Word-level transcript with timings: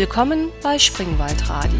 Willkommen 0.00 0.50
bei 0.62 0.78
Springwald 0.78 1.48
Radio. 1.48 1.76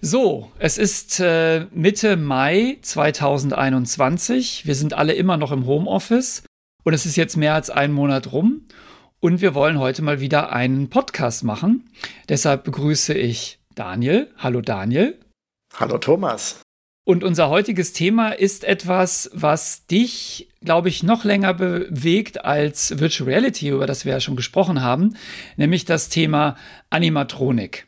So, 0.00 0.52
es 0.60 0.78
ist 0.78 1.18
äh, 1.18 1.66
Mitte 1.72 2.16
Mai 2.16 2.78
2021. 2.82 4.64
Wir 4.64 4.76
sind 4.76 4.94
alle 4.94 5.14
immer 5.14 5.36
noch 5.36 5.50
im 5.50 5.66
Homeoffice 5.66 6.44
und 6.84 6.94
es 6.94 7.04
ist 7.04 7.16
jetzt 7.16 7.36
mehr 7.36 7.54
als 7.54 7.68
ein 7.68 7.90
Monat 7.90 8.30
rum. 8.30 8.68
Und 9.18 9.40
wir 9.40 9.56
wollen 9.56 9.80
heute 9.80 10.02
mal 10.02 10.20
wieder 10.20 10.52
einen 10.52 10.88
Podcast 10.88 11.42
machen. 11.42 11.90
Deshalb 12.28 12.62
begrüße 12.62 13.14
ich 13.14 13.58
Daniel. 13.74 14.32
Hallo 14.38 14.60
Daniel. 14.60 15.18
Hallo 15.74 15.98
Thomas. 15.98 16.60
Und 17.08 17.24
unser 17.24 17.48
heutiges 17.48 17.94
Thema 17.94 18.32
ist 18.32 18.64
etwas, 18.64 19.30
was 19.32 19.86
dich, 19.86 20.50
glaube 20.62 20.90
ich, 20.90 21.02
noch 21.02 21.24
länger 21.24 21.54
bewegt 21.54 22.44
als 22.44 23.00
Virtual 23.00 23.30
Reality, 23.30 23.70
über 23.70 23.86
das 23.86 24.04
wir 24.04 24.12
ja 24.12 24.20
schon 24.20 24.36
gesprochen 24.36 24.82
haben, 24.82 25.16
nämlich 25.56 25.86
das 25.86 26.10
Thema 26.10 26.58
Animatronik. 26.90 27.86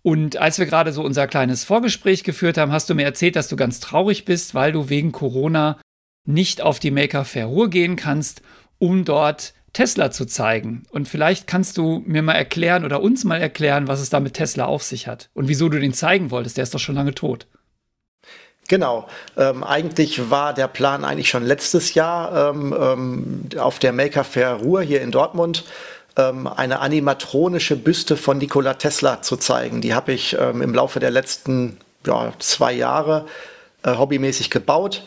Und 0.00 0.38
als 0.38 0.58
wir 0.58 0.64
gerade 0.64 0.94
so 0.94 1.02
unser 1.02 1.26
kleines 1.26 1.64
Vorgespräch 1.64 2.24
geführt 2.24 2.56
haben, 2.56 2.72
hast 2.72 2.88
du 2.88 2.94
mir 2.94 3.02
erzählt, 3.02 3.36
dass 3.36 3.48
du 3.48 3.56
ganz 3.56 3.80
traurig 3.80 4.24
bist, 4.24 4.54
weil 4.54 4.72
du 4.72 4.88
wegen 4.88 5.12
Corona 5.12 5.78
nicht 6.24 6.62
auf 6.62 6.78
die 6.78 6.90
Maker 6.90 7.26
Fair 7.26 7.44
Ruhr 7.44 7.68
gehen 7.68 7.96
kannst, 7.96 8.40
um 8.78 9.04
dort 9.04 9.52
Tesla 9.74 10.10
zu 10.10 10.24
zeigen. 10.24 10.84
Und 10.88 11.06
vielleicht 11.06 11.46
kannst 11.46 11.76
du 11.76 12.02
mir 12.06 12.22
mal 12.22 12.32
erklären 12.32 12.86
oder 12.86 13.02
uns 13.02 13.24
mal 13.24 13.42
erklären, 13.42 13.88
was 13.88 14.00
es 14.00 14.08
da 14.08 14.20
mit 14.20 14.32
Tesla 14.32 14.64
auf 14.64 14.84
sich 14.84 15.06
hat 15.06 15.28
und 15.34 15.48
wieso 15.48 15.68
du 15.68 15.78
den 15.78 15.92
zeigen 15.92 16.30
wolltest. 16.30 16.56
Der 16.56 16.62
ist 16.62 16.72
doch 16.72 16.78
schon 16.78 16.94
lange 16.94 17.14
tot. 17.14 17.46
Genau. 18.68 19.08
Ähm, 19.38 19.64
eigentlich 19.64 20.30
war 20.30 20.52
der 20.52 20.68
Plan 20.68 21.04
eigentlich 21.04 21.30
schon 21.30 21.44
letztes 21.44 21.94
Jahr 21.94 22.50
ähm, 22.50 22.76
ähm, 22.78 23.48
auf 23.58 23.78
der 23.78 23.92
Maker 23.92 24.24
Fair 24.24 24.52
Ruhr 24.52 24.82
hier 24.82 25.00
in 25.00 25.10
Dortmund 25.10 25.64
ähm, 26.18 26.46
eine 26.46 26.80
animatronische 26.80 27.76
Büste 27.76 28.18
von 28.18 28.36
Nikola 28.36 28.74
Tesla 28.74 29.22
zu 29.22 29.38
zeigen. 29.38 29.80
Die 29.80 29.94
habe 29.94 30.12
ich 30.12 30.36
ähm, 30.38 30.60
im 30.60 30.74
Laufe 30.74 31.00
der 31.00 31.10
letzten 31.10 31.78
ja, 32.06 32.34
zwei 32.40 32.74
Jahre 32.74 33.24
äh, 33.84 33.96
hobbymäßig 33.96 34.50
gebaut. 34.50 35.02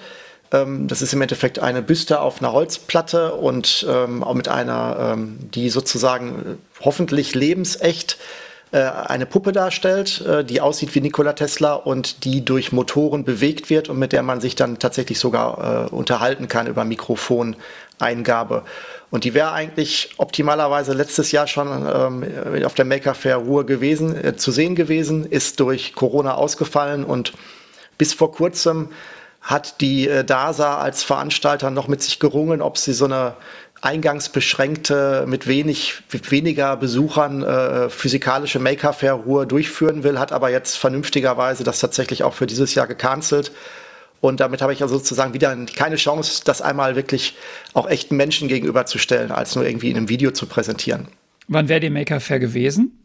Ähm, 0.52 0.88
das 0.88 1.04
ist 1.04 1.14
im 1.14 1.22
Endeffekt 1.22 1.60
eine 1.60 1.84
Büste 1.84 2.20
auf 2.20 2.42
einer 2.42 2.54
Holzplatte 2.54 3.36
und 3.36 3.86
auch 3.88 4.34
mit 4.34 4.48
einer, 4.48 5.18
die 5.18 5.70
sozusagen 5.70 6.30
äh, 6.32 6.84
hoffentlich 6.84 7.36
lebensecht 7.36 8.18
eine 8.78 9.26
Puppe 9.26 9.52
darstellt, 9.52 10.22
äh, 10.22 10.46
die 10.46 10.62
aussieht 10.62 10.96
wie 10.96 11.02
Nikola 11.02 11.34
Tesla 11.34 11.74
und 11.74 12.24
die 12.24 12.46
durch 12.46 12.72
Motoren 12.72 13.26
bewegt 13.26 13.70
wird 13.70 13.90
und 13.90 14.00
mit 14.00 14.14
der 14.14 14.24
man 14.24 14.40
sich 14.40 14.56
dann 14.56 14.80
tatsächlich 14.80 15.20
sogar 15.20 15.88
äh, 15.88 15.94
unterhalten 15.94 16.48
kann 16.48 16.68
über 16.68 16.86
Mikrofoneingabe. 16.86 18.64
Und 19.10 19.26
die 19.26 19.34
wäre 19.34 19.52
eigentlich 19.52 20.12
optimalerweise 20.18 20.94
letztes 20.94 21.34
Jahr 21.34 21.48
schon 21.48 21.68
ähm, 21.68 22.66
auf 22.66 22.74
der 22.74 22.86
Maker 22.86 23.14
Fair 23.14 23.38
Ruhe 23.38 23.66
gewesen, 23.66 24.16
äh, 24.16 24.38
zu 24.38 24.52
sehen 24.52 24.76
gewesen, 24.76 25.26
ist 25.26 25.60
durch 25.60 25.94
Corona 25.94 26.36
ausgefallen 26.36 27.04
und 27.04 27.34
bis 27.98 28.14
vor 28.14 28.32
kurzem 28.32 28.88
hat 29.42 29.82
die 29.82 30.08
äh, 30.08 30.24
DASA 30.24 30.78
als 30.78 31.04
Veranstalter 31.04 31.72
noch 31.72 31.88
mit 31.90 32.02
sich 32.02 32.20
gerungen, 32.20 32.62
ob 32.62 32.78
sie 32.78 32.94
so 32.94 33.06
eine 33.06 33.34
eingangsbeschränkte, 33.82 35.26
mit 35.28 35.48
wenig, 35.48 36.04
mit 36.12 36.32
weniger 36.32 36.78
Besuchern 36.78 37.44
äh, 37.44 37.90
physikalische 37.90 38.60
Maker 38.60 38.94
Fair 38.94 39.14
Ruhe 39.14 39.48
durchführen 39.48 40.04
will, 40.04 40.20
hat 40.20 40.32
aber 40.32 40.50
jetzt 40.52 40.78
vernünftigerweise 40.78 41.64
das 41.64 41.80
tatsächlich 41.80 42.24
auch 42.24 42.36
für 42.36 42.46
dieses 42.46 42.76
Jahr 42.76 42.88
gecancelt. 42.88 43.52
Und 44.22 44.40
damit 44.40 44.62
habe 44.62 44.72
ich 44.72 44.84
also 44.84 44.98
sozusagen 44.98 45.34
wieder 45.34 45.56
keine 45.76 45.96
Chance, 45.96 46.44
das 46.46 46.62
einmal 46.62 46.96
wirklich 46.96 47.36
auch 47.74 47.90
echten 47.90 48.16
Menschen 48.16 48.48
gegenüberzustellen, 48.48 49.32
als 49.32 49.56
nur 49.56 49.66
irgendwie 49.66 49.90
in 49.90 49.98
einem 49.98 50.10
Video 50.10 50.30
zu 50.30 50.46
präsentieren. 50.46 51.08
Wann 51.48 51.68
wäre 51.68 51.80
die 51.80 51.90
Maker 51.90 52.20
Fair 52.20 52.38
gewesen? 52.38 53.00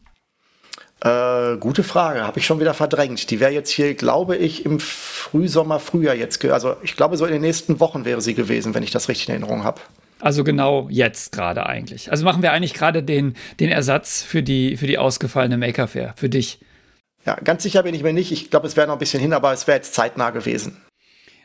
Äh, 1.01 1.57
gute 1.57 1.85
Frage, 1.85 2.23
habe 2.23 2.39
ich 2.39 2.45
schon 2.45 2.61
wieder 2.61 2.75
verdrängt. 2.75 3.31
Die 3.31 3.41
wäre 3.41 3.53
jetzt 3.53 3.71
hier, 3.71 3.95
glaube 3.95 4.37
ich, 4.37 4.67
im 4.67 4.79
Frühsommer, 4.79 5.81
Frühjahr 5.81 6.15
jetzt. 6.15 6.45
Also 6.45 6.77
ich 6.83 6.97
glaube, 6.97 7.17
so 7.17 7.25
in 7.25 7.33
den 7.33 7.43
nächsten 7.43 7.81
Wochen 7.81 8.05
wäre 8.05 8.21
sie 8.21 8.35
gewesen, 8.35 8.75
wenn 8.75 8.83
ich 8.83 8.91
das 8.91 9.09
richtig 9.09 9.29
in 9.29 9.33
Erinnerung 9.33 9.65
habe. 9.65 9.81
Also 10.21 10.45
genau 10.45 10.89
jetzt 10.91 11.33
gerade 11.33 11.67
eigentlich. 11.67 12.11
Also 12.11 12.25
machen 12.25 12.43
wir 12.43 12.53
eigentlich 12.53 12.75
gerade 12.75 13.03
den, 13.03 13.35
den 13.61 13.71
Ersatz 13.71 14.23
für 14.23 14.43
die, 14.43 14.77
für 14.77 14.87
die 14.87 14.99
ausgefallene 14.99 15.59
Maker 15.59 15.89
Fair, 15.89 16.15
für 16.17 16.29
dich. 16.29 16.59
Ja, 17.27 17.35
ganz 17.35 17.63
sicher 17.65 17.83
bin 17.83 17.95
ich 17.95 18.03
mir 18.03 18.13
nicht. 18.13 18.33
Ich 18.33 18.51
glaube, 18.51 18.67
es 18.67 18.77
wäre 18.77 18.87
noch 18.87 18.95
ein 18.95 19.01
bisschen 19.01 19.21
hin, 19.21 19.33
aber 19.33 19.53
es 19.53 19.67
wäre 19.67 19.77
jetzt 19.77 19.95
zeitnah 19.95 20.31
gewesen. 20.31 20.77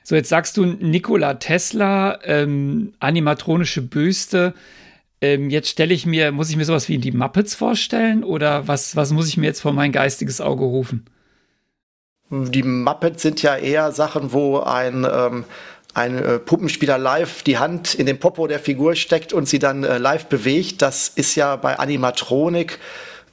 So, 0.03 0.15
jetzt 0.15 0.29
sagst 0.29 0.57
du 0.57 0.65
Nikola 0.65 1.35
Tesla, 1.35 2.19
ähm, 2.23 2.93
animatronische 2.99 3.81
Büste. 3.81 4.53
Ähm, 5.21 5.49
jetzt 5.49 5.69
stelle 5.69 5.93
ich 5.93 6.05
mir, 6.05 6.31
muss 6.31 6.49
ich 6.49 6.57
mir 6.57 6.65
sowas 6.65 6.89
wie 6.89 6.97
die 6.97 7.11
Muppets 7.11 7.53
vorstellen 7.53 8.23
oder 8.23 8.67
was, 8.67 8.95
was 8.95 9.11
muss 9.11 9.27
ich 9.27 9.37
mir 9.37 9.45
jetzt 9.45 9.61
vor 9.61 9.73
mein 9.73 9.91
geistiges 9.91 10.41
Auge 10.41 10.63
rufen? 10.63 11.05
Die 12.31 12.63
Muppets 12.63 13.21
sind 13.21 13.41
ja 13.41 13.57
eher 13.57 13.91
Sachen, 13.91 14.31
wo 14.31 14.59
ein 14.59 15.05
ähm, 15.11 15.43
ein 15.93 16.17
äh, 16.17 16.39
Puppenspieler 16.39 16.97
live 16.97 17.43
die 17.43 17.57
Hand 17.57 17.93
in 17.93 18.05
den 18.05 18.19
Popo 18.19 18.47
der 18.47 18.59
Figur 18.59 18.95
steckt 18.95 19.33
und 19.33 19.47
sie 19.47 19.59
dann 19.59 19.83
äh, 19.83 19.97
live 19.97 20.27
bewegt. 20.27 20.81
Das 20.81 21.09
ist 21.09 21.35
ja 21.35 21.55
bei 21.55 21.79
Animatronik. 21.79 22.79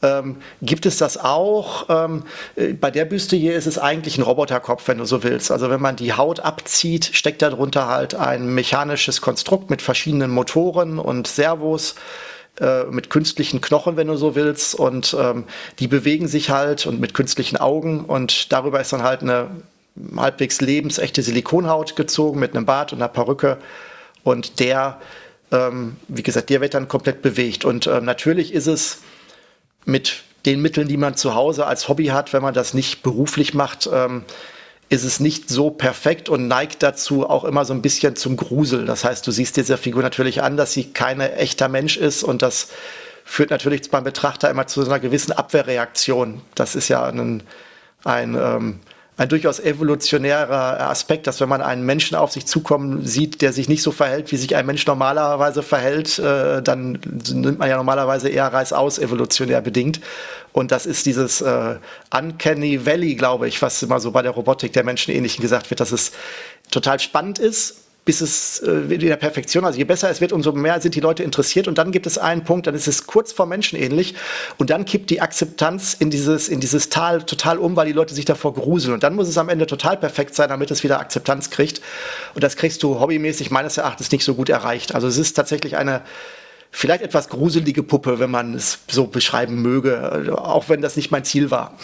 Ähm, 0.01 0.37
gibt 0.63 0.87
es 0.87 0.97
das 0.97 1.19
auch? 1.19 1.87
Ähm, 1.89 2.23
äh, 2.57 2.73
bei 2.73 2.91
der 2.91 3.05
Büste 3.05 3.37
hier 3.37 3.57
ist 3.57 3.67
es 3.67 3.79
eigentlich 3.79 4.17
ein 4.17 4.23
Roboterkopf, 4.23 4.87
wenn 4.87 4.99
du 4.99 5.05
so 5.05 5.23
willst. 5.25 5.51
Also 5.51 5.71
wenn 5.71 5.81
man 5.81 5.97
die 5.97 6.13
Haut 6.13 6.41
abzieht, 6.41 7.11
steckt 7.13 7.43
darunter 7.43 7.89
halt 7.89 8.15
ein 8.15 8.55
mechanisches 8.55 9.21
Konstrukt 9.21 9.71
mit 9.71 9.83
verschiedenen 9.83 10.31
Motoren 10.31 10.99
und 11.01 11.27
Servos 11.27 11.97
äh, 12.61 12.85
mit 12.85 13.11
künstlichen 13.11 13.61
Knochen, 13.61 13.97
wenn 13.97 14.07
du 14.07 14.17
so 14.17 14.37
willst. 14.37 14.77
Und 14.77 15.17
ähm, 15.19 15.45
die 15.81 15.89
bewegen 15.89 16.29
sich 16.29 16.51
halt 16.51 16.87
und 16.87 17.01
mit 17.01 17.15
künstlichen 17.15 17.57
Augen. 17.57 18.05
Und 18.05 18.53
darüber 18.53 18.81
ist 18.81 18.93
dann 18.93 19.03
halt 19.03 19.23
eine 19.23 19.49
halbwegs 20.17 20.61
lebensechte 20.61 21.23
Silikonhaut 21.23 21.97
gezogen 21.97 22.41
mit 22.41 22.55
einem 22.55 22.67
Bart 22.67 22.93
und 22.93 22.99
einer 22.99 23.09
Perücke. 23.09 23.59
Und 24.25 24.61
der, 24.61 25.01
ähm, 25.53 25.97
wie 26.09 26.23
gesagt, 26.23 26.51
der 26.51 26.61
wird 26.61 26.75
dann 26.75 26.89
komplett 26.89 27.23
bewegt. 27.23 27.65
Und 27.65 27.87
ähm, 27.87 28.05
natürlich 28.05 28.53
ist 28.53 28.67
es 28.67 28.99
mit 29.85 30.23
den 30.47 30.63
Mitteln, 30.63 30.89
die 30.89 30.97
man 30.97 31.17
zu 31.17 31.35
Hause 31.35 31.67
als 31.67 31.89
Hobby 31.89 32.07
hat, 32.07 32.33
wenn 32.33 32.43
man 32.43 32.55
das 32.55 32.75
nicht 32.75 33.03
beruflich 33.03 33.55
macht, 33.55 33.89
ähm, 33.93 34.25
ist 34.91 35.05
es 35.05 35.21
nicht 35.21 35.51
so 35.51 35.71
perfekt 35.71 36.29
und 36.29 36.49
neigt 36.49 36.83
dazu 36.83 37.29
auch 37.29 37.45
immer 37.45 37.65
so 37.65 37.75
ein 37.75 37.83
bisschen 37.83 38.17
zum 38.17 38.37
Grusel. 38.37 38.87
Das 38.87 39.05
heißt, 39.05 39.27
du 39.27 39.31
siehst 39.31 39.57
dieser 39.57 39.77
Figur 39.77 40.03
natürlich 40.03 40.43
an, 40.43 40.57
dass 40.57 40.73
sie 40.73 40.85
kein 40.93 41.21
echter 41.21 41.69
Mensch 41.69 41.97
ist 41.97 42.23
und 42.23 42.41
das 42.41 42.69
führt 43.25 43.51
natürlich 43.51 43.91
beim 43.91 44.05
Betrachter 44.05 44.49
immer 44.49 44.67
zu 44.67 44.83
einer 44.83 44.99
gewissen 44.99 45.33
Abwehrreaktion. 45.33 46.41
Das 46.55 46.75
ist 46.75 46.89
ja 46.89 47.05
ein, 47.05 47.43
ein 48.05 48.35
ähm, 48.35 48.81
ein 49.19 49.29
durchaus 49.29 49.59
evolutionärer 49.59 50.89
Aspekt, 50.89 51.27
dass 51.27 51.41
wenn 51.41 51.49
man 51.49 51.61
einen 51.61 51.85
Menschen 51.85 52.17
auf 52.17 52.31
sich 52.31 52.47
zukommen 52.47 53.05
sieht, 53.05 53.43
der 53.43 53.53
sich 53.53 53.69
nicht 53.69 53.83
so 53.83 53.91
verhält, 53.91 54.31
wie 54.31 54.37
sich 54.37 54.55
ein 54.55 54.65
Mensch 54.65 54.87
normalerweise 54.87 55.65
verhält, 55.65 56.21
äh, 56.21 56.63
dann 56.63 57.01
nimmt 57.33 57.59
man 57.59 57.69
ja 57.69 57.77
normalerweise 57.77 58.29
eher 58.29 58.47
reißaus 58.47 59.01
evolutionär 59.01 59.61
bedingt. 59.61 60.01
Und 60.53 60.71
das 60.71 60.87
ist 60.87 61.05
dieses 61.05 61.41
äh, 61.41 61.77
Uncanny 62.17 62.87
Valley, 62.87 63.17
glaube 63.17 63.49
ich, 63.49 63.61
was 63.61 63.83
immer 63.83 63.99
so 63.99 64.13
bei 64.13 64.23
der 64.23 64.31
Robotik 64.31 64.73
der 64.73 64.85
Menschen 64.85 65.13
ähnlich 65.13 65.37
gesagt 65.39 65.69
wird, 65.69 65.81
dass 65.81 65.91
es 65.91 66.13
total 66.71 67.01
spannend 67.01 67.41
ist, 67.41 67.88
bis 68.09 68.23
es 68.23 68.61
äh, 68.61 68.71
in 68.71 69.01
der 69.01 69.17
Perfektion, 69.17 69.67
also 69.67 69.77
je 69.77 69.85
besser 69.85 70.09
es 70.09 70.23
wird, 70.23 70.33
umso 70.33 70.53
mehr 70.53 70.81
sind 70.81 70.95
die 70.95 71.01
Leute 71.01 71.23
interessiert 71.23 71.69
und 71.69 71.77
dann 71.77 71.93
gibt 71.93 72.07
es 72.07 72.17
einen 72.17 72.43
Punkt, 72.43 72.67
dann 72.67 72.75
ist 72.75 72.89
es 72.89 73.07
kurz 73.07 73.33
vor 73.33 73.45
Menschen 73.45 73.79
ähnlich 73.79 74.15
und 74.57 74.71
dann 74.71 74.87
kippt 74.87 75.11
die 75.11 75.21
Akzeptanz 75.21 75.93
in 75.93 76.09
dieses, 76.09 76.49
in 76.49 76.59
dieses 76.59 76.89
Tal 76.89 77.23
total 77.25 77.59
um, 77.59 77.77
weil 77.77 77.85
die 77.85 77.93
Leute 77.93 78.15
sich 78.15 78.25
davor 78.25 78.55
gruseln 78.55 78.95
und 78.95 79.03
dann 79.03 79.15
muss 79.15 79.29
es 79.29 79.37
am 79.37 79.51
Ende 79.51 79.67
total 79.67 79.99
perfekt 79.99 80.35
sein, 80.35 80.49
damit 80.49 80.71
es 80.71 80.83
wieder 80.83 81.01
Akzeptanz 81.01 81.51
kriegt 81.51 81.83
und 82.35 82.43
das 82.43 82.57
kriegst 82.57 82.83
du 82.83 82.99
hobbymäßig 82.99 83.51
meines 83.51 83.77
Erachtens 83.77 84.11
nicht 84.11 84.25
so 84.25 84.35
gut 84.35 84.49
erreicht. 84.49 84.95
Also 84.95 85.07
es 85.07 85.19
ist 85.19 85.35
tatsächlich 85.35 85.77
eine 85.77 86.01
vielleicht 86.71 87.03
etwas 87.03 87.29
gruselige 87.29 87.83
Puppe, 87.83 88.21
wenn 88.21 88.31
man 88.31 88.55
es 88.55 88.79
so 88.89 89.07
beschreiben 89.07 89.61
möge, 89.61 90.35
auch 90.35 90.71
wenn 90.71 90.81
das 90.81 90.97
nicht 90.97 91.11
mein 91.11 91.25
Ziel 91.25 91.51
war. 91.51 91.77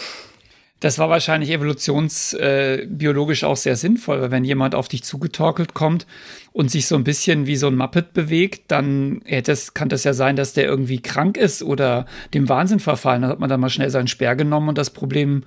Das 0.81 0.99
war 0.99 1.09
wahrscheinlich 1.09 1.51
evolutionsbiologisch 1.51 3.43
äh, 3.43 3.45
auch 3.45 3.55
sehr 3.55 3.77
sinnvoll, 3.77 4.21
weil 4.21 4.31
wenn 4.31 4.43
jemand 4.43 4.75
auf 4.75 4.87
dich 4.89 5.03
zugetorkelt 5.03 5.73
kommt 5.73 6.05
und 6.51 6.69
sich 6.69 6.87
so 6.87 6.95
ein 6.95 7.05
bisschen 7.05 7.47
wie 7.47 7.55
so 7.55 7.67
ein 7.67 7.77
Muppet 7.77 8.13
bewegt, 8.13 8.71
dann 8.71 9.21
das, 9.45 9.73
kann 9.73 9.89
das 9.89 10.03
ja 10.03 10.13
sein, 10.13 10.35
dass 10.35 10.53
der 10.53 10.65
irgendwie 10.65 11.01
krank 11.01 11.37
ist 11.37 11.63
oder 11.63 12.05
dem 12.33 12.49
Wahnsinn 12.49 12.79
verfallen. 12.79 13.21
Dann 13.21 13.31
hat 13.31 13.39
man 13.39 13.49
dann 13.49 13.61
mal 13.61 13.69
schnell 13.69 13.89
seinen 13.89 14.07
Speer 14.07 14.35
genommen 14.35 14.69
und 14.69 14.77
das 14.77 14.89
Problem 14.89 15.43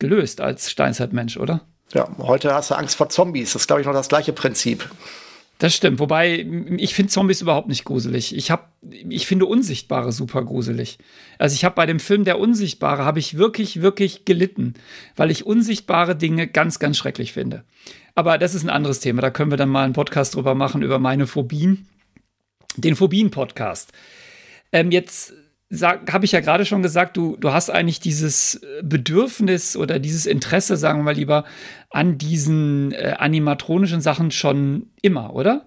gelöst 0.00 0.40
als 0.40 0.70
Steinzeitmensch, 0.70 1.36
oder? 1.36 1.62
Ja, 1.92 2.08
heute 2.18 2.52
hast 2.52 2.70
du 2.70 2.74
Angst 2.74 2.96
vor 2.96 3.08
Zombies. 3.08 3.52
Das 3.52 3.62
ist, 3.62 3.66
glaube 3.68 3.80
ich, 3.80 3.86
noch 3.86 3.94
das 3.94 4.08
gleiche 4.08 4.32
Prinzip. 4.32 4.88
Das 5.58 5.74
stimmt, 5.74 6.00
wobei 6.00 6.44
ich 6.78 6.94
finde 6.94 7.12
Zombies 7.12 7.40
überhaupt 7.40 7.68
nicht 7.68 7.84
gruselig. 7.84 8.34
Ich 8.34 8.50
habe, 8.50 8.64
ich 8.82 9.26
finde 9.26 9.46
Unsichtbare 9.46 10.10
super 10.10 10.44
gruselig. 10.44 10.98
Also 11.38 11.54
ich 11.54 11.64
habe 11.64 11.76
bei 11.76 11.86
dem 11.86 12.00
Film 12.00 12.24
Der 12.24 12.40
Unsichtbare 12.40 13.04
habe 13.04 13.20
ich 13.20 13.38
wirklich, 13.38 13.80
wirklich 13.80 14.24
gelitten, 14.24 14.74
weil 15.14 15.30
ich 15.30 15.46
unsichtbare 15.46 16.16
Dinge 16.16 16.48
ganz, 16.48 16.80
ganz 16.80 16.98
schrecklich 16.98 17.32
finde. 17.32 17.64
Aber 18.16 18.36
das 18.36 18.54
ist 18.54 18.64
ein 18.64 18.70
anderes 18.70 19.00
Thema. 19.00 19.22
Da 19.22 19.30
können 19.30 19.52
wir 19.52 19.56
dann 19.56 19.68
mal 19.68 19.84
einen 19.84 19.92
Podcast 19.92 20.34
drüber 20.34 20.54
machen 20.56 20.82
über 20.82 20.98
meine 20.98 21.26
Phobien, 21.26 21.86
den 22.76 22.96
Phobien-Podcast. 22.96 23.92
Ähm, 24.72 24.90
jetzt 24.90 25.34
habe 25.82 26.24
ich 26.24 26.32
ja 26.32 26.40
gerade 26.40 26.64
schon 26.64 26.82
gesagt, 26.82 27.16
du, 27.16 27.36
du 27.36 27.52
hast 27.52 27.70
eigentlich 27.70 28.00
dieses 28.00 28.60
Bedürfnis 28.82 29.76
oder 29.76 29.98
dieses 29.98 30.26
Interesse, 30.26 30.76
sagen 30.76 31.00
wir 31.00 31.04
mal 31.04 31.14
lieber, 31.14 31.44
an 31.90 32.18
diesen 32.18 32.92
äh, 32.92 33.14
animatronischen 33.18 34.00
Sachen 34.00 34.30
schon 34.30 34.90
immer, 35.02 35.34
oder? 35.34 35.66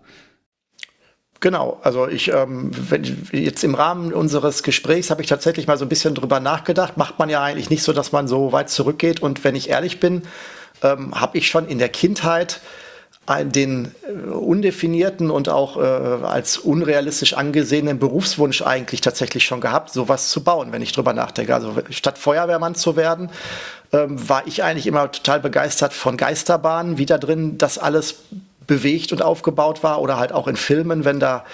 Genau, 1.40 1.80
also 1.84 2.08
ich, 2.08 2.34
ähm, 2.34 2.72
wenn, 2.90 3.04
jetzt 3.32 3.64
im 3.64 3.76
Rahmen 3.76 4.12
unseres 4.12 4.64
Gesprächs 4.64 5.12
habe 5.12 5.22
ich 5.22 5.28
tatsächlich 5.28 5.68
mal 5.68 5.78
so 5.78 5.86
ein 5.86 5.90
bisschen 5.90 6.16
drüber 6.16 6.40
nachgedacht. 6.40 6.98
Macht 6.98 7.20
man 7.20 7.30
ja 7.30 7.44
eigentlich 7.44 7.70
nicht 7.70 7.84
so, 7.84 7.94
dass 7.94 8.12
man 8.12 8.28
so 8.28 8.52
weit 8.52 8.70
zurückgeht. 8.70 9.22
Und 9.22 9.44
wenn 9.44 9.56
ich 9.56 9.70
ehrlich 9.70 10.00
bin, 10.00 10.24
ähm, 10.82 11.20
habe 11.20 11.38
ich 11.38 11.48
schon 11.48 11.68
in 11.68 11.78
der 11.78 11.90
Kindheit 11.90 12.60
den 13.44 13.94
äh, 14.08 14.30
undefinierten 14.30 15.30
und 15.30 15.50
auch 15.50 15.78
äh, 15.78 15.80
als 15.82 16.58
unrealistisch 16.58 17.34
angesehenen 17.34 18.00
Berufswunsch 18.00 18.62
eigentlich 18.62 19.02
tatsächlich 19.02 19.44
schon 19.44 19.60
gehabt, 19.60 19.92
sowas 19.92 20.30
zu 20.30 20.44
bauen, 20.44 20.72
wenn 20.72 20.82
ich 20.82 20.94
drüber 20.94 21.14
nachdenke. 21.14 21.54
Also 21.54 21.74
statt 21.90 22.18
Feuerwehrmann 22.18 22.76
zu 22.76 22.96
werden, 22.96 23.30
ähm, 23.92 24.30
war 24.30 24.48
ich 24.48 24.64
eigentlich 24.64 24.88
immer 24.88 25.12
total 25.12 25.40
begeistert 25.42 25.94
von 25.94 26.16
Geisterbahnen, 26.16 26.98
wie 26.98 27.06
da 27.06 27.18
drin 27.18 27.58
das 27.58 27.78
alles 27.78 28.16
bewegt 28.66 29.12
und 29.12 29.22
aufgebaut 29.22 29.84
war 29.84 30.02
oder 30.02 30.18
halt 30.18 30.32
auch 30.32 30.48
in 30.48 30.56
Filmen, 30.56 31.06
wenn 31.06 31.20
da 31.20 31.46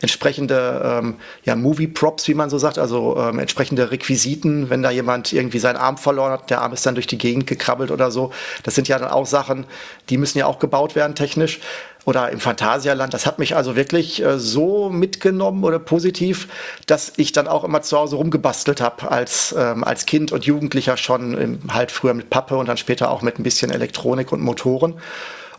entsprechende 0.00 0.82
ähm, 0.84 1.16
ja, 1.44 1.56
Movie-Props, 1.56 2.28
wie 2.28 2.34
man 2.34 2.50
so 2.50 2.58
sagt, 2.58 2.78
also 2.78 3.16
ähm, 3.18 3.38
entsprechende 3.38 3.90
Requisiten, 3.90 4.70
wenn 4.70 4.82
da 4.82 4.90
jemand 4.90 5.32
irgendwie 5.32 5.58
seinen 5.58 5.76
Arm 5.76 5.98
verloren 5.98 6.32
hat, 6.32 6.50
der 6.50 6.60
Arm 6.60 6.72
ist 6.72 6.86
dann 6.86 6.94
durch 6.94 7.06
die 7.06 7.18
Gegend 7.18 7.46
gekrabbelt 7.46 7.90
oder 7.90 8.10
so. 8.10 8.30
Das 8.62 8.74
sind 8.74 8.88
ja 8.88 8.98
dann 8.98 9.10
auch 9.10 9.26
Sachen, 9.26 9.66
die 10.08 10.16
müssen 10.16 10.38
ja 10.38 10.46
auch 10.46 10.58
gebaut 10.58 10.94
werden 10.94 11.14
technisch. 11.14 11.60
Oder 12.04 12.30
im 12.30 12.40
Phantasialand, 12.40 13.12
das 13.12 13.26
hat 13.26 13.38
mich 13.38 13.54
also 13.54 13.76
wirklich 13.76 14.24
äh, 14.24 14.38
so 14.38 14.88
mitgenommen 14.88 15.62
oder 15.62 15.78
positiv, 15.78 16.48
dass 16.86 17.12
ich 17.16 17.32
dann 17.32 17.46
auch 17.46 17.64
immer 17.64 17.82
zu 17.82 17.98
Hause 17.98 18.16
rumgebastelt 18.16 18.80
habe 18.80 19.10
als, 19.10 19.54
ähm, 19.58 19.84
als 19.84 20.06
Kind 20.06 20.32
und 20.32 20.46
Jugendlicher 20.46 20.96
schon 20.96 21.36
im, 21.36 21.58
halt 21.68 21.90
früher 21.90 22.14
mit 22.14 22.30
Pappe 22.30 22.56
und 22.56 22.66
dann 22.66 22.78
später 22.78 23.10
auch 23.10 23.20
mit 23.20 23.38
ein 23.38 23.42
bisschen 23.42 23.70
Elektronik 23.70 24.32
und 24.32 24.40
Motoren. 24.40 24.94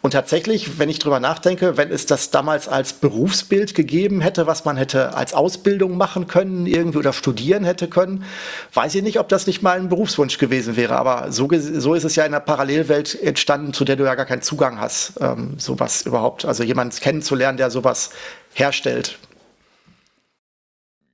Und 0.01 0.12
tatsächlich, 0.12 0.80
wenn 0.80 0.90
ich 0.90 1.00
drüber 1.00 1.19
nachdenke, 1.19 1.75
wenn 1.78 1.92
es 1.92 2.06
das 2.06 2.31
damals 2.31 2.68
als 2.68 2.94
Berufsbild 2.94 3.75
gegeben 3.75 4.22
hätte, 4.22 4.48
was 4.48 4.63
man 4.63 4.78
hätte 4.78 5.16
als 5.16 5.34
Ausbildung 5.34 5.98
machen 5.98 6.28
können, 6.28 6.66
irgendwie 6.66 6.98
oder 6.98 7.12
studieren 7.12 7.66
hätte 7.66 7.88
können, 7.88 8.24
weiß 8.74 8.96
ich 8.96 9.04
nicht, 9.04 9.19
ob 9.19 9.28
das 9.28 9.46
nicht 9.46 9.62
mal 9.62 9.78
ein 9.78 9.90
Berufswunsch 9.90 10.38
gewesen 10.38 10.78
wäre. 10.78 10.96
Aber 10.96 11.31
so, 11.31 11.50
so 11.51 11.94
ist 11.94 12.06
es 12.06 12.16
ja 12.16 12.25
in 12.25 12.34
einer 12.34 12.40
Parallelwelt 12.40 13.22
entstanden, 13.22 13.74
zu 13.74 13.84
der 13.84 13.98
du 13.98 14.06
ja 14.06 14.16
gar 14.16 14.25
keinen 14.25 14.42
Zugang 14.42 14.80
hast, 14.80 15.13
ähm, 15.19 15.56
sowas 15.57 16.06
überhaupt. 16.06 16.45
Also 16.45 16.63
jemanden 16.63 16.95
kennenzulernen, 16.98 17.57
der 17.57 17.69
sowas 17.69 18.12
herstellt. 18.54 19.18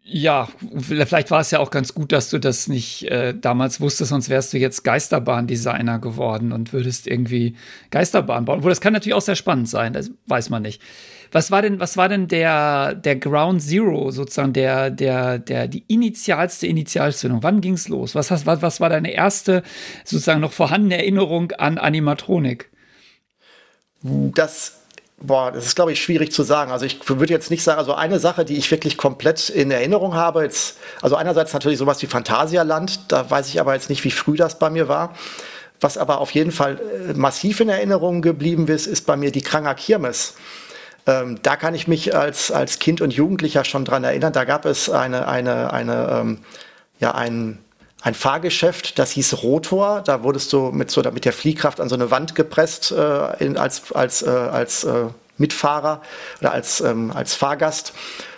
Ja, 0.08 0.48
vielleicht 0.78 1.32
war 1.32 1.42
es 1.42 1.50
ja 1.50 1.58
auch 1.58 1.72
ganz 1.72 1.96
gut, 1.96 2.12
dass 2.12 2.30
du 2.30 2.38
das 2.38 2.68
nicht 2.68 3.10
äh, 3.10 3.34
damals 3.36 3.82
wusstest, 3.82 4.12
sonst 4.12 4.30
wärst 4.30 4.54
du 4.54 4.60
jetzt 4.60 4.84
Geisterbahndesigner 4.84 5.98
geworden 5.98 6.52
und 6.52 6.74
würdest 6.74 7.08
irgendwie 7.08 7.56
Geisterbahn 7.90 8.46
bauen. 8.46 8.64
Wo 8.64 8.70
das 8.70 8.82
kann 8.82 8.94
natürlich 8.94 9.16
auch 9.16 9.22
sehr 9.22 9.36
spannend 9.36 9.68
sein, 9.68 9.94
das 9.94 10.12
weiß 10.28 10.52
man 10.52 10.62
nicht. 10.62 10.80
Was 11.32 11.50
war 11.50 11.64
denn, 11.64 11.80
was 11.80 11.98
war 11.98 12.08
denn 12.08 12.28
der, 12.28 12.94
der 12.94 13.16
Ground 13.16 13.64
Zero, 13.64 14.12
sozusagen, 14.12 14.54
der, 14.54 14.92
der, 14.92 15.40
der, 15.40 15.68
die 15.68 15.84
initialste 15.88 16.68
Initialzündung? 16.68 17.42
Wann 17.42 17.62
ging's 17.62 17.88
los? 17.88 18.14
Was, 18.14 18.30
was, 18.30 18.46
was 18.46 18.80
war 18.80 18.90
deine 18.90 19.12
erste, 19.12 19.64
sozusagen, 20.04 20.40
noch 20.40 20.54
vorhandene 20.54 21.00
Erinnerung 21.00 21.52
an 21.54 21.80
Animatronik? 21.80 22.70
Das 24.04 24.85
Boah, 25.18 25.52
das 25.52 25.66
ist, 25.66 25.76
glaube 25.76 25.94
ich, 25.94 26.02
schwierig 26.02 26.34
zu 26.34 26.44
sagen. 26.44 26.72
Also 26.72 26.86
ich 26.86 27.00
würde 27.08 27.32
jetzt 27.32 27.50
nicht 27.50 27.64
sagen, 27.64 27.80
also 27.80 27.94
eine 27.94 28.20
Sache, 28.20 28.44
die 28.44 28.58
ich 28.58 28.70
wirklich 28.70 28.98
komplett 28.98 29.50
in 29.50 29.72
Erinnerung 29.72 30.14
habe, 30.14 30.44
jetzt, 30.44 30.78
also 31.02 31.16
einerseits 31.16 31.54
natürlich 31.54 31.80
sowas 31.80 32.02
wie 32.02 32.08
Phantasialand, 32.08 33.12
da 33.12 33.30
weiß 33.30 33.48
ich 33.48 33.60
aber 33.60 33.74
jetzt 33.74 33.90
nicht, 33.90 34.04
wie 34.04 34.12
früh 34.12 34.36
das 34.36 34.60
bei 34.60 34.70
mir 34.70 34.88
war. 34.90 35.14
Was 35.80 35.98
aber 35.98 36.20
auf 36.20 36.32
jeden 36.32 36.52
Fall 36.52 36.80
äh, 37.10 37.14
massiv 37.14 37.60
in 37.60 37.70
Erinnerung 37.70 38.22
geblieben 38.22 38.68
ist, 38.68 38.88
ist 38.88 39.06
bei 39.06 39.16
mir 39.16 39.32
die 39.32 39.42
Kranger 39.42 39.76
Kirmes. 39.76 40.36
Ähm, 41.08 41.40
da 41.44 41.56
kann 41.56 41.76
ich 41.76 41.88
mich 41.88 42.16
als, 42.16 42.52
als 42.52 42.80
Kind 42.80 43.02
und 43.02 43.14
Jugendlicher 43.14 43.64
schon 43.64 43.86
dran 43.86 44.04
erinnern. 44.04 44.34
Da 44.34 44.44
gab 44.44 44.66
es 44.66 44.90
eine, 44.90 45.28
eine, 45.28 45.72
eine, 45.72 46.10
ähm, 46.12 46.40
ja, 47.00 47.14
ein, 47.14 47.60
ein 48.06 48.14
Fahrgeschäft, 48.14 49.00
das 49.00 49.12
hieß 49.12 49.42
Rotor. 49.42 50.04
Da 50.06 50.22
wurdest 50.22 50.54
du 50.54 50.70
mit, 50.70 50.92
so, 50.92 51.02
mit 51.12 51.26
der 51.26 51.34
Fliehkraft 51.34 51.82
an 51.82 51.90
so 51.90 51.96
eine 51.96 52.12
Wand 52.12 52.36
gepresst 52.36 52.92
äh, 52.92 53.44
in, 53.44 53.58
als, 53.58 53.92
als, 53.94 54.22
äh, 54.22 54.30
als 54.30 54.84
äh, 54.84 55.06
Mitfahrer 55.40 56.04
oder 56.40 56.52
als, 56.52 56.82
ähm, 56.82 57.10
als 57.10 57.34
Fahrgast. 57.34 57.94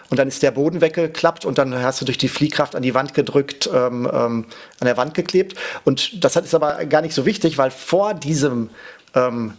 Und 0.10 0.20
dann 0.20 0.30
ist 0.30 0.42
der 0.42 0.52
Boden 0.52 0.80
weggeklappt 0.80 1.44
und 1.44 1.58
dann 1.58 1.84
hast 1.84 2.00
du 2.00 2.06
durch 2.06 2.18
die 2.18 2.30
Fliehkraft 2.30 2.78
an 2.78 2.82
die 2.82 2.94
Wand 2.94 3.14
gedrückt, 3.14 3.70
ähm, 3.74 4.10
ähm, 4.10 4.46
an 4.80 4.86
der 4.86 4.96
Wand 4.96 5.14
geklebt. 5.16 5.58
Und 5.84 6.24
das 6.24 6.38
ist 6.38 6.56
aber 6.56 6.86
gar 6.86 7.02
nicht 7.02 7.14
so 7.14 7.26
wichtig, 7.26 7.58
weil 7.58 7.70
vor 7.70 8.14
diesem, 8.14 8.70
ähm, 9.16 9.56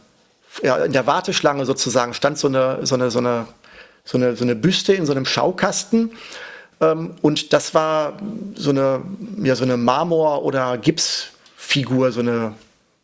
ja, 0.62 0.78
in 0.78 0.94
der 0.94 1.06
Warteschlange 1.06 1.66
sozusagen 1.66 2.14
stand 2.14 2.38
so 2.38 2.48
eine, 2.48 2.86
so 2.86 2.94
eine, 2.94 3.10
so 3.10 3.18
eine, 3.18 3.46
so 4.06 4.16
eine, 4.16 4.36
so 4.36 4.44
eine 4.44 4.54
Büste 4.54 4.94
in 4.94 5.04
so 5.04 5.12
einem 5.12 5.26
Schaukasten. 5.26 6.12
Ähm, 6.80 7.14
und 7.22 7.52
das 7.52 7.74
war 7.74 8.14
so 8.54 8.70
eine, 8.70 9.02
ja, 9.42 9.54
so 9.54 9.64
eine 9.64 9.76
Marmor- 9.76 10.44
oder 10.44 10.78
Gipsfigur, 10.78 12.12
so 12.12 12.20
eine, 12.20 12.54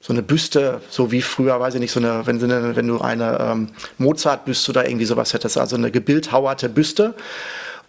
so 0.00 0.12
eine 0.12 0.23
Büste, 0.23 0.81
so 0.91 1.11
wie 1.11 1.23
früher, 1.23 1.59
weiß 1.59 1.75
ich 1.75 1.81
nicht, 1.81 1.93
so 1.93 2.00
eine, 2.00 2.26
wenn, 2.26 2.41
wenn 2.41 2.88
du 2.88 3.00
eine 3.00 3.38
ähm, 3.41 3.69
Mozart-Büste 3.99 4.71
oder 4.71 4.88
irgendwie 4.88 5.06
sowas 5.06 5.32
hättest, 5.32 5.59
also 5.59 5.76
eine 5.76 5.91
gebildhauerte 5.91 6.69
Büste. 6.69 7.15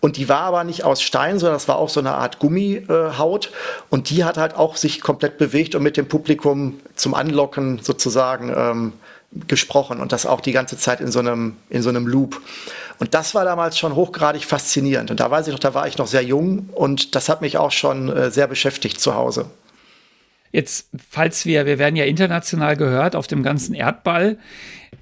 Und 0.01 0.17
die 0.17 0.29
war 0.29 0.41
aber 0.41 0.63
nicht 0.63 0.83
aus 0.83 1.01
Stein, 1.01 1.39
sondern 1.39 1.55
das 1.55 1.67
war 1.67 1.77
auch 1.77 1.89
so 1.89 1.99
eine 1.99 2.13
Art 2.13 2.39
Gummihaut. 2.39 3.47
Äh, 3.47 3.49
und 3.89 4.09
die 4.09 4.23
hat 4.23 4.37
halt 4.37 4.55
auch 4.55 4.75
sich 4.75 5.01
komplett 5.01 5.37
bewegt 5.37 5.73
und 5.73 5.83
mit 5.83 5.97
dem 5.97 6.07
Publikum 6.07 6.79
zum 6.95 7.15
Anlocken 7.15 7.79
sozusagen 7.81 8.53
ähm, 8.55 8.93
gesprochen. 9.47 9.99
Und 9.99 10.11
das 10.11 10.25
auch 10.25 10.41
die 10.41 10.51
ganze 10.51 10.77
Zeit 10.77 11.01
in 11.01 11.11
so 11.11 11.19
einem, 11.19 11.55
in 11.69 11.81
so 11.81 11.89
einem 11.89 12.07
Loop. 12.07 12.39
Und 12.99 13.13
das 13.13 13.35
war 13.35 13.45
damals 13.45 13.77
schon 13.77 13.95
hochgradig 13.95 14.45
faszinierend. 14.45 15.11
Und 15.11 15.19
da 15.19 15.29
weiß 15.29 15.47
ich 15.47 15.53
noch, 15.53 15.59
da 15.59 15.73
war 15.73 15.87
ich 15.87 15.97
noch 15.97 16.07
sehr 16.07 16.23
jung 16.23 16.69
und 16.73 17.15
das 17.15 17.29
hat 17.29 17.41
mich 17.41 17.57
auch 17.57 17.71
schon 17.71 18.09
äh, 18.09 18.31
sehr 18.31 18.47
beschäftigt 18.47 18.99
zu 18.99 19.15
Hause. 19.15 19.47
Jetzt, 20.51 20.89
falls 21.09 21.45
wir, 21.45 21.65
wir 21.65 21.79
werden 21.79 21.97
ja 21.97 22.05
international 22.05 22.77
gehört 22.77 23.15
auf 23.15 23.27
dem 23.27 23.43
ganzen 23.43 23.73
Erdball, 23.73 24.37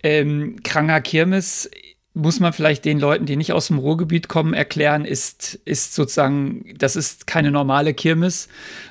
ähm, 0.02 0.58
Kranger 0.64 1.00
Kirmes 1.02 1.70
muss 2.16 2.40
man 2.40 2.54
vielleicht 2.54 2.86
den 2.86 3.00
Leuten, 3.00 3.26
die 3.26 3.36
nicht 3.36 3.54
aus 3.54 3.68
dem 3.68 3.80
Ruhrgebiet 3.80 4.28
kommen, 4.28 4.54
erklären, 4.54 5.04
ist, 5.04 5.56
ist 5.66 5.96
sozusagen, 5.96 6.76
das 6.78 6.96
ist 6.96 7.26
keine 7.26 7.50
normale 7.50 7.96
Kirmes 7.96 8.50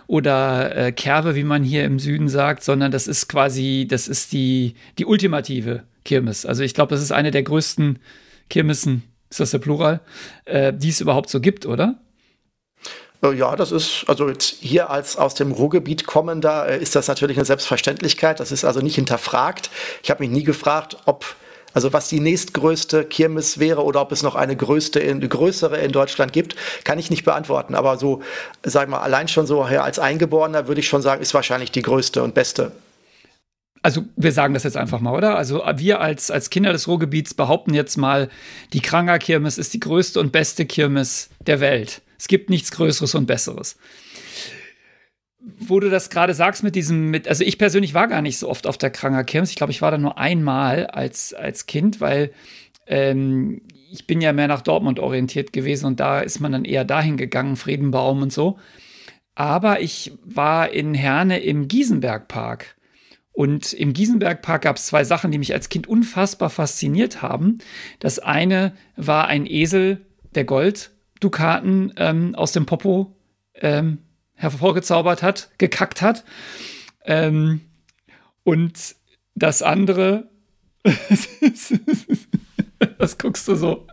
oder 0.09 0.75
äh, 0.77 0.93
Kerve, 0.93 1.37
wie 1.37 1.45
man 1.45 1.63
hier 1.63 1.85
im 1.85 2.01
Süden 2.01 2.29
sagt, 2.29 2.65
sondern 2.65 2.91
das 2.91 3.07
ist 3.07 3.29
quasi, 3.29 3.87
das 3.89 4.09
ist 4.09 4.33
die, 4.33 4.75
die 4.99 5.07
ultimative 5.07 5.85
Kirmes. 6.05 6.45
Also 6.45 6.65
ich 6.65 6.75
glaube, 6.75 6.91
das 6.95 7.03
ist 7.03 7.13
eine 7.13 7.31
der 7.31 7.45
größten 7.45 8.01
Kirmessen, 8.53 9.03
ist 9.31 9.41
das 9.41 9.51
der 9.51 9.61
Plural, 9.61 10.01
äh, 10.45 10.75
die 10.75 10.91
es 10.91 11.01
überhaupt 11.01 11.31
so 11.31 11.41
gibt, 11.41 11.65
oder? 11.65 11.95
Äh, 13.25 13.33
ja, 13.33 13.57
das 13.57 13.73
ist, 13.73 14.05
also 14.09 14.29
jetzt 14.29 14.57
hier 14.61 14.91
als 14.91 15.17
aus 15.17 15.35
dem 15.35 15.53
Ruhrgebiet 15.53 16.07
kommender, 16.07 16.69
äh, 16.69 16.79
ist 16.79 16.95
das 16.95 17.09
natürlich 17.09 17.39
eine 17.39 17.47
Selbstverständlichkeit. 17.47 18.41
Das 18.41 18.53
ist 18.53 18.67
also 18.67 18.81
nicht 18.81 18.97
hinterfragt. 18.97 19.71
Ich 20.03 20.11
habe 20.11 20.23
mich 20.23 20.31
nie 20.31 20.45
gefragt, 20.45 20.99
ob, 21.07 21.25
also 21.73 21.95
was 21.95 22.11
die 22.11 22.21
nächstgrößte 22.21 23.07
Kirmes 23.07 23.59
wäre 23.59 23.85
oder 23.85 24.03
ob 24.03 24.13
es 24.13 24.23
noch 24.23 24.35
eine 24.35 24.55
größte, 24.55 25.01
in, 25.01 25.27
größere 25.27 25.79
in 25.79 25.91
Deutschland 25.91 26.35
gibt, 26.35 26.55
kann 26.85 26.99
ich 26.99 27.09
nicht 27.09 27.25
beantworten. 27.25 27.75
Aber 27.75 27.97
so, 27.97 28.21
sag 28.63 28.91
mal, 28.91 29.01
allein 29.01 29.29
schon 29.29 29.47
so 29.47 29.67
ja, 29.67 29.83
als 29.83 29.99
Eingeborener 29.99 30.69
würde 30.69 30.83
ich 30.83 30.89
schon 30.89 31.01
sagen, 31.01 31.23
ist 31.23 31.33
wahrscheinlich 31.33 31.71
die 31.71 31.81
größte 31.81 32.23
und 32.23 32.35
beste 32.35 32.73
also 33.83 34.05
wir 34.17 34.33
sagen 34.33 34.55
das 34.55 34.63
jetzt 34.63 34.77
einfach 34.77 35.01
mal, 35.01 35.15
oder? 35.15 35.37
Also 35.37 35.63
wir 35.77 36.01
als, 36.01 36.31
als 36.31 36.51
Kinder 36.51 36.73
des 36.73 36.87
Ruhrgebiets 36.87 37.35
behaupten 37.35 37.75
jetzt 37.75 37.97
mal, 37.97 38.29
die 38.73 38.81
Kranger 38.81 39.19
Kirmes 39.19 39.59
ist 39.59 39.75
die 39.75 39.81
größte 39.81 40.21
und 40.21 40.33
beste 40.33 40.67
Kirmes 40.67 41.31
der 41.47 41.61
Welt. 41.61 42.03
Es 42.19 42.29
gibt 42.29 42.51
nichts 42.51 42.71
Größeres 42.71 43.15
und 43.17 43.27
Besseres. 43.27 43.77
Wo 45.59 45.81
du 45.81 45.91
das 45.91 46.11
gerade 46.11 46.35
sagst 46.35 46.63
mit 46.63 46.77
diesem, 46.77 47.11
mit, 47.11 47.27
also 47.27 47.43
ich 47.43 47.59
persönlich 47.59 47.95
war 47.95 48.07
gar 48.07 48.23
nicht 48.23 48.39
so 48.39 48.49
oft 48.49 48.69
auf 48.69 48.79
der 48.79 48.91
Kranger 48.91 49.25
Kirmes. 49.25 49.51
Ich 49.51 49.57
glaube, 49.57 49.73
ich 49.73 49.83
war 49.83 49.91
da 49.91 49.99
nur 49.99 50.17
einmal 50.17 50.87
als, 50.87 51.35
als 51.35 51.67
Kind, 51.67 52.01
weil 52.01 52.31
ähm, 52.87 53.63
ich 53.91 54.07
bin 54.07 54.21
ja 54.21 54.33
mehr 54.33 54.47
nach 54.47 54.63
Dortmund 54.63 55.01
orientiert 55.01 55.53
gewesen 55.53 55.87
und 55.87 55.99
da 55.99 56.21
ist 56.21 56.39
man 56.39 56.53
dann 56.53 56.65
eher 56.65 56.85
dahin 56.85 57.17
gegangen, 57.17 57.57
Friedenbaum 57.57 58.23
und 58.23 58.33
so. 58.33 58.59
Aber 59.35 59.81
ich 59.81 60.13
war 60.25 60.71
in 60.71 60.95
Herne 60.95 61.41
im 61.41 61.67
Giesenbergpark. 61.67 62.77
Und 63.33 63.73
im 63.73 63.93
Giesenbergpark 63.95 64.63
gab 64.63 64.77
es 64.77 64.87
zwei 64.87 65.05
Sachen, 65.05 65.31
die 65.31 65.39
mich 65.39 65.55
als 65.55 65.69
Kind 65.69 65.87
unfassbar 65.87 66.51
fasziniert 66.51 67.23
haben. 67.23 67.59
Das 67.99 68.19
eine 68.19 68.75
war 68.97 69.27
ein 69.27 69.47
Esel, 69.47 70.05
der 70.35 70.45
Golddukaten 70.45 71.95
ähm, 71.97 72.35
aus 72.35 72.53
dem 72.53 72.67
Popo 72.67 73.17
ähm, 73.55 73.99
hervorgezaubert 74.35 75.23
hat, 75.23 75.51
gekackt 75.59 76.03
hat. 76.03 76.25
Ähm, 77.05 77.63
und 78.45 78.97
das 79.35 79.63
andere, 79.63 80.29
was 82.99 83.19
guckst 83.19 83.49
du 83.49 83.55
so? 83.55 83.87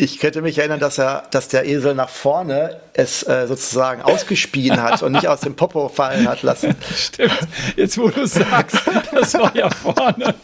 Ich 0.00 0.18
könnte 0.18 0.40
mich 0.40 0.56
erinnern, 0.56 0.80
dass 0.80 0.96
er, 0.96 1.24
dass 1.30 1.48
der 1.48 1.66
Esel 1.66 1.94
nach 1.94 2.08
vorne 2.08 2.80
es 2.94 3.22
äh, 3.22 3.46
sozusagen 3.46 4.00
ausgespien 4.00 4.82
hat 4.82 5.02
und 5.02 5.12
nicht 5.12 5.28
aus 5.28 5.40
dem 5.40 5.56
Popo 5.56 5.90
fallen 5.90 6.26
hat 6.26 6.40
lassen. 6.42 6.74
Stimmt. 6.96 7.38
Jetzt, 7.76 7.98
wo 7.98 8.08
du 8.08 8.26
sagst, 8.26 8.78
das 9.12 9.34
war 9.34 9.54
ja 9.54 9.68
vorne. 9.68 10.34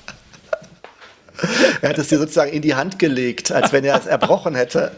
Er 1.83 1.90
hat 1.90 1.99
es 1.99 2.09
dir 2.09 2.19
sozusagen 2.19 2.52
in 2.52 2.62
die 2.62 2.75
Hand 2.75 2.99
gelegt, 2.99 3.52
als 3.52 3.73
wenn 3.73 3.85
er 3.85 3.99
es 3.99 4.07
erbrochen 4.07 4.55
hätte. 4.55 4.93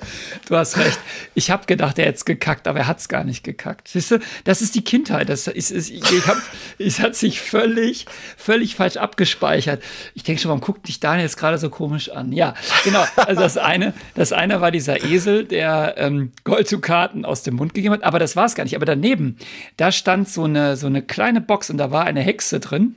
Du 0.47 0.57
hast 0.57 0.76
recht. 0.78 0.99
Ich 1.35 1.50
habe 1.50 1.66
gedacht, 1.66 1.99
er 1.99 2.07
hätte 2.07 2.16
es 2.16 2.25
gekackt, 2.25 2.68
aber 2.68 2.80
er 2.80 2.87
hat 2.87 2.99
es 2.99 3.09
gar 3.09 3.25
nicht 3.25 3.45
gekackt. 3.45 3.88
Siehst 3.88 4.11
du, 4.11 4.18
das 4.45 4.62
ist 4.62 4.75
die 4.75 4.83
Kindheit. 4.83 5.28
Das 5.28 5.47
ist, 5.47 5.71
ist, 5.71 5.90
ich, 5.90 6.11
ich 6.11 6.26
hab, 6.26 6.37
es 6.78 7.00
hat 7.00 7.16
sich 7.16 7.40
völlig, 7.40 8.07
völlig 8.37 8.76
falsch 8.76 8.97
abgespeichert. 8.97 9.83
Ich 10.14 10.23
denke 10.23 10.40
schon, 10.40 10.50
warum 10.50 10.61
guckt 10.61 10.88
dich 10.88 11.00
Daniel 11.00 11.25
jetzt 11.25 11.37
gerade 11.37 11.59
so 11.59 11.71
komisch 11.71 12.11
an? 12.11 12.33
Ja, 12.33 12.54
genau. 12.85 13.04
Also 13.16 13.42
das 13.42 13.57
eine, 13.57 13.95
das 14.14 14.33
eine 14.33 14.61
war 14.61 14.71
dieser 14.71 15.04
Esel, 15.04 15.45
der 15.45 15.95
ähm, 15.99 16.33
Golddukaten 16.45 17.25
aus 17.25 17.42
dem 17.42 17.57
Mund 17.57 17.75
gegeben 17.75 17.95
hat, 17.95 18.04
aber 18.04 18.18
das 18.18 18.37
war 18.37 18.47
es 18.47 18.54
gar 18.54 18.64
nicht. 18.64 18.76
Aber 18.76 18.87
daneben, 18.87 19.37
da 19.76 19.92
stand 19.92 20.28
so 20.28 20.45
eine, 20.45 20.76
so 20.76 20.87
eine 20.87 21.02
kleine 21.02 21.40
Box 21.40 21.71
und 21.71 21.78
da 21.78 21.90
war 21.90 22.04
eine 22.04 22.21
Hexe 22.21 22.61
drin. 22.61 22.97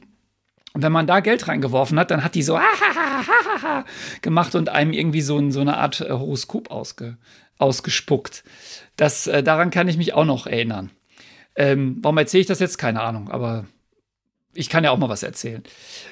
Und 0.73 0.83
wenn 0.83 0.91
man 0.91 1.07
da 1.07 1.19
Geld 1.19 1.47
reingeworfen 1.47 1.99
hat, 1.99 2.11
dann 2.11 2.23
hat 2.23 2.35
die 2.35 2.43
so 2.43 2.59
gemacht 4.21 4.55
und 4.55 4.69
einem 4.69 4.93
irgendwie 4.93 5.21
so, 5.21 5.51
so 5.51 5.61
eine 5.61 5.77
Art 5.77 6.01
äh, 6.01 6.09
Horoskop 6.09 6.71
ausge, 6.71 7.17
ausgespuckt. 7.57 8.43
Das, 8.95 9.27
äh, 9.27 9.43
daran 9.43 9.69
kann 9.69 9.87
ich 9.87 9.97
mich 9.97 10.13
auch 10.13 10.25
noch 10.25 10.47
erinnern. 10.47 10.91
Ähm, 11.55 11.97
warum 12.01 12.17
erzähle 12.17 12.41
ich 12.41 12.47
das 12.47 12.59
jetzt? 12.59 12.77
Keine 12.77 13.01
Ahnung, 13.01 13.29
aber 13.29 13.65
ich 14.53 14.69
kann 14.69 14.83
ja 14.83 14.91
auch 14.91 14.97
mal 14.97 15.09
was 15.09 15.23
erzählen. 15.23 15.63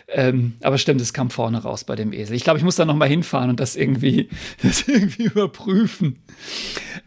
Ähm, 0.07 0.53
aber 0.61 0.77
stimmt, 0.77 1.01
es 1.01 1.13
kam 1.13 1.29
vorne 1.29 1.61
raus 1.61 1.83
bei 1.83 1.95
dem 1.95 2.13
Esel. 2.13 2.35
Ich 2.35 2.43
glaube, 2.43 2.57
ich 2.57 2.63
muss 2.63 2.77
da 2.77 2.85
noch 2.85 2.95
mal 2.95 3.07
hinfahren 3.07 3.49
und 3.49 3.59
das 3.59 3.75
irgendwie, 3.75 4.29
das 4.63 4.87
irgendwie 4.87 5.23
überprüfen. 5.23 6.19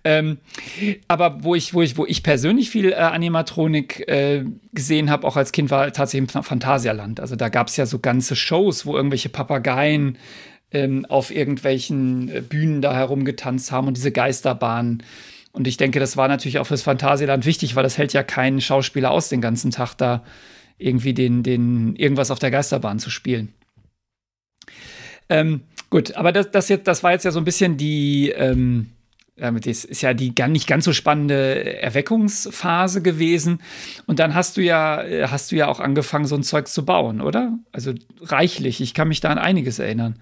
Ähm, 0.05 0.39
aber 1.09 1.43
wo 1.43 1.55
ich, 1.55 1.73
wo 1.73 1.83
ich, 1.83 1.97
wo 1.97 2.05
ich 2.05 2.23
persönlich 2.23 2.71
viel 2.71 2.93
äh, 2.93 2.97
Animatronik 2.97 4.07
äh, 4.09 4.45
gesehen 4.73 5.11
habe, 5.11 5.27
auch 5.27 5.37
als 5.37 5.53
Kind, 5.53 5.71
war 5.71 5.93
tatsächlich 5.93 6.35
im 6.35 6.43
Phantasialand. 6.43 7.21
Also 7.21 7.37
da 7.37 7.49
gab 7.49 7.69
es 7.69 7.77
ja 7.77 7.87
so 7.87 7.99
ganze 7.99 8.37
Shows, 8.37 8.85
wo 8.85 8.97
irgendwelche 8.97 9.31
Papageien 9.31 10.19
ähm, 10.71 11.07
auf 11.07 11.31
irgendwelchen 11.31 12.29
äh, 12.29 12.41
Bühnen 12.41 12.83
da 12.83 12.95
herumgetanzt 12.95 13.73
haben 13.73 13.89
und 13.89 13.97
diese 13.97 14.13
Geisterbahnen. 14.13 15.03
Und 15.53 15.67
ich 15.67 15.77
denke, 15.77 16.01
das 16.01 16.17
war 16.17 16.29
natürlich 16.29 16.59
auch 16.59 16.67
fürs 16.67 16.83
Phantasialand 16.83 17.47
wichtig, 17.47 17.75
weil 17.75 17.83
das 17.83 17.99
hält 17.99 18.13
ja 18.13 18.23
keinen 18.23 18.61
Schauspieler 18.61 19.11
aus, 19.11 19.29
den 19.29 19.41
ganzen 19.41 19.71
Tag 19.71 19.95
da 19.95 20.23
irgendwie 20.85 21.15
den, 21.15 21.43
den, 21.43 21.97
irgendwas 21.97 22.31
auf 22.31 22.39
der 22.39 22.51
Geisterbahn 22.51 22.99
zu 22.99 23.11
spielen. 23.11 23.53
Ähm, 25.29 25.63
gut, 25.91 26.15
aber 26.15 26.33
das, 26.33 26.51
das, 26.51 26.69
jetzt, 26.69 26.87
das 26.87 27.03
war 27.03 27.13
jetzt 27.13 27.25
ja 27.25 27.31
so 27.31 27.41
ein 27.41 27.45
bisschen 27.45 27.77
die, 27.77 28.31
ähm, 28.31 28.89
das 29.37 29.85
ist 29.85 30.03
ja 30.03 30.15
die 30.15 30.35
gar 30.35 30.49
nicht 30.49 30.67
ganz 30.67 30.85
so 30.85 30.93
spannende 30.93 31.81
Erweckungsphase 31.83 33.03
gewesen. 33.03 33.61
Und 34.07 34.19
dann 34.19 34.35
hast 34.35 34.57
du 34.57 34.61
ja, 34.61 35.03
hast 35.31 35.51
du 35.51 35.57
ja 35.57 35.69
auch 35.69 35.81
angefangen, 35.81 36.27
so 36.27 36.35
ein 36.35 36.43
Zeug 36.43 36.69
zu 36.69 36.85
bauen, 36.85 37.21
oder? 37.21 37.59
Also 37.73 37.95
reichlich. 38.21 38.81
Ich 38.81 38.95
kann 38.95 39.09
mich 39.09 39.21
da 39.21 39.31
an 39.31 39.39
einiges 39.39 39.79
erinnern. 39.79 40.17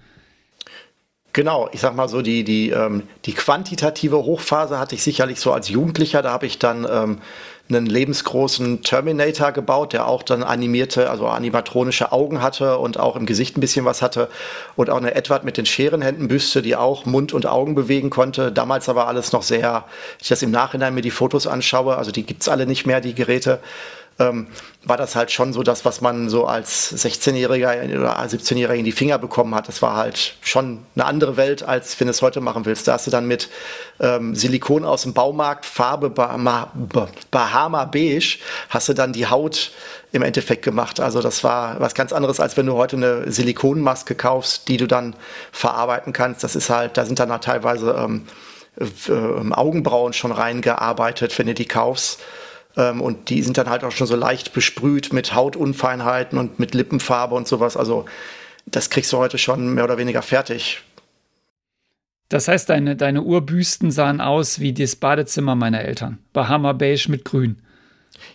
Genau, 1.33 1.69
ich 1.71 1.79
sag 1.79 1.95
mal 1.95 2.09
so, 2.09 2.21
die, 2.21 2.43
die, 2.43 2.71
ähm, 2.71 3.03
die 3.25 3.33
quantitative 3.33 4.17
Hochphase 4.17 4.79
hatte 4.79 4.95
ich 4.95 5.03
sicherlich 5.03 5.39
so 5.39 5.53
als 5.53 5.69
Jugendlicher. 5.69 6.21
Da 6.21 6.31
habe 6.31 6.45
ich 6.45 6.59
dann 6.59 6.85
ähm, 6.89 7.19
einen 7.73 7.85
lebensgroßen 7.85 8.83
Terminator 8.83 9.51
gebaut, 9.51 9.93
der 9.93 10.07
auch 10.07 10.23
dann 10.23 10.43
animierte, 10.43 11.09
also 11.09 11.27
animatronische 11.27 12.11
Augen 12.11 12.41
hatte 12.41 12.77
und 12.77 12.99
auch 12.99 13.15
im 13.15 13.25
Gesicht 13.25 13.57
ein 13.57 13.61
bisschen 13.61 13.85
was 13.85 14.01
hatte. 14.01 14.29
Und 14.75 14.89
auch 14.89 14.97
eine 14.97 15.15
Edward 15.15 15.43
mit 15.43 15.57
den 15.57 15.65
Scherenhändenbüste, 15.65 16.61
die 16.61 16.75
auch 16.75 17.05
Mund 17.05 17.33
und 17.33 17.45
Augen 17.45 17.75
bewegen 17.75 18.09
konnte. 18.09 18.51
Damals 18.51 18.89
aber 18.89 19.07
alles 19.07 19.31
noch 19.31 19.43
sehr, 19.43 19.85
ich 20.21 20.27
das 20.27 20.41
im 20.41 20.51
Nachhinein 20.51 20.93
mir 20.93 21.01
die 21.01 21.11
Fotos 21.11 21.47
anschaue, 21.47 21.97
also 21.97 22.11
die 22.11 22.23
gibt's 22.23 22.49
alle 22.49 22.65
nicht 22.65 22.85
mehr, 22.85 23.01
die 23.01 23.15
Geräte 23.15 23.59
ähm, 24.19 24.47
war 24.83 24.97
das 24.97 25.15
halt 25.15 25.31
schon 25.31 25.53
so 25.53 25.63
das, 25.63 25.85
was 25.85 26.01
man 26.01 26.29
so 26.29 26.45
als 26.45 26.93
16-Jähriger 26.95 27.99
oder 27.99 28.19
17-Jähriger 28.19 28.73
in 28.73 28.85
die 28.85 28.91
Finger 28.91 29.17
bekommen 29.17 29.53
hat. 29.53 29.67
Das 29.67 29.81
war 29.81 29.95
halt 29.95 30.35
schon 30.41 30.79
eine 30.95 31.05
andere 31.05 31.37
Welt, 31.37 31.63
als 31.63 31.99
wenn 31.99 32.07
du 32.07 32.11
es 32.11 32.21
heute 32.21 32.41
machen 32.41 32.65
willst. 32.65 32.87
Da 32.87 32.93
hast 32.93 33.07
du 33.07 33.11
dann 33.11 33.27
mit 33.27 33.49
ähm, 33.99 34.35
Silikon 34.35 34.85
aus 34.85 35.03
dem 35.03 35.13
Baumarkt, 35.13 35.65
Farbe 35.65 36.09
Bahama, 36.09 36.71
Bahama 37.29 37.85
Beige, 37.85 38.39
hast 38.69 38.89
du 38.89 38.93
dann 38.93 39.13
die 39.13 39.27
Haut 39.27 39.71
im 40.11 40.23
Endeffekt 40.23 40.63
gemacht. 40.63 40.99
Also 40.99 41.21
das 41.21 41.43
war 41.43 41.79
was 41.79 41.93
ganz 41.93 42.11
anderes, 42.11 42.39
als 42.39 42.57
wenn 42.57 42.65
du 42.65 42.73
heute 42.73 42.97
eine 42.97 43.31
Silikonmaske 43.31 44.15
kaufst, 44.15 44.67
die 44.67 44.77
du 44.77 44.87
dann 44.87 45.15
verarbeiten 45.51 46.11
kannst. 46.11 46.43
Das 46.43 46.55
ist 46.55 46.69
halt, 46.69 46.97
da 46.97 47.05
sind 47.05 47.19
dann 47.19 47.31
halt 47.31 47.43
teilweise 47.43 47.95
ähm, 47.97 48.27
äh, 48.77 49.53
Augenbrauen 49.53 50.13
schon 50.13 50.31
reingearbeitet, 50.31 51.37
wenn 51.37 51.47
du 51.47 51.53
die 51.53 51.65
kaufst. 51.65 52.19
Ähm, 52.77 53.01
und 53.01 53.29
die 53.29 53.41
sind 53.41 53.57
dann 53.57 53.69
halt 53.69 53.83
auch 53.83 53.91
schon 53.91 54.07
so 54.07 54.15
leicht 54.15 54.53
besprüht 54.53 55.13
mit 55.13 55.33
Hautunfeinheiten 55.33 56.37
und 56.37 56.59
mit 56.59 56.73
Lippenfarbe 56.73 57.35
und 57.35 57.47
sowas. 57.47 57.77
Also 57.77 58.05
das 58.65 58.89
kriegst 58.89 59.11
du 59.11 59.17
heute 59.17 59.37
schon 59.37 59.73
mehr 59.73 59.83
oder 59.83 59.97
weniger 59.97 60.21
fertig. 60.21 60.81
Das 62.29 62.47
heißt, 62.47 62.69
deine, 62.69 62.95
deine 62.95 63.23
Urbüsten 63.23 63.91
sahen 63.91 64.21
aus 64.21 64.61
wie 64.61 64.73
das 64.73 64.95
Badezimmer 64.95 65.55
meiner 65.55 65.81
Eltern. 65.81 66.19
Bahama 66.31 66.71
Beige 66.71 67.07
mit 67.09 67.25
Grün. 67.25 67.61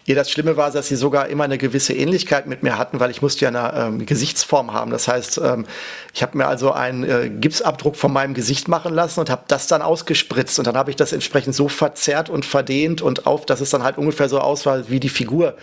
Ja, 0.07 0.15
das 0.15 0.31
Schlimme 0.31 0.57
war, 0.57 0.71
dass 0.71 0.89
sie 0.89 0.97
sogar 0.97 1.29
immer 1.29 1.45
eine 1.45 1.59
gewisse 1.59 1.93
Ähnlichkeit 1.93 2.47
mit 2.47 2.63
mir 2.63 2.79
hatten, 2.79 3.01
weil 3.01 3.11
ich 3.11 3.23
musste 3.23 3.45
ja 3.45 3.49
eine 3.49 3.87
ähm, 3.87 4.07
Gesichtsform 4.07 4.73
haben. 4.73 4.91
Das 4.91 5.09
heißt, 5.09 5.41
ähm, 5.43 5.67
ich 6.15 6.23
habe 6.23 6.39
mir 6.39 6.47
also 6.47 6.73
einen 6.73 7.05
äh, 7.05 7.29
Gipsabdruck 7.29 7.97
von 7.97 8.13
meinem 8.13 8.35
Gesicht 8.35 8.69
machen 8.69 8.95
lassen 8.95 9.21
und 9.21 9.31
habe 9.31 9.45
das 9.49 9.67
dann 9.67 9.83
ausgespritzt 9.83 10.59
und 10.59 10.67
dann 10.67 10.77
habe 10.77 10.91
ich 10.91 10.97
das 10.97 11.13
entsprechend 11.13 11.55
so 11.55 11.69
verzerrt 11.69 12.31
und 12.31 12.45
verdehnt 12.45 13.03
und 13.03 13.27
auf, 13.27 13.47
dass 13.47 13.61
es 13.61 13.71
dann 13.71 13.83
halt 13.83 13.99
ungefähr 13.99 14.29
so 14.29 14.39
aussah 14.39 14.85
wie 14.89 15.01
die 15.01 15.09
Figur. 15.09 15.57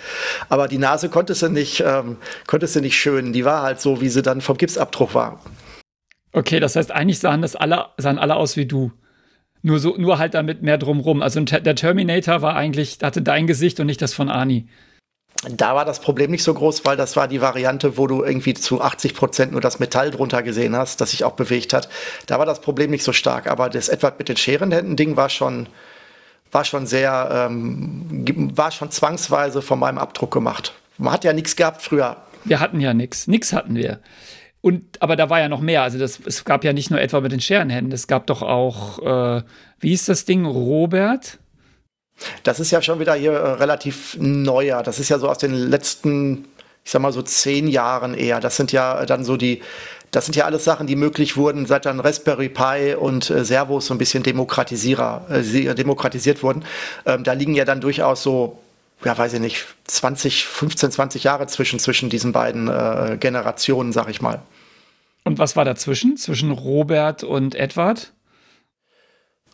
Aber 0.49 0.67
die 0.67 0.77
Nase 0.77 1.09
konntest 1.09 1.41
du 1.41 1.49
nicht, 1.49 1.81
ähm, 1.85 2.17
konntest 2.45 2.75
du 2.75 2.81
nicht 2.81 2.97
schön. 2.97 3.33
Die 3.33 3.45
war 3.45 3.61
halt 3.61 3.79
so, 3.79 4.01
wie 4.01 4.09
sie 4.09 4.21
dann 4.21 4.41
vom 4.41 4.57
Gipsabdruck 4.57 5.15
war. 5.15 5.39
Okay, 6.33 6.59
das 6.59 6.75
heißt, 6.75 6.91
eigentlich 6.91 7.19
sahen 7.19 7.41
das 7.41 7.55
alle, 7.55 7.85
sahen 7.97 8.17
alle 8.17 8.35
aus 8.35 8.57
wie 8.57 8.65
du. 8.65 8.91
Nur, 9.63 9.79
so, 9.79 9.95
nur 9.97 10.19
halt 10.19 10.33
damit 10.33 10.61
mehr 10.61 10.77
drumrum. 10.77 11.21
Also 11.21 11.39
der 11.39 11.75
Terminator 11.75 12.41
war 12.41 12.55
eigentlich, 12.55 12.97
hatte 13.01 13.21
dein 13.21 13.47
Gesicht 13.47 13.79
und 13.79 13.87
nicht 13.87 14.01
das 14.01 14.13
von 14.13 14.29
Ani. 14.29 14.67
Da 15.49 15.75
war 15.75 15.85
das 15.85 15.99
Problem 15.99 16.31
nicht 16.31 16.43
so 16.43 16.53
groß, 16.53 16.85
weil 16.85 16.95
das 16.95 17.15
war 17.15 17.27
die 17.27 17.41
Variante, 17.41 17.97
wo 17.97 18.07
du 18.07 18.23
irgendwie 18.23 18.53
zu 18.53 18.81
80 18.81 19.13
Prozent 19.13 19.51
nur 19.53 19.61
das 19.61 19.79
Metall 19.79 20.11
drunter 20.11 20.43
gesehen 20.43 20.75
hast, 20.75 21.01
das 21.01 21.11
sich 21.11 21.23
auch 21.23 21.33
bewegt 21.33 21.73
hat. 21.73 21.89
Da 22.27 22.39
war 22.39 22.45
das 22.45 22.61
Problem 22.61 22.91
nicht 22.91 23.03
so 23.03 23.13
stark. 23.13 23.47
Aber 23.47 23.69
das 23.69 23.89
Edward 23.89 24.19
mit 24.19 24.29
den 24.29 24.37
Scherenhänden-Ding 24.37 25.15
war 25.15 25.29
schon, 25.29 25.67
war 26.51 26.65
schon 26.65 26.85
sehr, 26.85 27.49
ähm, 27.49 28.25
war 28.55 28.71
schon 28.71 28.91
zwangsweise 28.91 29.61
von 29.61 29.79
meinem 29.79 29.97
Abdruck 29.97 30.31
gemacht. 30.31 30.73
Man 30.97 31.13
hat 31.13 31.23
ja 31.23 31.33
nichts 31.33 31.55
gehabt 31.55 31.81
früher. 31.81 32.17
Wir 32.43 32.59
hatten 32.59 32.81
ja 32.81 32.93
nichts. 32.93 33.27
Nichts 33.27 33.53
hatten 33.53 33.75
wir. 33.75 33.99
Und, 34.63 35.01
aber 35.01 35.17
da 35.17 35.29
war 35.29 35.41
ja 35.41 35.49
noch 35.49 35.59
mehr. 35.59 35.83
Also 35.83 35.99
das, 35.99 36.21
es 36.25 36.45
gab 36.45 36.63
ja 36.63 36.71
nicht 36.71 36.89
nur 36.89 37.01
etwa 37.01 37.19
mit 37.19 37.33
den 37.33 37.41
Scherenhänden, 37.41 37.91
es 37.91 38.07
gab 38.07 38.27
doch 38.27 38.41
auch, 38.41 38.99
äh, 38.99 39.43
wie 39.81 39.91
ist 39.91 40.07
das 40.07 40.23
Ding, 40.23 40.45
Robert? 40.45 41.37
Das 42.43 42.61
ist 42.61 42.71
ja 42.71 42.81
schon 42.81 43.01
wieder 43.01 43.13
hier 43.13 43.33
äh, 43.33 43.51
relativ 43.55 44.15
neuer. 44.21 44.81
Das 44.81 44.99
ist 44.99 45.09
ja 45.09 45.19
so 45.19 45.27
aus 45.27 45.39
den 45.39 45.53
letzten, 45.53 46.45
ich 46.85 46.91
sag 46.91 47.01
mal 47.01 47.11
so 47.11 47.21
zehn 47.21 47.67
Jahren 47.67 48.13
eher. 48.13 48.39
Das 48.39 48.55
sind 48.55 48.71
ja 48.71 49.05
dann 49.05 49.25
so 49.25 49.35
die, 49.35 49.61
das 50.11 50.27
sind 50.27 50.37
ja 50.37 50.45
alles 50.45 50.63
Sachen, 50.63 50.87
die 50.87 50.95
möglich 50.95 51.35
wurden, 51.35 51.65
seit 51.65 51.85
dann 51.85 51.99
Raspberry 51.99 52.47
Pi 52.47 52.95
und 52.97 53.29
äh, 53.31 53.43
Servos 53.43 53.87
so 53.87 53.93
ein 53.93 53.97
bisschen 53.97 54.23
Demokratisierer, 54.23 55.25
äh, 55.29 55.75
demokratisiert 55.75 56.41
wurden. 56.41 56.63
Ähm, 57.05 57.25
da 57.25 57.33
liegen 57.33 57.53
ja 57.53 57.65
dann 57.65 57.81
durchaus 57.81 58.23
so 58.23 58.62
ja, 59.05 59.17
weiß 59.17 59.33
ich 59.33 59.39
nicht, 59.39 59.65
20, 59.85 60.45
15, 60.45 60.91
20 60.91 61.23
Jahre 61.23 61.47
zwischen, 61.47 61.79
zwischen 61.79 62.09
diesen 62.09 62.31
beiden 62.31 62.67
äh, 62.67 63.17
Generationen, 63.19 63.91
sag 63.91 64.09
ich 64.09 64.21
mal. 64.21 64.41
Und 65.23 65.39
was 65.39 65.55
war 65.55 65.65
dazwischen, 65.65 66.17
zwischen 66.17 66.51
Robert 66.51 67.23
und 67.23 67.55
Edward? 67.55 68.11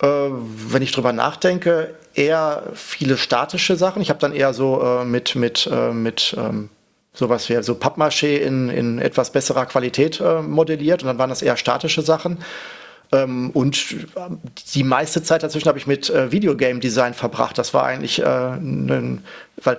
Äh, 0.00 0.06
wenn 0.06 0.82
ich 0.82 0.92
drüber 0.92 1.12
nachdenke, 1.12 1.94
eher 2.14 2.64
viele 2.74 3.16
statische 3.16 3.76
Sachen. 3.76 4.02
Ich 4.02 4.10
habe 4.10 4.18
dann 4.18 4.32
eher 4.32 4.52
so 4.52 4.82
äh, 4.82 5.04
mit, 5.04 5.36
mit, 5.36 5.68
äh, 5.70 5.92
mit 5.92 6.34
ähm, 6.38 6.70
sowas 7.12 7.48
wie 7.48 7.62
so 7.62 7.74
Pappmaché 7.74 8.38
in, 8.38 8.68
in 8.68 8.98
etwas 8.98 9.30
besserer 9.30 9.66
Qualität 9.66 10.20
äh, 10.20 10.42
modelliert 10.42 11.02
und 11.02 11.08
dann 11.08 11.18
waren 11.18 11.30
das 11.30 11.42
eher 11.42 11.56
statische 11.56 12.02
Sachen. 12.02 12.38
Ähm, 13.12 13.50
und 13.50 13.96
die 14.74 14.84
meiste 14.84 15.22
Zeit 15.22 15.42
dazwischen 15.42 15.68
habe 15.68 15.78
ich 15.78 15.86
mit 15.86 16.10
äh, 16.10 16.30
Videogame 16.30 16.80
Design 16.80 17.14
verbracht. 17.14 17.58
Das 17.58 17.74
war 17.74 17.84
eigentlich, 17.84 18.20
äh, 18.20 18.56
ne, 18.60 19.18
weil, 19.62 19.78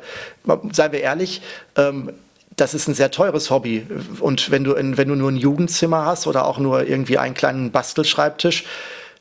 seien 0.72 0.92
wir 0.92 1.02
ehrlich, 1.02 1.42
ähm, 1.76 2.12
das 2.58 2.74
ist 2.74 2.88
ein 2.88 2.94
sehr 2.94 3.12
teures 3.12 3.50
Hobby. 3.50 3.88
Und 4.20 4.52
wenn 4.52 4.64
du, 4.64 4.74
in, 4.74 4.98
wenn 4.98 5.08
du 5.08 5.16
nur 5.16 5.32
ein 5.32 5.38
Jugendzimmer 5.38 6.06
hast 6.06 6.28
oder 6.28 6.46
auch 6.46 6.60
nur 6.60 6.88
irgendwie 6.88 7.18
einen 7.18 7.34
kleinen 7.34 7.72
Bastelschreibtisch, 7.72 8.66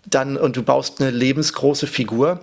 dann 0.06 0.36
und 0.36 0.56
du 0.56 0.62
baust 0.62 1.00
eine 1.00 1.10
lebensgroße 1.10 1.86
Figur, 1.86 2.40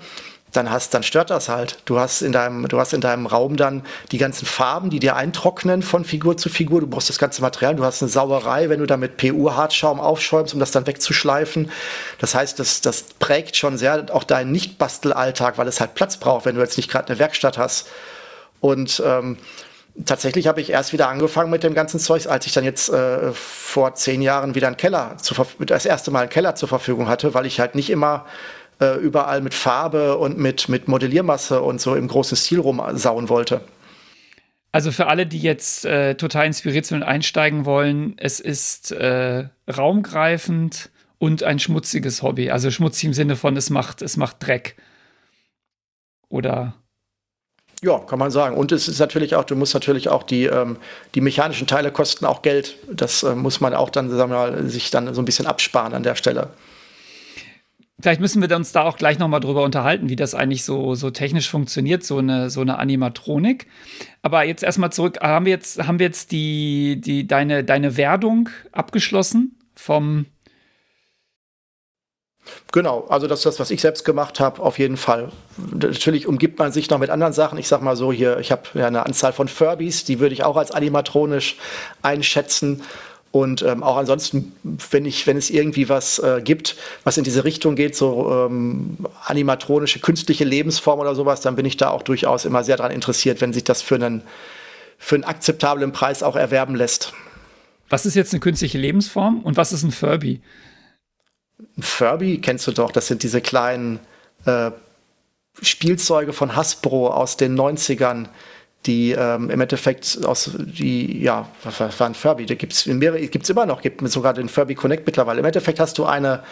dann 0.57 0.71
hast, 0.71 0.93
dann 0.93 1.03
stört 1.03 1.29
das 1.29 1.47
halt. 1.47 1.77
Du 1.85 1.99
hast 1.99 2.21
in 2.21 2.31
deinem, 2.31 2.67
du 2.67 2.79
hast 2.79 2.93
in 2.93 3.01
deinem 3.01 3.27
Raum 3.27 3.55
dann 3.55 3.83
die 4.11 4.17
ganzen 4.17 4.45
Farben, 4.45 4.89
die 4.89 4.99
dir 4.99 5.15
eintrocknen 5.15 5.83
von 5.83 6.03
Figur 6.03 6.35
zu 6.35 6.49
Figur. 6.49 6.81
Du 6.81 6.87
brauchst 6.87 7.09
das 7.09 7.19
ganze 7.19 7.41
Material. 7.41 7.75
Du 7.75 7.83
hast 7.83 8.01
eine 8.01 8.09
Sauerei, 8.09 8.69
wenn 8.69 8.79
du 8.79 8.85
da 8.85 8.97
mit 8.97 9.17
PU-Hartschaum 9.17 9.99
aufschäumst, 9.99 10.53
um 10.53 10.59
das 10.59 10.71
dann 10.71 10.87
wegzuschleifen. 10.87 11.71
Das 12.19 12.35
heißt, 12.35 12.59
das, 12.59 12.81
das 12.81 13.03
prägt 13.19 13.55
schon 13.55 13.77
sehr 13.77 14.07
auch 14.11 14.23
deinen 14.23 14.51
Nicht-Bastelalltag, 14.51 15.57
weil 15.57 15.67
es 15.67 15.79
halt 15.79 15.93
Platz 15.95 16.17
braucht, 16.17 16.45
wenn 16.45 16.55
du 16.55 16.61
jetzt 16.61 16.77
nicht 16.77 16.89
gerade 16.89 17.09
eine 17.09 17.19
Werkstatt 17.19 17.57
hast. 17.57 17.87
Und 18.59 19.01
ähm, 19.05 19.37
tatsächlich 20.05 20.47
habe 20.47 20.61
ich 20.61 20.71
erst 20.71 20.93
wieder 20.93 21.09
angefangen 21.09 21.49
mit 21.49 21.63
dem 21.63 21.73
ganzen 21.73 21.99
Zeug, 21.99 22.27
als 22.27 22.45
ich 22.45 22.53
dann 22.53 22.63
jetzt 22.63 22.89
äh, 22.89 23.31
vor 23.33 23.95
zehn 23.95 24.21
Jahren 24.21 24.55
wieder 24.55 24.67
einen 24.67 24.77
Keller, 24.77 25.17
zu, 25.17 25.35
das 25.59 25.85
erste 25.85 26.11
Mal 26.11 26.21
einen 26.21 26.29
Keller 26.29 26.55
zur 26.55 26.69
Verfügung 26.69 27.07
hatte, 27.07 27.33
weil 27.33 27.45
ich 27.45 27.59
halt 27.59 27.75
nicht 27.75 27.89
immer 27.89 28.25
äh, 28.79 28.95
überall 28.95 29.41
mit 29.41 29.53
Farbe 29.53 30.17
und 30.17 30.37
mit, 30.37 30.69
mit 30.69 30.87
Modelliermasse 30.87 31.61
und 31.61 31.81
so 31.81 31.95
im 31.95 32.07
großen 32.07 32.37
Stil 32.37 32.59
rumsauen 32.59 33.29
wollte. 33.29 33.61
Also 34.71 34.91
für 34.91 35.07
alle, 35.07 35.25
die 35.25 35.39
jetzt 35.39 35.85
äh, 35.85 36.15
total 36.15 36.45
inspiriert 36.45 36.85
sind 36.85 36.97
und 36.97 37.03
einsteigen 37.03 37.65
wollen, 37.65 38.15
es 38.17 38.39
ist 38.39 38.91
äh, 38.91 39.45
raumgreifend 39.67 40.91
und 41.17 41.43
ein 41.43 41.59
schmutziges 41.59 42.21
Hobby. 42.21 42.51
Also 42.51 42.69
schmutzig 42.69 43.05
im 43.05 43.13
Sinne 43.13 43.35
von, 43.35 43.57
es 43.57 43.69
macht, 43.69 44.01
es 44.01 44.17
macht 44.17 44.45
Dreck. 44.45 44.75
Oder 46.29 46.75
ja, 47.83 47.99
kann 47.99 48.17
man 48.17 48.31
sagen. 48.31 48.57
Und 48.57 48.71
es 48.71 48.87
ist 48.87 48.99
natürlich 48.99 49.35
auch, 49.35 49.43
du 49.43 49.55
musst 49.55 49.73
natürlich 49.75 50.09
auch 50.09 50.23
die, 50.23 50.45
ähm, 50.45 50.77
die 51.13 51.21
mechanischen 51.21 51.67
Teile 51.67 51.91
kosten 51.91 52.25
auch 52.25 52.41
Geld. 52.41 52.75
Das 52.91 53.21
äh, 53.23 53.35
muss 53.35 53.61
man 53.61 53.73
auch 53.75 53.91
dann, 53.91 54.09
sagen 54.09 54.31
wir 54.31 54.37
mal, 54.37 54.67
sich 54.67 54.89
dann 54.89 55.13
so 55.13 55.21
ein 55.21 55.25
bisschen 55.25 55.45
absparen 55.45 55.93
an 55.93 56.03
der 56.03 56.15
Stelle. 56.15 56.49
Vielleicht 57.99 58.21
müssen 58.21 58.47
wir 58.47 58.55
uns 58.55 58.71
da 58.71 58.83
auch 58.83 58.97
gleich 58.97 59.17
nochmal 59.17 59.39
drüber 59.39 59.63
unterhalten, 59.63 60.07
wie 60.07 60.15
das 60.15 60.35
eigentlich 60.35 60.63
so, 60.63 60.93
so 60.93 61.09
technisch 61.09 61.49
funktioniert, 61.49 62.03
so 62.03 62.19
eine, 62.19 62.51
so 62.51 62.61
eine 62.61 62.77
Animatronik. 62.77 63.65
Aber 64.21 64.43
jetzt 64.43 64.61
erstmal 64.61 64.91
zurück, 64.91 65.19
haben 65.19 65.45
wir 65.45 65.51
jetzt, 65.51 65.87
haben 65.87 65.97
wir 65.97 66.05
jetzt 66.05 66.31
die, 66.31 67.01
die, 67.01 67.25
deine, 67.25 67.63
deine 67.63 67.97
Werdung 67.97 68.49
abgeschlossen 68.71 69.57
vom 69.75 70.27
Genau, 72.71 73.05
also 73.09 73.27
das 73.27 73.39
ist 73.39 73.45
das, 73.45 73.59
was 73.59 73.71
ich 73.71 73.81
selbst 73.81 74.05
gemacht 74.05 74.39
habe, 74.39 74.61
auf 74.61 74.79
jeden 74.79 74.95
Fall. 74.97 75.31
Natürlich 75.57 76.27
umgibt 76.27 76.59
man 76.59 76.71
sich 76.71 76.89
noch 76.89 76.99
mit 76.99 77.09
anderen 77.09 77.33
Sachen. 77.33 77.57
Ich 77.57 77.67
sag 77.67 77.81
mal 77.81 77.95
so 77.95 78.11
hier, 78.11 78.39
ich 78.39 78.51
habe 78.51 78.63
ja 78.73 78.87
eine 78.87 79.05
Anzahl 79.05 79.33
von 79.33 79.47
Furbies, 79.47 80.05
die 80.05 80.19
würde 80.19 80.33
ich 80.33 80.43
auch 80.43 80.55
als 80.55 80.71
animatronisch 80.71 81.57
einschätzen. 82.01 82.83
Und 83.31 83.61
ähm, 83.61 83.83
auch 83.83 83.97
ansonsten, 83.97 84.53
wenn, 84.63 85.05
ich, 85.05 85.27
wenn 85.27 85.37
es 85.37 85.49
irgendwie 85.49 85.89
was 85.89 86.19
äh, 86.19 86.41
gibt, 86.43 86.75
was 87.03 87.17
in 87.17 87.23
diese 87.23 87.43
Richtung 87.43 87.75
geht, 87.75 87.95
so 87.95 88.47
ähm, 88.49 88.97
animatronische, 89.25 89.99
künstliche 89.99 90.45
Lebensform 90.45 90.99
oder 90.99 91.13
sowas, 91.13 91.41
dann 91.41 91.55
bin 91.55 91.65
ich 91.65 91.77
da 91.77 91.89
auch 91.89 92.03
durchaus 92.03 92.45
immer 92.45 92.63
sehr 92.63 92.77
daran 92.77 92.91
interessiert, 92.91 93.41
wenn 93.41 93.53
sich 93.53 93.63
das 93.63 93.81
für 93.81 93.95
einen, 93.95 94.21
für 94.97 95.15
einen 95.15 95.25
akzeptablen 95.25 95.91
Preis 95.91 96.23
auch 96.23 96.35
erwerben 96.35 96.75
lässt. 96.75 97.13
Was 97.89 98.05
ist 98.05 98.15
jetzt 98.15 98.33
eine 98.33 98.39
künstliche 98.39 98.77
Lebensform 98.77 99.41
und 99.41 99.57
was 99.57 99.71
ist 99.71 99.83
ein 99.83 99.91
Furby? 99.91 100.41
Furby 101.79 102.39
kennst 102.39 102.67
du 102.67 102.71
doch, 102.71 102.91
das 102.91 103.07
sind 103.07 103.23
diese 103.23 103.41
kleinen 103.41 103.99
äh, 104.45 104.71
Spielzeuge 105.61 106.33
von 106.33 106.55
Hasbro 106.55 107.09
aus 107.09 107.37
den 107.37 107.57
90ern, 107.59 108.27
die 108.85 109.11
ähm, 109.11 109.49
im 109.49 109.59
Endeffekt 109.59 110.19
aus, 110.25 110.51
die, 110.55 111.21
ja, 111.21 111.49
was 111.63 111.99
war 111.99 112.07
ein 112.07 112.15
Furby? 112.15 112.45
Da 112.45 112.55
gibt 112.55 112.73
es 112.73 112.85
gibt's 112.85 113.49
immer 113.49 113.65
noch, 113.65 113.81
gibt 113.81 114.07
sogar 114.09 114.33
den 114.33 114.49
Furby 114.49 114.75
Connect 114.75 115.05
mittlerweile. 115.05 115.39
Im 115.39 115.45
Endeffekt 115.45 115.79
hast 115.79 115.97
du 115.97 116.05
eine, 116.05 116.43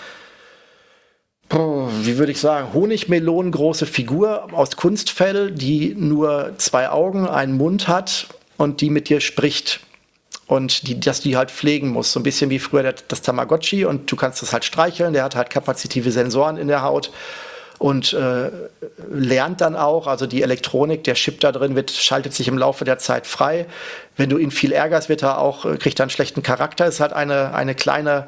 wie 1.50 2.17
würde 2.17 2.32
ich 2.32 2.39
sagen, 2.39 2.74
Honigmelonengroße 2.74 3.86
Figur 3.86 4.53
aus 4.53 4.75
Kunstfell, 4.75 5.51
die 5.51 5.96
nur 5.96 6.53
zwei 6.58 6.89
Augen, 6.89 7.27
einen 7.27 7.55
Mund 7.55 7.88
hat 7.88 8.27
und 8.58 8.82
die 8.82 8.89
mit 8.89 9.08
dir 9.10 9.22
spricht 9.22 9.79
und 10.48 10.88
die, 10.88 11.00
dass 11.00 11.21
die 11.21 11.38
halt 11.38 11.52
pflegen 11.52 11.89
muss. 11.89 12.12
So 12.12 12.19
ein 12.19 12.23
bisschen 12.23 12.50
wie 12.50 12.60
früher 12.60 12.93
das 12.93 13.21
Tamagotchi 13.21 13.86
und 13.86 14.12
du 14.12 14.15
kannst 14.15 14.41
das 14.41 14.54
halt 14.54 14.65
streicheln. 14.65 15.13
Der 15.13 15.23
hat 15.23 15.36
halt 15.36 15.50
kapazitive 15.50 16.12
Sensoren 16.12 16.58
in 16.58 16.67
der 16.67 16.82
Haut 16.82 17.12
und 17.80 18.14
äh, 18.14 18.52
lernt 19.10 19.62
dann 19.62 19.76
auch, 19.76 20.08
also 20.08 20.28
die 20.28 20.42
Elektronik, 20.42 21.04
der 21.04 21.16
Chip 21.16 21.40
da 21.42 21.52
drin 21.52 21.76
wird, 21.76 21.92
schaltet 21.92 22.34
sich 22.34 22.48
im 22.48 22.58
Laufe 22.58 22.86
der 22.86 22.98
Zeit 23.00 23.28
frei. 23.28 23.66
Wenn 24.16 24.30
du 24.30 24.38
ihn 24.38 24.52
viel 24.52 24.72
ärgerst, 24.72 25.10
wird 25.10 25.24
er 25.24 25.40
auch, 25.40 25.66
äh, 25.66 25.78
kriegt 25.78 26.00
er 26.00 26.04
einen 26.04 26.10
schlechten 26.10 26.42
Charakter. 26.42 26.86
Es 26.86 27.00
hat 27.00 27.14
eine, 27.14 27.54
eine 27.54 27.76
kleine, 27.76 28.28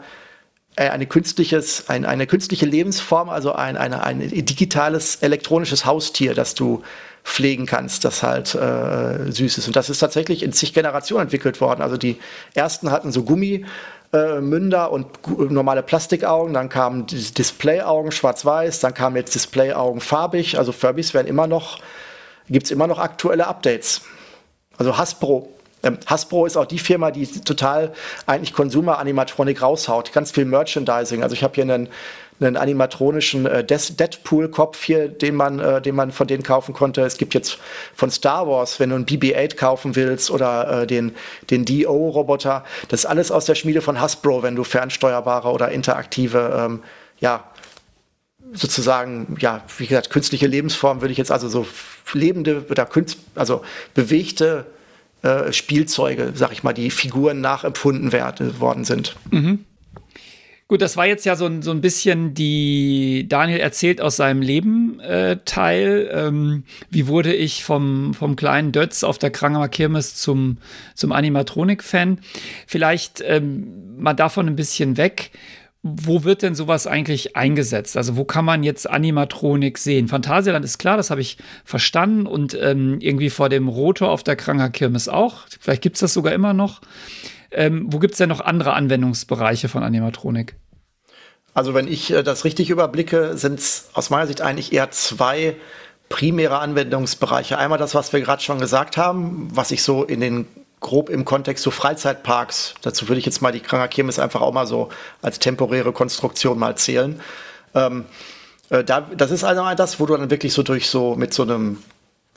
äh, 0.76 0.90
eine 0.90 1.06
künstliches, 1.06 1.90
ein, 1.90 2.06
eine 2.06 2.28
künstliche 2.28 2.66
Lebensform, 2.66 3.30
also 3.30 3.54
ein, 3.54 3.78
eine, 3.78 4.04
ein 4.04 4.20
digitales 4.20 5.18
elektronisches 5.18 5.86
Haustier, 5.86 6.34
das 6.34 6.54
du 6.54 6.84
pflegen 7.24 7.66
kannst, 7.66 8.06
das 8.06 8.24
halt 8.24 8.56
äh, 8.56 9.32
süß 9.32 9.58
ist. 9.58 9.68
Und 9.68 9.76
das 9.76 9.90
ist 9.90 10.00
tatsächlich 10.00 10.44
in 10.44 10.54
zig 10.54 10.74
Generationen 10.74 11.24
entwickelt 11.24 11.60
worden. 11.60 11.82
Also 11.82 11.98
die 11.98 12.18
ersten 12.54 12.90
hatten 12.90 13.12
so 13.12 13.24
Gummimünder 13.24 13.68
äh, 14.12 14.40
und 14.92 15.08
normale 15.52 15.84
Plastikaugen, 15.84 16.54
dann 16.54 16.70
kamen 16.70 17.06
Displayaugen 17.08 18.12
schwarz-weiß, 18.12 18.80
dann 18.80 18.94
kamen 18.94 19.16
jetzt 19.16 19.36
Displayaugen 19.36 20.02
farbig. 20.02 20.58
Also 20.58 20.72
Furbies 20.72 21.14
werden 21.14 21.28
immer 21.28 21.48
noch, 21.48 21.80
gibt 22.50 22.66
es 22.66 22.72
immer 22.72 22.88
noch 22.88 23.00
aktuelle 23.00 23.48
Updates. 23.48 24.02
Also 24.78 24.98
Hasbro 24.98 25.57
ähm, 25.88 25.98
Hasbro 26.06 26.46
ist 26.46 26.58
auch 26.58 26.66
die 26.66 26.80
Firma, 26.80 27.12
die 27.12 27.26
total 27.26 27.94
eigentlich 28.26 28.54
Consumer-Animatronik 28.54 29.62
raushaut. 29.62 30.14
Ganz 30.14 30.32
viel 30.32 30.46
Merchandising. 30.46 31.24
Also 31.24 31.34
ich 31.34 31.44
habe 31.44 31.56
hier 31.56 31.64
einen 31.64 31.90
einen 32.40 32.58
animatronischen 32.58 33.46
äh, 33.46 33.64
Deadpool-Kopf 33.64 34.84
hier, 34.84 35.08
den 35.08 35.36
man, 35.36 35.60
äh, 35.60 35.82
den 35.82 35.96
man 35.96 36.12
von 36.12 36.28
denen 36.28 36.44
kaufen 36.44 36.74
konnte. 36.74 37.02
Es 37.02 37.18
gibt 37.18 37.34
jetzt 37.34 37.58
von 37.96 38.12
Star 38.12 38.48
Wars, 38.48 38.80
wenn 38.80 38.90
du 38.90 38.96
einen 38.96 39.06
BB-8 39.06 39.56
kaufen 39.56 39.96
willst 39.96 40.30
oder 40.30 40.84
äh, 40.84 40.88
den, 40.88 41.16
den 41.50 41.66
DO-Roboter, 41.66 42.64
das 42.90 43.02
ist 43.02 43.06
alles 43.08 43.32
aus 43.32 43.46
der 43.46 43.56
Schmiede 43.56 43.82
von 43.82 44.00
Hasbro, 44.00 44.44
wenn 44.44 44.56
du 44.56 44.64
fernsteuerbare 44.64 45.50
oder 45.50 45.70
interaktive, 45.70 46.66
ähm, 46.66 46.84
ja, 47.20 47.44
sozusagen, 48.54 49.36
ja, 49.40 49.64
wie 49.78 49.88
gesagt, 49.88 50.10
künstliche 50.10 50.48
Lebensformen 50.48 51.02
würde 51.02 51.12
ich 51.12 51.18
jetzt 51.18 51.32
also 51.32 51.50
so 51.50 51.66
lebende 52.14 52.66
oder 52.70 52.86
künst, 52.86 53.18
also 53.36 53.62
bewegte 53.94 54.66
äh, 55.22 55.52
Spielzeuge, 55.52 56.32
sag 56.36 56.52
ich 56.52 56.64
mal, 56.64 56.74
die 56.74 56.92
Figuren 56.92 57.42
nachempfunden 57.42 58.12
werden, 58.12 58.60
worden 58.60 58.84
sind. 58.84 59.16
Mhm. 59.32 59.66
Gut, 60.70 60.82
das 60.82 60.98
war 60.98 61.06
jetzt 61.06 61.26
ja 61.26 61.38
so 61.38 61.46
ein, 61.46 61.62
so 61.62 61.72
ein 61.72 61.80
bisschen 61.80 62.34
die 62.34 63.26
Daniel 63.30 63.60
erzählt 63.60 64.02
aus 64.02 64.18
seinem 64.18 64.42
Leben 64.42 65.00
äh, 65.00 65.38
Teil. 65.46 66.10
Ähm, 66.14 66.66
wie 66.90 67.08
wurde 67.08 67.34
ich 67.34 67.64
vom, 67.64 68.14
vom 68.14 68.36
kleinen 68.36 68.74
Dötz 68.74 69.06
auf 69.06 69.18
der 69.18 69.32
Krangemer 69.32 69.70
Kirmes 69.70 70.16
zum, 70.16 70.58
zum 70.94 71.14
Animatronik-Fan? 71.14 72.20
Vielleicht 72.68 73.24
ähm, 73.26 73.98
mal 73.98 74.14
davon 74.14 74.48
ein 74.48 74.58
bisschen 74.58 74.98
weg. 74.98 75.32
Wo 75.84 76.24
wird 76.24 76.42
denn 76.42 76.56
sowas 76.56 76.88
eigentlich 76.88 77.36
eingesetzt? 77.36 77.98
Also 77.98 78.18
wo 78.18 78.26
kann 78.26 78.44
man 78.44 78.64
jetzt 78.64 78.90
Animatronik 78.90 79.78
sehen? 79.78 80.08
Phantasialand 80.08 80.66
ist 80.66 80.80
klar, 80.80 80.98
das 80.98 81.12
habe 81.12 81.22
ich 81.22 81.38
verstanden 81.64 82.26
und 82.26 82.58
ähm, 82.60 83.00
irgendwie 83.00 83.30
vor 83.30 83.50
dem 83.50 83.68
Rotor 83.68 84.10
auf 84.10 84.24
der 84.24 84.36
Kranger 84.36 84.70
Kirmes 84.70 85.08
auch. 85.08 85.46
Vielleicht 85.60 85.82
gibt 85.82 85.96
es 85.96 86.02
das 86.02 86.14
sogar 86.14 86.34
immer 86.34 86.54
noch. 86.54 86.82
Ähm, 87.52 87.88
wo 87.90 88.00
gibt 88.00 88.14
es 88.14 88.18
denn 88.18 88.30
noch 88.30 88.42
andere 88.42 88.74
Anwendungsbereiche 88.74 89.70
von 89.70 89.84
Animatronik? 89.84 90.56
Also 91.54 91.74
wenn 91.74 91.88
ich 91.88 92.12
äh, 92.12 92.24
das 92.24 92.44
richtig 92.44 92.70
überblicke, 92.70 93.38
sind 93.38 93.60
es 93.60 93.90
aus 93.94 94.10
meiner 94.10 94.28
Sicht 94.28 94.42
eigentlich 94.42 94.74
eher 94.74 94.92
zwei 94.92 95.56
primäre 96.10 96.60
Anwendungsbereiche. 96.60 97.58
Einmal 97.58 97.80
das, 97.80 97.96
was 97.96 98.14
wir 98.14 98.22
gerade 98.22 98.42
schon 98.42 98.60
gesagt 98.60 98.98
haben, 98.98 99.50
was 99.52 99.72
ich 99.72 99.84
so 99.84 100.04
in 100.04 100.20
den 100.20 100.48
grob 100.80 101.10
im 101.10 101.26
Kontext 101.26 101.64
so 101.64 101.72
Freizeitparks, 101.72 102.76
dazu 102.82 103.08
würde 103.08 103.20
ich 103.20 103.26
jetzt 103.26 103.42
mal 103.42 103.52
die 103.52 103.60
Kranger 103.60 103.88
Kirmes 103.88 104.20
einfach 104.20 104.42
auch 104.42 104.54
mal 104.54 104.68
so 104.68 104.90
als 105.22 105.40
temporäre 105.40 105.92
Konstruktion 105.92 106.60
mal 106.60 106.78
zählen. 106.78 107.20
Ähm, 107.74 108.06
äh, 108.70 108.84
da, 108.84 109.02
das 109.02 109.32
ist 109.32 109.44
also 109.44 109.64
das, 109.76 110.00
wo 110.00 110.06
du 110.06 110.16
dann 110.16 110.30
wirklich 110.30 110.54
so 110.54 110.64
durch 110.64 110.88
so 110.90 111.16
mit 111.16 111.34
so 111.34 111.44
einem 111.44 111.84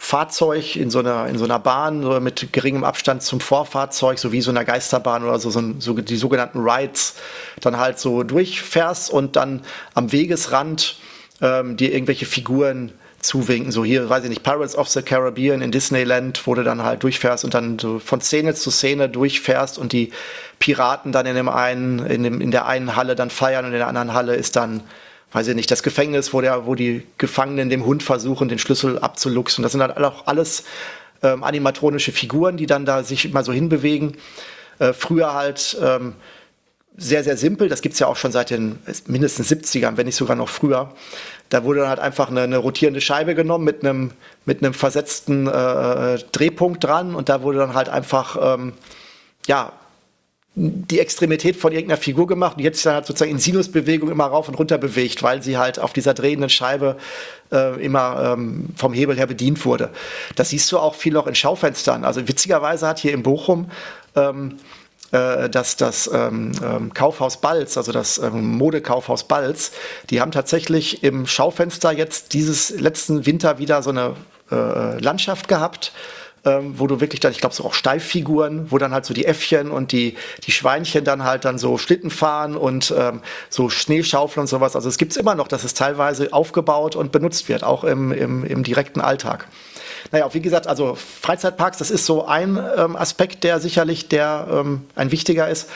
Fahrzeug 0.02 0.76
in 0.76 0.90
so 0.90 1.00
einer, 1.00 1.26
in 1.26 1.36
so 1.36 1.44
einer 1.44 1.58
Bahn 1.58 2.02
so 2.02 2.18
mit 2.20 2.54
geringem 2.54 2.84
Abstand 2.84 3.22
zum 3.22 3.38
Vorfahrzeug, 3.38 4.18
so 4.18 4.32
wie 4.32 4.40
so 4.40 4.50
einer 4.50 4.64
Geisterbahn 4.64 5.22
oder 5.22 5.38
so, 5.38 5.50
so, 5.50 5.62
so 5.78 5.92
die 5.92 6.16
sogenannten 6.16 6.60
Rides, 6.60 7.16
dann 7.60 7.76
halt 7.76 7.98
so 7.98 8.22
durchfährst 8.22 9.10
und 9.10 9.36
dann 9.36 9.62
am 9.92 10.10
Wegesrand 10.10 10.96
ähm, 11.42 11.76
dir 11.76 11.92
irgendwelche 11.92 12.24
Figuren 12.24 12.92
zuwinken. 13.20 13.72
So 13.72 13.84
hier, 13.84 14.08
weiß 14.08 14.24
ich 14.24 14.30
nicht, 14.30 14.42
Pirates 14.42 14.76
of 14.76 14.88
the 14.88 15.02
Caribbean 15.02 15.62
in 15.62 15.70
Disneyland, 15.70 16.46
wo 16.46 16.54
du 16.54 16.64
dann 16.64 16.82
halt 16.82 17.02
durchfährst 17.02 17.44
und 17.44 17.54
dann 17.54 17.78
so 17.78 17.98
von 17.98 18.20
Szene 18.20 18.54
zu 18.54 18.70
Szene 18.70 19.08
durchfährst 19.08 19.78
und 19.78 19.92
die 19.92 20.12
Piraten 20.58 21.12
dann 21.12 21.26
in 21.26 21.34
dem 21.34 21.48
einen, 21.48 21.98
in, 22.06 22.22
dem, 22.22 22.40
in 22.40 22.50
der 22.50 22.66
einen 22.66 22.96
Halle 22.96 23.14
dann 23.14 23.30
feiern 23.30 23.64
und 23.64 23.72
in 23.72 23.78
der 23.78 23.88
anderen 23.88 24.14
Halle 24.14 24.34
ist 24.34 24.56
dann 24.56 24.82
weiß 25.32 25.48
ich 25.48 25.54
nicht, 25.54 25.70
das 25.70 25.82
Gefängnis, 25.82 26.32
wo, 26.32 26.40
der, 26.40 26.66
wo 26.66 26.74
die 26.74 27.06
Gefangenen 27.18 27.70
dem 27.70 27.84
Hund 27.84 28.02
versuchen, 28.02 28.48
den 28.48 28.58
Schlüssel 28.58 28.98
abzuluxen. 28.98 29.62
Das 29.62 29.72
sind 29.72 29.80
halt 29.80 29.96
auch 29.96 30.26
alles 30.26 30.64
ähm, 31.22 31.44
animatronische 31.44 32.12
Figuren, 32.12 32.56
die 32.56 32.66
dann 32.66 32.84
da 32.84 33.04
sich 33.04 33.26
immer 33.26 33.44
so 33.44 33.52
hinbewegen. 33.52 34.16
Äh, 34.78 34.92
früher 34.92 35.34
halt 35.34 35.76
ähm, 35.80 36.14
sehr, 36.96 37.22
sehr 37.22 37.36
simpel. 37.36 37.68
Das 37.68 37.80
gibt 37.80 37.92
es 37.92 37.98
ja 38.00 38.06
auch 38.06 38.16
schon 38.16 38.32
seit 38.32 38.50
den 38.50 38.78
mindestens 39.06 39.50
70ern, 39.50 39.96
wenn 39.96 40.06
nicht 40.06 40.16
sogar 40.16 40.36
noch 40.36 40.48
früher. 40.48 40.92
Da 41.50 41.64
wurde 41.64 41.80
dann 41.80 41.88
halt 41.88 42.00
einfach 42.00 42.30
eine, 42.30 42.42
eine 42.42 42.58
rotierende 42.58 43.00
Scheibe 43.00 43.34
genommen 43.34 43.64
mit 43.64 43.84
einem, 43.84 44.12
mit 44.46 44.62
einem 44.62 44.72
versetzten 44.72 45.46
äh, 45.46 46.18
Drehpunkt 46.32 46.82
dran 46.82 47.14
und 47.14 47.28
da 47.28 47.42
wurde 47.42 47.58
dann 47.58 47.74
halt 47.74 47.88
einfach 47.88 48.56
ähm, 48.56 48.72
ja, 49.46 49.72
die 50.54 50.98
Extremität 50.98 51.56
von 51.56 51.72
irgendeiner 51.72 52.00
Figur 52.00 52.26
gemacht 52.26 52.56
und 52.56 52.62
jetzt 52.62 52.84
dann 52.84 52.94
halt 52.94 53.06
sozusagen 53.06 53.30
in 53.30 53.38
Sinusbewegung 53.38 54.10
immer 54.10 54.24
rauf 54.24 54.48
und 54.48 54.56
runter 54.56 54.78
bewegt, 54.78 55.22
weil 55.22 55.42
sie 55.42 55.56
halt 55.56 55.78
auf 55.78 55.92
dieser 55.92 56.12
drehenden 56.12 56.50
Scheibe 56.50 56.96
äh, 57.52 57.82
immer 57.82 58.34
ähm, 58.34 58.68
vom 58.76 58.92
Hebel 58.92 59.16
her 59.16 59.26
bedient 59.26 59.64
wurde. 59.64 59.90
Das 60.34 60.50
siehst 60.50 60.70
du 60.72 60.78
auch 60.78 60.94
viel 60.94 61.12
noch 61.12 61.26
in 61.26 61.34
Schaufenstern. 61.34 62.04
Also 62.04 62.26
witzigerweise 62.26 62.88
hat 62.88 62.98
hier 62.98 63.12
in 63.12 63.22
Bochum 63.22 63.70
ähm, 64.16 64.56
äh, 64.56 64.79
dass 65.10 65.76
das 65.76 66.08
ähm, 66.12 66.52
ähm, 66.62 66.94
Kaufhaus 66.94 67.40
Balz, 67.40 67.76
also 67.76 67.92
das 67.92 68.18
ähm, 68.18 68.56
Modekaufhaus 68.56 69.24
Balz, 69.24 69.72
die 70.08 70.20
haben 70.20 70.30
tatsächlich 70.30 71.02
im 71.02 71.26
Schaufenster 71.26 71.92
jetzt 71.92 72.32
dieses 72.32 72.70
letzten 72.70 73.26
Winter 73.26 73.58
wieder 73.58 73.82
so 73.82 73.90
eine 73.90 74.14
äh, 74.50 74.98
Landschaft 75.00 75.48
gehabt 75.48 75.92
ähm, 76.44 76.78
wo 76.78 76.86
du 76.86 77.00
wirklich 77.00 77.20
dann, 77.20 77.32
ich 77.32 77.38
glaube, 77.38 77.54
so 77.54 77.64
auch 77.64 77.74
Steiffiguren, 77.74 78.70
wo 78.70 78.78
dann 78.78 78.92
halt 78.92 79.04
so 79.04 79.14
die 79.14 79.26
Äffchen 79.26 79.70
und 79.70 79.92
die, 79.92 80.16
die 80.44 80.52
Schweinchen 80.52 81.04
dann 81.04 81.24
halt 81.24 81.44
dann 81.44 81.58
so 81.58 81.76
Schlitten 81.76 82.10
fahren 82.10 82.56
und 82.56 82.94
ähm, 82.96 83.20
so 83.48 83.68
Schneeschaufeln 83.68 84.42
und 84.42 84.46
sowas. 84.46 84.74
Also 84.74 84.88
es 84.88 84.96
gibt 84.96 85.12
es 85.12 85.18
immer 85.18 85.34
noch, 85.34 85.48
dass 85.48 85.64
es 85.64 85.74
teilweise 85.74 86.32
aufgebaut 86.32 86.96
und 86.96 87.12
benutzt 87.12 87.48
wird, 87.48 87.62
auch 87.62 87.84
im, 87.84 88.12
im, 88.12 88.44
im 88.44 88.62
direkten 88.62 89.00
Alltag. 89.00 89.48
Naja, 90.12 90.32
wie 90.32 90.40
gesagt, 90.40 90.66
also 90.66 90.94
Freizeitparks, 90.94 91.78
das 91.78 91.90
ist 91.90 92.06
so 92.06 92.26
ein 92.26 92.58
ähm, 92.76 92.96
Aspekt, 92.96 93.44
der 93.44 93.60
sicherlich 93.60 94.08
der 94.08 94.48
ähm, 94.50 94.86
ein 94.94 95.10
wichtiger 95.10 95.48
ist. 95.48 95.68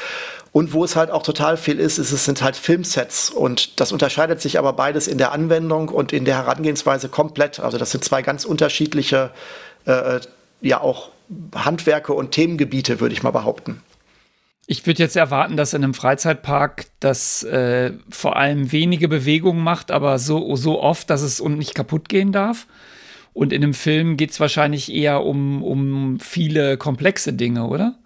Und 0.52 0.72
wo 0.72 0.84
es 0.84 0.94
halt 0.94 1.10
auch 1.10 1.24
total 1.24 1.56
viel 1.56 1.80
ist, 1.80 1.98
ist, 1.98 2.12
es 2.12 2.24
sind 2.24 2.40
halt 2.40 2.54
Filmsets. 2.54 3.28
Und 3.28 3.80
das 3.80 3.90
unterscheidet 3.90 4.40
sich 4.40 4.56
aber 4.56 4.72
beides 4.72 5.08
in 5.08 5.18
der 5.18 5.32
Anwendung 5.32 5.88
und 5.88 6.12
in 6.12 6.24
der 6.24 6.36
Herangehensweise 6.36 7.08
komplett. 7.08 7.58
Also 7.58 7.76
das 7.76 7.90
sind 7.90 8.04
zwei 8.04 8.22
ganz 8.22 8.44
unterschiedliche 8.44 9.30
äh, 9.84 10.20
ja 10.60 10.80
auch 10.80 11.10
Handwerke 11.54 12.12
und 12.12 12.30
Themengebiete, 12.30 13.00
würde 13.00 13.14
ich 13.14 13.22
mal 13.22 13.32
behaupten. 13.32 13.82
Ich 14.66 14.86
würde 14.86 15.02
jetzt 15.02 15.16
erwarten, 15.16 15.56
dass 15.56 15.74
in 15.74 15.84
einem 15.84 15.92
Freizeitpark 15.92 16.86
das 17.00 17.42
äh, 17.42 17.92
vor 18.08 18.36
allem 18.36 18.72
wenige 18.72 19.08
Bewegungen 19.08 19.62
macht, 19.62 19.90
aber 19.90 20.18
so, 20.18 20.56
so 20.56 20.80
oft, 20.80 21.10
dass 21.10 21.20
es 21.20 21.42
nicht 21.42 21.74
kaputt 21.74 22.08
gehen 22.08 22.32
darf. 22.32 22.66
Und 23.34 23.52
in 23.52 23.62
einem 23.62 23.74
Film 23.74 24.16
geht 24.16 24.30
es 24.30 24.40
wahrscheinlich 24.40 24.92
eher 24.92 25.22
um, 25.22 25.62
um 25.62 26.18
viele 26.20 26.78
komplexe 26.78 27.32
Dinge, 27.32 27.66
oder? 27.66 27.96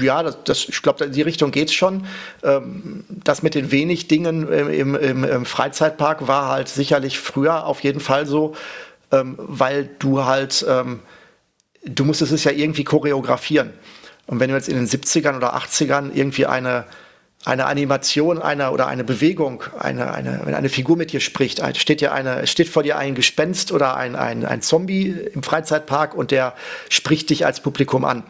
Ja, 0.00 0.22
das, 0.22 0.38
das 0.44 0.68
ich 0.68 0.80
glaube, 0.80 1.06
in 1.06 1.12
die 1.12 1.22
Richtung 1.22 1.50
geht 1.50 1.68
es 1.68 1.74
schon. 1.74 2.06
Ähm, 2.42 3.04
das 3.08 3.42
mit 3.42 3.54
den 3.54 3.72
wenig 3.72 4.06
Dingen 4.06 4.50
im, 4.50 4.94
im, 4.94 5.24
im 5.24 5.44
Freizeitpark 5.44 6.28
war 6.28 6.48
halt 6.48 6.68
sicherlich 6.68 7.18
früher 7.18 7.66
auf 7.66 7.80
jeden 7.80 8.00
Fall 8.00 8.26
so 8.26 8.54
ähm, 9.12 9.36
weil 9.38 9.88
du 9.98 10.24
halt, 10.24 10.64
ähm, 10.68 11.00
du 11.84 12.04
musstest 12.04 12.32
es 12.32 12.44
ja 12.44 12.52
irgendwie 12.52 12.84
choreografieren. 12.84 13.72
Und 14.26 14.40
wenn 14.40 14.50
du 14.50 14.56
jetzt 14.56 14.68
in 14.68 14.76
den 14.76 14.86
70ern 14.86 15.36
oder 15.36 15.56
80ern 15.56 16.10
irgendwie 16.14 16.46
eine, 16.46 16.84
eine 17.44 17.66
Animation 17.66 18.40
einer 18.40 18.72
oder 18.72 18.86
eine 18.86 19.02
Bewegung, 19.02 19.64
eine, 19.78 20.12
eine, 20.12 20.42
wenn 20.44 20.54
eine 20.54 20.68
Figur 20.68 20.96
mit 20.96 21.12
dir 21.12 21.20
spricht, 21.20 21.62
steht 21.78 22.02
dir 22.02 22.12
eine, 22.12 22.46
steht 22.46 22.68
vor 22.68 22.82
dir 22.82 22.98
ein 22.98 23.14
Gespenst 23.14 23.72
oder 23.72 23.96
ein, 23.96 24.14
ein, 24.14 24.44
ein 24.44 24.60
Zombie 24.60 25.16
im 25.32 25.42
Freizeitpark 25.42 26.14
und 26.14 26.32
der 26.32 26.54
spricht 26.90 27.30
dich 27.30 27.46
als 27.46 27.60
Publikum 27.60 28.04
an. 28.04 28.24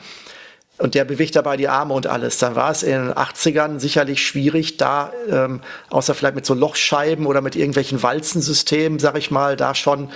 Und 0.79 0.95
der 0.95 1.05
bewegt 1.05 1.37
dabei 1.37 1.59
die 1.59 1.69
Arme 1.69 1.93
und 1.93 2.07
alles. 2.07 2.39
Dann 2.39 2.55
war 2.55 2.71
es 2.71 2.83
in 2.83 2.93
den 2.93 3.13
80ern 3.13 3.81
sicherlich 3.81 4.25
schwierig, 4.25 4.79
da, 4.79 5.13
ähm, 5.29 5.61
außer 5.91 6.15
vielleicht 6.15 6.37
mit 6.37 6.47
so 6.47 6.55
Lochscheiben 6.55 7.27
oder 7.27 7.43
mit 7.43 7.55
irgendwelchen 7.55 8.03
Walzensystemen, 8.03 8.99
sag 8.99 9.19
ich 9.19 9.31
mal, 9.31 9.57
da 9.57 9.75
schon 9.75 10.09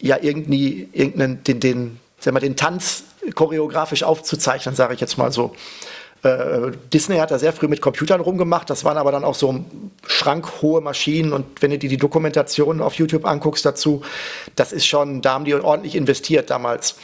ja 0.00 0.16
irgendwie 0.20 0.88
irgendeinen, 0.92 1.44
den, 1.44 1.60
den, 1.60 2.00
sag 2.18 2.32
mal, 2.32 2.40
den 2.40 2.56
Tanz 2.56 3.04
choreografisch 3.34 4.02
aufzuzeichnen, 4.02 4.74
sage 4.74 4.94
ich 4.94 5.00
jetzt 5.00 5.18
mal 5.18 5.30
so. 5.30 5.54
Äh, 6.22 6.70
Disney 6.92 7.18
hat 7.18 7.30
da 7.30 7.38
sehr 7.38 7.52
früh 7.52 7.68
mit 7.68 7.80
Computern 7.80 8.20
rumgemacht, 8.20 8.70
das 8.70 8.84
waren 8.84 8.96
aber 8.96 9.10
dann 9.10 9.24
auch 9.24 9.34
so 9.34 9.64
schrankhohe 10.06 10.80
Maschinen 10.80 11.32
und 11.32 11.60
wenn 11.60 11.72
du 11.72 11.78
dir 11.78 11.90
die 11.90 11.96
Dokumentation 11.96 12.80
auf 12.80 12.94
YouTube 12.94 13.26
anguckst 13.26 13.64
dazu, 13.64 14.02
das 14.54 14.72
ist 14.72 14.86
schon, 14.86 15.20
da 15.20 15.34
haben 15.34 15.44
die 15.44 15.54
ordentlich 15.54 15.96
investiert 15.96 16.50
damals. 16.50 16.96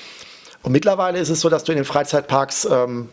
Und 0.62 0.72
mittlerweile 0.72 1.18
ist 1.18 1.30
es 1.30 1.40
so, 1.40 1.48
dass 1.48 1.64
du 1.64 1.72
in 1.72 1.76
den 1.76 1.84
Freizeitparks 1.84 2.68
ähm, 2.70 3.08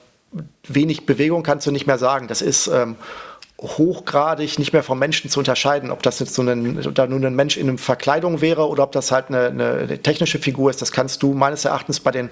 wenig 0.68 1.06
Bewegung 1.06 1.44
kannst 1.44 1.66
du 1.66 1.72
nicht 1.72 1.88
mehr 1.88 1.98
sagen. 1.98 2.28
Das 2.28 2.42
ist 2.42 2.68
ähm, 2.68 2.96
hochgradig 3.62 4.60
nicht 4.60 4.74
mehr 4.74 4.84
vom 4.84 5.00
Menschen 5.00 5.30
zu 5.30 5.40
unterscheiden, 5.40 5.92
ob 5.92 6.04
das 6.04 6.20
jetzt 6.20 6.34
so 6.34 6.42
ein, 6.42 6.94
da 6.94 7.08
nun 7.08 7.26
ein 7.26 7.36
Mensch 7.36 7.58
in 7.58 7.70
einer 7.70 7.78
Verkleidung 7.78 8.42
wäre 8.42 8.68
oder 8.68 8.84
ob 8.84 8.92
das 8.92 9.12
halt 9.12 9.30
eine, 9.30 9.48
eine, 9.48 10.02
technische 10.02 10.40
Figur 10.40 10.70
ist. 10.70 10.82
Das 10.82 10.92
kannst 10.92 11.24
du 11.24 11.34
meines 11.34 11.64
Erachtens 11.66 12.00
bei 12.00 12.12
den 12.12 12.30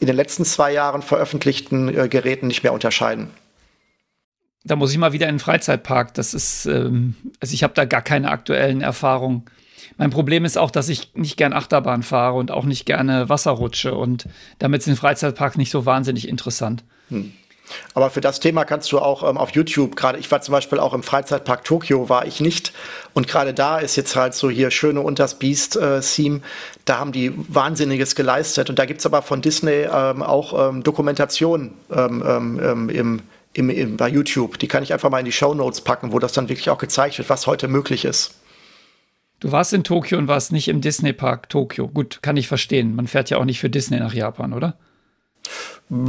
in 0.00 0.06
den 0.06 0.16
letzten 0.16 0.44
zwei 0.44 0.72
Jahren 0.72 1.02
veröffentlichten 1.02 1.96
äh, 1.96 2.08
Geräten 2.08 2.46
nicht 2.46 2.62
mehr 2.62 2.72
unterscheiden. 2.72 3.30
Da 4.64 4.76
muss 4.76 4.92
ich 4.92 4.98
mal 4.98 5.12
wieder 5.12 5.28
in 5.28 5.36
den 5.36 5.40
Freizeitpark. 5.40 6.14
Das 6.14 6.34
ist, 6.34 6.66
ähm, 6.66 7.14
also 7.38 7.54
ich 7.54 7.62
habe 7.62 7.74
da 7.74 7.84
gar 7.84 8.02
keine 8.02 8.30
aktuellen 8.30 8.80
Erfahrungen. 8.80 9.44
Mein 9.96 10.10
Problem 10.10 10.44
ist 10.44 10.58
auch, 10.58 10.70
dass 10.70 10.88
ich 10.88 11.14
nicht 11.14 11.36
gern 11.36 11.52
Achterbahn 11.52 12.02
fahre 12.02 12.36
und 12.36 12.50
auch 12.50 12.64
nicht 12.64 12.86
gerne 12.86 13.28
Wasser 13.28 13.52
rutsche 13.52 13.94
und 13.94 14.26
damit 14.58 14.82
sind 14.82 14.96
Freizeitparks 14.96 15.56
nicht 15.56 15.70
so 15.70 15.86
wahnsinnig 15.86 16.28
interessant. 16.28 16.84
Hm. 17.08 17.32
Aber 17.94 18.10
für 18.10 18.20
das 18.20 18.40
Thema 18.40 18.64
kannst 18.64 18.90
du 18.92 18.98
auch 18.98 19.28
ähm, 19.28 19.36
auf 19.36 19.50
YouTube, 19.50 19.96
gerade 19.96 20.18
ich 20.18 20.30
war 20.30 20.40
zum 20.40 20.52
Beispiel 20.52 20.78
auch 20.78 20.94
im 20.94 21.02
Freizeitpark 21.02 21.64
Tokio, 21.64 22.08
war 22.08 22.26
ich 22.26 22.40
nicht. 22.40 22.72
Und 23.14 23.28
gerade 23.28 23.54
da 23.54 23.78
ist 23.78 23.96
jetzt 23.96 24.16
halt 24.16 24.34
so 24.34 24.50
hier 24.50 24.70
schöne 24.70 25.00
Unters 25.00 25.38
Beast-Theme. 25.38 26.36
Äh, 26.36 26.40
da 26.84 26.98
haben 26.98 27.12
die 27.12 27.32
Wahnsinniges 27.36 28.14
geleistet. 28.14 28.70
Und 28.70 28.78
da 28.78 28.84
gibt 28.84 29.00
es 29.00 29.06
aber 29.06 29.22
von 29.22 29.42
Disney 29.42 29.86
ähm, 29.92 30.22
auch 30.22 30.70
ähm, 30.70 30.82
Dokumentationen 30.82 31.74
ähm, 31.90 32.22
ähm, 32.26 32.60
ähm, 32.62 32.88
im, 32.90 33.22
im, 33.52 33.70
im, 33.70 33.96
bei 33.96 34.08
YouTube. 34.08 34.58
Die 34.58 34.68
kann 34.68 34.82
ich 34.82 34.92
einfach 34.92 35.10
mal 35.10 35.18
in 35.18 35.24
die 35.24 35.32
Show 35.32 35.54
Notes 35.54 35.80
packen, 35.80 36.12
wo 36.12 36.18
das 36.18 36.32
dann 36.32 36.48
wirklich 36.48 36.70
auch 36.70 36.78
gezeigt 36.78 37.18
wird, 37.18 37.28
was 37.28 37.46
heute 37.46 37.68
möglich 37.68 38.04
ist. 38.04 38.34
Du 39.40 39.52
warst 39.52 39.72
in 39.72 39.84
Tokio 39.84 40.18
und 40.18 40.28
warst 40.28 40.52
nicht 40.52 40.68
im 40.68 40.82
Disney 40.82 41.14
Park 41.14 41.48
Tokio. 41.48 41.88
Gut, 41.88 42.20
kann 42.20 42.36
ich 42.36 42.46
verstehen. 42.46 42.94
Man 42.94 43.06
fährt 43.06 43.30
ja 43.30 43.38
auch 43.38 43.46
nicht 43.46 43.58
für 43.58 43.70
Disney 43.70 43.98
nach 43.98 44.12
Japan, 44.12 44.52
oder? 44.52 44.76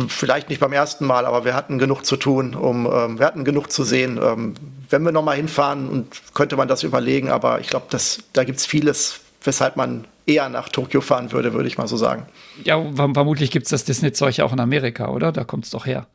Vielleicht 0.07 0.49
nicht 0.49 0.59
beim 0.59 0.73
ersten 0.73 1.05
Mal, 1.05 1.25
aber 1.25 1.43
wir 1.43 1.55
hatten 1.55 1.79
genug 1.79 2.05
zu 2.05 2.15
tun, 2.15 2.53
um 2.53 2.85
ähm, 2.85 3.19
wir 3.19 3.25
hatten 3.25 3.43
genug 3.43 3.71
zu 3.71 3.83
sehen. 3.83 4.19
Ähm, 4.21 4.53
wenn 4.89 5.03
wir 5.03 5.11
nochmal 5.11 5.37
hinfahren, 5.37 5.89
und 5.89 6.07
könnte 6.33 6.55
man 6.55 6.67
das 6.67 6.83
überlegen, 6.83 7.29
aber 7.29 7.59
ich 7.59 7.67
glaube, 7.67 7.87
da 8.33 8.43
gibt 8.43 8.59
es 8.59 8.65
vieles, 8.65 9.21
weshalb 9.43 9.77
man 9.77 10.05
eher 10.27 10.49
nach 10.49 10.69
Tokio 10.69 11.01
fahren 11.01 11.31
würde, 11.31 11.53
würde 11.53 11.67
ich 11.67 11.77
mal 11.77 11.87
so 11.87 11.97
sagen. 11.97 12.27
Ja, 12.63 12.79
vermutlich 12.93 13.49
gibt 13.51 13.65
es 13.65 13.71
das 13.71 13.85
Disney-Zeug 13.85 14.39
auch 14.41 14.53
in 14.53 14.59
Amerika, 14.59 15.09
oder? 15.09 15.31
Da 15.31 15.43
kommt 15.43 15.65
es 15.65 15.71
doch 15.71 15.85
her. 15.85 16.07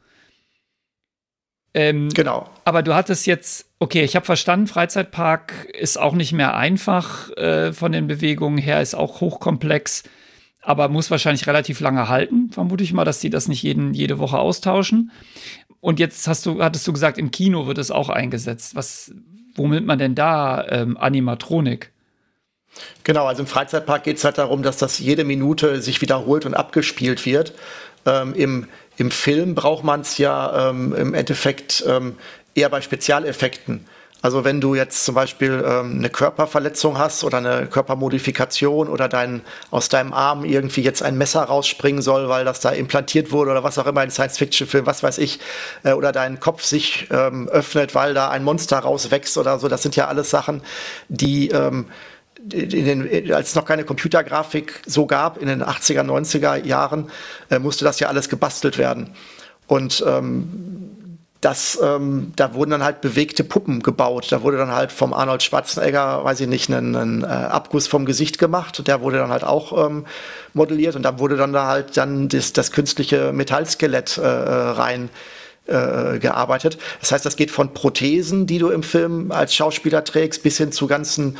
Ähm, 1.74 2.08
genau. 2.08 2.48
Aber 2.64 2.82
du 2.82 2.94
hattest 2.94 3.26
jetzt, 3.26 3.66
okay, 3.80 4.02
ich 4.02 4.16
habe 4.16 4.24
verstanden, 4.24 4.66
Freizeitpark 4.66 5.66
ist 5.78 5.98
auch 5.98 6.14
nicht 6.14 6.32
mehr 6.32 6.56
einfach 6.56 7.30
äh, 7.36 7.72
von 7.72 7.92
den 7.92 8.06
Bewegungen 8.06 8.56
her, 8.56 8.80
ist 8.80 8.94
auch 8.94 9.20
hochkomplex 9.20 10.04
aber 10.66 10.88
muss 10.88 11.12
wahrscheinlich 11.12 11.46
relativ 11.46 11.78
lange 11.78 12.08
halten, 12.08 12.50
vermute 12.50 12.82
ich 12.82 12.92
mal, 12.92 13.04
dass 13.04 13.20
die 13.20 13.30
das 13.30 13.46
nicht 13.46 13.62
jeden, 13.62 13.94
jede 13.94 14.18
Woche 14.18 14.38
austauschen. 14.38 15.12
Und 15.80 16.00
jetzt 16.00 16.26
hast 16.26 16.44
du, 16.44 16.60
hattest 16.60 16.88
du 16.88 16.92
gesagt, 16.92 17.18
im 17.18 17.30
Kino 17.30 17.68
wird 17.68 17.78
es 17.78 17.92
auch 17.92 18.08
eingesetzt. 18.08 18.74
Was, 18.74 19.12
womit 19.54 19.86
man 19.86 20.00
denn 20.00 20.16
da 20.16 20.66
ähm, 20.68 20.96
Animatronik? 20.96 21.92
Genau, 23.04 23.26
also 23.26 23.42
im 23.42 23.46
Freizeitpark 23.46 24.02
geht 24.02 24.16
es 24.16 24.24
halt 24.24 24.38
darum, 24.38 24.64
dass 24.64 24.76
das 24.76 24.98
jede 24.98 25.22
Minute 25.22 25.80
sich 25.80 26.02
wiederholt 26.02 26.44
und 26.44 26.54
abgespielt 26.54 27.24
wird. 27.24 27.54
Ähm, 28.04 28.34
im, 28.34 28.66
Im 28.96 29.12
Film 29.12 29.54
braucht 29.54 29.84
man 29.84 30.00
es 30.00 30.18
ja 30.18 30.70
ähm, 30.70 30.92
im 30.94 31.14
Endeffekt 31.14 31.84
ähm, 31.86 32.16
eher 32.56 32.70
bei 32.70 32.80
Spezialeffekten. 32.80 33.86
Also 34.22 34.44
wenn 34.44 34.60
du 34.60 34.74
jetzt 34.74 35.04
zum 35.04 35.14
Beispiel 35.14 35.62
ähm, 35.64 35.98
eine 35.98 36.10
Körperverletzung 36.10 36.98
hast 36.98 37.22
oder 37.22 37.38
eine 37.38 37.66
Körpermodifikation 37.66 38.88
oder 38.88 39.08
dein, 39.08 39.42
aus 39.70 39.88
deinem 39.88 40.12
Arm 40.12 40.44
irgendwie 40.44 40.80
jetzt 40.80 41.02
ein 41.02 41.16
Messer 41.18 41.42
rausspringen 41.44 42.02
soll, 42.02 42.28
weil 42.28 42.44
das 42.44 42.60
da 42.60 42.70
implantiert 42.70 43.30
wurde 43.30 43.52
oder 43.52 43.62
was 43.62 43.78
auch 43.78 43.86
immer, 43.86 44.00
ein 44.00 44.10
Science-Fiction-Film, 44.10 44.86
was 44.86 45.02
weiß 45.02 45.18
ich, 45.18 45.38
äh, 45.84 45.92
oder 45.92 46.12
dein 46.12 46.40
Kopf 46.40 46.64
sich 46.64 47.06
ähm, 47.10 47.48
öffnet, 47.48 47.94
weil 47.94 48.14
da 48.14 48.30
ein 48.30 48.42
Monster 48.42 48.78
rauswächst 48.78 49.36
oder 49.38 49.58
so, 49.58 49.68
das 49.68 49.82
sind 49.82 49.96
ja 49.96 50.08
alles 50.08 50.30
Sachen, 50.30 50.62
die 51.08 51.50
ähm, 51.50 51.86
den, 52.38 53.32
als 53.32 53.50
es 53.50 53.54
noch 53.54 53.64
keine 53.64 53.84
Computergrafik 53.84 54.82
so 54.86 55.06
gab, 55.06 55.38
in 55.38 55.48
den 55.48 55.62
80er, 55.62 56.02
90er 56.02 56.64
Jahren, 56.64 57.10
äh, 57.50 57.58
musste 57.58 57.84
das 57.84 57.98
ja 58.00 58.08
alles 58.08 58.28
gebastelt 58.28 58.78
werden. 58.78 59.14
Und 59.66 60.04
ähm, 60.06 60.85
das, 61.40 61.78
ähm, 61.82 62.32
da 62.34 62.54
wurden 62.54 62.70
dann 62.70 62.82
halt 62.82 63.00
bewegte 63.00 63.44
Puppen 63.44 63.82
gebaut. 63.82 64.28
Da 64.30 64.42
wurde 64.42 64.56
dann 64.56 64.72
halt 64.72 64.90
vom 64.90 65.12
Arnold 65.12 65.42
Schwarzenegger, 65.42 66.24
weiß 66.24 66.40
ich 66.40 66.48
nicht, 66.48 66.70
einen, 66.70 66.96
einen 66.96 67.22
äh, 67.22 67.26
Abguss 67.26 67.86
vom 67.86 68.06
Gesicht 68.06 68.38
gemacht. 68.38 68.86
Der 68.86 69.00
wurde 69.02 69.18
dann 69.18 69.30
halt 69.30 69.44
auch 69.44 69.86
ähm, 69.86 70.06
modelliert 70.54 70.96
und 70.96 71.02
da 71.02 71.18
wurde 71.18 71.36
dann 71.36 71.52
da 71.52 71.66
halt 71.66 71.96
dann 71.96 72.28
das, 72.28 72.52
das 72.52 72.72
künstliche 72.72 73.32
Metallskelett 73.32 74.16
äh, 74.18 74.26
rein 74.26 75.10
äh, 75.66 76.18
gearbeitet. 76.18 76.78
Das 77.00 77.12
heißt, 77.12 77.26
das 77.26 77.36
geht 77.36 77.50
von 77.50 77.74
Prothesen, 77.74 78.46
die 78.46 78.58
du 78.58 78.70
im 78.70 78.82
Film 78.82 79.30
als 79.30 79.54
Schauspieler 79.54 80.04
trägst, 80.04 80.42
bis 80.42 80.56
hin 80.56 80.72
zu 80.72 80.86
ganzen 80.86 81.36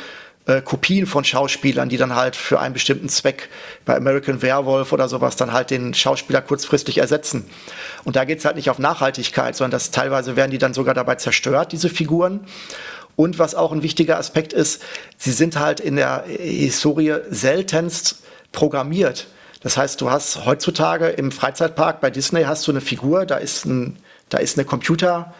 äh, 0.47 0.61
Kopien 0.61 1.05
von 1.05 1.23
Schauspielern, 1.23 1.89
die 1.89 1.97
dann 1.97 2.15
halt 2.15 2.35
für 2.35 2.59
einen 2.59 2.73
bestimmten 2.73 3.09
Zweck 3.09 3.49
bei 3.85 3.95
American 3.95 4.41
Werewolf 4.41 4.93
oder 4.93 5.09
sowas 5.09 5.35
dann 5.35 5.51
halt 5.53 5.69
den 5.69 5.93
Schauspieler 5.93 6.41
kurzfristig 6.41 6.97
ersetzen. 6.97 7.49
Und 8.03 8.15
da 8.15 8.25
geht 8.25 8.39
es 8.39 8.45
halt 8.45 8.55
nicht 8.55 8.69
auf 8.69 8.79
Nachhaltigkeit, 8.79 9.55
sondern 9.55 9.71
das 9.71 9.91
teilweise 9.91 10.35
werden 10.35 10.51
die 10.51 10.57
dann 10.57 10.73
sogar 10.73 10.93
dabei 10.93 11.15
zerstört, 11.15 11.71
diese 11.71 11.89
Figuren. 11.89 12.41
Und 13.15 13.39
was 13.39 13.55
auch 13.55 13.71
ein 13.71 13.83
wichtiger 13.83 14.17
Aspekt 14.17 14.53
ist, 14.53 14.81
sie 15.17 15.31
sind 15.31 15.59
halt 15.59 15.79
in 15.79 15.95
der 15.95 16.23
Historie 16.27 17.15
seltenst 17.29 18.23
programmiert. 18.51 19.27
Das 19.61 19.75
heißt, 19.75 19.99
du 19.99 20.11
hast 20.11 20.45
heutzutage 20.45 21.07
im 21.07 21.31
Freizeitpark 21.31 21.99
bei 21.99 22.09
Disney 22.09 22.43
hast 22.43 22.67
du 22.67 22.71
eine 22.71 22.79
Figur, 22.79 23.25
da 23.25 23.37
ist 23.37 23.65
ein, 23.65 23.97
da 24.29 24.37
ist 24.37 24.57
eine 24.57 24.65
Computer, 24.65 25.33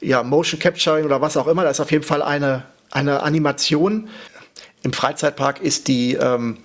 ja, 0.00 0.22
Motion 0.22 0.60
Capturing 0.60 1.04
oder 1.04 1.20
was 1.20 1.36
auch 1.36 1.48
immer, 1.48 1.64
da 1.64 1.70
ist 1.70 1.80
auf 1.80 1.90
jeden 1.90 2.04
Fall 2.04 2.22
eine, 2.22 2.62
eine 2.92 3.22
Animation 3.22 4.08
im 4.84 4.92
Freizeitpark 4.92 5.60
ist 5.60 5.88
die, 5.88 6.14
ähm, 6.14 6.58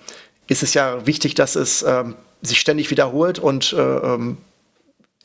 ist 0.46 0.62
es 0.62 0.74
ja 0.74 1.06
wichtig, 1.06 1.34
dass 1.34 1.56
es 1.56 1.82
ähm, 1.82 2.14
sich 2.42 2.60
ständig 2.60 2.90
wiederholt 2.90 3.38
und 3.38 3.72
äh, 3.72 3.80
ähm, 3.80 4.36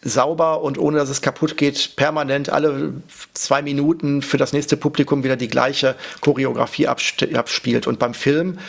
sauber 0.02 0.62
und 0.62 0.78
ohne 0.78 0.98
dass 0.98 1.10
es 1.10 1.22
kaputt 1.22 1.58
geht, 1.58 1.96
permanent 1.96 2.50
alle 2.50 2.94
zwei 3.34 3.62
Minuten 3.62 4.22
für 4.22 4.38
das 4.38 4.54
nächste 4.54 4.78
Publikum 4.78 5.24
wieder 5.24 5.36
die 5.36 5.48
gleiche 5.48 5.96
Choreografie 6.22 6.88
abspielt. 6.88 7.88
Und 7.88 8.00
beim 8.00 8.14
Film 8.14 8.60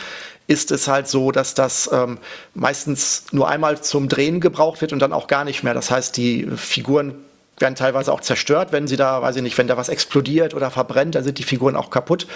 ist 0.47 0.71
es 0.71 0.87
halt 0.87 1.07
so, 1.07 1.31
dass 1.31 1.53
das 1.53 1.89
ähm, 1.93 2.17
meistens 2.53 3.25
nur 3.31 3.47
einmal 3.47 3.81
zum 3.81 4.09
Drehen 4.09 4.39
gebraucht 4.39 4.81
wird 4.81 4.93
und 4.93 4.99
dann 4.99 5.13
auch 5.13 5.27
gar 5.27 5.45
nicht 5.45 5.63
mehr. 5.63 5.73
Das 5.73 5.91
heißt, 5.91 6.17
die 6.17 6.47
Figuren 6.55 7.15
werden 7.59 7.75
teilweise 7.75 8.11
auch 8.11 8.21
zerstört, 8.21 8.71
wenn 8.71 8.87
sie 8.87 8.97
da, 8.97 9.21
weiß 9.21 9.35
ich 9.37 9.41
nicht, 9.41 9.57
wenn 9.57 9.67
da 9.67 9.77
was 9.77 9.89
explodiert 9.89 10.53
oder 10.53 10.71
verbrennt, 10.71 11.15
dann 11.15 11.23
sind 11.23 11.37
die 11.37 11.43
Figuren 11.43 11.75
auch 11.75 11.89
kaputt. 11.89 12.27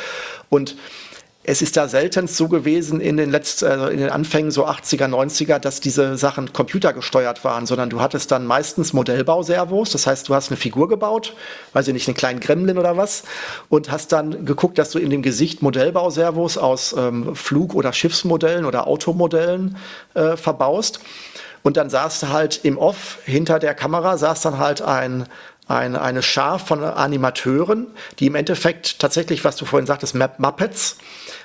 Und 0.49 0.75
es 1.43 1.63
ist 1.63 1.75
da 1.75 1.87
selten 1.87 2.27
so 2.27 2.47
gewesen 2.47 3.01
in 3.01 3.17
den 3.17 3.31
letzten, 3.31 3.65
also 3.65 3.87
in 3.87 3.97
den 3.97 4.11
Anfängen 4.11 4.51
so 4.51 4.67
80er, 4.67 5.07
90er, 5.07 5.57
dass 5.57 5.79
diese 5.79 6.15
Sachen 6.15 6.53
computergesteuert 6.53 7.43
waren, 7.43 7.65
sondern 7.65 7.89
du 7.89 7.99
hattest 7.99 8.29
dann 8.29 8.45
meistens 8.45 8.93
Modellbauservos. 8.93 9.89
Das 9.89 10.05
heißt, 10.05 10.29
du 10.29 10.35
hast 10.35 10.49
eine 10.49 10.57
Figur 10.57 10.87
gebaut, 10.87 11.33
weiß 11.73 11.87
ich 11.87 11.93
nicht, 11.93 12.07
einen 12.07 12.15
kleinen 12.15 12.39
Gremlin 12.41 12.77
oder 12.77 12.95
was, 12.95 13.23
und 13.69 13.91
hast 13.91 14.11
dann 14.11 14.45
geguckt, 14.45 14.77
dass 14.77 14.91
du 14.91 14.99
in 14.99 15.09
dem 15.09 15.23
Gesicht 15.23 15.63
Modellbauservos 15.63 16.59
aus 16.59 16.93
ähm, 16.95 17.35
Flug- 17.35 17.73
oder 17.73 17.91
Schiffsmodellen 17.91 18.65
oder 18.65 18.85
Automodellen 18.85 19.77
äh, 20.13 20.37
verbaust. 20.37 20.99
Und 21.63 21.77
dann 21.77 21.89
saß 21.89 22.27
halt 22.29 22.61
im 22.63 22.77
Off 22.77 23.19
hinter 23.25 23.59
der 23.59 23.75
Kamera, 23.75 24.17
saß 24.17 24.41
dann 24.41 24.57
halt 24.57 24.81
ein 24.81 25.25
ein, 25.71 25.95
eine 25.95 26.21
Schar 26.21 26.59
von 26.59 26.83
Animateuren, 26.83 27.87
die 28.19 28.27
im 28.27 28.35
Endeffekt 28.35 28.99
tatsächlich, 28.99 29.43
was 29.43 29.55
du 29.55 29.65
vorhin 29.65 29.87
sagtest, 29.87 30.15
Map 30.15 30.39
Muppets, 30.39 30.97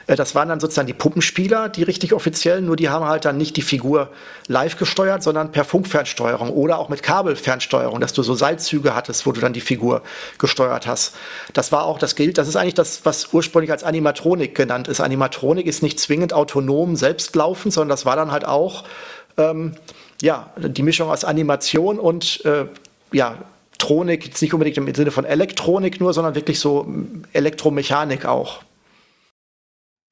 äh, 0.07 0.17
das 0.17 0.35
waren 0.35 0.49
dann 0.49 0.61
sozusagen 0.61 0.87
die 0.87 0.95
Puppenspieler, 0.95 1.69
die 1.69 1.83
richtig 1.83 2.13
offiziellen, 2.13 2.67
nur 2.67 2.77
die 2.77 2.89
haben 2.89 3.05
halt 3.07 3.25
dann 3.25 3.37
nicht 3.37 3.57
die 3.57 3.63
Figur 3.63 4.11
live 4.47 4.77
gesteuert, 4.77 5.23
sondern 5.23 5.53
per 5.53 5.65
Funkfernsteuerung 5.65 6.51
oder 6.51 6.79
auch 6.79 6.89
mit 6.89 7.03
Kabelfernsteuerung, 7.03 8.01
dass 8.01 8.13
du 8.13 8.23
so 8.23 8.35
Seilzüge 8.35 8.95
hattest, 8.95 9.27
wo 9.27 9.33
du 9.33 9.41
dann 9.41 9.53
die 9.53 9.61
Figur 9.61 10.03
gesteuert 10.39 10.87
hast. 10.87 11.15
Das 11.53 11.73
war 11.73 11.85
auch, 11.85 11.99
das 11.99 12.15
gilt, 12.15 12.39
das 12.39 12.49
ist 12.49 12.57
eigentlich 12.57 12.75
das, 12.75 13.05
was 13.05 13.33
ursprünglich 13.33 13.71
als 13.71 13.85
Animatronik 13.85 14.55
genannt 14.55 14.89
ist. 14.89 15.01
Animatronik 15.01 15.67
ist 15.67 15.83
nicht 15.83 16.01
zwingend 16.01 16.33
autonom 16.33 16.97
selbstlaufend, 16.97 17.73
sondern 17.73 17.91
das 17.91 18.07
war 18.07 18.17
dann 18.17 18.33
halt 18.33 18.45
auch 18.45 18.85
ähm, 19.37 19.75
ja, 20.23 20.51
die 20.57 20.83
Mischung 20.83 21.11
aus 21.11 21.25
Animation 21.25 21.99
und 21.99 22.45
äh, 22.45 22.67
ja, 23.13 23.37
Tronik, 23.79 24.25
jetzt 24.27 24.43
nicht 24.43 24.55
unbedingt 24.55 24.77
im 24.79 24.95
Sinne 24.95 25.11
von 25.11 25.25
Elektronik 25.25 26.01
nur, 26.01 26.13
sondern 26.13 26.35
wirklich 26.35 26.59
so 26.61 26.87
Elektromechanik 27.33 28.25
auch. 28.25 28.63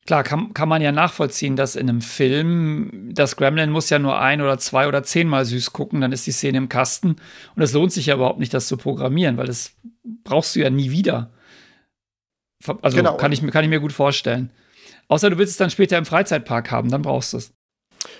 Klar, 0.07 0.23
kann, 0.23 0.53
kann 0.53 0.69
man 0.69 0.83
ja 0.83 0.93
nachvollziehen, 0.93 1.57
dass 1.57 1.77
in 1.77 1.89
einem 1.89 2.03
Film 2.03 3.11
das 3.15 3.37
Gremlin 3.37 3.71
muss 3.71 3.89
ja 3.89 3.99
nur 3.99 4.21
ein 4.21 4.43
oder 4.43 4.59
zwei 4.59 4.87
oder 4.87 5.03
zehnmal 5.03 5.47
süß 5.47 5.73
gucken, 5.73 6.03
dann 6.03 6.13
ist 6.13 6.27
die 6.27 6.33
Szene 6.33 6.59
im 6.59 6.69
Kasten. 6.69 7.17
Und 7.57 7.63
es 7.63 7.73
lohnt 7.73 7.91
sich 7.91 8.07
ja 8.07 8.17
überhaupt 8.17 8.39
nicht, 8.39 8.53
das 8.53 8.69
zu 8.69 8.77
programmieren, 8.77 9.39
weil 9.39 9.47
das 9.47 9.73
brauchst 10.23 10.55
du 10.57 10.61
ja 10.61 10.69
nie 10.69 10.91
wieder. 10.91 11.31
Also 12.83 12.99
genau. 12.99 13.17
kann, 13.17 13.33
ich, 13.33 13.47
kann 13.51 13.65
ich 13.65 13.71
mir 13.71 13.81
gut 13.81 13.93
vorstellen. 13.93 14.51
Außer 15.09 15.31
du 15.31 15.39
willst 15.39 15.53
es 15.53 15.57
dann 15.57 15.71
später 15.71 15.97
im 15.97 16.05
Freizeitpark 16.05 16.71
haben, 16.71 16.91
dann 16.91 17.03
brauchst 17.03 17.33
du 17.33 17.39
es. 17.39 17.55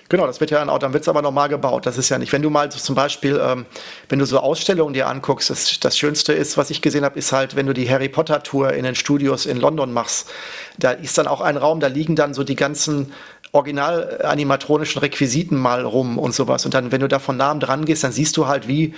Genau, 0.09 0.27
das 0.27 0.39
wird 0.39 0.51
ja 0.51 0.59
dann 0.59 0.69
auch, 0.69 0.79
dann 0.79 0.93
wird 0.93 1.03
es 1.03 1.09
aber 1.09 1.21
normal 1.21 1.49
gebaut. 1.49 1.85
Das 1.85 1.97
ist 1.97 2.09
ja 2.09 2.17
nicht, 2.17 2.31
wenn 2.31 2.41
du 2.41 2.49
mal 2.49 2.71
so 2.71 2.79
zum 2.79 2.95
Beispiel, 2.95 3.39
ähm, 3.41 3.65
wenn 4.09 4.19
du 4.19 4.25
so 4.25 4.39
Ausstellungen 4.39 4.93
dir 4.93 5.07
anguckst, 5.07 5.49
das, 5.49 5.79
das 5.79 5.97
Schönste 5.97 6.33
ist, 6.33 6.57
was 6.57 6.69
ich 6.69 6.81
gesehen 6.81 7.03
habe, 7.03 7.17
ist 7.17 7.31
halt, 7.31 7.55
wenn 7.55 7.65
du 7.65 7.73
die 7.73 7.89
Harry 7.89 8.09
Potter 8.09 8.43
Tour 8.43 8.73
in 8.73 8.83
den 8.83 8.95
Studios 8.95 9.45
in 9.45 9.57
London 9.57 9.93
machst, 9.93 10.29
da 10.77 10.91
ist 10.91 11.17
dann 11.17 11.27
auch 11.27 11.41
ein 11.41 11.57
Raum, 11.57 11.79
da 11.79 11.87
liegen 11.87 12.15
dann 12.15 12.33
so 12.33 12.43
die 12.43 12.55
ganzen 12.55 13.13
original 13.51 14.21
animatronischen 14.23 14.99
Requisiten 14.99 15.57
mal 15.57 15.83
rum 15.83 16.17
und 16.17 16.35
sowas. 16.35 16.65
Und 16.65 16.73
dann, 16.73 16.91
wenn 16.91 17.01
du 17.01 17.07
da 17.07 17.19
von 17.19 17.37
nahem 17.37 17.59
dran 17.59 17.85
gehst, 17.85 18.03
dann 18.03 18.11
siehst 18.11 18.37
du 18.37 18.47
halt, 18.47 18.67
wie 18.67 18.93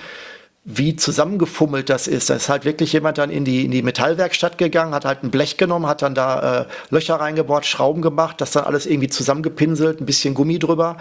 wie 0.70 0.98
zusammengefummelt 0.98 1.90
das 1.90 2.08
ist. 2.08 2.30
Da 2.30 2.36
ist 2.36 2.50
halt 2.50 2.66
wirklich 2.66 2.92
jemand 2.92 3.18
dann 3.18 3.30
in 3.30 3.46
die, 3.46 3.64
in 3.64 3.72
die 3.72 3.82
Metallwerkstatt 3.82 4.58
gegangen, 4.58 4.94
hat 4.94 5.06
halt 5.06 5.24
ein 5.24 5.32
Blech 5.32 5.56
genommen, 5.56 5.88
hat 5.88 6.02
dann 6.02 6.14
da 6.14 6.64
äh, 6.64 6.66
Löcher 6.90 7.16
reingebohrt, 7.16 7.66
Schrauben 7.66 8.02
gemacht, 8.02 8.42
das 8.42 8.52
dann 8.52 8.66
alles 8.66 8.86
irgendwie 8.86 9.08
zusammengepinselt, 9.08 10.02
ein 10.02 10.06
bisschen 10.06 10.34
Gummi 10.34 10.60
drüber, 10.60 10.98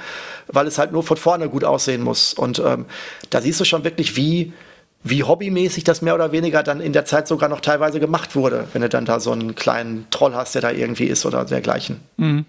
weil 0.47 0.69
es 0.69 0.79
halt 0.79 0.93
nur 0.93 1.03
von 1.03 1.17
vorne 1.17 1.49
gut 1.49 1.65
aussehen 1.65 2.03
muss. 2.03 2.33
Und 2.33 2.61
ähm, 2.61 2.87
da 3.31 3.41
siehst 3.41 3.59
du 3.59 3.65
schon 3.65 3.83
wirklich, 3.83 4.15
wie, 4.15 4.53
wie 5.03 5.25
hobbymäßig 5.25 5.83
das 5.83 6.01
mehr 6.01 6.15
oder 6.15 6.31
weniger 6.31 6.63
dann 6.63 6.81
in 6.81 6.93
der 6.93 7.05
Zeit 7.05 7.27
sogar 7.27 7.49
noch 7.49 7.61
teilweise 7.61 7.99
gemacht 7.99 8.37
wurde, 8.37 8.69
wenn 8.73 8.83
du 8.83 8.89
dann 8.89 9.05
da 9.05 9.19
so 9.19 9.33
einen 9.33 9.57
kleinen 9.57 10.07
Troll 10.13 10.37
hast, 10.37 10.55
der 10.55 10.63
da 10.63 10.71
irgendwie 10.71 11.07
ist 11.07 11.27
oder 11.27 11.45
dergleichen. 11.45 12.03
Mhm. 12.19 12.45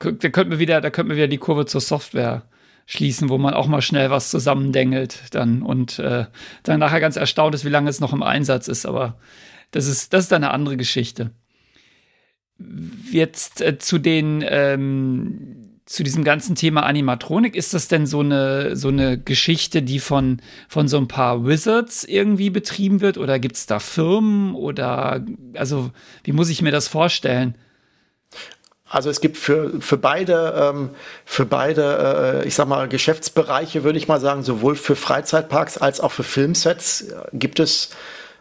Da 0.00 0.28
könnten 0.28 0.50
wir 0.50 0.58
wieder, 0.58 0.80
da 0.80 0.90
könnten 0.90 1.10
wir 1.10 1.16
wieder 1.16 1.28
die 1.28 1.38
Kurve 1.38 1.66
zur 1.66 1.80
Software 1.80 2.42
schließen, 2.90 3.28
wo 3.28 3.36
man 3.36 3.52
auch 3.52 3.66
mal 3.66 3.82
schnell 3.82 4.08
was 4.10 4.30
zusammendengelt 4.30 5.34
dann 5.34 5.60
und 5.60 5.98
äh, 5.98 6.24
dann 6.62 6.80
nachher 6.80 7.00
ganz 7.00 7.16
erstaunt 7.16 7.54
ist, 7.54 7.66
wie 7.66 7.70
lange 7.70 7.90
es 7.90 8.00
noch 8.00 8.14
im 8.14 8.22
Einsatz 8.22 8.66
ist. 8.66 8.86
Aber 8.86 9.18
das 9.72 9.86
ist, 9.86 10.14
das 10.14 10.24
ist 10.24 10.32
eine 10.32 10.52
andere 10.52 10.78
Geschichte. 10.78 11.30
Jetzt 13.12 13.60
äh, 13.60 13.78
zu 13.78 13.98
den 13.98 14.42
ähm, 14.48 15.68
zu 15.84 16.02
diesem 16.02 16.24
ganzen 16.24 16.54
Thema 16.54 16.82
Animatronik, 16.82 17.56
ist 17.56 17.72
das 17.72 17.88
denn 17.88 18.06
so 18.06 18.20
eine, 18.20 18.76
so 18.76 18.88
eine 18.88 19.18
Geschichte, 19.18 19.82
die 19.82 20.00
von, 20.00 20.42
von 20.68 20.86
so 20.86 20.98
ein 20.98 21.08
paar 21.08 21.46
Wizards 21.46 22.04
irgendwie 22.04 22.50
betrieben 22.50 23.00
wird? 23.00 23.16
Oder 23.16 23.38
gibt 23.38 23.56
es 23.56 23.64
da 23.64 23.78
Firmen? 23.78 24.54
Oder 24.54 25.24
also, 25.54 25.90
wie 26.24 26.32
muss 26.32 26.50
ich 26.50 26.60
mir 26.60 26.72
das 26.72 26.88
vorstellen? 26.88 27.54
Also 28.88 29.10
es 29.10 29.20
gibt 29.20 29.36
für, 29.36 29.80
für 29.80 29.98
beide, 29.98 30.54
ähm, 30.56 30.90
für 31.24 31.44
beide, 31.44 32.42
äh, 32.42 32.48
ich 32.48 32.54
sag 32.54 32.68
mal, 32.68 32.88
Geschäftsbereiche, 32.88 33.84
würde 33.84 33.98
ich 33.98 34.08
mal 34.08 34.20
sagen, 34.20 34.42
sowohl 34.42 34.76
für 34.76 34.96
Freizeitparks 34.96 35.76
als 35.76 36.00
auch 36.00 36.12
für 36.12 36.22
Filmsets 36.22 37.02
äh, 37.02 37.14
gibt 37.32 37.60
es 37.60 37.90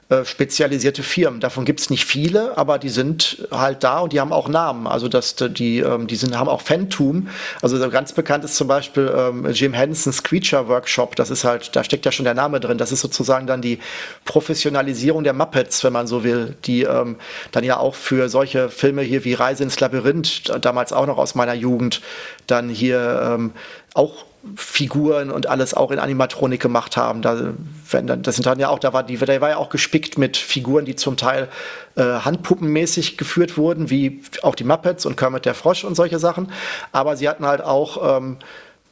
äh, 0.10 0.24
spezialisierte 0.24 1.04
Firmen. 1.04 1.42
Davon 1.42 1.66
gibt 1.66 1.82
es 1.82 1.90
nicht 1.90 2.06
viele, 2.06 2.58
aber 2.58 2.80
die 2.80 2.88
sind 2.88 3.46
halt 3.52 3.84
da 3.84 4.00
und 4.00 4.14
die 4.14 4.22
haben 4.22 4.32
auch 4.32 4.48
Namen. 4.48 4.88
Also 4.88 5.10
das, 5.10 5.36
die, 5.36 5.80
ähm, 5.80 6.08
die 6.08 6.16
sind, 6.16 6.38
haben 6.38 6.48
auch 6.48 6.62
Fantum. 6.62 7.28
Also 7.62 7.78
ganz 7.90 8.14
bekannt 8.14 8.46
ist 8.46 8.56
zum 8.56 8.70
Beispiel 8.70 9.14
ähm, 9.14 9.46
Jim 9.52 9.74
Hensons 9.74 10.24
Creature 10.24 10.70
Workshop. 10.70 11.18
Das 11.18 11.30
ist 11.30 11.44
halt, 11.44 11.76
da 11.76 11.84
steckt 11.84 12.06
ja 12.06 12.14
schon 12.14 12.24
der 12.24 12.36
Name 12.36 12.62
drin. 12.62 12.78
Das 12.78 12.94
ist 12.94 13.02
sozusagen 13.02 13.48
dann 13.48 13.62
die 13.62 13.80
Professionalisierung 14.24 15.26
der 15.26 15.34
Muppets, 15.34 15.84
wenn 15.84 15.92
man 15.92 16.08
so 16.08 16.24
will, 16.24 16.56
die 16.64 16.84
ähm, 16.84 17.18
dann 17.52 17.66
ja 17.66 17.76
auch 17.76 17.94
für 17.94 18.30
solche 18.30 18.70
Filme 18.70 19.02
hier 19.02 19.26
wie 19.26 19.34
Reise 19.34 19.64
ins 19.64 19.78
Labyrinth, 19.78 20.54
damals 20.62 20.94
auch 20.94 21.06
noch 21.06 21.18
aus 21.18 21.36
meiner 21.36 21.54
Jugend, 21.54 22.00
dann 22.48 22.70
hier 22.70 23.36
ähm, 23.36 23.52
auch 23.94 24.24
Figuren 24.56 25.32
und 25.32 25.48
alles 25.48 25.74
auch 25.74 25.92
in 25.92 26.00
Animatronik 26.00 26.62
gemacht 26.62 26.98
haben. 26.98 27.22
Da, 27.22 27.54
wenn, 27.92 28.08
das 28.08 28.36
sind 28.36 28.46
dann 28.46 28.60
ja 28.60 28.70
auch, 28.70 28.80
da 28.80 28.94
war 28.94 29.04
die, 29.04 29.18
der 29.18 29.42
war 29.42 29.50
ja 29.50 29.58
auch 29.58 29.70
gespickt 29.70 30.18
mit 30.18 30.38
Figuren, 30.38 30.86
die 30.86 30.96
zum 30.96 31.18
Teil 31.18 31.50
äh, 31.96 32.04
handpuppenmäßig 32.04 33.18
geführt 33.18 33.58
wurden, 33.58 33.90
wie 33.90 34.22
auch 34.42 34.56
die 34.56 34.64
Muppets 34.64 35.06
und 35.06 35.18
Kermit 35.18 35.46
der 35.46 35.54
Frosch 35.54 35.84
und 35.84 35.96
solche 35.96 36.20
Sachen. 36.20 36.52
Aber 36.92 37.18
sie 37.18 37.28
hatten 37.28 37.46
halt 37.46 37.62
auch 37.62 38.18
ähm, 38.18 38.38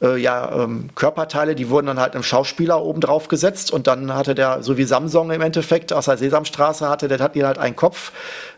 äh, 0.02 0.16
ja, 0.20 0.62
ähm, 0.62 0.90
Körperteile, 0.94 1.54
die 1.54 1.70
wurden 1.70 1.86
dann 1.86 2.00
halt 2.00 2.14
einem 2.14 2.22
Schauspieler 2.22 2.82
oben 2.82 3.00
drauf 3.00 3.28
gesetzt 3.28 3.70
und 3.70 3.86
dann 3.86 4.14
hatte 4.14 4.34
der, 4.34 4.62
so 4.62 4.76
wie 4.76 4.84
Samsung 4.84 5.30
im 5.30 5.40
Endeffekt 5.40 5.92
aus 5.92 6.06
der 6.06 6.18
Sesamstraße 6.18 6.88
hatte, 6.88 7.08
der 7.08 7.18
hat 7.18 7.36
ihn 7.36 7.46
halt 7.46 7.58
einen 7.58 7.76
Kopf, 7.76 8.12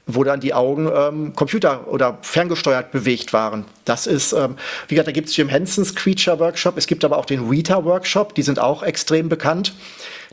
wo 0.07 0.24
dann 0.24 0.40
die 0.40 0.55
Augen 0.55 0.90
ähm, 0.92 1.35
Computer- 1.37 1.87
oder 1.88 2.18
ferngesteuert 2.22 2.90
bewegt 2.90 3.33
waren. 3.33 3.64
Das 3.85 4.07
ist, 4.07 4.33
ähm, 4.33 4.57
wie 4.88 4.94
gesagt, 4.94 5.09
da 5.09 5.12
gibt 5.12 5.29
es 5.29 5.37
Jim 5.37 5.48
Hensons 5.48 5.94
Creature 5.94 6.40
Workshop, 6.40 6.77
es 6.77 6.87
gibt 6.87 7.05
aber 7.05 7.18
auch 7.18 7.27
den 7.27 7.48
Rita 7.48 7.85
Workshop, 7.85 8.35
die 8.35 8.42
sind 8.42 8.59
auch 8.59 8.83
extrem 8.83 9.29
bekannt. 9.29 9.74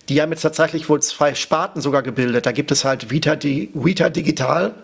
Die 0.10 0.22
haben 0.22 0.32
jetzt 0.32 0.42
tatsächlich 0.42 0.88
wohl 0.88 1.02
zwei 1.02 1.34
Sparten 1.34 1.82
sogar 1.82 2.04
gebildet. 2.04 2.46
Da 2.46 2.52
gibt 2.52 2.72
es 2.72 2.86
halt 2.86 3.10
Vita, 3.10 3.36
Di 3.36 3.72
Vita 3.74 4.10
Digital 4.10 4.76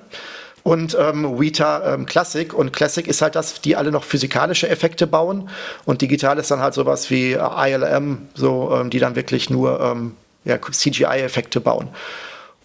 und 0.63 0.95
ähm, 0.99 1.39
Weta 1.39 1.93
ähm, 1.93 2.05
Classic. 2.05 2.53
Und 2.53 2.73
Classic 2.73 3.07
ist 3.07 3.21
halt 3.21 3.35
das, 3.35 3.61
die 3.61 3.75
alle 3.75 3.91
noch 3.91 4.03
physikalische 4.03 4.69
Effekte 4.69 5.07
bauen. 5.07 5.49
Und 5.85 6.01
digital 6.01 6.37
ist 6.37 6.51
dann 6.51 6.59
halt 6.59 6.73
sowas 6.73 7.09
wie 7.09 7.33
ILM, 7.33 8.29
so, 8.33 8.75
ähm, 8.75 8.89
die 8.89 8.99
dann 8.99 9.15
wirklich 9.15 9.49
nur 9.49 9.79
ähm, 9.79 10.15
ja, 10.45 10.59
CGI-Effekte 10.59 11.61
bauen. 11.61 11.89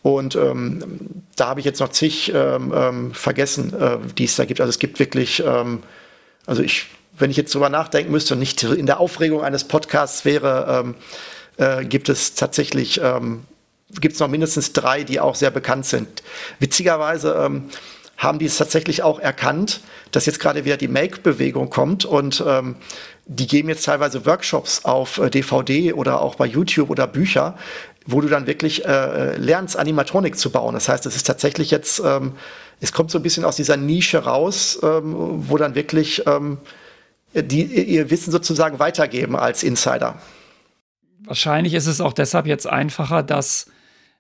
Und 0.03 0.37
ähm, 0.37 1.25
da 1.35 1.49
habe 1.49 1.61
ich 1.61 1.67
jetzt 1.67 1.81
noch 1.81 1.89
zig 1.89 2.33
ähm, 2.35 3.13
vergessen, 3.13 3.75
äh, 3.75 3.99
die 4.17 4.25
es 4.25 4.37
da 4.37 4.45
gibt. 4.45 4.61
Also 4.61 4.71
es 4.71 4.79
gibt 4.79 4.99
wirklich, 5.01 5.43
also 5.45 6.63
ich, 6.63 6.87
wenn 7.19 7.31
ich 7.31 7.37
jetzt 7.37 7.53
drüber 7.53 7.71
nachdenken 7.71 8.13
müsste 8.13 8.35
und 8.35 8.41
nicht 8.41 8.63
in 8.63 8.87
der 8.87 9.01
Aufregung 9.01 9.43
eines 9.43 9.65
Podcasts 9.65 10.25
wäre, 10.25 10.95
äh, 11.57 11.85
gibt 11.85 12.09
es 12.09 12.35
tatsächlich, 12.35 13.01
ähm, 13.03 13.45
gibt 14.01 14.15
es 14.15 14.21
noch 14.21 14.29
mindestens 14.29 14.73
drei, 14.73 15.05
die 15.05 15.21
auch 15.21 15.35
sehr 15.35 15.51
bekannt 15.51 15.87
sind. 15.87 16.23
Witzigerweise 16.59 17.35
ähm, 17.45 17.69
haben 18.17 18.39
die 18.39 18.47
es 18.47 18.57
tatsächlich 18.57 19.03
auch 19.03 19.19
erkannt, 19.19 19.81
dass 20.11 20.27
jetzt 20.27 20.41
gerade 20.41 20.65
wieder 20.65 20.77
die 20.77 20.89
Make-Bewegung 20.89 21.71
kommt 21.71 22.05
und 22.05 22.43
ähm, 22.47 22.77
die 23.27 23.47
geben 23.47 23.69
jetzt 23.69 23.85
teilweise 23.85 24.25
Workshops 24.25 24.85
auf 24.85 25.19
äh, 25.19 25.31
DVD 25.31 25.93
oder 25.93 26.21
auch 26.21 26.37
bei 26.37 26.47
YouTube 26.47 26.91
oder 26.91 27.07
Bücher, 27.07 27.57
wo 28.07 28.21
du 28.21 28.29
dann 28.29 28.47
wirklich 28.47 28.85
äh, 28.85 29.37
lernst, 29.37 29.77
Animatronik 29.77 30.39
zu 30.39 30.51
bauen. 30.51 30.75
Das 30.75 30.89
heißt, 30.89 31.07
es 31.07 31.17
ist 31.17 31.27
tatsächlich 31.27 31.71
jetzt, 31.71 32.01
ähm, 32.05 32.33
es 32.81 32.93
kommt 32.93 33.11
so 33.11 33.19
ein 33.19 33.23
bisschen 33.23 33.45
aus 33.45 33.57
dieser 33.57 33.77
Nische 33.77 34.19
raus, 34.19 34.79
ähm, 34.83 35.15
wo 35.49 35.57
dann 35.57 35.75
wirklich 35.75 36.25
ähm, 36.27 36.59
die 37.35 37.65
ihr 37.65 38.09
Wissen 38.11 38.31
sozusagen 38.31 38.79
weitergeben 38.79 39.37
als 39.37 39.63
Insider. 39.63 40.19
Wahrscheinlich 41.25 41.75
ist 41.75 41.87
es 41.87 42.01
auch 42.01 42.13
deshalb 42.13 42.47
jetzt 42.47 42.67
einfacher, 42.67 43.23
das 43.23 43.67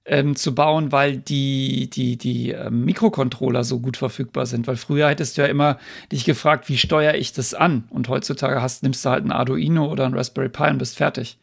ähm, 0.06 0.36
zu 0.36 0.54
bauen, 0.54 0.92
weil 0.92 1.16
die, 1.16 1.90
die, 1.90 2.16
die 2.16 2.52
äh, 2.52 2.70
Mikrocontroller 2.70 3.64
so 3.64 3.80
gut 3.80 3.96
verfügbar 3.96 4.46
sind. 4.46 4.66
Weil 4.66 4.76
früher 4.76 5.08
hättest 5.08 5.36
du 5.36 5.42
ja 5.42 5.48
immer 5.48 5.78
dich 6.12 6.24
gefragt, 6.24 6.68
wie 6.68 6.78
steuere 6.78 7.14
ich 7.14 7.32
das 7.32 7.54
an? 7.54 7.84
Und 7.90 8.08
heutzutage 8.08 8.62
hast, 8.62 8.82
nimmst 8.82 9.04
du 9.04 9.10
halt 9.10 9.24
ein 9.24 9.32
Arduino 9.32 9.86
oder 9.86 10.06
ein 10.06 10.14
Raspberry 10.14 10.48
Pi 10.48 10.64
und 10.70 10.78
bist 10.78 10.96
fertig. 10.96 11.38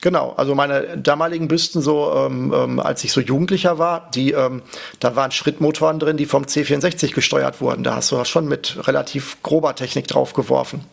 Genau, 0.00 0.32
also 0.32 0.56
meine 0.56 0.98
damaligen 0.98 1.46
Büsten 1.46 1.80
so, 1.80 2.12
ähm, 2.12 2.52
ähm, 2.52 2.80
als 2.80 3.04
ich 3.04 3.12
so 3.12 3.20
Jugendlicher 3.20 3.78
war, 3.78 4.10
die, 4.10 4.32
ähm, 4.32 4.62
da 4.98 5.14
waren 5.14 5.30
Schrittmotoren 5.30 6.00
drin, 6.00 6.16
die 6.16 6.26
vom 6.26 6.42
C64 6.42 7.14
gesteuert 7.14 7.60
wurden. 7.60 7.84
Da 7.84 7.94
hast 7.94 8.10
du 8.10 8.24
schon 8.24 8.48
mit 8.48 8.88
relativ 8.88 9.40
grober 9.42 9.76
Technik 9.76 10.08
drauf 10.08 10.32
geworfen. 10.32 10.84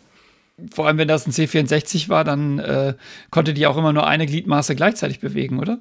Vor 0.71 0.85
allem, 0.85 0.99
wenn 0.99 1.07
das 1.07 1.25
ein 1.25 1.31
C64 1.31 2.09
war, 2.09 2.23
dann 2.23 2.59
äh, 2.59 2.93
konnte 3.31 3.55
die 3.55 3.65
auch 3.65 3.77
immer 3.77 3.93
nur 3.93 4.05
eine 4.05 4.27
Gliedmaße 4.27 4.75
gleichzeitig 4.75 5.19
bewegen, 5.19 5.59
oder? 5.59 5.79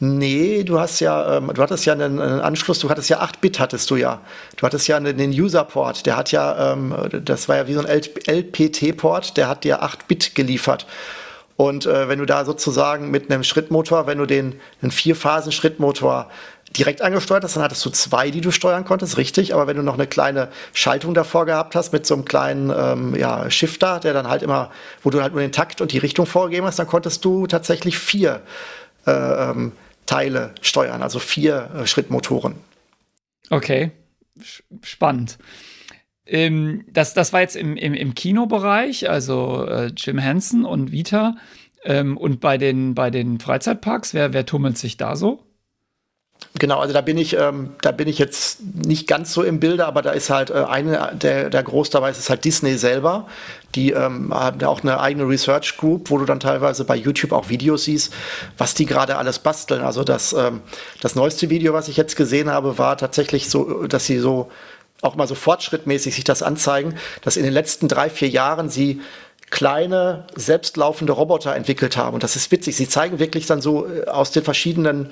Nee, 0.00 0.64
du 0.64 0.80
hast 0.80 0.98
ja, 1.00 1.36
ähm, 1.36 1.52
du 1.54 1.62
hattest 1.62 1.86
ja 1.86 1.92
einen, 1.92 2.20
einen, 2.20 2.40
Anschluss, 2.40 2.80
du 2.80 2.90
hattest 2.90 3.08
ja 3.08 3.22
8-Bit 3.22 3.60
hattest 3.60 3.88
du 3.90 3.96
ja. 3.96 4.20
Du 4.56 4.66
hattest 4.66 4.88
ja 4.88 4.96
einen, 4.96 5.18
einen 5.18 5.32
User-Port, 5.32 6.06
der 6.06 6.16
hat 6.16 6.32
ja, 6.32 6.72
ähm, 6.72 6.94
das 7.24 7.48
war 7.48 7.56
ja 7.56 7.68
wie 7.68 7.74
so 7.74 7.80
ein 7.80 7.86
LPT-Port, 7.86 9.36
der 9.36 9.48
hat 9.48 9.64
dir 9.64 9.82
8-Bit 9.82 10.34
geliefert. 10.34 10.86
Und 11.56 11.86
äh, 11.86 12.08
wenn 12.08 12.18
du 12.18 12.26
da 12.26 12.44
sozusagen 12.44 13.10
mit 13.10 13.30
einem 13.30 13.44
Schrittmotor, 13.44 14.08
wenn 14.08 14.18
du 14.18 14.26
den 14.26 14.58
einen 14.80 14.90
Vierphasen-Schrittmotor 14.90 16.28
direkt 16.76 17.02
angesteuert 17.02 17.44
hast, 17.44 17.56
dann 17.56 17.62
hattest 17.62 17.84
du 17.84 17.90
zwei, 17.90 18.30
die 18.30 18.40
du 18.40 18.50
steuern 18.50 18.84
konntest, 18.84 19.18
richtig. 19.18 19.54
Aber 19.54 19.66
wenn 19.66 19.76
du 19.76 19.82
noch 19.82 19.94
eine 19.94 20.06
kleine 20.06 20.48
Schaltung 20.72 21.14
davor 21.14 21.46
gehabt 21.46 21.76
hast 21.76 21.92
mit 21.92 22.06
so 22.06 22.14
einem 22.14 22.24
kleinen 22.24 22.72
ähm, 22.76 23.14
ja, 23.14 23.50
Shifter, 23.50 24.00
der 24.00 24.14
dann 24.14 24.28
halt 24.28 24.42
immer, 24.42 24.70
wo 25.02 25.10
du 25.10 25.22
halt 25.22 25.32
nur 25.32 25.42
den 25.42 25.52
Takt 25.52 25.80
und 25.80 25.92
die 25.92 25.98
Richtung 25.98 26.26
vorgegeben 26.26 26.66
hast, 26.66 26.78
dann 26.78 26.86
konntest 26.86 27.24
du 27.24 27.46
tatsächlich 27.46 27.98
vier 27.98 28.40
ähm, 29.06 29.72
Teile 30.06 30.54
steuern, 30.60 31.02
also 31.02 31.18
vier 31.18 31.70
äh, 31.74 31.86
Schrittmotoren. 31.86 32.54
Okay, 33.50 33.90
spannend. 34.82 35.38
Ähm, 36.26 36.84
das, 36.90 37.14
das 37.14 37.32
war 37.32 37.40
jetzt 37.40 37.56
im, 37.56 37.76
im, 37.76 37.94
im 37.94 38.14
Kinobereich, 38.14 39.10
also 39.10 39.66
äh, 39.66 39.86
Jim 39.96 40.18
Henson 40.18 40.64
und 40.64 40.92
Vita. 40.92 41.36
Ähm, 41.84 42.16
und 42.16 42.40
bei 42.40 42.58
den, 42.58 42.94
bei 42.94 43.10
den 43.10 43.40
Freizeitparks, 43.40 44.14
wer, 44.14 44.32
wer 44.32 44.46
tummelt 44.46 44.78
sich 44.78 44.96
da 44.96 45.16
so? 45.16 45.44
Genau, 46.58 46.78
also 46.78 46.92
da 46.92 47.00
bin 47.00 47.18
ich, 47.18 47.36
ähm, 47.36 47.70
da 47.80 47.92
bin 47.92 48.08
ich 48.08 48.18
jetzt 48.18 48.60
nicht 48.74 49.06
ganz 49.08 49.32
so 49.32 49.42
im 49.42 49.60
Bilde, 49.60 49.86
aber 49.86 50.02
da 50.02 50.10
ist 50.10 50.30
halt 50.30 50.50
äh, 50.50 50.64
eine 50.68 51.12
der, 51.14 51.50
der 51.50 51.62
groß 51.62 51.90
dabei 51.90 52.10
ist, 52.10 52.18
ist 52.18 52.30
halt 52.30 52.44
Disney 52.44 52.76
selber. 52.76 53.26
Die 53.74 53.92
ähm, 53.92 54.32
haben 54.34 54.62
auch 54.64 54.82
eine 54.82 55.00
eigene 55.00 55.26
Research 55.26 55.76
Group, 55.78 56.10
wo 56.10 56.18
du 56.18 56.24
dann 56.24 56.40
teilweise 56.40 56.84
bei 56.84 56.96
YouTube 56.96 57.32
auch 57.32 57.48
Videos 57.48 57.84
siehst, 57.84 58.12
was 58.58 58.74
die 58.74 58.86
gerade 58.86 59.16
alles 59.16 59.38
basteln. 59.38 59.82
Also 59.82 60.04
das, 60.04 60.32
ähm, 60.32 60.60
das 61.00 61.14
neueste 61.14 61.50
Video, 61.50 61.72
was 61.72 61.88
ich 61.88 61.96
jetzt 61.96 62.16
gesehen 62.16 62.50
habe, 62.50 62.78
war 62.78 62.96
tatsächlich 62.96 63.48
so, 63.48 63.86
dass 63.86 64.06
sie 64.06 64.18
so 64.18 64.50
auch 65.00 65.16
mal 65.16 65.26
so 65.26 65.34
fortschrittmäßig 65.34 66.14
sich 66.14 66.24
das 66.24 66.42
anzeigen, 66.42 66.94
dass 67.22 67.36
in 67.36 67.42
den 67.42 67.52
letzten 67.52 67.88
drei, 67.88 68.08
vier 68.08 68.28
Jahren 68.28 68.68
sie 68.68 69.00
kleine, 69.52 70.24
selbstlaufende 70.34 71.12
Roboter 71.12 71.54
entwickelt 71.54 71.96
haben. 71.96 72.14
Und 72.14 72.22
das 72.22 72.36
ist 72.36 72.50
witzig. 72.50 72.74
Sie 72.74 72.88
zeigen 72.88 73.18
wirklich 73.18 73.46
dann 73.46 73.60
so 73.60 73.86
äh, 73.86 74.06
aus 74.06 74.30
den 74.32 74.42
verschiedenen 74.42 75.10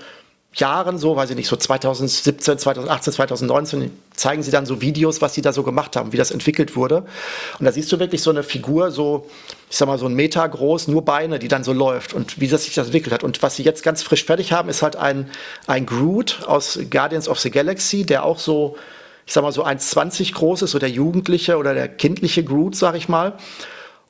Jahren, 0.52 0.98
so, 0.98 1.14
weiß 1.14 1.30
ich 1.30 1.36
nicht, 1.36 1.46
so 1.46 1.54
2017, 1.54 2.58
2018, 2.58 3.12
2019, 3.12 3.92
zeigen 4.14 4.42
sie 4.42 4.50
dann 4.50 4.66
so 4.66 4.80
Videos, 4.80 5.22
was 5.22 5.34
sie 5.34 5.42
da 5.42 5.52
so 5.52 5.62
gemacht 5.62 5.94
haben, 5.94 6.12
wie 6.12 6.16
das 6.16 6.32
entwickelt 6.32 6.74
wurde. 6.74 7.04
Und 7.60 7.66
da 7.66 7.70
siehst 7.70 7.90
du 7.92 8.00
wirklich 8.00 8.20
so 8.20 8.30
eine 8.30 8.42
Figur, 8.42 8.90
so, 8.90 9.28
ich 9.70 9.76
sag 9.76 9.86
mal, 9.86 9.96
so 9.96 10.06
ein 10.06 10.14
Meter 10.14 10.48
groß, 10.48 10.88
nur 10.88 11.04
Beine, 11.04 11.38
die 11.38 11.46
dann 11.46 11.62
so 11.62 11.72
läuft 11.72 12.14
und 12.14 12.40
wie 12.40 12.48
das 12.48 12.64
sich 12.64 12.74
das 12.74 12.86
entwickelt 12.86 13.14
hat. 13.14 13.22
Und 13.22 13.40
was 13.42 13.56
sie 13.56 13.62
jetzt 13.62 13.84
ganz 13.84 14.02
frisch 14.02 14.24
fertig 14.24 14.52
haben, 14.52 14.68
ist 14.68 14.82
halt 14.82 14.96
ein, 14.96 15.30
ein 15.68 15.86
Groot 15.86 16.40
aus 16.46 16.80
Guardians 16.90 17.28
of 17.28 17.38
the 17.38 17.50
Galaxy, 17.52 18.04
der 18.04 18.24
auch 18.24 18.40
so, 18.40 18.76
ich 19.26 19.32
sag 19.32 19.42
mal, 19.42 19.52
so 19.52 19.64
1,20 19.64 20.34
groß 20.34 20.62
ist, 20.62 20.72
so 20.72 20.80
der 20.80 20.90
jugendliche 20.90 21.58
oder 21.58 21.74
der 21.74 21.86
kindliche 21.86 22.42
Groot, 22.42 22.74
sag 22.74 22.96
ich 22.96 23.08
mal. 23.08 23.34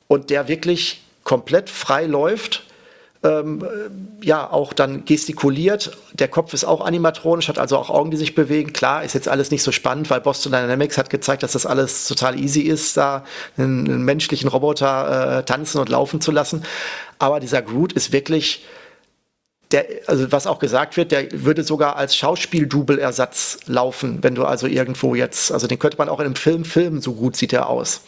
Und 0.07 0.31
der 0.31 0.47
wirklich 0.47 1.03
komplett 1.23 1.69
frei 1.69 2.07
läuft 2.07 2.63
ähm, 3.23 3.63
äh, 3.63 4.25
ja 4.25 4.51
auch 4.51 4.73
dann 4.73 5.05
gestikuliert. 5.05 5.97
Der 6.13 6.27
Kopf 6.27 6.53
ist 6.53 6.63
auch 6.63 6.81
animatronisch, 6.81 7.49
hat 7.49 7.59
also 7.59 7.77
auch 7.77 7.89
Augen, 7.89 8.11
die 8.11 8.17
sich 8.17 8.35
bewegen. 8.35 8.73
Klar, 8.73 9.03
ist 9.03 9.13
jetzt 9.13 9.27
alles 9.27 9.51
nicht 9.51 9.63
so 9.63 9.71
spannend, 9.71 10.09
weil 10.09 10.21
Boston 10.21 10.51
Dynamics 10.51 10.97
hat 10.97 11.09
gezeigt, 11.09 11.43
dass 11.43 11.51
das 11.51 11.65
alles 11.65 12.07
total 12.07 12.39
easy 12.39 12.61
ist, 12.61 12.97
da 12.97 13.23
einen, 13.57 13.87
einen 13.87 14.03
menschlichen 14.03 14.49
Roboter 14.49 15.39
äh, 15.39 15.43
tanzen 15.43 15.79
und 15.79 15.89
laufen 15.89 16.21
zu 16.21 16.31
lassen. 16.31 16.63
Aber 17.19 17.39
dieser 17.39 17.61
Groot 17.61 17.93
ist 17.93 18.11
wirklich 18.11 18.65
der, 19.71 19.85
also 20.07 20.31
was 20.31 20.47
auch 20.47 20.59
gesagt 20.59 20.97
wird, 20.97 21.11
der 21.11 21.27
würde 21.31 21.63
sogar 21.63 21.95
als 21.95 22.15
Schauspieldouble-Ersatz 22.15 23.59
laufen, 23.67 24.19
wenn 24.21 24.35
du 24.35 24.43
also 24.45 24.67
irgendwo 24.67 25.15
jetzt, 25.15 25.51
also 25.51 25.67
den 25.67 25.79
könnte 25.79 25.97
man 25.97 26.09
auch 26.09 26.19
in 26.19 26.25
einem 26.25 26.35
Film 26.35 26.65
filmen, 26.65 27.01
so 27.01 27.13
gut 27.13 27.35
sieht 27.35 27.53
er 27.53 27.69
aus. 27.69 28.01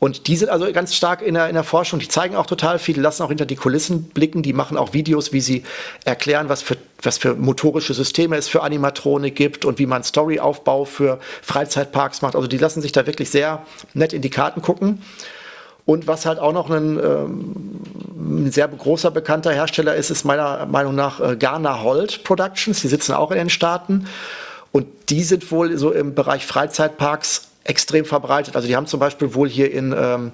Und 0.00 0.28
die 0.28 0.36
sind 0.36 0.48
also 0.48 0.72
ganz 0.72 0.94
stark 0.94 1.20
in 1.20 1.34
der, 1.34 1.48
in 1.48 1.54
der 1.54 1.62
Forschung. 1.62 2.00
Die 2.00 2.08
zeigen 2.08 2.34
auch 2.34 2.46
total 2.46 2.78
viel, 2.78 2.98
lassen 2.98 3.22
auch 3.22 3.28
hinter 3.28 3.44
die 3.44 3.54
Kulissen 3.54 4.04
blicken. 4.04 4.42
Die 4.42 4.54
machen 4.54 4.78
auch 4.78 4.94
Videos, 4.94 5.34
wie 5.34 5.42
sie 5.42 5.62
erklären, 6.06 6.48
was 6.48 6.62
für, 6.62 6.78
was 7.02 7.18
für 7.18 7.34
motorische 7.34 7.92
Systeme 7.92 8.36
es 8.36 8.48
für 8.48 8.62
Animatronik 8.62 9.36
gibt 9.36 9.66
und 9.66 9.78
wie 9.78 9.84
man 9.84 10.02
Storyaufbau 10.02 10.86
für 10.86 11.20
Freizeitparks 11.42 12.22
macht. 12.22 12.34
Also 12.34 12.48
die 12.48 12.56
lassen 12.56 12.80
sich 12.80 12.92
da 12.92 13.06
wirklich 13.06 13.28
sehr 13.28 13.62
nett 13.92 14.14
in 14.14 14.22
die 14.22 14.30
Karten 14.30 14.62
gucken. 14.62 15.02
Und 15.84 16.06
was 16.06 16.24
halt 16.24 16.38
auch 16.38 16.54
noch 16.54 16.70
ein, 16.70 16.98
ähm, 16.98 17.54
ein, 18.16 18.50
sehr 18.50 18.68
großer 18.68 19.10
bekannter 19.10 19.52
Hersteller 19.52 19.96
ist, 19.96 20.08
ist 20.08 20.24
meiner 20.24 20.64
Meinung 20.64 20.94
nach 20.94 21.20
äh, 21.20 21.36
Ghana 21.36 21.82
Holt 21.82 22.24
Productions. 22.24 22.80
Die 22.80 22.88
sitzen 22.88 23.12
auch 23.12 23.32
in 23.32 23.36
den 23.36 23.50
Staaten. 23.50 24.06
Und 24.72 24.86
die 25.10 25.24
sind 25.24 25.50
wohl 25.50 25.76
so 25.76 25.90
im 25.90 26.14
Bereich 26.14 26.46
Freizeitparks 26.46 27.49
extrem 27.64 28.04
verbreitet. 28.04 28.56
Also 28.56 28.68
die 28.68 28.76
haben 28.76 28.86
zum 28.86 29.00
Beispiel 29.00 29.34
wohl 29.34 29.48
hier 29.48 29.72
in 29.72 29.94
ähm, 29.96 30.32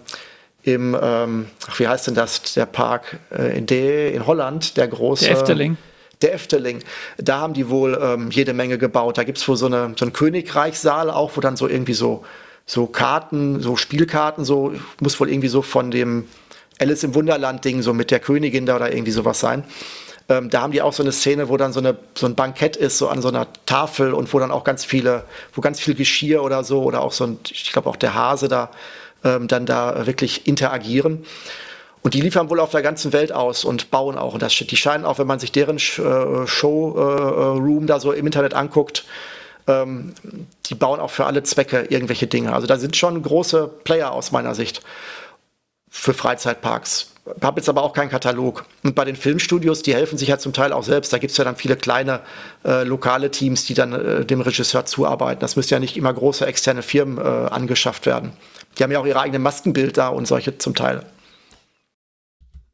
im, 0.66 0.96
ähm, 1.00 1.46
ach, 1.68 1.78
wie 1.78 1.86
heißt 1.86 2.08
denn 2.08 2.14
das, 2.14 2.54
der 2.54 2.66
Park 2.66 3.18
äh, 3.30 3.56
in, 3.56 3.66
De, 3.66 4.12
in 4.12 4.26
Holland, 4.26 4.76
der 4.76 4.88
große. 4.88 5.26
Der 5.26 5.34
Efteling. 5.34 5.76
Der 6.22 6.34
Efteling. 6.34 6.82
Da 7.18 7.38
haben 7.38 7.54
die 7.54 7.68
wohl 7.68 7.98
ähm, 8.02 8.30
jede 8.30 8.52
Menge 8.52 8.76
gebaut. 8.76 9.16
Da 9.16 9.22
gibt 9.22 9.38
es 9.38 9.46
wohl 9.46 9.56
so, 9.56 9.66
eine, 9.66 9.94
so 9.96 10.04
einen 10.04 10.12
Königreichssaal 10.12 11.10
auch, 11.10 11.36
wo 11.36 11.40
dann 11.40 11.56
so 11.56 11.68
irgendwie 11.68 11.94
so, 11.94 12.24
so 12.64 12.86
Karten, 12.86 13.60
so 13.60 13.76
Spielkarten, 13.76 14.44
so, 14.44 14.72
muss 15.00 15.20
wohl 15.20 15.30
irgendwie 15.30 15.48
so 15.48 15.62
von 15.62 15.92
dem 15.92 16.26
Alice 16.80 17.04
im 17.04 17.14
Wunderland-Ding, 17.14 17.82
so 17.82 17.94
mit 17.94 18.10
der 18.10 18.18
Königin 18.18 18.66
da 18.66 18.76
oder 18.76 18.92
irgendwie 18.92 19.12
sowas 19.12 19.38
sein. 19.38 19.62
Ähm, 20.28 20.50
da 20.50 20.62
haben 20.62 20.72
die 20.72 20.82
auch 20.82 20.92
so 20.92 21.02
eine 21.02 21.12
Szene, 21.12 21.48
wo 21.48 21.56
dann 21.56 21.72
so, 21.72 21.80
eine, 21.80 21.96
so 22.14 22.26
ein 22.26 22.34
Bankett 22.34 22.76
ist, 22.76 22.98
so 22.98 23.08
an 23.08 23.22
so 23.22 23.28
einer 23.28 23.46
Tafel 23.64 24.12
und 24.12 24.32
wo 24.32 24.38
dann 24.38 24.50
auch 24.50 24.64
ganz 24.64 24.84
viele, 24.84 25.24
wo 25.54 25.60
ganz 25.60 25.78
viel 25.78 25.94
Geschirr 25.94 26.42
oder 26.42 26.64
so 26.64 26.82
oder 26.82 27.02
auch 27.02 27.12
so 27.12 27.24
ein, 27.24 27.38
ich 27.50 27.72
glaube 27.72 27.88
auch 27.88 27.96
der 27.96 28.14
Hase 28.14 28.48
da 28.48 28.70
ähm, 29.24 29.46
dann 29.48 29.66
da 29.66 30.06
wirklich 30.06 30.46
interagieren. 30.46 31.24
Und 32.02 32.14
die 32.14 32.20
liefern 32.20 32.50
wohl 32.50 32.60
auf 32.60 32.70
der 32.70 32.82
ganzen 32.82 33.12
Welt 33.12 33.32
aus 33.32 33.64
und 33.64 33.90
bauen 33.90 34.16
auch. 34.16 34.34
Und 34.34 34.42
das, 34.42 34.54
die 34.54 34.76
scheinen 34.76 35.04
auch, 35.04 35.18
wenn 35.18 35.26
man 35.26 35.40
sich 35.40 35.50
deren 35.50 35.76
äh, 35.76 36.46
Showroom 36.46 37.84
äh, 37.84 37.86
da 37.86 37.98
so 37.98 38.12
im 38.12 38.26
Internet 38.26 38.54
anguckt, 38.54 39.04
ähm, 39.66 40.14
die 40.66 40.74
bauen 40.74 41.00
auch 41.00 41.10
für 41.10 41.26
alle 41.26 41.42
Zwecke 41.42 41.86
irgendwelche 41.88 42.26
Dinge. 42.26 42.52
Also 42.52 42.66
da 42.66 42.78
sind 42.78 42.96
schon 42.96 43.20
große 43.20 43.68
Player 43.84 44.12
aus 44.12 44.30
meiner 44.30 44.54
Sicht 44.54 44.82
für 45.88 46.14
Freizeitparks 46.14 47.12
habe 47.42 47.60
jetzt 47.60 47.68
aber 47.68 47.82
auch 47.82 47.92
keinen 47.92 48.08
Katalog. 48.08 48.64
Und 48.82 48.94
bei 48.94 49.04
den 49.04 49.16
Filmstudios, 49.16 49.82
die 49.82 49.94
helfen 49.94 50.18
sich 50.18 50.28
ja 50.28 50.38
zum 50.38 50.52
Teil 50.52 50.72
auch 50.72 50.84
selbst. 50.84 51.12
Da 51.12 51.18
gibt 51.18 51.32
es 51.32 51.36
ja 51.36 51.44
dann 51.44 51.56
viele 51.56 51.76
kleine 51.76 52.20
äh, 52.64 52.84
lokale 52.84 53.30
Teams, 53.30 53.64
die 53.64 53.74
dann 53.74 53.92
äh, 53.92 54.24
dem 54.24 54.40
Regisseur 54.40 54.86
zuarbeiten. 54.86 55.40
Das 55.40 55.56
müssen 55.56 55.72
ja 55.74 55.80
nicht 55.80 55.96
immer 55.96 56.12
große 56.12 56.46
externe 56.46 56.82
Firmen 56.82 57.18
äh, 57.18 57.20
angeschafft 57.20 58.06
werden. 58.06 58.32
Die 58.78 58.82
haben 58.82 58.92
ja 58.92 59.00
auch 59.00 59.06
ihre 59.06 59.20
eigenen 59.20 59.42
Maskenbilder 59.42 60.12
und 60.12 60.26
solche 60.26 60.58
zum 60.58 60.74
Teil. 60.74 61.02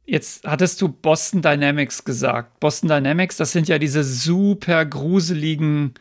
Jetzt 0.05 0.45
hattest 0.45 0.81
du 0.81 0.89
Boston 0.89 1.41
Dynamics 1.41 2.03
gesagt. 2.03 2.59
Boston 2.59 2.89
Dynamics, 2.89 3.37
das 3.37 3.53
sind 3.53 3.69
ja 3.69 3.79
diese 3.79 4.03
super 4.03 4.85
gruseligen 4.85 5.93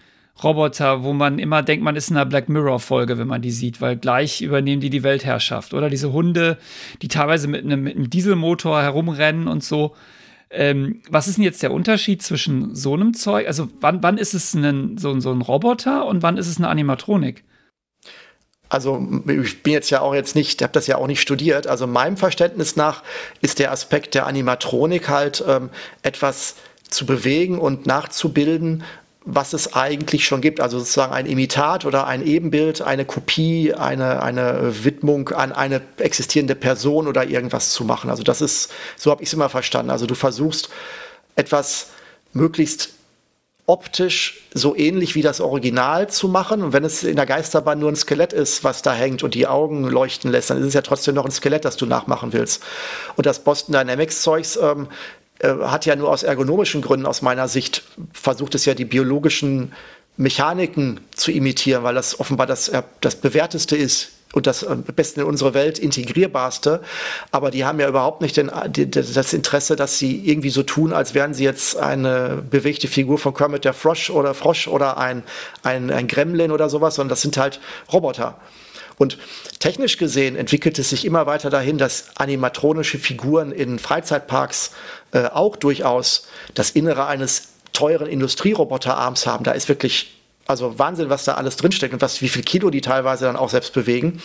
Roboter, 0.42 1.04
wo 1.04 1.12
man 1.12 1.38
immer 1.38 1.62
denkt, 1.62 1.84
man 1.84 1.96
ist 1.96 2.10
in 2.10 2.16
einer 2.16 2.26
Black 2.26 2.48
Mirror-Folge, 2.48 3.18
wenn 3.18 3.28
man 3.28 3.42
die 3.42 3.50
sieht, 3.50 3.80
weil 3.80 3.96
gleich 3.96 4.40
übernehmen 4.40 4.80
die 4.80 4.90
die 4.90 5.02
Weltherrschaft. 5.02 5.74
Oder 5.74 5.90
diese 5.90 6.12
Hunde, 6.12 6.58
die 7.02 7.08
teilweise 7.08 7.48
mit 7.48 7.64
einem, 7.64 7.82
mit 7.82 7.96
einem 7.96 8.10
Dieselmotor 8.10 8.82
herumrennen 8.82 9.46
und 9.46 9.62
so. 9.62 9.94
Ähm, 10.50 11.02
was 11.08 11.28
ist 11.28 11.36
denn 11.36 11.44
jetzt 11.44 11.62
der 11.62 11.72
Unterschied 11.72 12.22
zwischen 12.22 12.74
so 12.74 12.94
einem 12.94 13.14
Zeug? 13.14 13.46
Also, 13.46 13.68
wann, 13.80 14.02
wann 14.02 14.18
ist 14.18 14.34
es 14.34 14.54
ein, 14.54 14.98
so, 14.98 15.18
so 15.20 15.32
ein 15.32 15.42
Roboter 15.42 16.06
und 16.06 16.22
wann 16.22 16.36
ist 16.36 16.48
es 16.48 16.58
eine 16.58 16.68
Animatronik? 16.68 17.44
Also 18.72 19.06
ich 19.26 19.62
bin 19.62 19.74
jetzt 19.74 19.90
ja 19.90 20.00
auch 20.00 20.14
jetzt 20.14 20.34
nicht, 20.34 20.62
habe 20.62 20.72
das 20.72 20.86
ja 20.86 20.96
auch 20.96 21.06
nicht 21.06 21.20
studiert. 21.20 21.66
Also 21.66 21.86
meinem 21.86 22.16
Verständnis 22.16 22.74
nach 22.74 23.02
ist 23.42 23.58
der 23.58 23.70
Aspekt 23.70 24.14
der 24.14 24.26
Animatronik 24.26 25.10
halt 25.10 25.44
ähm, 25.46 25.68
etwas 26.00 26.56
zu 26.88 27.04
bewegen 27.04 27.58
und 27.58 27.84
nachzubilden, 27.84 28.82
was 29.24 29.52
es 29.52 29.74
eigentlich 29.74 30.24
schon 30.24 30.40
gibt. 30.40 30.60
Also 30.60 30.78
sozusagen 30.78 31.12
ein 31.12 31.26
Imitat 31.26 31.84
oder 31.84 32.06
ein 32.06 32.26
Ebenbild, 32.26 32.82
eine 32.82 33.04
Kopie, 33.04 33.74
eine, 33.74 34.22
eine 34.22 34.84
Widmung 34.84 35.28
an 35.30 35.52
eine 35.52 35.80
existierende 35.98 36.54
Person 36.54 37.06
oder 37.06 37.24
irgendwas 37.24 37.70
zu 37.70 37.84
machen. 37.84 38.10
Also 38.10 38.22
das 38.22 38.40
ist, 38.40 38.70
so 38.96 39.10
habe 39.10 39.22
ich 39.22 39.28
es 39.28 39.32
immer 39.32 39.48
verstanden. 39.48 39.90
Also 39.90 40.06
du 40.06 40.14
versuchst 40.14 40.70
etwas 41.36 41.88
möglichst 42.32 42.90
optisch 43.66 44.42
so 44.52 44.76
ähnlich 44.76 45.14
wie 45.14 45.22
das 45.22 45.40
Original 45.40 46.08
zu 46.08 46.28
machen. 46.28 46.62
Und 46.62 46.72
wenn 46.72 46.84
es 46.84 47.04
in 47.04 47.16
der 47.16 47.26
Geisterbahn 47.26 47.78
nur 47.78 47.90
ein 47.90 47.96
Skelett 47.96 48.32
ist, 48.32 48.64
was 48.64 48.82
da 48.82 48.92
hängt 48.92 49.22
und 49.22 49.34
die 49.34 49.46
Augen 49.46 49.84
leuchten 49.84 50.30
lässt, 50.30 50.50
dann 50.50 50.58
ist 50.58 50.66
es 50.66 50.74
ja 50.74 50.82
trotzdem 50.82 51.14
noch 51.14 51.24
ein 51.24 51.30
Skelett, 51.30 51.64
das 51.64 51.76
du 51.76 51.86
nachmachen 51.86 52.32
willst. 52.32 52.62
Und 53.16 53.24
das 53.24 53.44
Boston 53.44 53.72
Dynamics 53.72 54.22
Zeugs 54.22 54.58
ähm, 54.60 54.88
äh, 54.88 55.21
hat 55.40 55.86
ja 55.86 55.96
nur 55.96 56.10
aus 56.10 56.22
ergonomischen 56.22 56.82
Gründen 56.82 57.06
aus 57.06 57.22
meiner 57.22 57.48
Sicht 57.48 57.82
versucht 58.12 58.54
es 58.54 58.64
ja 58.64 58.74
die 58.74 58.84
biologischen 58.84 59.72
Mechaniken 60.16 61.00
zu 61.14 61.32
imitieren, 61.32 61.84
weil 61.84 61.94
das 61.94 62.20
offenbar 62.20 62.46
das, 62.46 62.68
äh, 62.68 62.82
das 63.00 63.16
bewährteste 63.16 63.76
ist 63.76 64.10
und 64.32 64.46
das 64.46 64.64
am 64.64 64.82
besten 64.82 65.20
in 65.20 65.26
unsere 65.26 65.54
Welt 65.54 65.78
integrierbarste. 65.78 66.80
Aber 67.30 67.50
die 67.50 67.64
haben 67.64 67.80
ja 67.80 67.88
überhaupt 67.88 68.20
nicht 68.22 68.36
den, 68.36 68.50
das 68.90 69.32
Interesse, 69.32 69.76
dass 69.76 69.98
sie 69.98 70.26
irgendwie 70.28 70.50
so 70.50 70.62
tun, 70.62 70.92
als 70.92 71.14
wären 71.14 71.34
sie 71.34 71.44
jetzt 71.44 71.76
eine 71.76 72.42
bewegte 72.50 72.88
Figur 72.88 73.18
von 73.18 73.34
Kermit 73.34 73.64
der 73.64 73.74
Frosch 73.74 74.10
oder 74.10 74.34
Frosch 74.34 74.68
oder 74.68 74.98
ein, 74.98 75.22
ein, 75.62 75.90
ein 75.90 76.08
Gremlin 76.08 76.50
oder 76.50 76.68
sowas, 76.68 76.94
sondern 76.94 77.10
das 77.10 77.22
sind 77.22 77.36
halt 77.36 77.60
Roboter. 77.92 78.38
Und 79.02 79.18
technisch 79.58 79.96
gesehen 79.98 80.36
entwickelt 80.36 80.78
es 80.78 80.90
sich 80.90 81.04
immer 81.04 81.26
weiter 81.26 81.50
dahin, 81.50 81.76
dass 81.76 82.04
animatronische 82.14 82.98
Figuren 82.98 83.50
in 83.50 83.80
Freizeitparks 83.80 84.70
äh, 85.10 85.24
auch 85.24 85.56
durchaus 85.56 86.28
das 86.54 86.70
Innere 86.70 87.06
eines 87.06 87.48
teuren 87.72 88.06
Industrieroboterarms 88.06 89.26
haben. 89.26 89.42
Da 89.42 89.50
ist 89.50 89.68
wirklich 89.68 90.14
also 90.46 90.78
Wahnsinn, 90.78 91.10
was 91.10 91.24
da 91.24 91.34
alles 91.34 91.56
drinsteckt 91.56 91.92
und 91.92 92.00
was, 92.00 92.22
wie 92.22 92.28
viel 92.28 92.44
Kilo 92.44 92.70
die 92.70 92.80
teilweise 92.80 93.24
dann 93.24 93.34
auch 93.34 93.48
selbst 93.48 93.72
bewegen. 93.74 94.22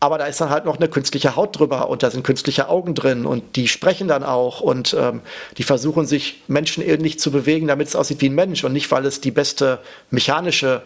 Aber 0.00 0.18
da 0.18 0.26
ist 0.26 0.40
dann 0.40 0.50
halt 0.50 0.64
noch 0.64 0.78
eine 0.78 0.88
künstliche 0.88 1.36
Haut 1.36 1.56
drüber 1.56 1.88
und 1.88 2.02
da 2.02 2.10
sind 2.10 2.24
künstliche 2.24 2.68
Augen 2.68 2.96
drin 2.96 3.26
und 3.26 3.54
die 3.54 3.68
sprechen 3.68 4.08
dann 4.08 4.24
auch 4.24 4.60
und 4.60 4.96
ähm, 4.98 5.20
die 5.56 5.62
versuchen 5.62 6.04
sich 6.04 6.42
menschenähnlich 6.48 7.20
zu 7.20 7.30
bewegen, 7.30 7.68
damit 7.68 7.86
es 7.86 7.94
aussieht 7.94 8.20
wie 8.22 8.28
ein 8.28 8.34
Mensch 8.34 8.64
und 8.64 8.72
nicht, 8.72 8.90
weil 8.90 9.06
es 9.06 9.20
die 9.20 9.30
beste 9.30 9.78
mechanische 10.10 10.82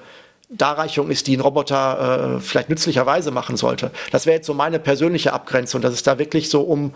Darreichung 0.57 1.11
ist, 1.11 1.27
die 1.27 1.37
ein 1.37 1.41
Roboter 1.41 2.37
äh, 2.37 2.41
vielleicht 2.41 2.69
nützlicherweise 2.69 3.31
machen 3.31 3.57
sollte. 3.57 3.91
Das 4.11 4.27
wäre 4.27 4.37
jetzt 4.37 4.47
so 4.47 4.55
meine 4.55 4.79
persönliche 4.79 5.33
Abgrenzung, 5.33 5.81
dass 5.81 5.95
es 5.95 6.03
da 6.03 6.19
wirklich 6.19 6.51
so 6.51 6.63
um, 6.63 6.93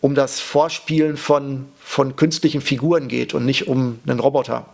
um 0.00 0.14
das 0.14 0.40
Vorspielen 0.40 1.16
von, 1.16 1.66
von 1.78 2.16
künstlichen 2.16 2.60
Figuren 2.60 3.08
geht 3.08 3.34
und 3.34 3.44
nicht 3.44 3.66
um 3.66 3.98
einen 4.06 4.20
Roboter. 4.20 4.66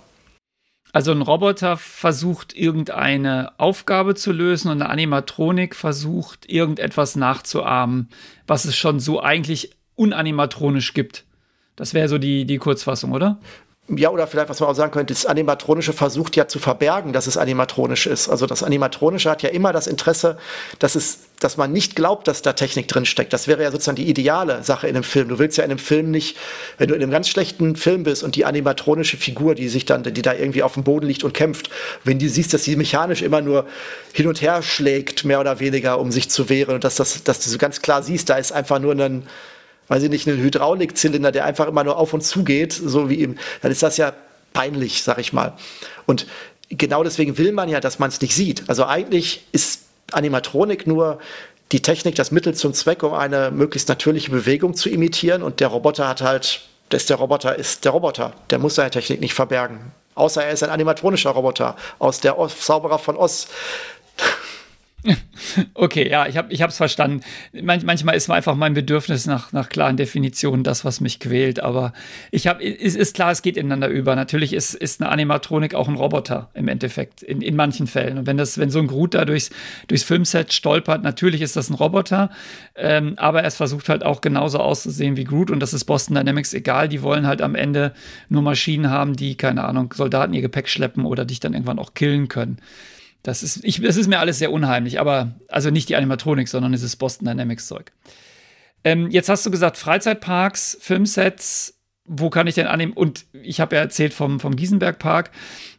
Also 0.93 1.11
ein 1.13 1.23
Roboter 1.23 1.79
versucht 1.79 2.55
irgendeine 2.55 3.53
Aufgabe 3.59 4.15
zu 4.15 4.31
lösen 4.31 4.71
und 4.71 4.83
eine 4.83 4.91
Animatronik 4.91 5.75
versucht 5.75 6.51
irgendetwas 6.51 7.17
nachzuahmen, 7.17 8.11
was 8.47 8.67
es 8.67 8.77
schon 8.77 9.01
so 9.01 9.23
eigentlich 9.23 9.71
unanimatronisch 9.95 10.93
gibt. 10.93 11.25
Das 11.77 11.95
wäre 11.95 12.09
so 12.09 12.19
die, 12.19 12.45
die 12.45 12.59
Kurzfassung, 12.59 13.13
oder? 13.13 13.41
Ja, 13.89 14.11
oder 14.11 14.29
vielleicht, 14.29 14.49
was 14.49 14.61
man 14.61 14.69
auch 14.69 14.75
sagen 14.75 14.93
könnte, 14.93 15.13
das 15.13 15.27
Animatronische 15.27 15.93
versucht 15.93 16.37
ja 16.37 16.47
zu 16.47 16.61
verbergen, 16.61 17.13
dass 17.13 17.27
es 17.27 17.37
animatronisch 17.37 18.07
ist. 18.07 18.29
Also 18.29 18.47
das 18.47 18.63
Animatronische 18.63 19.29
hat 19.29 19.43
ja 19.43 19.49
immer 19.49 19.73
das 19.73 19.89
Interesse, 19.89 20.39
dass 20.79 20.95
es, 20.95 21.19
dass 21.41 21.57
man 21.57 21.73
nicht 21.73 21.97
glaubt, 21.97 22.29
dass 22.29 22.43
da 22.43 22.53
Technik 22.53 22.87
drin 22.87 23.05
steckt. 23.05 23.33
Das 23.33 23.49
wäre 23.49 23.61
ja 23.61 23.73
sozusagen 23.73 23.97
die 23.97 24.09
ideale 24.09 24.63
Sache 24.63 24.87
in 24.87 24.95
einem 24.95 25.03
Film. 25.03 25.29
Du 25.29 25.41
willst 25.41 25.59
ja 25.59 25.65
in 25.65 25.73
einem 25.73 25.81
Film 25.81 26.13
nicht, 26.13 26.37
wenn 26.79 26.89
du 26.89 26.95
in 26.95 27.03
einem 27.03 27.11
ganz 27.11 27.29
schlechten 27.29 27.75
Film 27.75 28.05
bist 28.05 28.23
und 28.23 28.37
die 28.37 28.45
animatronische 28.45 29.17
Figur, 29.17 29.57
die 29.57 29.69
sich 29.69 29.85
dann, 29.85 30.05
die 30.05 30.23
da 30.23 30.33
irgendwie 30.33 30.63
auf 30.63 30.75
dem 30.75 30.85
Boden 30.85 31.07
liegt 31.07 31.25
und 31.25 31.35
kämpft, 31.35 31.69
wenn 32.05 32.21
du 32.21 32.29
siehst, 32.29 32.55
dass 32.55 32.63
sie 32.63 32.77
mechanisch 32.77 33.21
immer 33.21 33.41
nur 33.41 33.67
hin 34.13 34.29
und 34.29 34.41
her 34.41 34.63
schlägt, 34.63 35.25
mehr 35.25 35.41
oder 35.41 35.59
weniger, 35.59 35.99
um 35.99 36.13
sich 36.13 36.31
zu 36.31 36.49
wehren 36.49 36.77
und 36.77 36.85
dass 36.85 36.95
das, 36.95 37.25
dass 37.25 37.41
du 37.41 37.51
so 37.51 37.59
ganz 37.59 37.83
klar 37.83 38.05
siehst, 38.05 38.31
da 38.31 38.37
ist 38.37 38.53
einfach 38.53 38.79
nur 38.79 38.95
ein, 38.95 39.27
weiß 39.93 40.05
ich 40.05 40.09
nicht, 40.09 40.27
einen 40.27 40.43
Hydraulikzylinder, 40.43 41.33
der 41.33 41.45
einfach 41.45 41.69
immer 41.69 41.85
nur 41.85 41.99
auf 41.99 42.15
und 42.15 42.23
zu 42.23 42.45
geht, 42.45 42.73
so 42.73 43.11
wie 43.11 43.17
ihm, 43.17 43.37
dann 43.61 43.71
ist 43.71 43.83
das 43.83 43.99
ja 43.99 44.15
peinlich, 44.55 45.03
sag 45.03 45.19
ich 45.19 45.35
mal. 45.35 45.53
Und 46.07 46.27
genau 46.71 47.05
deswegen 47.05 47.37
will 47.37 47.53
man 47.53 47.69
ja, 47.69 47.79
dass 47.79 47.99
man 47.99 48.09
es 48.09 48.19
nicht 48.23 48.35
sieht. 48.35 48.65
Also 48.71 48.87
eigentlich 48.87 49.45
ist 49.53 49.83
Animatronik 50.13 50.87
nur 50.87 51.19
die 51.73 51.83
Technik, 51.83 52.15
das 52.15 52.31
Mittel 52.31 52.55
zum 52.55 52.73
Zweck, 52.73 53.03
um 53.03 53.13
eine 53.13 53.51
möglichst 53.51 53.91
natürliche 53.91 54.31
Bewegung 54.31 54.73
zu 54.73 54.89
imitieren. 54.89 55.43
Und 55.43 55.61
der 55.61 55.69
Roboter 55.69 56.09
hat 56.09 56.23
halt, 56.23 56.63
dass 56.89 57.05
der 57.05 57.19
Roboter 57.19 57.59
ist 57.59 57.85
der 57.85 57.93
Roboter. 57.93 58.33
Der 58.49 58.59
muss 58.59 58.77
seine 58.77 58.91
Technik 58.91 59.21
nicht 59.21 59.35
verbergen. 59.35 59.93
Außer 60.15 60.43
er 60.43 60.53
ist 60.53 60.63
ein 60.63 60.71
animatronischer 60.71 61.31
Roboter 61.31 61.77
aus 61.99 62.21
der 62.21 62.37
Zauberer 62.49 62.99
von 62.99 63.17
Oz. 63.17 63.49
Okay, 65.75 66.09
ja, 66.09 66.27
ich 66.27 66.37
habe 66.37 66.53
es 66.53 66.77
verstanden. 66.77 67.23
Man, 67.53 67.85
manchmal 67.85 68.15
ist 68.15 68.31
einfach 68.31 68.55
mein 68.55 68.75
Bedürfnis 68.75 69.27
nach, 69.27 69.53
nach 69.53 69.69
klaren 69.69 69.97
Definitionen 69.97 70.63
das, 70.63 70.85
was 70.85 71.01
mich 71.01 71.19
quält. 71.19 71.61
Aber 71.61 71.93
ich 72.31 72.47
habe, 72.47 72.65
es 72.65 72.95
ist 72.95 73.15
klar, 73.15 73.33
es 73.33 73.43
geht 73.43 73.57
ineinander 73.57 73.89
über. 73.89 74.15
Natürlich 74.15 74.53
ist, 74.53 74.75
ist 74.75 75.01
eine 75.01 75.11
Animatronik 75.11 75.75
auch 75.75 75.89
ein 75.89 75.97
Roboter 75.97 76.51
im 76.55 76.69
Endeffekt, 76.69 77.23
in, 77.23 77.43
in 77.43 77.57
manchen 77.57 77.87
Fällen. 77.87 78.19
Und 78.19 78.27
wenn 78.27 78.37
das, 78.37 78.59
wenn 78.59 78.71
so 78.71 78.79
ein 78.79 78.87
Groot 78.87 79.15
da 79.15 79.25
durchs, 79.25 79.51
durchs 79.89 80.05
Filmset 80.05 80.53
stolpert, 80.53 81.03
natürlich 81.03 81.43
ist 81.43 81.57
das 81.57 81.69
ein 81.69 81.75
Roboter. 81.75 82.31
Ähm, 82.77 83.15
aber 83.17 83.45
es 83.45 83.57
versucht 83.57 83.89
halt 83.89 84.05
auch 84.05 84.21
genauso 84.21 84.59
auszusehen 84.59 85.17
wie 85.17 85.25
Groot. 85.25 85.51
Und 85.51 85.61
das 85.61 85.75
ist 85.75 85.85
Boston 85.85 86.15
Dynamics 86.15 86.55
egal. 86.55 86.89
Die 86.89 87.03
wollen 87.03 87.27
halt 87.27 87.43
am 87.43 87.55
Ende 87.55 87.93
nur 88.29 88.43
Maschinen 88.43 88.91
haben, 88.91 89.17
die, 89.17 89.37
keine 89.37 89.65
Ahnung, 89.65 89.93
Soldaten 89.95 90.33
ihr 90.33 90.43
Gepäck 90.43 90.69
schleppen 90.69 91.05
oder 91.05 91.25
dich 91.25 91.41
dann 91.41 91.55
irgendwann 91.55 91.79
auch 91.79 91.95
killen 91.95 92.29
können. 92.29 92.59
Das 93.23 93.43
ist, 93.43 93.65
ich, 93.65 93.81
das 93.81 93.97
ist 93.97 94.09
mir 94.09 94.19
alles 94.19 94.39
sehr 94.39 94.53
unheimlich, 94.53 94.99
aber 94.99 95.33
also 95.49 95.71
nicht 95.71 95.89
die 95.89 95.97
Animatronik, 95.97 96.49
sondern 96.49 96.75
es 96.75 96.83
ist 96.83 96.97
Boston 96.97 97.27
Dynamics 97.27 97.67
Zeug. 97.69 97.93
Ähm, 98.85 99.11
jetzt 99.11 99.29
hast 99.29 99.47
du 99.47 99.51
gesagt, 99.51 99.77
Freizeitparks, 99.77 100.77
Filmsets, 100.81 101.79
wo 102.05 102.31
kann 102.31 102.49
ich 102.49 102.57
denn 102.57 102.67
annehmen? 102.67 102.93
Und 102.93 103.27
ich 103.33 103.61
habe 103.61 103.77
ja 103.77 103.83
erzählt 103.83 104.13
vom, 104.13 104.41
vom 104.41 104.57
Giesenberg 104.57 104.99
Park 104.99 105.31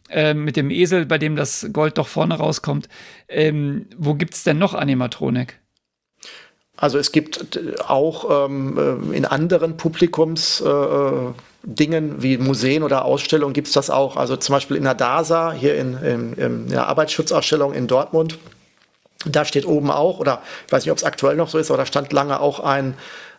äh, 0.09 0.33
mit 0.33 0.55
dem 0.55 0.69
Esel, 0.69 1.05
bei 1.05 1.17
dem 1.17 1.35
das 1.35 1.67
Gold 1.73 1.97
doch 1.97 2.07
vorne 2.07 2.35
rauskommt. 2.35 2.87
Ähm, 3.27 3.87
wo 3.97 4.13
gibt 4.13 4.35
es 4.35 4.43
denn 4.43 4.57
noch 4.57 4.73
Animatronik? 4.73 5.59
Also 6.77 6.97
es 6.97 7.11
gibt 7.11 7.59
auch 7.81 8.47
ähm, 8.47 9.11
äh, 9.11 9.15
in 9.15 9.25
anderen 9.25 9.77
Publikumsdingen 9.77 11.31
äh, 11.31 11.52
wie 11.63 12.37
Museen 12.37 12.83
oder 12.83 13.05
Ausstellungen 13.05 13.53
gibt 13.53 13.67
es 13.67 13.73
das 13.73 13.89
auch. 13.89 14.17
Also 14.17 14.35
zum 14.35 14.53
Beispiel 14.53 14.77
in 14.77 14.83
der 14.83 14.95
DASA, 14.95 15.53
hier 15.53 15.75
in, 15.75 15.97
in, 15.97 16.33
in 16.33 16.67
der 16.69 16.87
Arbeitsschutzausstellung 16.87 17.73
in 17.73 17.87
Dortmund, 17.87 18.37
da 19.25 19.45
steht 19.45 19.65
oben 19.65 19.89
auch, 19.89 20.19
oder 20.19 20.41
ich 20.67 20.73
weiß 20.73 20.83
nicht, 20.83 20.91
ob 20.91 20.97
es 20.97 21.03
aktuell 21.03 21.35
noch 21.35 21.49
so 21.49 21.57
ist, 21.57 21.71
aber 21.71 21.77
da 21.77 21.85
stand 21.85 22.11
lange 22.11 22.41
auch 22.41 22.59
ein, 22.59 22.95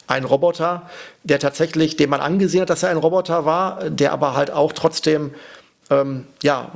ein 0.06 0.24
Roboter, 0.24 0.88
der 1.22 1.38
tatsächlich, 1.38 1.96
dem 1.96 2.10
man 2.10 2.20
angesehen 2.20 2.62
hat, 2.62 2.70
dass 2.70 2.82
er 2.82 2.90
ein 2.90 2.96
Roboter 2.96 3.44
war, 3.44 3.90
der 3.90 4.12
aber 4.12 4.34
halt 4.34 4.50
auch 4.50 4.72
trotzdem 4.72 5.34
ähm, 5.90 6.26
ja, 6.42 6.70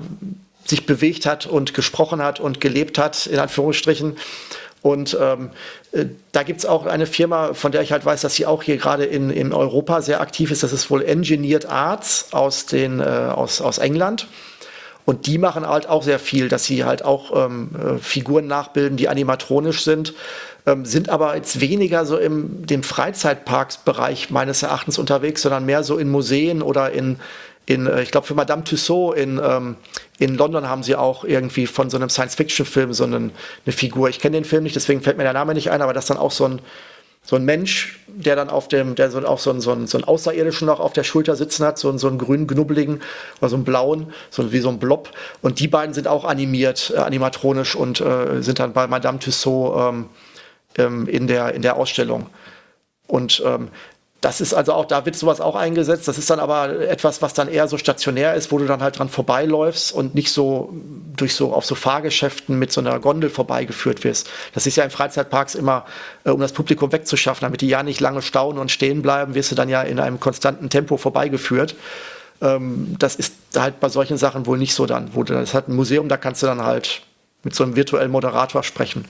sich 0.67 0.85
bewegt 0.85 1.25
hat 1.25 1.47
und 1.47 1.73
gesprochen 1.73 2.23
hat 2.23 2.41
und 2.41 2.61
gelebt 2.61 2.99
hat, 2.99 3.27
in 3.27 3.39
Anführungsstrichen. 3.39 4.19
Und 4.89 5.19
ähm, 5.21 5.51
äh, 5.93 6.07
da 6.33 6.43
gibt 6.43 6.61
es 6.61 6.67
auch 6.67 6.87
eine 6.87 7.05
Firma, 7.05 7.53
von 7.53 7.73
der 7.73 7.83
ich 7.83 7.93
halt 7.93 8.07
weiß, 8.07 8.23
dass 8.23 8.35
sie 8.37 8.47
auch 8.47 8.63
hier 8.63 8.79
gerade 8.79 9.05
in, 9.05 9.29
in 9.29 9.53
Europa 9.53 10.01
sehr 10.01 10.23
aktiv 10.23 10.51
ist. 10.51 10.63
Das 10.63 10.73
ist 10.73 10.91
wohl 10.91 11.05
Engineered 11.05 11.67
Arts 11.67 12.29
aus, 12.33 12.65
den, 12.65 13.01
äh, 13.01 13.03
aus, 13.03 13.61
aus 13.61 13.77
England. 13.77 14.29
Und 15.05 15.27
die 15.27 15.37
machen 15.37 15.67
halt 15.67 15.91
auch 15.91 16.03
sehr 16.03 16.19
viel, 16.19 16.49
dass 16.49 16.65
sie 16.65 16.85
halt 16.85 17.05
auch 17.05 17.47
ähm, 17.47 17.69
äh, 17.75 17.99
Figuren 17.99 18.47
nachbilden, 18.47 18.97
die 18.97 19.11
animatronisch 19.11 19.85
sind, 19.85 20.15
ähm, 20.65 20.87
sind 20.87 21.11
aber 21.11 21.37
jetzt 21.37 21.61
weniger 21.61 22.07
so 22.07 22.17
im 22.17 22.67
dem 22.67 22.83
Freizeitparksbereich 22.83 24.31
meines 24.31 24.63
Erachtens 24.63 24.99
unterwegs, 24.99 25.43
sondern 25.43 25.67
mehr 25.67 25.83
so 25.83 25.99
in 25.99 26.09
Museen 26.09 26.63
oder 26.63 26.93
in, 26.93 27.21
in, 27.69 27.87
äh, 27.87 28.03
ich 28.03 28.11
glaube, 28.11 28.27
für 28.27 28.35
Madame 28.35 28.65
Tussaud 28.65 29.17
in, 29.17 29.41
ähm, 29.43 29.77
in 30.19 30.37
London 30.37 30.69
haben 30.69 30.83
sie 30.83 30.97
auch 30.97 31.25
irgendwie 31.25 31.67
von 31.67 31.91
so 31.91 31.99
einem 31.99 32.09
Science-Fiction-Film 32.09 32.95
so 32.95 33.05
einen, 33.05 33.31
eine 33.67 33.73
Figur. 33.73 34.09
Ich 34.09 34.21
kenne 34.21 34.39
den 34.39 34.45
Film 34.45 34.63
nicht, 34.63 34.75
deswegen 34.75 35.03
fällt 35.03 35.19
mir 35.19 35.25
der 35.25 35.35
Name 35.35 35.53
nicht 35.53 35.71
ein, 35.71 35.83
aber 35.83 35.93
das 35.93 36.07
dann 36.07 36.17
auch 36.17 36.31
so 36.31 36.47
ein, 36.47 36.63
so 37.23 37.37
ein 37.37 37.45
Mensch, 37.45 38.01
der 38.07 38.37
dann 38.37 38.49
auf 38.49 38.69
dem, 38.69 38.95
der 38.95 39.11
so 39.11 39.19
auch 39.27 39.39
so 39.39 39.51
einen, 39.51 39.61
so 39.61 39.73
einen, 39.73 39.87
so 39.87 39.99
einen 39.99 40.05
Außerirdischen 40.05 40.67
noch 40.67 40.81
auf 40.81 40.95
der 40.95 41.05
Schulter 41.05 41.37
sitzen 41.37 41.67
hat, 41.67 41.77
so 41.77 41.91
einen, 41.91 41.99
so 41.99 42.09
einen 42.09 42.17
grünen, 42.17 42.47
knubbeligen 42.47 43.03
oder 43.41 43.51
so 43.51 43.57
einen 43.57 43.65
blauen, 43.65 44.15
so 44.31 44.51
wie 44.51 44.61
so 44.61 44.71
ein 44.71 44.79
Blob. 44.79 45.11
Und 45.43 45.61
die 45.61 45.69
beiden 45.69 45.93
sind 45.93 46.09
auch 46.09 46.25
animiert, 46.25 46.95
äh, 46.97 47.01
animatronisch 47.01 47.77
und 47.77 48.01
äh, 48.01 48.41
sind 48.41 48.61
dann 48.61 48.73
bei 48.73 48.87
Madame 48.87 49.19
Tussaud 49.19 49.95
ähm, 49.95 50.07
ähm, 50.79 51.07
in, 51.07 51.27
der, 51.27 51.55
in 51.55 51.61
der 51.61 51.77
Ausstellung. 51.77 52.31
Und 53.07 53.43
ähm, 53.45 53.69
das 54.21 54.41
ist 54.41 54.53
also 54.53 54.73
auch, 54.73 54.85
da 54.85 55.07
wird 55.07 55.15
sowas 55.15 55.41
auch 55.41 55.55
eingesetzt. 55.55 56.09
Das 56.09 56.19
ist 56.19 56.29
dann 56.29 56.41
aber 56.41 56.81
etwas, 56.89 57.23
was 57.23 57.35
dann 57.35 57.47
eher 57.47 57.69
so 57.69 57.79
stationär 57.79 58.35
ist, 58.35 58.51
wo 58.51 58.59
du 58.59 58.67
dann 58.67 58.83
halt 58.83 58.99
dran 58.99 59.09
vorbeiläufst 59.09 59.93
und 59.93 60.17
nicht 60.17 60.33
so 60.33 60.73
durch 61.17 61.35
so 61.35 61.53
auf 61.53 61.65
so 61.65 61.77
Fahrgeschäften 61.77 62.59
mit 62.59 62.73
so 62.73 62.81
einer 62.81 62.99
Gondel 62.99 63.31
vorbeigeführt 63.31 64.03
wirst. 64.03 64.29
Das 64.55 64.67
ist 64.67 64.75
ja 64.75 64.83
in 64.83 64.91
Freizeitparks 64.91 65.55
immer, 65.55 65.87
äh, 66.25 66.31
um 66.31 66.41
das 66.41 66.53
Publikum 66.53 66.91
wegzuschaffen, 66.91 67.43
damit 67.43 67.61
die 67.61 67.69
ja 67.69 67.85
nicht 67.85 68.01
lange 68.01 68.21
staunen 68.21 68.59
und 68.59 68.73
stehen 68.73 69.03
bleiben, 69.03 69.35
wirst 69.35 69.53
du 69.53 69.55
dann 69.55 69.69
ja 69.69 69.83
in 69.83 70.01
einem 70.01 70.19
konstanten 70.19 70.69
Tempo 70.69 70.97
vorbeigeführt. 70.97 71.77
Ähm, 72.41 72.97
das 72.99 73.15
ist 73.15 73.35
halt 73.57 73.79
bei 73.79 73.89
solchen 73.89 74.17
Sachen 74.17 74.47
wohl 74.47 74.59
nicht 74.59 74.75
so 74.75 74.87
dann. 74.87 75.15
Wo 75.15 75.23
du, 75.23 75.33
das 75.33 75.55
halt 75.55 75.69
ein 75.69 75.77
Museum, 75.77 76.09
da 76.09 76.17
kannst 76.17 76.43
du 76.43 76.47
dann 76.47 76.65
halt 76.65 77.03
mit 77.45 77.55
so 77.55 77.63
einem 77.63 77.77
virtuellen 77.77 78.11
Moderator 78.11 78.65
sprechen. 78.65 79.05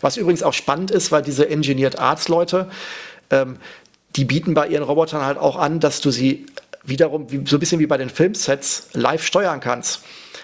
Was 0.00 0.16
übrigens 0.16 0.44
auch 0.44 0.52
spannend 0.52 0.92
ist, 0.92 1.10
weil 1.10 1.22
diese 1.22 1.48
Engineered 1.48 1.98
Arts 1.98 2.28
Leute, 2.28 2.68
ähm, 3.30 3.56
die 4.16 4.24
bieten 4.24 4.54
bei 4.54 4.68
ihren 4.68 4.84
Robotern 4.84 5.24
halt 5.24 5.38
auch 5.38 5.56
an, 5.56 5.80
dass 5.80 6.00
du 6.00 6.10
sie 6.10 6.46
wiederum, 6.84 7.30
wie, 7.30 7.46
so 7.46 7.56
ein 7.56 7.60
bisschen 7.60 7.80
wie 7.80 7.86
bei 7.86 7.96
den 7.96 8.10
Filmsets, 8.10 8.88
live 8.92 9.24
steuern 9.24 9.60
kannst. 9.60 10.02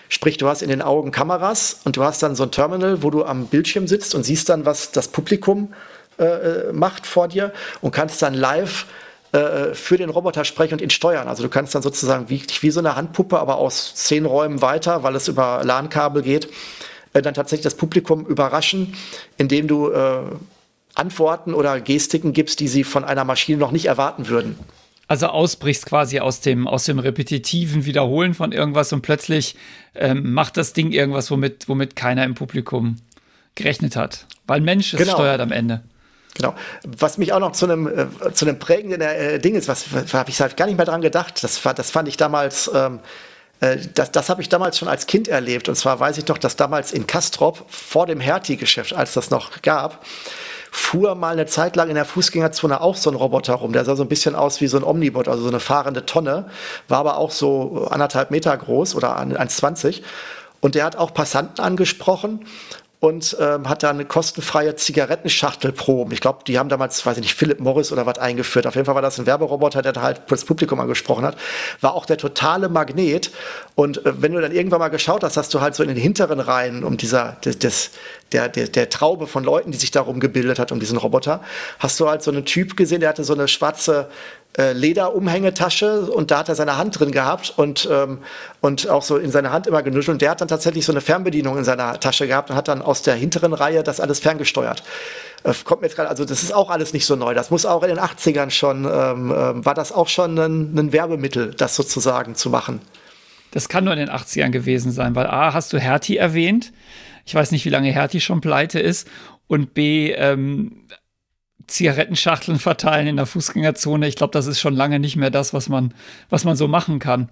Sprich, 0.08 0.38
du 0.38 0.48
hast 0.48 0.62
in 0.62 0.68
den 0.68 0.82
Augen 0.82 1.12
Kameras 1.12 1.80
und 1.84 1.96
du 1.96 2.02
hast 2.02 2.22
dann 2.22 2.34
so 2.34 2.42
ein 2.42 2.50
Terminal, 2.50 3.02
wo 3.02 3.10
du 3.10 3.24
am 3.24 3.46
Bildschirm 3.46 3.86
sitzt 3.86 4.14
und 4.14 4.24
siehst 4.24 4.48
dann, 4.48 4.64
was 4.64 4.90
das 4.90 5.08
Publikum 5.08 5.72
äh, 6.18 6.24
äh 6.24 6.72
macht 6.72 7.06
vor 7.06 7.28
dir 7.28 7.52
und 7.80 7.92
kannst 7.92 8.20
dann 8.22 8.34
live 8.34 8.86
äh, 9.32 9.74
für 9.74 9.96
den 9.96 10.10
Roboter 10.10 10.44
sprechen 10.44 10.74
und 10.74 10.80
ihn 10.80 10.90
steuern. 10.90 11.28
Also 11.28 11.44
du 11.44 11.48
kannst 11.48 11.74
dann 11.76 11.82
sozusagen 11.82 12.28
wie, 12.28 12.42
wie 12.60 12.70
so 12.72 12.80
eine 12.80 12.96
Handpuppe, 12.96 13.38
aber 13.38 13.58
aus 13.58 13.94
zehn 13.94 14.26
Räumen 14.26 14.60
weiter, 14.62 15.04
weil 15.04 15.14
es 15.14 15.28
über 15.28 15.60
LAN-Kabel 15.62 16.22
geht, 16.22 16.48
äh, 17.12 17.22
dann 17.22 17.34
tatsächlich 17.34 17.62
das 17.62 17.76
Publikum 17.76 18.26
überraschen, 18.26 18.96
indem 19.36 19.68
du 19.68 19.90
äh, 19.90 20.22
Antworten 20.94 21.54
oder 21.54 21.80
Gestiken 21.80 22.32
gibst, 22.32 22.60
die 22.60 22.68
sie 22.68 22.84
von 22.84 23.04
einer 23.04 23.24
Maschine 23.24 23.58
noch 23.58 23.70
nicht 23.70 23.86
erwarten 23.86 24.28
würden. 24.28 24.58
Also 25.08 25.26
ausbrichst 25.26 25.86
quasi 25.86 26.20
aus 26.20 26.40
dem, 26.40 26.68
aus 26.68 26.84
dem 26.84 27.00
repetitiven 27.00 27.84
Wiederholen 27.84 28.32
von 28.32 28.52
irgendwas 28.52 28.92
und 28.92 29.02
plötzlich 29.02 29.56
ähm, 29.94 30.32
macht 30.32 30.56
das 30.56 30.72
Ding 30.72 30.92
irgendwas, 30.92 31.30
womit, 31.32 31.68
womit 31.68 31.96
keiner 31.96 32.24
im 32.24 32.34
Publikum 32.34 32.96
gerechnet 33.56 33.96
hat. 33.96 34.26
Weil 34.46 34.60
Mensch 34.60 34.94
es 34.94 35.00
genau. 35.00 35.14
steuert 35.14 35.40
am 35.40 35.50
Ende. 35.50 35.82
Genau. 36.34 36.54
Was 36.84 37.18
mich 37.18 37.32
auch 37.32 37.40
noch 37.40 37.52
zu 37.52 37.66
einem, 37.66 37.86
äh, 37.88 38.32
zu 38.32 38.46
einem 38.46 38.58
prägenden 38.58 39.00
äh, 39.00 39.38
Ding 39.40 39.54
ist, 39.56 39.68
was, 39.68 39.92
was 39.92 40.14
habe 40.14 40.30
ich 40.30 40.40
halt 40.40 40.56
gar 40.56 40.66
nicht 40.66 40.76
mehr 40.76 40.86
dran 40.86 41.00
gedacht. 41.00 41.42
Das, 41.42 41.60
das 41.60 41.90
fand 41.90 42.08
ich 42.08 42.16
damals, 42.16 42.70
ähm, 42.72 43.00
äh, 43.60 43.78
das, 43.94 44.12
das 44.12 44.28
habe 44.28 44.42
ich 44.42 44.48
damals 44.48 44.78
schon 44.78 44.88
als 44.88 45.06
Kind 45.06 45.28
erlebt. 45.28 45.68
Und 45.68 45.74
zwar 45.74 45.98
weiß 45.98 46.18
ich 46.18 46.24
doch, 46.24 46.38
dass 46.38 46.56
damals 46.56 46.92
in 46.92 47.06
Kastrop 47.06 47.64
vor 47.68 48.06
dem 48.06 48.20
Hertie-Geschäft, 48.20 48.94
als 48.94 49.14
das 49.14 49.30
noch 49.30 49.62
gab, 49.62 50.04
fuhr 50.70 51.14
mal 51.14 51.32
eine 51.32 51.46
Zeit 51.46 51.76
lang 51.76 51.88
in 51.88 51.94
der 51.94 52.04
Fußgängerzone 52.04 52.80
auch 52.80 52.96
so 52.96 53.10
ein 53.10 53.16
Roboter 53.16 53.54
rum. 53.54 53.72
Der 53.72 53.84
sah 53.84 53.96
so 53.96 54.02
ein 54.02 54.08
bisschen 54.08 54.34
aus 54.34 54.60
wie 54.60 54.66
so 54.66 54.76
ein 54.76 54.84
Omnibot, 54.84 55.28
also 55.28 55.42
so 55.42 55.48
eine 55.48 55.60
fahrende 55.60 56.06
Tonne, 56.06 56.46
war 56.88 56.98
aber 56.98 57.16
auch 57.18 57.30
so 57.30 57.88
anderthalb 57.90 58.30
Meter 58.30 58.56
groß 58.56 58.94
oder 58.94 59.18
1,20. 59.18 60.02
Und 60.60 60.74
der 60.74 60.84
hat 60.84 60.96
auch 60.96 61.14
Passanten 61.14 61.64
angesprochen 61.64 62.44
und 63.00 63.34
ähm, 63.40 63.66
hat 63.66 63.82
da 63.82 63.90
eine 63.90 64.04
kostenfreie 64.04 64.76
Zigarettenschachtel 64.76 65.72
proben. 65.72 66.12
Ich 66.12 66.20
glaube, 66.20 66.40
die 66.46 66.58
haben 66.58 66.68
damals, 66.68 67.04
weiß 67.04 67.16
ich 67.16 67.22
nicht, 67.22 67.34
Philip 67.34 67.58
Morris 67.58 67.92
oder 67.92 68.04
was 68.04 68.18
eingeführt. 68.18 68.66
Auf 68.66 68.74
jeden 68.74 68.84
Fall 68.84 68.94
war 68.94 69.00
das 69.00 69.18
ein 69.18 69.24
Werberoboter, 69.24 69.80
der 69.80 69.94
da 69.94 70.02
halt 70.02 70.20
das 70.28 70.44
Publikum 70.44 70.78
angesprochen 70.80 71.24
hat. 71.24 71.36
War 71.80 71.94
auch 71.94 72.04
der 72.04 72.18
totale 72.18 72.68
Magnet. 72.68 73.30
Und 73.74 74.04
äh, 74.04 74.22
wenn 74.22 74.32
du 74.32 74.40
dann 74.42 74.52
irgendwann 74.52 74.80
mal 74.80 74.88
geschaut 74.88 75.24
hast, 75.24 75.38
hast 75.38 75.54
du 75.54 75.62
halt 75.62 75.74
so 75.74 75.82
in 75.82 75.88
den 75.88 75.96
hinteren 75.96 76.40
Reihen 76.40 76.84
um 76.84 76.98
dieser, 76.98 77.38
des, 77.42 77.58
des, 77.58 77.90
der, 78.32 78.50
der, 78.50 78.68
der 78.68 78.90
Traube 78.90 79.26
von 79.26 79.44
Leuten, 79.44 79.72
die 79.72 79.78
sich 79.78 79.90
darum 79.90 80.20
gebildet 80.20 80.58
hat, 80.58 80.70
um 80.70 80.78
diesen 80.78 80.98
Roboter, 80.98 81.42
hast 81.78 81.98
du 82.00 82.08
halt 82.08 82.22
so 82.22 82.30
einen 82.30 82.44
Typ 82.44 82.76
gesehen, 82.76 83.00
der 83.00 83.08
hatte 83.08 83.24
so 83.24 83.32
eine 83.32 83.48
schwarze 83.48 84.10
äh, 84.58 84.72
Lederumhängetasche 84.72 86.10
und 86.10 86.30
da 86.30 86.40
hat 86.40 86.48
er 86.48 86.54
seine 86.56 86.76
Hand 86.76 86.98
drin 86.98 87.12
gehabt 87.12 87.54
und, 87.56 87.88
ähm, 87.90 88.18
und 88.60 88.88
auch 88.88 89.02
so 89.02 89.16
in 89.16 89.30
seine 89.30 89.52
Hand 89.52 89.66
immer 89.66 89.82
genuschelt. 89.82 90.16
Und 90.16 90.22
der 90.22 90.30
hat 90.30 90.40
dann 90.40 90.48
tatsächlich 90.48 90.84
so 90.84 90.92
eine 90.92 91.00
Fernbedienung 91.00 91.56
in 91.56 91.64
seiner 91.64 92.00
Tasche 92.00 92.26
gehabt 92.26 92.50
und 92.50 92.56
hat 92.56 92.68
dann 92.68 92.82
aus 92.82 93.02
der 93.02 93.14
hinteren 93.14 93.52
Reihe 93.52 93.82
das 93.84 94.00
alles 94.00 94.18
ferngesteuert. 94.18 94.82
Äh, 95.44 95.54
kommt 95.64 95.82
mir 95.82 95.86
jetzt 95.86 95.96
gerade, 95.96 96.08
also 96.08 96.24
das 96.24 96.42
ist 96.42 96.52
auch 96.52 96.68
alles 96.68 96.92
nicht 96.92 97.06
so 97.06 97.16
neu. 97.16 97.32
Das 97.32 97.50
muss 97.50 97.64
auch 97.64 97.82
in 97.82 97.90
den 97.90 97.98
80ern 97.98 98.50
schon, 98.50 98.84
ähm, 98.84 99.30
äh, 99.30 99.64
war 99.64 99.74
das 99.74 99.92
auch 99.92 100.08
schon 100.08 100.36
ein, 100.38 100.76
ein 100.76 100.92
Werbemittel, 100.92 101.54
das 101.54 101.76
sozusagen 101.76 102.34
zu 102.34 102.50
machen. 102.50 102.80
Das 103.52 103.68
kann 103.68 103.84
nur 103.84 103.92
in 103.92 104.00
den 104.00 104.10
80ern 104.10 104.50
gewesen 104.50 104.92
sein, 104.92 105.14
weil 105.14 105.26
A, 105.26 105.52
hast 105.54 105.72
du 105.72 105.78
Hertie 105.78 106.16
erwähnt. 106.16 106.72
Ich 107.24 107.34
weiß 107.34 107.52
nicht, 107.52 107.64
wie 107.64 107.70
lange 107.70 107.90
Hertie 107.90 108.20
schon 108.20 108.40
pleite 108.40 108.80
ist. 108.80 109.08
Und 109.46 109.74
B, 109.74 110.12
ähm, 110.12 110.86
Zigarettenschachteln 111.70 112.58
verteilen 112.58 113.06
in 113.06 113.16
der 113.16 113.26
Fußgängerzone. 113.26 114.06
Ich 114.08 114.16
glaube, 114.16 114.32
das 114.32 114.46
ist 114.46 114.60
schon 114.60 114.74
lange 114.74 114.98
nicht 114.98 115.16
mehr 115.16 115.30
das, 115.30 115.54
was 115.54 115.68
man, 115.68 115.94
was 116.28 116.44
man 116.44 116.56
so 116.56 116.68
machen 116.68 116.98
kann. 116.98 117.28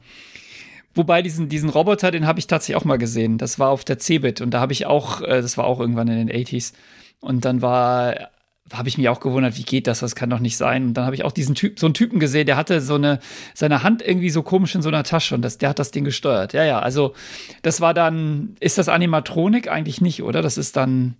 Wobei 0.94 1.22
diesen, 1.22 1.48
diesen 1.48 1.68
Roboter, 1.68 2.10
den 2.10 2.26
habe 2.26 2.38
ich 2.38 2.46
tatsächlich 2.46 2.76
auch 2.76 2.84
mal 2.84 2.98
gesehen. 2.98 3.38
Das 3.38 3.58
war 3.58 3.70
auf 3.70 3.84
der 3.84 3.98
Cebit 3.98 4.40
und 4.40 4.50
da 4.52 4.60
habe 4.60 4.72
ich 4.72 4.86
auch, 4.86 5.20
äh, 5.20 5.42
das 5.42 5.58
war 5.58 5.66
auch 5.66 5.80
irgendwann 5.80 6.08
in 6.08 6.26
den 6.26 6.36
80s. 6.36 6.72
Und 7.20 7.44
dann 7.44 7.62
war, 7.62 8.30
habe 8.72 8.88
ich 8.88 8.98
mich 8.98 9.08
auch 9.08 9.20
gewundert, 9.20 9.56
wie 9.58 9.64
geht 9.64 9.86
das? 9.86 10.00
Das 10.00 10.14
kann 10.14 10.30
doch 10.30 10.40
nicht 10.40 10.56
sein. 10.56 10.88
Und 10.88 10.94
dann 10.94 11.04
habe 11.04 11.14
ich 11.14 11.24
auch 11.24 11.32
diesen 11.32 11.54
Typ, 11.54 11.78
so 11.78 11.86
einen 11.86 11.94
Typen 11.94 12.20
gesehen, 12.20 12.46
der 12.46 12.56
hatte 12.56 12.80
so 12.80 12.94
eine, 12.94 13.20
seine 13.54 13.82
Hand 13.82 14.02
irgendwie 14.02 14.30
so 14.30 14.42
komisch 14.42 14.74
in 14.74 14.82
so 14.82 14.88
einer 14.88 15.04
Tasche 15.04 15.34
und 15.34 15.42
das, 15.42 15.58
der 15.58 15.68
hat 15.70 15.78
das 15.78 15.90
Ding 15.90 16.04
gesteuert. 16.04 16.52
Ja, 16.52 16.64
ja, 16.64 16.78
also 16.78 17.14
das 17.62 17.80
war 17.80 17.94
dann, 17.94 18.56
ist 18.60 18.78
das 18.78 18.88
Animatronik 18.88 19.68
eigentlich 19.68 20.00
nicht, 20.00 20.22
oder? 20.22 20.42
Das 20.42 20.58
ist 20.58 20.76
dann, 20.76 21.16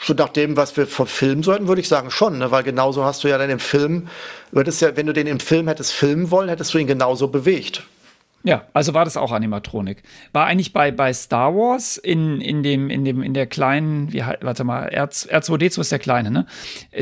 so 0.00 0.14
nach 0.14 0.28
dem, 0.28 0.56
was 0.56 0.76
wir 0.76 0.86
vom 0.86 1.06
Film 1.06 1.42
sollten, 1.42 1.68
würde 1.68 1.80
ich 1.80 1.88
sagen 1.88 2.10
schon, 2.10 2.38
ne? 2.38 2.50
weil 2.50 2.62
genauso 2.62 3.04
hast 3.04 3.24
du 3.24 3.28
ja 3.28 3.38
dann 3.38 3.50
im 3.50 3.58
Film, 3.58 4.08
würdest 4.50 4.82
ja, 4.82 4.96
wenn 4.96 5.06
du 5.06 5.12
den 5.12 5.26
im 5.26 5.40
Film 5.40 5.68
hättest 5.68 5.92
filmen 5.92 6.30
wollen, 6.30 6.48
hättest 6.48 6.74
du 6.74 6.78
ihn 6.78 6.86
genauso 6.86 7.28
bewegt. 7.28 7.84
Ja, 8.46 8.66
also 8.74 8.92
war 8.92 9.06
das 9.06 9.16
auch 9.16 9.32
Animatronik. 9.32 10.02
War 10.32 10.44
eigentlich 10.44 10.74
bei, 10.74 10.90
bei 10.90 11.14
Star 11.14 11.54
Wars 11.54 11.96
in, 11.96 12.42
in 12.42 12.62
dem, 12.62 12.90
in 12.90 13.04
dem, 13.04 13.22
in 13.22 13.32
der 13.32 13.46
kleinen, 13.46 14.12
wie, 14.12 14.22
warte 14.42 14.64
mal, 14.64 14.90
R2D2 14.90 15.80
ist 15.80 15.92
der 15.92 15.98
kleine, 15.98 16.30
ne? 16.30 16.46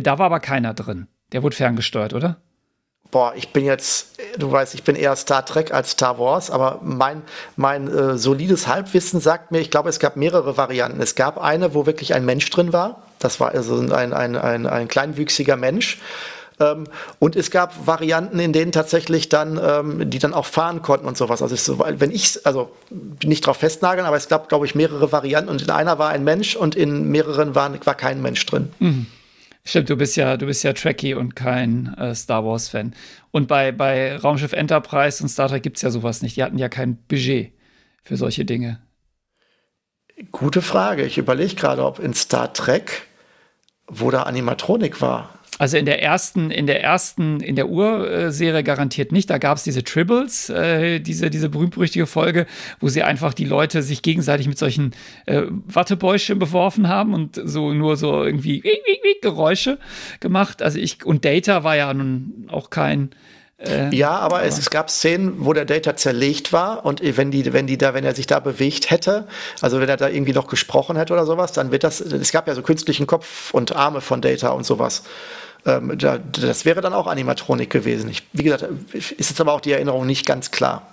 Da 0.03 0.19
war 0.19 0.27
aber 0.27 0.39
keiner 0.39 0.73
drin. 0.73 1.09
Der 1.33 1.43
wurde 1.43 1.57
ferngesteuert, 1.57 2.15
oder? 2.15 2.41
Boah, 3.13 3.35
ich 3.37 3.51
bin 3.51 3.65
jetzt, 3.65 4.09
du 4.39 4.51
weißt, 4.51 4.75
ich 4.75 4.83
bin 4.83 4.97
eher 4.97 5.15
Star 5.15 5.45
Trek 5.45 5.73
als 5.73 5.93
Star 5.93 6.19
Wars, 6.19 6.51
aber 6.51 6.81
mein, 6.83 7.23
mein 7.55 7.87
äh, 7.87 8.19
solides 8.19 8.67
Halbwissen 8.67 9.21
sagt 9.21 9.53
mir, 9.53 9.61
ich 9.61 9.71
glaube, 9.71 9.91
es 9.91 10.01
gab 10.01 10.17
mehrere 10.17 10.57
Varianten. 10.57 11.01
Es 11.01 11.15
gab 11.15 11.39
eine, 11.39 11.75
wo 11.75 11.87
wirklich 11.87 12.15
ein 12.15 12.25
Mensch 12.25 12.49
drin 12.51 12.73
war. 12.73 13.03
Das 13.21 13.39
war 13.39 13.53
also 13.53 13.77
ein, 13.77 13.93
ein, 13.93 14.35
ein, 14.35 14.67
ein 14.67 14.89
kleinwüchsiger 14.89 15.57
Mensch. 15.57 16.01
Ähm, 16.59 16.85
und 17.19 17.37
es 17.37 17.51
gab 17.51 17.87
Varianten, 17.87 18.39
in 18.39 18.55
denen 18.55 18.73
tatsächlich 18.73 19.29
dann, 19.29 19.61
ähm, 19.63 20.11
die 20.11 20.19
dann 20.19 20.33
auch 20.33 20.47
fahren 20.47 20.81
konnten 20.81 21.07
und 21.07 21.19
sowas. 21.19 21.43
Also, 21.43 21.55
so, 21.55 21.85
wenn 21.87 22.11
ich, 22.11 22.45
also 22.47 22.73
nicht 23.23 23.47
drauf 23.47 23.59
festnageln, 23.59 24.07
aber 24.07 24.17
es 24.17 24.29
gab, 24.29 24.49
glaube 24.49 24.65
ich, 24.65 24.75
mehrere 24.75 25.13
Varianten 25.13 25.51
und 25.51 25.61
in 25.61 25.71
einer 25.71 25.99
war 25.99 26.09
ein 26.09 26.25
Mensch 26.25 26.57
und 26.57 26.75
in 26.75 27.11
mehreren 27.11 27.55
war, 27.55 27.71
war 27.85 27.95
kein 27.95 28.23
Mensch 28.23 28.45
drin. 28.47 28.73
Mhm. 28.79 29.07
Stimmt, 29.65 29.91
du 29.91 29.97
bist 29.97 30.17
ja, 30.17 30.37
du 30.37 30.47
bist 30.47 30.65
ja 30.65 30.73
Trekkie 30.73 31.15
und 31.15 31.37
kein 31.37 31.95
äh, 31.95 32.15
Star 32.15 32.45
Wars-Fan. 32.45 32.95
Und 33.31 33.47
bei, 33.47 33.71
bei 33.71 34.17
Raumschiff 34.17 34.53
Enterprise 34.53 35.23
und 35.23 35.29
Star 35.29 35.49
Trek 35.49 35.63
gibt 35.63 35.77
es 35.77 35.83
ja 35.83 35.91
sowas 35.91 36.23
nicht. 36.23 36.37
Die 36.37 36.43
hatten 36.43 36.59
ja 36.59 36.69
kein 36.69 36.97
Budget 37.07 37.53
für 38.03 38.17
solche 38.17 38.45
Dinge. 38.45 38.81
Gute 40.33 40.63
Frage. 40.63 41.05
Ich 41.05 41.17
überlege 41.17 41.55
gerade, 41.55 41.85
ob 41.85 42.01
in 42.01 42.13
Star 42.13 42.53
Trek, 42.53 43.07
wo 43.87 44.11
da 44.11 44.25
Animatronik 44.25 45.01
war, 45.01 45.39
also 45.63 45.77
in 45.77 45.87
der 45.87 46.03
ersten, 46.03 46.51
in 46.51 46.67
der 46.67 46.83
ersten, 46.83 47.39
in 47.39 47.55
der 47.55 47.69
Urserie 47.69 48.65
garantiert 48.65 49.13
nicht. 49.13 49.31
Da 49.31 49.39
gab 49.39 49.59
es 49.59 49.63
diese 49.63 49.85
Tribbles, 49.85 50.51
äh, 50.51 50.99
diese, 50.99 51.31
diese 51.31 51.49
berühmt-berüchtige 51.51 52.09
Folge, 52.09 52.49
wo 52.81 52.89
sie 52.89 53.05
einfach 53.05 53.33
die 53.33 53.45
Leute 53.45 53.85
sich 53.85 54.03
gegenseitig 54.03 54.49
mit 54.49 54.59
solchen 54.59 54.91
äh, 55.27 55.43
Wattebäuschen 55.49 56.41
beworfen 56.41 56.89
haben 56.89 57.15
und 57.15 57.41
so 57.45 57.73
nur 57.73 57.97
so 57.97 58.25
irgendwie 58.25 58.65
Geräusche 59.23 59.79
gemacht. 60.19 60.63
Also 60.63 60.81
ich, 60.81 61.07
und 61.07 61.25
Data 61.25 61.63
war 61.63 61.77
ja 61.77 61.95
nun 61.95 62.49
auch 62.51 62.69
kein 62.69 63.11
äh, 63.65 63.95
ja, 63.95 64.11
aber, 64.11 64.39
aber, 64.39 64.45
Es, 64.45 64.59
es 64.59 64.71
gab 64.71 64.91
Szenen, 64.91 65.45
wo 65.45 65.53
der 65.53 65.65
Data 65.65 65.95
zerlegt 65.95 66.53
war 66.53 66.85
und 66.85 67.01
wenn 67.17 67.31
die, 67.31 67.53
wenn 67.53 67.69
die 67.69 67.79
da, 67.79 67.95
wenn 67.95 68.05
er 68.05 68.17
sich 68.17 68.27
da 68.27 68.41
bewegt 68.41 68.91
hätte, 68.91 69.29
also 69.61 69.81
wenn 69.81 69.89
er 69.89 69.97
da 69.97 70.09
irgendwie 70.09 70.33
noch 70.33 70.49
gesprochen 70.49 70.97
hätte 70.97 71.13
oder 71.13 71.25
sowas, 71.25 71.53
dann 71.53 71.71
wird 71.71 71.85
das, 71.85 72.01
es 72.01 72.33
gab 72.33 72.49
ja 72.49 72.57
so 72.57 72.63
künstlichen 72.63 73.07
Kopf 73.07 73.55
und 73.55 73.77
Arme 73.77 74.01
von 74.01 74.21
Data 74.21 74.49
und 74.49 74.67
sowas. 74.67 75.05
Ähm, 75.65 75.97
da, 75.97 76.19
das 76.19 76.65
wäre 76.65 76.81
dann 76.81 76.93
auch 76.93 77.07
Animatronik 77.07 77.71
gewesen. 77.71 78.11
Ich, 78.11 78.23
wie 78.33 78.43
gesagt, 78.43 78.65
ist 78.93 79.13
jetzt 79.19 79.41
aber 79.41 79.53
auch 79.53 79.61
die 79.61 79.73
Erinnerung 79.73 80.07
nicht 80.07 80.27
ganz 80.27 80.51
klar. 80.51 80.91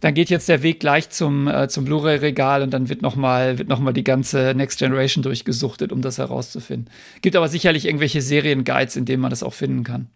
dann 0.00 0.14
geht 0.14 0.30
jetzt 0.30 0.48
der 0.48 0.62
Weg 0.62 0.80
gleich 0.80 1.10
zum, 1.10 1.46
äh, 1.46 1.68
zum 1.68 1.84
Blu-ray-Regal 1.84 2.62
und 2.62 2.70
dann 2.70 2.88
wird 2.88 3.02
nochmal 3.02 3.54
noch 3.54 3.92
die 3.92 4.04
ganze 4.04 4.54
Next 4.54 4.78
Generation 4.78 5.22
durchgesuchtet, 5.22 5.92
um 5.92 6.02
das 6.02 6.18
herauszufinden. 6.18 6.90
Gibt 7.22 7.36
aber 7.36 7.48
sicherlich 7.48 7.86
irgendwelche 7.86 8.22
Serien-Guides, 8.22 8.96
in 8.96 9.04
denen 9.04 9.22
man 9.22 9.30
das 9.30 9.42
auch 9.42 9.54
finden 9.54 9.84
kann. 9.84 10.08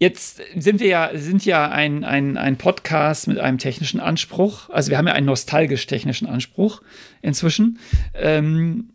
Jetzt 0.00 0.40
sind 0.56 0.78
wir 0.78 0.86
ja, 0.86 1.10
sind 1.14 1.44
ja 1.44 1.68
ein, 1.70 2.04
ein, 2.04 2.36
ein 2.36 2.56
Podcast 2.56 3.26
mit 3.26 3.38
einem 3.38 3.58
technischen 3.58 3.98
Anspruch. 3.98 4.70
Also 4.70 4.90
wir 4.90 4.98
haben 4.98 5.08
ja 5.08 5.14
einen 5.14 5.26
nostalgisch-technischen 5.26 6.28
Anspruch 6.28 6.82
inzwischen. 7.20 7.80
Ähm, 8.14 8.90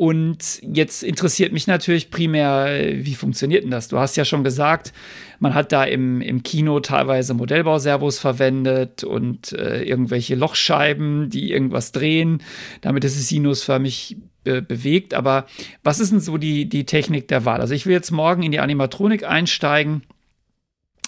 und 0.00 0.62
jetzt 0.62 1.02
interessiert 1.02 1.52
mich 1.52 1.66
natürlich 1.66 2.10
primär, 2.10 3.04
wie 3.04 3.14
funktioniert 3.14 3.64
denn 3.64 3.70
das? 3.70 3.88
Du 3.88 3.98
hast 3.98 4.16
ja 4.16 4.24
schon 4.24 4.42
gesagt, 4.42 4.94
man 5.40 5.52
hat 5.52 5.72
da 5.72 5.84
im, 5.84 6.22
im 6.22 6.42
Kino 6.42 6.80
teilweise 6.80 7.34
Modellbauservos 7.34 8.18
verwendet 8.18 9.04
und 9.04 9.52
äh, 9.52 9.82
irgendwelche 9.82 10.36
Lochscheiben, 10.36 11.28
die 11.28 11.52
irgendwas 11.52 11.92
drehen, 11.92 12.42
damit 12.80 13.04
es 13.04 13.28
sinusförmig 13.28 14.16
be 14.42 14.62
bewegt. 14.62 15.12
Aber 15.12 15.44
was 15.82 16.00
ist 16.00 16.12
denn 16.12 16.20
so 16.20 16.38
die, 16.38 16.66
die 16.66 16.86
Technik 16.86 17.28
der 17.28 17.44
Wahl? 17.44 17.60
Also 17.60 17.74
ich 17.74 17.84
will 17.84 17.92
jetzt 17.92 18.10
morgen 18.10 18.42
in 18.42 18.52
die 18.52 18.60
Animatronik 18.60 19.24
einsteigen. 19.24 20.04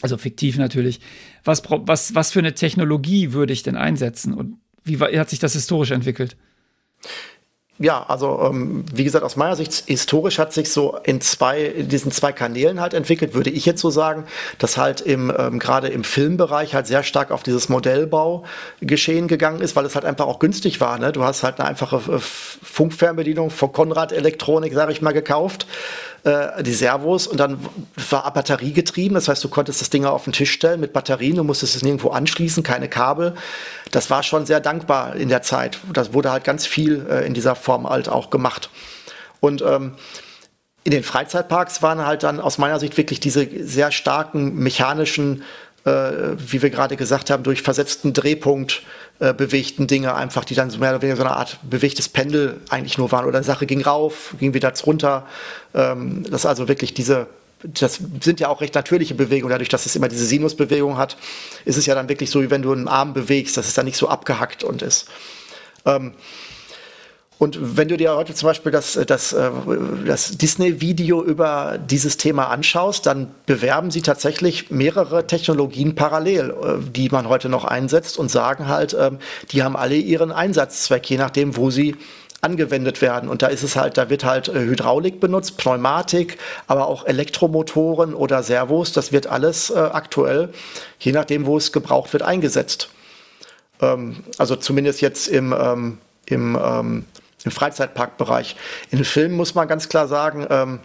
Also 0.02 0.18
fiktiv 0.18 0.58
natürlich. 0.58 1.00
Was, 1.44 1.62
was, 1.66 2.14
was 2.14 2.30
für 2.30 2.40
eine 2.40 2.52
Technologie 2.52 3.32
würde 3.32 3.54
ich 3.54 3.62
denn 3.62 3.76
einsetzen? 3.76 4.34
Und 4.34 4.58
wie 4.84 4.98
hat 4.98 5.30
sich 5.30 5.38
das 5.38 5.54
historisch 5.54 5.92
entwickelt? 5.92 6.36
Ja, 7.82 8.04
also 8.06 8.40
ähm, 8.44 8.84
wie 8.94 9.02
gesagt, 9.02 9.24
aus 9.24 9.34
meiner 9.34 9.56
Sicht 9.56 9.82
historisch 9.86 10.38
hat 10.38 10.52
sich 10.52 10.70
so 10.70 10.96
in 11.02 11.20
zwei, 11.20 11.62
in 11.62 11.88
diesen 11.88 12.12
zwei 12.12 12.30
Kanälen 12.30 12.80
halt 12.80 12.94
entwickelt, 12.94 13.34
würde 13.34 13.50
ich 13.50 13.66
jetzt 13.66 13.80
so 13.80 13.90
sagen, 13.90 14.24
dass 14.58 14.76
halt 14.76 15.00
im 15.00 15.32
ähm, 15.36 15.58
gerade 15.58 15.88
im 15.88 16.04
Filmbereich 16.04 16.76
halt 16.76 16.86
sehr 16.86 17.02
stark 17.02 17.32
auf 17.32 17.42
dieses 17.42 17.68
Modellbaugeschehen 17.68 19.26
gegangen 19.26 19.60
ist, 19.60 19.74
weil 19.74 19.84
es 19.84 19.96
halt 19.96 20.04
einfach 20.04 20.26
auch 20.26 20.38
günstig 20.38 20.80
war. 20.80 20.96
Ne? 20.96 21.10
Du 21.10 21.24
hast 21.24 21.42
halt 21.42 21.58
eine 21.58 21.68
einfache 21.68 21.96
äh, 21.96 22.20
Funkfernbedienung 22.20 23.50
von 23.50 23.72
Konrad 23.72 24.12
Elektronik, 24.12 24.74
sage 24.74 24.92
ich 24.92 25.02
mal, 25.02 25.10
gekauft 25.10 25.66
äh, 26.24 26.62
die 26.62 26.72
Servos 26.72 27.26
und 27.26 27.38
dann 27.38 27.58
war 28.10 28.32
batteriegetrieben. 28.32 29.14
Das 29.14 29.28
heißt, 29.28 29.42
du 29.42 29.48
konntest 29.48 29.80
das 29.80 29.90
Ding 29.90 30.04
auf 30.04 30.24
den 30.24 30.32
Tisch 30.32 30.52
stellen 30.52 30.80
mit 30.80 30.92
Batterien, 30.92 31.36
du 31.36 31.44
musstest 31.44 31.76
es 31.76 31.82
nirgendwo 31.82 32.10
anschließen, 32.10 32.62
keine 32.62 32.88
Kabel. 32.88 33.34
Das 33.92 34.10
war 34.10 34.24
schon 34.24 34.44
sehr 34.44 34.58
dankbar 34.58 35.14
in 35.14 35.28
der 35.28 35.42
Zeit. 35.42 35.78
Das 35.92 36.12
wurde 36.12 36.32
halt 36.32 36.42
ganz 36.42 36.66
viel 36.66 37.06
äh, 37.08 37.24
in 37.24 37.34
dieser 37.34 37.54
Form 37.54 37.88
halt 37.88 38.08
auch 38.08 38.30
gemacht. 38.30 38.70
Und 39.38 39.62
ähm, 39.62 39.94
in 40.82 40.90
den 40.90 41.04
Freizeitparks 41.04 41.82
waren 41.82 42.04
halt 42.04 42.24
dann 42.24 42.40
aus 42.40 42.58
meiner 42.58 42.80
Sicht 42.80 42.96
wirklich 42.96 43.20
diese 43.20 43.46
sehr 43.64 43.92
starken 43.92 44.56
mechanischen 44.56 45.44
äh, 45.84 46.36
wie 46.38 46.62
wir 46.62 46.70
gerade 46.70 46.96
gesagt 46.96 47.30
haben, 47.30 47.42
durch 47.42 47.62
versetzten 47.62 48.12
Drehpunkt 48.12 48.82
äh, 49.18 49.34
bewegten 49.34 49.86
Dinge 49.86 50.14
einfach, 50.14 50.44
die 50.44 50.54
dann 50.54 50.70
so 50.70 50.78
mehr 50.78 50.90
oder 50.90 51.02
weniger 51.02 51.16
so 51.16 51.24
eine 51.24 51.36
Art 51.36 51.58
bewegtes 51.62 52.08
Pendel 52.08 52.60
eigentlich 52.68 52.98
nur 52.98 53.10
waren. 53.10 53.26
Oder 53.26 53.42
Sache 53.42 53.66
ging 53.66 53.82
rauf, 53.82 54.34
ging 54.38 54.54
wieder 54.54 54.72
runter. 54.86 55.26
Ähm, 55.74 56.24
das 56.30 56.42
ist 56.42 56.46
also 56.46 56.68
wirklich 56.68 56.94
diese, 56.94 57.26
das 57.62 58.00
sind 58.20 58.40
ja 58.40 58.48
auch 58.48 58.60
recht 58.60 58.74
natürliche 58.74 59.14
Bewegungen. 59.14 59.50
Dadurch, 59.50 59.68
dass 59.68 59.86
es 59.86 59.96
immer 59.96 60.08
diese 60.08 60.26
Sinusbewegung 60.26 60.96
hat, 60.96 61.16
ist 61.64 61.76
es 61.76 61.86
ja 61.86 61.94
dann 61.94 62.08
wirklich 62.08 62.30
so, 62.30 62.42
wie 62.42 62.50
wenn 62.50 62.62
du 62.62 62.72
einen 62.72 62.88
Arm 62.88 63.14
bewegst, 63.14 63.56
dass 63.56 63.66
es 63.66 63.74
dann 63.74 63.86
nicht 63.86 63.96
so 63.96 64.08
abgehackt 64.08 64.64
und 64.64 64.82
ist. 64.82 65.08
Ähm, 65.84 66.12
und 67.42 67.76
wenn 67.76 67.88
du 67.88 67.96
dir 67.96 68.14
heute 68.14 68.34
zum 68.34 68.46
Beispiel 68.46 68.70
das, 68.70 68.96
das, 69.04 69.32
äh, 69.32 69.50
das 70.06 70.38
Disney-Video 70.38 71.24
über 71.24 71.76
dieses 71.76 72.16
Thema 72.16 72.46
anschaust, 72.50 73.04
dann 73.04 73.34
bewerben 73.46 73.90
sie 73.90 74.00
tatsächlich 74.00 74.70
mehrere 74.70 75.26
Technologien 75.26 75.96
parallel, 75.96 76.50
äh, 76.50 76.90
die 76.92 77.08
man 77.08 77.28
heute 77.28 77.48
noch 77.48 77.64
einsetzt 77.64 78.16
und 78.16 78.30
sagen 78.30 78.68
halt, 78.68 78.96
ähm, 78.96 79.18
die 79.50 79.64
haben 79.64 79.76
alle 79.76 79.96
ihren 79.96 80.30
Einsatzzweck, 80.30 81.10
je 81.10 81.16
nachdem, 81.16 81.56
wo 81.56 81.70
sie 81.70 81.96
angewendet 82.42 83.00
werden. 83.00 83.28
Und 83.28 83.42
da 83.42 83.46
ist 83.46 83.62
es 83.62 83.76
halt, 83.76 83.96
da 83.96 84.10
wird 84.10 84.24
halt 84.24 84.48
äh, 84.48 84.60
Hydraulik 84.60 85.20
benutzt, 85.20 85.56
Pneumatik, 85.56 86.38
aber 86.66 86.88
auch 86.88 87.06
Elektromotoren 87.06 88.14
oder 88.14 88.42
Servos. 88.42 88.92
Das 88.92 89.12
wird 89.12 89.26
alles 89.26 89.72
aktuell, 89.72 90.50
je 90.98 91.12
nachdem, 91.12 91.46
wo 91.46 91.56
es 91.56 91.72
gebraucht 91.72 92.12
wird, 92.12 92.22
eingesetzt. 92.22 92.90
Ähm, 93.80 94.24
also 94.38 94.56
zumindest 94.56 95.00
jetzt 95.00 95.28
im, 95.28 95.54
ähm, 95.56 95.98
im 96.26 96.58
im 97.44 97.50
Freizeitparkbereich. 97.50 98.56
In 98.90 98.98
den 98.98 99.04
Filmen 99.04 99.36
muss 99.36 99.54
man 99.54 99.68
ganz 99.68 99.88
klar 99.88 100.08
sagen, 100.08 100.46
ähm, 100.50 100.80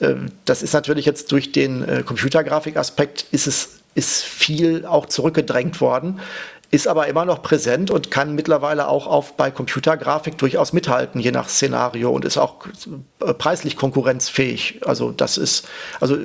äh, 0.00 0.14
das 0.44 0.62
ist 0.62 0.72
natürlich 0.72 1.06
jetzt 1.06 1.32
durch 1.32 1.52
den 1.52 1.86
äh, 1.86 2.02
Computergrafikaspekt 2.02 3.26
ist 3.30 3.46
es 3.46 3.78
ist 3.94 4.22
viel 4.22 4.86
auch 4.86 5.04
zurückgedrängt 5.04 5.82
worden, 5.82 6.20
ist 6.72 6.88
aber 6.88 7.06
immer 7.06 7.26
noch 7.26 7.42
präsent 7.42 7.90
und 7.90 8.10
kann 8.10 8.34
mittlerweile 8.34 8.88
auch 8.88 9.06
auf, 9.06 9.36
bei 9.36 9.50
Computergrafik 9.50 10.38
durchaus 10.38 10.72
mithalten, 10.72 11.20
je 11.20 11.30
nach 11.30 11.50
Szenario 11.50 12.10
und 12.10 12.24
ist 12.24 12.38
auch 12.38 12.66
äh, 13.20 13.34
preislich 13.34 13.76
konkurrenzfähig. 13.76 14.80
Also 14.86 15.12
das 15.12 15.36
ist, 15.36 15.68
also 16.00 16.16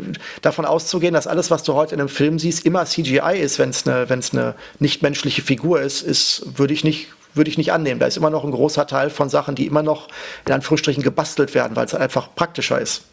davon 0.41 0.63
auszugehen, 0.63 1.13
dass 1.13 1.27
alles, 1.27 1.51
was 1.51 1.63
du 1.63 1.73
heute 1.73 1.95
in 1.95 1.99
einem 1.99 2.07
Film 2.07 2.39
siehst, 2.39 2.65
immer 2.65 2.85
CGI 2.85 3.37
ist, 3.37 3.59
wenn 3.59 3.71
es 3.71 3.85
eine, 3.85 4.09
wenn 4.09 4.19
es 4.19 4.31
eine 4.31 4.55
nichtmenschliche 4.79 5.41
Figur 5.41 5.81
ist, 5.81 6.01
ist, 6.01 6.57
würde 6.57 6.73
ich 6.73 6.83
nicht 6.83 7.09
würde 7.33 7.51
ich 7.51 7.57
nicht 7.59 7.71
annehmen. 7.71 7.99
Da 7.99 8.07
ist 8.07 8.17
immer 8.17 8.31
noch 8.31 8.43
ein 8.43 8.49
großer 8.49 8.87
Teil 8.87 9.11
von 9.11 9.29
Sachen, 9.29 9.53
die 9.53 9.67
immer 9.67 9.83
noch 9.83 10.07
in 10.47 10.53
Anführungsstrichen 10.53 11.03
gebastelt 11.03 11.53
werden, 11.53 11.75
weil 11.75 11.85
es 11.85 11.93
einfach 11.93 12.33
praktischer 12.33 12.81
ist. 12.81 13.03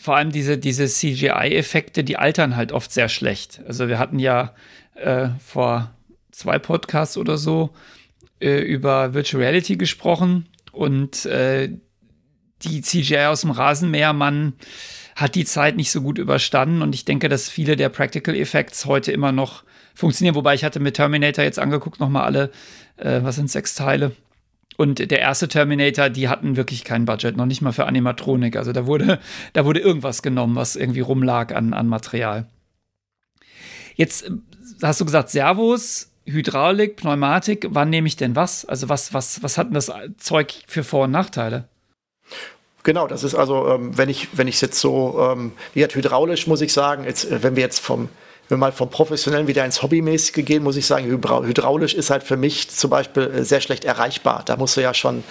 Vor 0.00 0.16
allem 0.16 0.32
diese, 0.32 0.56
diese 0.56 0.86
CGI-Effekte, 0.86 2.04
die 2.04 2.16
altern 2.16 2.56
halt 2.56 2.72
oft 2.72 2.90
sehr 2.90 3.10
schlecht. 3.10 3.60
Also 3.66 3.88
wir 3.88 3.98
hatten 3.98 4.18
ja 4.18 4.54
äh, 4.96 5.28
vor 5.38 5.94
zwei 6.30 6.58
Podcasts 6.58 7.16
oder 7.16 7.38
so 7.38 7.70
äh, 8.40 8.58
über 8.58 9.14
Virtual 9.14 9.42
Reality 9.42 9.76
gesprochen 9.76 10.48
und 10.72 11.24
äh, 11.26 11.70
die 12.62 12.80
CGI 12.82 13.26
aus 13.26 13.42
dem 13.42 13.50
Rasenmähermann 13.50 14.54
hat 15.14 15.34
die 15.34 15.44
Zeit 15.44 15.76
nicht 15.76 15.90
so 15.90 16.02
gut 16.02 16.18
überstanden 16.18 16.82
und 16.82 16.94
ich 16.94 17.04
denke, 17.04 17.28
dass 17.28 17.48
viele 17.48 17.76
der 17.76 17.88
Practical 17.88 18.34
Effects 18.34 18.84
heute 18.84 19.12
immer 19.12 19.32
noch 19.32 19.64
funktionieren. 19.94 20.34
Wobei 20.34 20.54
ich 20.54 20.64
hatte 20.64 20.80
mit 20.80 20.96
Terminator 20.96 21.44
jetzt 21.44 21.58
angeguckt, 21.58 22.00
nochmal 22.00 22.24
alle, 22.24 22.50
äh, 22.96 23.20
was 23.22 23.36
sind 23.36 23.50
sechs 23.50 23.74
Teile. 23.74 24.12
Und 24.76 25.10
der 25.10 25.20
erste 25.20 25.48
Terminator, 25.48 26.10
die 26.10 26.28
hatten 26.28 26.56
wirklich 26.56 26.84
kein 26.84 27.06
Budget, 27.06 27.36
noch 27.36 27.46
nicht 27.46 27.62
mal 27.62 27.72
für 27.72 27.86
Animatronik. 27.86 28.56
Also 28.56 28.72
da 28.72 28.86
wurde, 28.86 29.18
da 29.54 29.64
wurde 29.64 29.80
irgendwas 29.80 30.22
genommen, 30.22 30.54
was 30.54 30.76
irgendwie 30.76 31.00
rumlag 31.00 31.54
an, 31.54 31.72
an 31.72 31.88
Material. 31.88 32.46
Jetzt 33.94 34.30
hast 34.82 35.00
du 35.00 35.04
gesagt, 35.04 35.30
Servos, 35.30 36.08
Hydraulik, 36.24 36.96
Pneumatik, 36.96 37.66
wann 37.70 37.90
nehme 37.90 38.08
ich 38.08 38.16
denn 38.16 38.34
was? 38.36 38.64
Also 38.64 38.88
was, 38.88 39.14
was, 39.14 39.42
was 39.42 39.58
hat 39.58 39.68
denn 39.68 39.74
das 39.74 39.92
Zeug 40.18 40.54
für 40.66 40.84
Vor- 40.84 41.04
und 41.04 41.12
Nachteile? 41.12 41.68
Genau, 42.82 43.06
das 43.06 43.24
ist 43.24 43.34
also, 43.34 43.68
ähm, 43.68 43.98
wenn 43.98 44.08
ich 44.08 44.28
wenn 44.32 44.46
ich 44.46 44.60
jetzt 44.60 44.80
so, 44.80 45.18
ähm, 45.20 45.52
wie 45.72 45.80
gesagt, 45.80 45.96
hydraulisch 45.96 46.46
muss 46.46 46.60
ich 46.60 46.72
sagen, 46.72 47.04
jetzt, 47.04 47.24
äh, 47.24 47.42
wenn 47.42 47.56
wir 47.56 47.62
jetzt 47.62 47.80
vom 47.80 48.08
wenn 48.48 48.60
mal 48.60 48.70
vom 48.70 48.90
Professionellen 48.90 49.48
wieder 49.48 49.64
ins 49.64 49.82
Hobbymäßige 49.82 50.44
gehen, 50.44 50.62
muss 50.62 50.76
ich 50.76 50.86
sagen, 50.86 51.04
hydraulisch 51.06 51.94
ist 51.94 52.10
halt 52.10 52.22
für 52.22 52.36
mich 52.36 52.70
zum 52.70 52.90
Beispiel 52.90 53.24
äh, 53.24 53.44
sehr 53.44 53.60
schlecht 53.60 53.84
erreichbar. 53.84 54.42
Da 54.44 54.56
musst 54.56 54.76
du 54.76 54.82
ja 54.82 54.94
schon, 54.94 55.24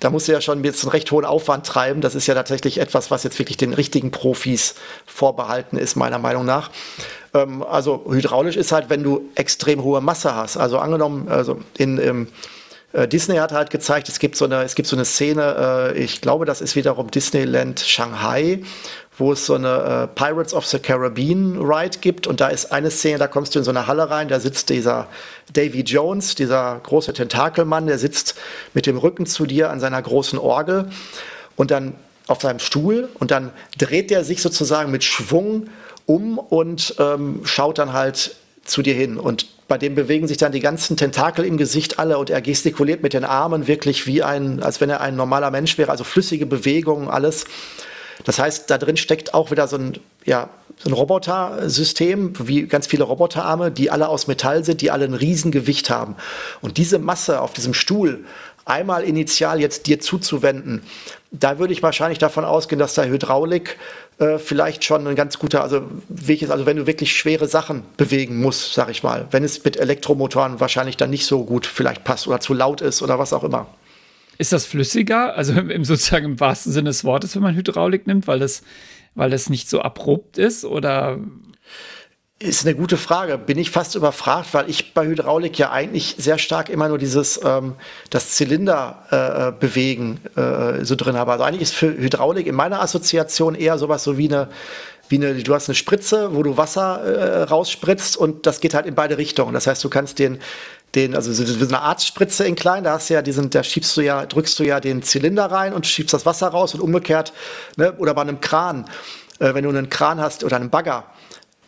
da 0.00 0.10
musst 0.10 0.28
du 0.28 0.32
ja 0.32 0.40
schon 0.40 0.62
jetzt 0.64 0.84
einen 0.84 0.90
recht 0.90 1.10
hohen 1.10 1.24
Aufwand 1.24 1.66
treiben. 1.66 2.00
Das 2.00 2.14
ist 2.14 2.26
ja 2.26 2.34
tatsächlich 2.34 2.78
etwas, 2.78 3.10
was 3.10 3.22
jetzt 3.22 3.38
wirklich 3.38 3.56
den 3.56 3.72
richtigen 3.72 4.10
Profis 4.10 4.74
vorbehalten 5.06 5.76
ist, 5.76 5.96
meiner 5.96 6.18
Meinung 6.18 6.44
nach. 6.44 6.70
Ähm, 7.32 7.62
also 7.62 8.04
hydraulisch 8.08 8.56
ist 8.56 8.72
halt, 8.72 8.90
wenn 8.90 9.02
du 9.02 9.28
extrem 9.34 9.82
hohe 9.82 10.00
Masse 10.00 10.34
hast. 10.34 10.56
Also 10.56 10.78
angenommen, 10.78 11.28
also 11.28 11.58
in, 11.78 11.98
ähm, 11.98 12.28
Disney 13.08 13.36
hat 13.36 13.50
halt 13.50 13.70
gezeigt, 13.70 14.08
es 14.08 14.20
gibt 14.20 14.36
so 14.36 14.44
eine, 14.44 14.62
es 14.62 14.76
gibt 14.76 14.86
so 14.86 14.94
eine 14.94 15.04
Szene, 15.04 15.92
äh, 15.94 15.98
ich 15.98 16.20
glaube, 16.20 16.44
das 16.44 16.60
ist 16.60 16.76
wiederum 16.76 17.10
Disneyland 17.10 17.80
Shanghai, 17.80 18.60
wo 19.16 19.32
es 19.32 19.46
so 19.46 19.54
eine 19.54 20.08
äh, 20.12 20.14
Pirates 20.14 20.54
of 20.54 20.66
the 20.66 20.78
Caribbean 20.78 21.60
Ride 21.60 21.98
gibt. 22.00 22.26
Und 22.26 22.40
da 22.40 22.48
ist 22.48 22.72
eine 22.72 22.90
Szene, 22.90 23.18
da 23.18 23.26
kommst 23.26 23.54
du 23.54 23.60
in 23.60 23.64
so 23.64 23.70
eine 23.70 23.86
Halle 23.86 24.10
rein, 24.10 24.28
da 24.28 24.40
sitzt 24.40 24.70
dieser 24.70 25.06
Davy 25.52 25.82
Jones, 25.82 26.34
dieser 26.34 26.80
große 26.82 27.12
Tentakelmann, 27.12 27.86
der 27.86 27.98
sitzt 27.98 28.34
mit 28.72 28.86
dem 28.86 28.98
Rücken 28.98 29.26
zu 29.26 29.46
dir 29.46 29.70
an 29.70 29.80
seiner 29.80 30.00
großen 30.02 30.38
Orgel 30.38 30.90
und 31.56 31.70
dann 31.70 31.94
auf 32.26 32.40
seinem 32.40 32.58
Stuhl 32.58 33.08
und 33.14 33.30
dann 33.30 33.50
dreht 33.78 34.10
er 34.10 34.24
sich 34.24 34.40
sozusagen 34.40 34.90
mit 34.90 35.04
Schwung 35.04 35.68
um 36.06 36.38
und 36.38 36.94
ähm, 36.98 37.40
schaut 37.44 37.78
dann 37.78 37.92
halt 37.92 38.36
zu 38.64 38.82
dir 38.82 38.94
hin. 38.94 39.18
Und 39.18 39.46
bei 39.68 39.78
dem 39.78 39.94
bewegen 39.94 40.26
sich 40.26 40.36
dann 40.36 40.52
die 40.52 40.60
ganzen 40.60 40.96
Tentakel 40.96 41.44
im 41.44 41.56
Gesicht 41.56 41.98
alle 41.98 42.18
und 42.18 42.30
er 42.30 42.40
gestikuliert 42.42 43.02
mit 43.02 43.12
den 43.12 43.24
Armen 43.24 43.66
wirklich 43.66 44.06
wie 44.06 44.22
ein, 44.22 44.62
als 44.62 44.80
wenn 44.80 44.90
er 44.90 45.00
ein 45.00 45.16
normaler 45.16 45.50
Mensch 45.50 45.78
wäre, 45.78 45.90
also 45.90 46.04
flüssige 46.04 46.46
Bewegungen, 46.46 47.08
alles. 47.08 47.44
Das 48.24 48.38
heißt, 48.38 48.70
da 48.70 48.78
drin 48.78 48.96
steckt 48.96 49.34
auch 49.34 49.50
wieder 49.50 49.66
so 49.66 49.76
ein, 49.76 49.98
ja, 50.24 50.50
so 50.78 50.90
ein 50.90 50.92
Robotersystem, 50.92 52.34
wie 52.46 52.66
ganz 52.66 52.86
viele 52.86 53.04
Roboterarme, 53.04 53.70
die 53.70 53.90
alle 53.90 54.08
aus 54.08 54.26
Metall 54.26 54.64
sind, 54.64 54.80
die 54.80 54.90
alle 54.90 55.04
ein 55.04 55.14
Riesengewicht 55.14 55.90
haben. 55.90 56.16
Und 56.60 56.78
diese 56.78 56.98
Masse 56.98 57.40
auf 57.40 57.52
diesem 57.52 57.74
Stuhl 57.74 58.24
einmal 58.64 59.04
initial 59.04 59.60
jetzt 59.60 59.86
dir 59.86 60.00
zuzuwenden, 60.00 60.82
da 61.30 61.58
würde 61.58 61.72
ich 61.72 61.82
wahrscheinlich 61.82 62.18
davon 62.18 62.44
ausgehen, 62.44 62.78
dass 62.78 62.94
da 62.94 63.04
Hydraulik 63.04 63.76
äh, 64.18 64.38
vielleicht 64.38 64.84
schon 64.84 65.06
ein 65.06 65.16
ganz 65.16 65.38
guter, 65.38 65.62
also 65.62 65.82
Weg 66.08 66.42
ist, 66.42 66.50
also 66.50 66.64
wenn 66.66 66.76
du 66.76 66.86
wirklich 66.86 67.16
schwere 67.16 67.48
Sachen 67.48 67.82
bewegen 67.96 68.40
musst, 68.40 68.74
sag 68.74 68.88
ich 68.88 69.02
mal, 69.02 69.26
wenn 69.32 69.44
es 69.44 69.64
mit 69.64 69.76
Elektromotoren 69.76 70.60
wahrscheinlich 70.60 70.96
dann 70.96 71.10
nicht 71.10 71.26
so 71.26 71.44
gut 71.44 71.66
vielleicht 71.66 72.04
passt 72.04 72.28
oder 72.28 72.40
zu 72.40 72.54
laut 72.54 72.80
ist 72.80 73.02
oder 73.02 73.18
was 73.18 73.32
auch 73.32 73.44
immer. 73.44 73.66
Ist 74.38 74.52
das 74.52 74.66
flüssiger, 74.66 75.34
also 75.36 75.52
im, 75.58 75.84
sozusagen 75.84 76.24
im 76.24 76.40
wahrsten 76.40 76.72
Sinne 76.72 76.90
des 76.90 77.04
Wortes, 77.04 77.34
wenn 77.34 77.42
man 77.42 77.54
Hydraulik 77.54 78.06
nimmt, 78.06 78.26
weil 78.26 78.38
das, 78.38 78.62
weil 79.14 79.30
das 79.30 79.50
nicht 79.50 79.68
so 79.68 79.80
abrupt 79.80 80.38
ist 80.38 80.64
oder 80.64 81.18
ist 82.40 82.66
eine 82.66 82.74
gute 82.74 82.96
Frage. 82.96 83.38
Bin 83.38 83.58
ich 83.58 83.70
fast 83.70 83.94
überfragt, 83.94 84.52
weil 84.52 84.68
ich 84.68 84.92
bei 84.92 85.06
Hydraulik 85.06 85.56
ja 85.58 85.70
eigentlich 85.70 86.16
sehr 86.18 86.36
stark 86.36 86.68
immer 86.68 86.88
nur 86.88 86.98
dieses 86.98 87.40
ähm, 87.42 87.74
das 88.10 88.30
Zylinder 88.30 89.52
äh, 89.56 89.58
bewegen 89.58 90.20
äh, 90.36 90.84
so 90.84 90.96
drin 90.96 91.16
habe. 91.16 91.32
Also 91.32 91.44
eigentlich 91.44 91.62
ist 91.62 91.74
für 91.74 91.96
Hydraulik 91.96 92.46
in 92.46 92.54
meiner 92.54 92.82
Assoziation 92.82 93.54
eher 93.54 93.78
sowas 93.78 94.04
so 94.04 94.18
wie 94.18 94.28
eine 94.28 94.48
wie 95.08 95.16
eine, 95.16 95.34
du 95.34 95.54
hast 95.54 95.68
eine 95.68 95.74
Spritze, 95.74 96.34
wo 96.34 96.42
du 96.42 96.56
Wasser 96.56 97.02
äh, 97.02 97.42
rausspritzt 97.42 98.16
und 98.16 98.46
das 98.46 98.60
geht 98.60 98.74
halt 98.74 98.86
in 98.86 98.94
beide 98.94 99.18
Richtungen. 99.18 99.52
Das 99.52 99.66
heißt, 99.66 99.84
du 99.84 99.90
kannst 99.90 100.18
den, 100.18 100.38
den, 100.94 101.14
also 101.14 101.32
so 101.32 101.66
eine 101.66 101.80
Arztspritze 101.80 102.44
in 102.46 102.54
klein, 102.54 102.84
da 102.84 102.92
hast 102.92 103.10
du 103.10 103.14
ja 103.14 103.22
diesen, 103.22 103.50
da 103.50 103.62
schiebst 103.62 103.96
du 103.96 104.00
ja, 104.00 104.26
drückst 104.26 104.58
du 104.58 104.64
ja 104.64 104.80
den 104.80 105.02
Zylinder 105.02 105.46
rein 105.46 105.72
und 105.72 105.86
schiebst 105.86 106.14
das 106.14 106.26
Wasser 106.26 106.48
raus 106.48 106.74
und 106.74 106.80
umgekehrt, 106.80 107.32
ne, 107.76 107.92
oder 107.98 108.14
bei 108.14 108.22
einem 108.22 108.40
Kran, 108.40 108.84
äh, 109.38 109.54
wenn 109.54 109.64
du 109.64 109.70
einen 109.70 109.90
Kran 109.90 110.20
hast 110.20 110.44
oder 110.44 110.56
einen 110.56 110.70
Bagger, 110.70 111.04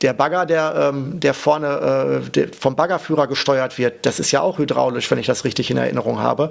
der 0.02 0.12
Bagger, 0.12 0.44
der, 0.44 0.90
ähm, 0.90 1.20
der 1.20 1.34
vorne 1.34 2.22
äh, 2.26 2.30
der 2.30 2.48
vom 2.52 2.76
Baggerführer 2.76 3.26
gesteuert 3.26 3.78
wird, 3.78 4.04
das 4.04 4.20
ist 4.20 4.30
ja 4.30 4.42
auch 4.42 4.58
hydraulisch, 4.58 5.10
wenn 5.10 5.18
ich 5.18 5.26
das 5.26 5.44
richtig 5.44 5.70
in 5.70 5.78
Erinnerung 5.78 6.18
habe. 6.18 6.50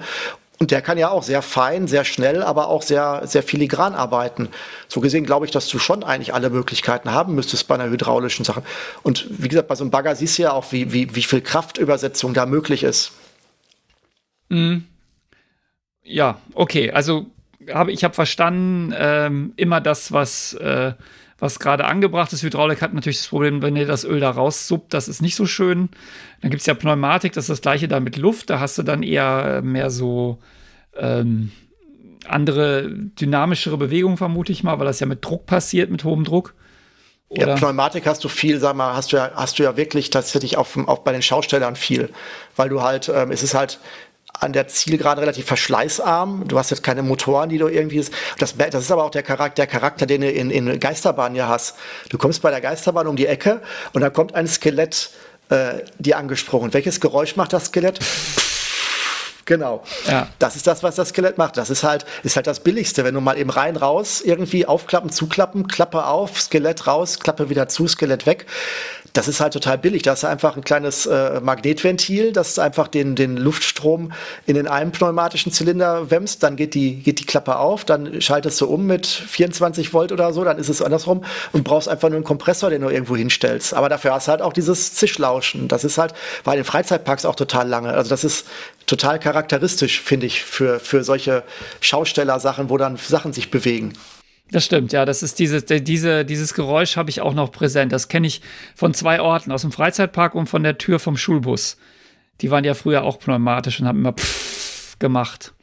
Und 0.58 0.72
der 0.72 0.82
kann 0.82 0.98
ja 0.98 1.10
auch 1.10 1.24
sehr 1.24 1.42
fein, 1.42 1.88
sehr 1.88 2.06
schnell, 2.06 2.42
aber 2.42 2.70
auch 2.70 2.82
sehr, 2.82 3.24
sehr 3.26 3.44
filigran 3.44 3.94
arbeiten. 3.94 4.50
So 4.88 5.02
gesehen 5.02 5.26
glaube 5.26 5.46
ich, 5.46 5.52
dass 5.52 5.68
du 5.68 5.80
schon 5.80 6.04
eigentlich 6.04 6.34
alle 6.34 6.50
Möglichkeiten 6.50 7.12
haben 7.12 7.36
müsstest 7.36 7.68
bei 7.68 7.76
einer 7.76 7.90
hydraulischen 7.90 8.46
Sache. 8.46 8.64
Und 9.04 9.28
wie 9.30 9.50
gesagt, 9.50 9.68
bei 9.68 9.76
so 9.76 9.84
einem 9.84 9.92
Bagger 9.92 10.16
siehst 10.16 10.38
du 10.38 10.44
ja 10.44 10.54
auch, 10.54 10.72
wie, 10.72 10.94
wie, 10.94 11.14
wie 11.14 11.24
viel 11.24 11.42
Kraftübersetzung 11.42 12.34
da 12.34 12.46
möglich 12.46 12.84
ist. 12.84 13.12
Mhm. 14.48 14.86
Ja, 16.04 16.40
okay. 16.54 16.92
Also 16.92 17.26
habe 17.74 17.92
ich 17.92 18.04
habe 18.04 18.14
verstanden, 18.14 18.94
ähm, 18.98 19.54
immer 19.58 19.82
das, 19.82 20.12
was 20.12 20.54
äh, 20.54 20.94
was 21.38 21.60
gerade 21.60 21.86
angebracht 21.86 22.32
ist. 22.34 22.44
Hydraulik 22.44 22.82
hat 22.82 22.94
natürlich 22.94 23.18
das 23.18 23.28
Problem, 23.28 23.62
wenn 23.62 23.76
ihr 23.76 23.86
das 23.86 24.06
Öl 24.06 24.20
da 24.20 24.30
raussuppt, 24.30 24.94
das 24.94 25.08
ist 25.08 25.22
nicht 25.22 25.36
so 25.36 25.46
schön. 25.46 25.90
Dann 26.42 26.52
gibt 26.52 26.62
es 26.62 26.66
ja 26.66 26.74
Pneumatik, 26.74 27.34
das 27.34 27.46
ist 27.46 27.50
das 27.50 27.62
gleiche 27.62 27.88
da 27.88 28.00
mit 28.00 28.18
Luft. 28.18 28.50
Da 28.50 28.60
hast 28.60 28.78
du 28.78 28.84
dann 28.84 29.04
eher 29.04 29.62
mehr 29.62 29.90
so 29.90 30.40
ähm, 30.96 31.52
andere, 32.28 32.90
dynamischere 32.90 33.78
Bewegungen, 33.78 34.18
vermute 34.18 34.52
ich 34.52 34.64
mal, 34.64 34.80
weil 34.80 34.86
das 34.86 35.00
ja 35.00 35.08
mit 35.08 35.24
Druck 35.26 35.46
passiert, 35.46 35.92
mit 35.92 36.04
hohem 36.04 36.24
Druck. 36.24 36.54
Oder? 37.28 37.50
Ja, 37.50 37.56
Pneumatik 37.56 38.06
hast 38.06 38.24
du 38.24 38.30
viel, 38.30 38.60
sag 38.60 38.76
mal, 38.76 38.96
hast 38.96 39.12
du 39.12 39.18
ja, 39.18 39.32
hast 39.36 39.60
du 39.60 39.64
ja 39.64 39.78
wirklich 39.78 40.12
tatsächlich 40.12 40.58
auch, 40.58 40.68
auch 40.88 41.00
bei 41.00 41.12
den 41.12 41.22
Schaustellern 41.22 41.76
viel, 41.76 42.10
weil 42.56 42.70
du 42.70 42.82
halt, 42.82 43.10
ähm, 43.14 43.32
es 43.32 43.44
ist 43.44 43.56
halt, 43.56 43.80
an 44.40 44.54
der 44.54 44.68
Zielgerade 44.68 45.22
relativ 45.22 45.46
verschleißarm. 45.46 46.48
Du 46.48 46.58
hast 46.58 46.70
jetzt 46.70 46.84
keine 46.84 47.04
Motoren, 47.04 47.50
die 47.50 47.58
du 47.58 47.68
irgendwie. 47.68 48.06
Das, 48.38 48.56
das 48.58 48.76
ist 48.76 48.92
aber 48.92 49.04
auch 49.04 49.12
der 49.12 49.24
Charakter, 49.24 49.56
der 49.56 49.68
Charakter, 49.68 50.06
den 50.06 50.22
du 50.22 50.30
in, 50.30 50.50
in 50.50 50.80
Geisterbahn 50.80 51.36
ja 51.36 51.48
hast. 51.48 51.76
Du 52.10 52.18
kommst 52.18 52.42
bei 52.42 52.52
der 52.52 52.62
Geisterbahn 52.62 53.08
um 53.08 53.16
die 53.16 53.28
Ecke 53.28 53.62
und 53.94 54.02
da 54.02 54.10
kommt 54.10 54.36
ein 54.36 54.48
Skelett 54.48 55.12
äh, 55.50 55.84
dir 56.00 56.18
angesprochen. 56.18 56.74
Welches 56.74 57.00
Geräusch 57.00 57.36
macht 57.36 57.54
das 57.54 57.66
Skelett? 57.66 58.00
Genau. 59.46 59.84
Ja. 60.08 60.28
Das 60.40 60.56
ist 60.56 60.66
das, 60.66 60.82
was 60.82 60.96
das 60.96 61.10
Skelett 61.10 61.38
macht. 61.38 61.58
Das 61.58 61.70
ist 61.70 61.84
halt, 61.84 62.06
ist 62.24 62.36
halt 62.36 62.48
das 62.48 62.62
Billigste. 62.62 63.04
Wenn 63.04 63.14
du 63.14 63.22
mal 63.22 63.38
eben 63.38 63.52
rein, 63.52 63.76
raus, 63.76 64.22
irgendwie 64.22 64.66
aufklappen, 64.66 65.12
zuklappen, 65.12 65.68
Klappe 65.68 66.06
auf, 66.06 66.42
Skelett 66.42 66.88
raus, 66.88 67.20
Klappe 67.20 67.50
wieder 67.50 67.68
zu, 67.68 67.88
Skelett 67.88 68.26
weg 68.26 68.48
das 69.16 69.30
ist 69.30 69.40
halt 69.40 69.54
total 69.54 69.78
billig. 69.78 70.04
Da 70.04 70.12
hast 70.12 70.24
du 70.24 70.28
einfach 70.28 70.58
ein 70.58 70.64
kleines 70.64 71.06
äh, 71.06 71.40
Magnetventil, 71.40 72.34
das 72.34 72.60
einfach 72.60 72.90
den, 72.90 73.16
den 73.16 73.38
Luftstrom 73.38 74.12
in 74.46 74.56
den 74.56 74.68
einen 74.68 74.92
pneumatischen 74.92 75.54
Zylinder 75.54 76.12
wämst, 76.12 76.44
dann 76.44 76.58
geht 76.58 76.74
die, 76.74 76.96
geht 76.98 77.20
die 77.20 77.26
Klappe 77.26 77.58
auf, 77.58 77.86
dann 77.86 78.22
schaltest 78.22 78.60
du 78.60 78.68
um 78.68 78.86
mit 78.86 79.08
24 79.08 79.94
Volt 79.94 80.12
oder 80.12 80.34
so, 80.34 80.44
dann 80.44 80.58
ist 80.58 80.68
es 80.68 80.82
andersrum 80.82 81.24
und 81.54 81.64
brauchst 81.64 81.88
einfach 81.88 82.10
nur 82.10 82.18
einen 82.18 82.26
Kompressor, 82.26 82.70
den 82.70 82.82
du 82.82 82.90
irgendwo 82.90 83.16
hinstellst. 83.16 83.74
Aber 83.74 83.88
dafür 83.88 84.14
hast 84.14 84.28
du 84.28 84.32
halt 84.32 84.42
auch 84.42 84.54
dieses 84.54 84.94
Zischlauschen. 84.96 85.70
Das 85.70 85.86
ist 85.86 85.98
halt 85.98 86.14
bei 86.44 86.58
den 86.58 86.66
Freizeitparks 86.66 87.24
auch 87.24 87.36
total 87.36 87.70
lange. 87.70 87.94
Also 87.94 88.10
das 88.10 88.26
ist 88.26 88.46
total 88.86 89.18
charakteristisch, 89.20 90.02
finde 90.02 90.26
ich, 90.26 90.44
für, 90.44 90.82
für 90.82 91.06
solche 91.06 91.44
Schausteller-Sachen, 91.80 92.70
wo 92.70 92.78
dann 92.78 92.98
Sachen 92.98 93.32
sich 93.32 93.50
bewegen. 93.50 93.94
Das 94.52 94.66
stimmt, 94.66 94.94
ja. 94.94 95.06
Das 95.06 95.24
ist 95.24 95.40
diese, 95.40 95.62
diese, 95.62 96.24
dieses 96.26 96.54
Geräusch 96.54 96.98
habe 96.98 97.10
ich 97.10 97.22
auch 97.22 97.34
noch 97.34 97.52
präsent. 97.52 97.92
Das 97.92 98.08
kenne 98.08 98.28
ich 98.28 98.42
von 98.76 98.94
zwei 98.94 99.20
Orten, 99.22 99.52
aus 99.52 99.62
dem 99.62 99.72
Freizeitpark 99.72 100.36
und 100.36 100.48
von 100.48 100.64
der 100.64 100.78
Tür 100.78 101.00
vom 101.00 101.18
Schulbus. 101.18 101.78
Die 102.42 102.52
waren 102.52 102.64
ja 102.64 102.74
früher 102.74 103.04
auch 103.04 103.20
pneumatisch 103.20 103.80
und 103.80 103.88
haben 103.88 104.00
immer 104.00 104.14
pfff 104.14 105.00
gemacht. 105.00 105.54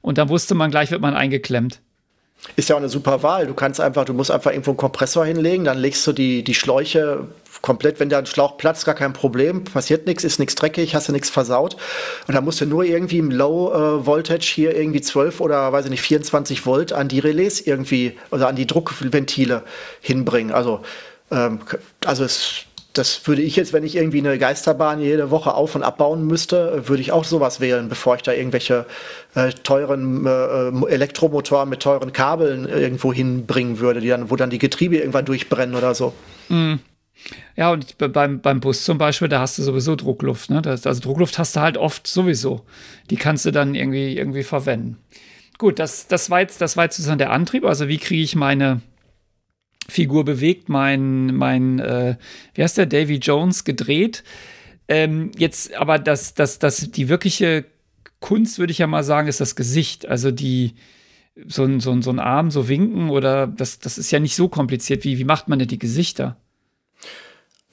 Und 0.00 0.18
dann 0.18 0.28
wusste 0.28 0.54
man 0.54 0.70
gleich, 0.70 0.90
wird 0.90 1.00
man 1.00 1.14
eingeklemmt. 1.14 1.80
Ist 2.56 2.68
ja 2.68 2.76
auch 2.76 2.80
eine 2.80 2.90
super 2.90 3.22
Wahl. 3.22 3.46
Du 3.46 3.54
kannst 3.54 3.80
einfach, 3.80 4.04
du 4.04 4.12
musst 4.12 4.30
einfach 4.30 4.50
irgendwo 4.50 4.72
einen 4.72 4.76
Kompressor 4.76 5.24
hinlegen, 5.24 5.64
dann 5.64 5.78
legst 5.78 6.06
du 6.06 6.12
die, 6.12 6.44
die 6.44 6.54
Schläuche 6.54 7.28
komplett, 7.64 7.98
wenn 7.98 8.10
da 8.10 8.18
ein 8.18 8.26
Schlauch 8.26 8.58
platzt, 8.58 8.84
gar 8.84 8.94
kein 8.94 9.14
Problem, 9.14 9.64
passiert 9.64 10.06
nichts, 10.06 10.22
ist 10.22 10.38
nichts 10.38 10.54
dreckig, 10.54 10.94
hast 10.94 11.08
du 11.08 11.12
nichts 11.12 11.30
versaut. 11.30 11.78
Und 12.28 12.34
da 12.34 12.42
musst 12.42 12.60
du 12.60 12.66
nur 12.66 12.84
irgendwie 12.84 13.16
im 13.16 13.30
Low 13.30 13.72
äh, 13.72 14.04
Voltage 14.04 14.52
hier 14.54 14.76
irgendwie 14.76 15.00
12 15.00 15.40
oder 15.40 15.72
weiß 15.72 15.86
ich 15.86 15.90
nicht, 15.90 16.02
24 16.02 16.66
Volt 16.66 16.92
an 16.92 17.08
die 17.08 17.20
Relais 17.20 17.62
irgendwie, 17.62 18.18
oder 18.30 18.48
an 18.48 18.56
die 18.56 18.66
Druckventile 18.66 19.62
hinbringen. 20.02 20.52
Also, 20.52 20.82
ähm, 21.30 21.60
also 22.04 22.24
es 22.24 22.66
das 22.92 23.26
würde 23.26 23.42
ich 23.42 23.56
jetzt, 23.56 23.72
wenn 23.72 23.82
ich 23.82 23.96
irgendwie 23.96 24.18
eine 24.18 24.38
Geisterbahn 24.38 25.00
jede 25.00 25.30
Woche 25.32 25.54
auf- 25.54 25.74
und 25.74 25.82
abbauen 25.82 26.26
müsste, 26.26 26.86
würde 26.86 27.00
ich 27.00 27.10
auch 27.12 27.24
sowas 27.24 27.60
wählen, 27.60 27.88
bevor 27.88 28.14
ich 28.16 28.22
da 28.22 28.32
irgendwelche 28.32 28.86
äh, 29.34 29.50
teuren 29.50 30.26
äh, 30.26 30.92
Elektromotoren 30.92 31.68
mit 31.68 31.80
teuren 31.80 32.12
Kabeln 32.12 32.68
irgendwo 32.68 33.12
hinbringen 33.12 33.80
würde, 33.80 34.00
die 34.00 34.08
dann, 34.08 34.30
wo 34.30 34.36
dann 34.36 34.50
die 34.50 34.58
Getriebe 34.58 34.98
irgendwann 34.98 35.24
durchbrennen 35.24 35.74
oder 35.74 35.94
so. 35.94 36.12
Mm. 36.50 36.74
Ja, 37.56 37.70
und 37.72 37.96
beim, 37.98 38.40
beim 38.40 38.60
Bus 38.60 38.84
zum 38.84 38.98
Beispiel, 38.98 39.28
da 39.28 39.40
hast 39.40 39.58
du 39.58 39.62
sowieso 39.62 39.96
Druckluft. 39.96 40.50
Ne? 40.50 40.62
Das, 40.62 40.86
also 40.86 41.00
Druckluft 41.00 41.38
hast 41.38 41.56
du 41.56 41.60
halt 41.60 41.78
oft 41.78 42.06
sowieso. 42.06 42.64
Die 43.10 43.16
kannst 43.16 43.44
du 43.44 43.50
dann 43.50 43.74
irgendwie, 43.74 44.16
irgendwie 44.16 44.42
verwenden. 44.42 44.98
Gut, 45.58 45.78
das, 45.78 46.08
das, 46.08 46.30
war 46.30 46.40
jetzt, 46.40 46.60
das 46.60 46.76
war 46.76 46.84
jetzt 46.84 46.96
sozusagen 46.96 47.18
der 47.18 47.30
Antrieb. 47.30 47.64
Also 47.64 47.88
wie 47.88 47.98
kriege 47.98 48.22
ich 48.22 48.34
meine 48.34 48.82
Figur 49.88 50.24
bewegt, 50.24 50.68
mein, 50.68 51.34
mein 51.34 51.78
äh, 51.78 52.16
wie 52.54 52.62
heißt 52.62 52.78
der, 52.78 52.86
Davy 52.86 53.16
Jones 53.16 53.64
gedreht. 53.64 54.24
Ähm, 54.88 55.30
jetzt 55.36 55.74
aber 55.74 55.98
das, 55.98 56.34
das, 56.34 56.58
das, 56.58 56.90
die 56.90 57.08
wirkliche 57.08 57.64
Kunst, 58.20 58.58
würde 58.58 58.72
ich 58.72 58.78
ja 58.78 58.86
mal 58.86 59.04
sagen, 59.04 59.28
ist 59.28 59.40
das 59.40 59.56
Gesicht. 59.56 60.06
Also 60.06 60.30
die, 60.30 60.74
so 61.46 61.64
ein, 61.64 61.80
so 61.80 61.92
ein, 61.92 62.02
so 62.02 62.10
ein 62.10 62.18
Arm, 62.18 62.50
so 62.50 62.68
winken 62.68 63.10
oder 63.10 63.46
das, 63.46 63.78
das 63.78 63.98
ist 63.98 64.10
ja 64.10 64.18
nicht 64.18 64.36
so 64.36 64.48
kompliziert. 64.48 65.04
Wie, 65.04 65.18
wie 65.18 65.24
macht 65.24 65.48
man 65.48 65.58
denn 65.58 65.68
die 65.68 65.78
Gesichter? 65.78 66.36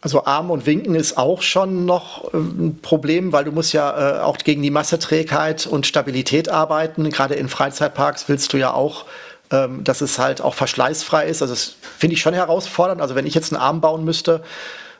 Also 0.01 0.25
Arm 0.25 0.49
und 0.49 0.65
Winken 0.65 0.95
ist 0.95 1.17
auch 1.17 1.43
schon 1.43 1.85
noch 1.85 2.33
äh, 2.33 2.37
ein 2.37 2.79
Problem, 2.81 3.31
weil 3.31 3.43
du 3.45 3.51
musst 3.51 3.71
ja 3.71 4.17
äh, 4.17 4.21
auch 4.21 4.37
gegen 4.39 4.63
die 4.63 4.71
Masseträgheit 4.71 5.67
und 5.67 5.85
Stabilität 5.85 6.49
arbeiten. 6.49 7.09
Gerade 7.11 7.35
in 7.35 7.47
Freizeitparks 7.47 8.27
willst 8.27 8.51
du 8.53 8.57
ja 8.57 8.73
auch, 8.73 9.05
ähm, 9.51 9.83
dass 9.83 10.01
es 10.01 10.17
halt 10.17 10.41
auch 10.41 10.55
verschleißfrei 10.55 11.27
ist. 11.27 11.43
Also 11.43 11.53
das 11.53 11.75
finde 11.97 12.15
ich 12.15 12.21
schon 12.21 12.33
herausfordernd. 12.33 12.99
Also 12.99 13.13
wenn 13.13 13.27
ich 13.27 13.35
jetzt 13.35 13.53
einen 13.53 13.61
Arm 13.61 13.79
bauen 13.79 14.03
müsste, 14.03 14.43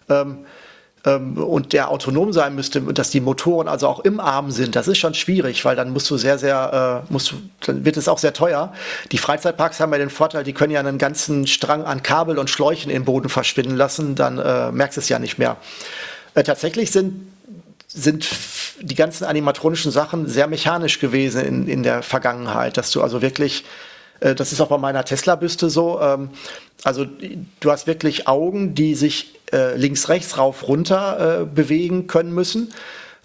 ähm, 0.08 0.40
ähm, 0.40 0.46
und 1.04 1.74
der 1.74 1.90
autonom 1.90 2.32
sein 2.32 2.54
müsste 2.54 2.80
dass 2.82 3.10
die 3.10 3.22
Motoren 3.22 3.68
also 3.68 3.88
auch 3.88 4.02
im 4.02 4.20
Arm 4.20 4.52
sind, 4.52 4.76
das 4.76 4.88
ist 4.88 5.00
schon 5.00 5.16
schwierig, 5.16 5.66
weil 5.66 5.76
dann 5.76 5.90
musst 5.92 6.10
du 6.12 6.18
sehr, 6.18 6.38
sehr, 6.38 7.04
äh, 7.10 7.12
musst 7.12 7.32
du, 7.32 7.36
dann 7.66 7.86
wird 7.86 7.98
es 7.98 8.08
auch 8.08 8.20
sehr 8.20 8.34
teuer. 8.34 8.72
Die 9.12 9.18
Freizeitparks 9.18 9.80
haben 9.80 9.92
ja 9.94 9.98
den 9.98 10.12
Vorteil, 10.12 10.44
die 10.44 10.54
können 10.54 10.72
ja 10.72 10.80
einen 10.80 11.00
ganzen 11.00 11.48
Strang 11.48 11.86
an 11.86 12.04
Kabel 12.04 12.38
und 12.38 12.52
Schläuchen 12.52 12.92
im 12.92 13.04
Boden 13.04 13.30
verschwinden 13.30 13.76
lassen, 13.76 14.14
dann 14.14 14.38
äh, 14.38 14.72
merkst 14.72 14.98
du 14.98 15.02
es 15.02 15.10
ja 15.10 15.18
nicht 15.18 15.40
mehr. 15.40 15.58
Äh, 16.36 16.44
tatsächlich 16.44 16.92
sind 16.92 17.32
sind 17.94 18.26
die 18.80 18.96
ganzen 18.96 19.26
animatronischen 19.26 19.92
Sachen 19.92 20.26
sehr 20.26 20.48
mechanisch 20.48 21.00
gewesen 21.00 21.44
in, 21.44 21.68
in 21.68 21.84
der 21.84 22.04
Vergangenheit, 22.04 22.78
dass 22.78 22.90
du 22.92 23.02
also 23.02 23.22
wirklich 23.22 23.66
äh, 24.22 24.34
das 24.34 24.54
ist 24.54 24.62
auch 24.62 24.70
bei 24.70 24.78
meiner 24.78 25.04
Tesla-Büste 25.04 25.70
so. 25.70 26.00
Ähm, 26.00 26.30
also 26.84 27.06
du 27.60 27.72
hast 27.72 27.88
wirklich 27.88 28.28
Augen, 28.28 28.74
die 28.76 28.96
sich 28.96 29.41
äh, 29.52 29.76
links, 29.76 30.10
rechts, 30.10 30.38
rauf, 30.38 30.68
runter 30.68 31.42
äh, 31.42 31.46
bewegen 31.46 32.08
können 32.08 32.34
müssen. 32.34 32.74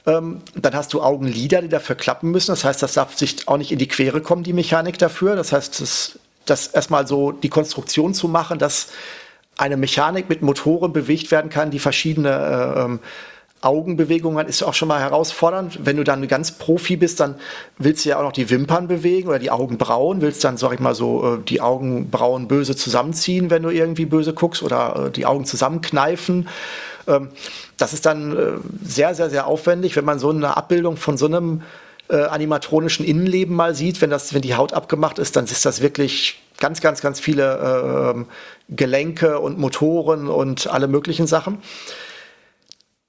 Ähm, 0.06 0.40
dann 0.54 0.74
hast 0.74 0.92
du 0.92 1.02
Augenlider, 1.02 1.62
die 1.62 1.68
dafür 1.68 1.96
klappen 1.96 2.30
müssen. 2.30 2.52
Das 2.52 2.64
heißt, 2.64 2.82
das 2.82 2.94
darf 2.94 3.16
sich 3.16 3.48
auch 3.48 3.56
nicht 3.56 3.72
in 3.72 3.78
die 3.78 3.88
Quere 3.88 4.20
kommen, 4.20 4.44
die 4.44 4.52
Mechanik 4.52 4.98
dafür. 4.98 5.34
Das 5.36 5.52
heißt, 5.52 5.80
das, 5.80 6.18
das 6.44 6.68
erstmal 6.68 7.06
so 7.06 7.32
die 7.32 7.48
Konstruktion 7.48 8.14
zu 8.14 8.28
machen, 8.28 8.58
dass 8.58 8.88
eine 9.56 9.76
Mechanik 9.76 10.28
mit 10.28 10.42
Motoren 10.42 10.92
bewegt 10.92 11.30
werden 11.30 11.50
kann, 11.50 11.70
die 11.70 11.78
verschiedene 11.78 12.28
äh, 12.28 12.84
ähm, 12.84 13.00
Augenbewegungen 13.66 14.46
ist 14.46 14.62
auch 14.62 14.74
schon 14.74 14.88
mal 14.88 15.00
herausfordernd. 15.00 15.80
Wenn 15.82 15.96
du 15.96 16.04
dann 16.04 16.26
ganz 16.28 16.52
Profi 16.52 16.96
bist, 16.96 17.20
dann 17.20 17.34
willst 17.78 18.04
du 18.04 18.10
ja 18.10 18.18
auch 18.18 18.22
noch 18.22 18.32
die 18.32 18.48
Wimpern 18.48 18.88
bewegen 18.88 19.28
oder 19.28 19.38
die 19.38 19.50
Augenbrauen, 19.50 20.20
willst 20.20 20.44
dann, 20.44 20.56
sag 20.56 20.72
ich 20.72 20.80
mal 20.80 20.94
so, 20.94 21.34
äh, 21.34 21.38
die 21.42 21.60
Augenbrauen 21.60 22.48
böse 22.48 22.76
zusammenziehen, 22.76 23.50
wenn 23.50 23.62
du 23.62 23.70
irgendwie 23.70 24.06
böse 24.06 24.32
guckst 24.32 24.62
oder 24.62 25.06
äh, 25.06 25.10
die 25.10 25.26
Augen 25.26 25.44
zusammenkneifen. 25.44 26.48
Ähm, 27.08 27.28
das 27.76 27.92
ist 27.92 28.06
dann 28.06 28.36
äh, 28.36 28.52
sehr, 28.82 29.14
sehr, 29.14 29.28
sehr 29.30 29.46
aufwendig, 29.46 29.96
wenn 29.96 30.04
man 30.04 30.18
so 30.18 30.30
eine 30.30 30.56
Abbildung 30.56 30.96
von 30.96 31.18
so 31.18 31.26
einem 31.26 31.62
animatronischen 32.08 33.04
Innenleben 33.04 33.56
mal 33.56 33.74
sieht, 33.74 34.00
wenn 34.00 34.10
das, 34.10 34.32
wenn 34.32 34.40
die 34.40 34.54
Haut 34.54 34.72
abgemacht 34.72 35.18
ist, 35.18 35.34
dann 35.34 35.44
ist 35.46 35.66
das 35.66 35.82
wirklich 35.82 36.40
ganz, 36.58 36.80
ganz, 36.80 37.00
ganz 37.00 37.18
viele 37.18 38.14
äh, 38.14 38.24
Gelenke 38.68 39.40
und 39.40 39.58
Motoren 39.58 40.28
und 40.28 40.68
alle 40.68 40.86
möglichen 40.86 41.26
Sachen. 41.26 41.58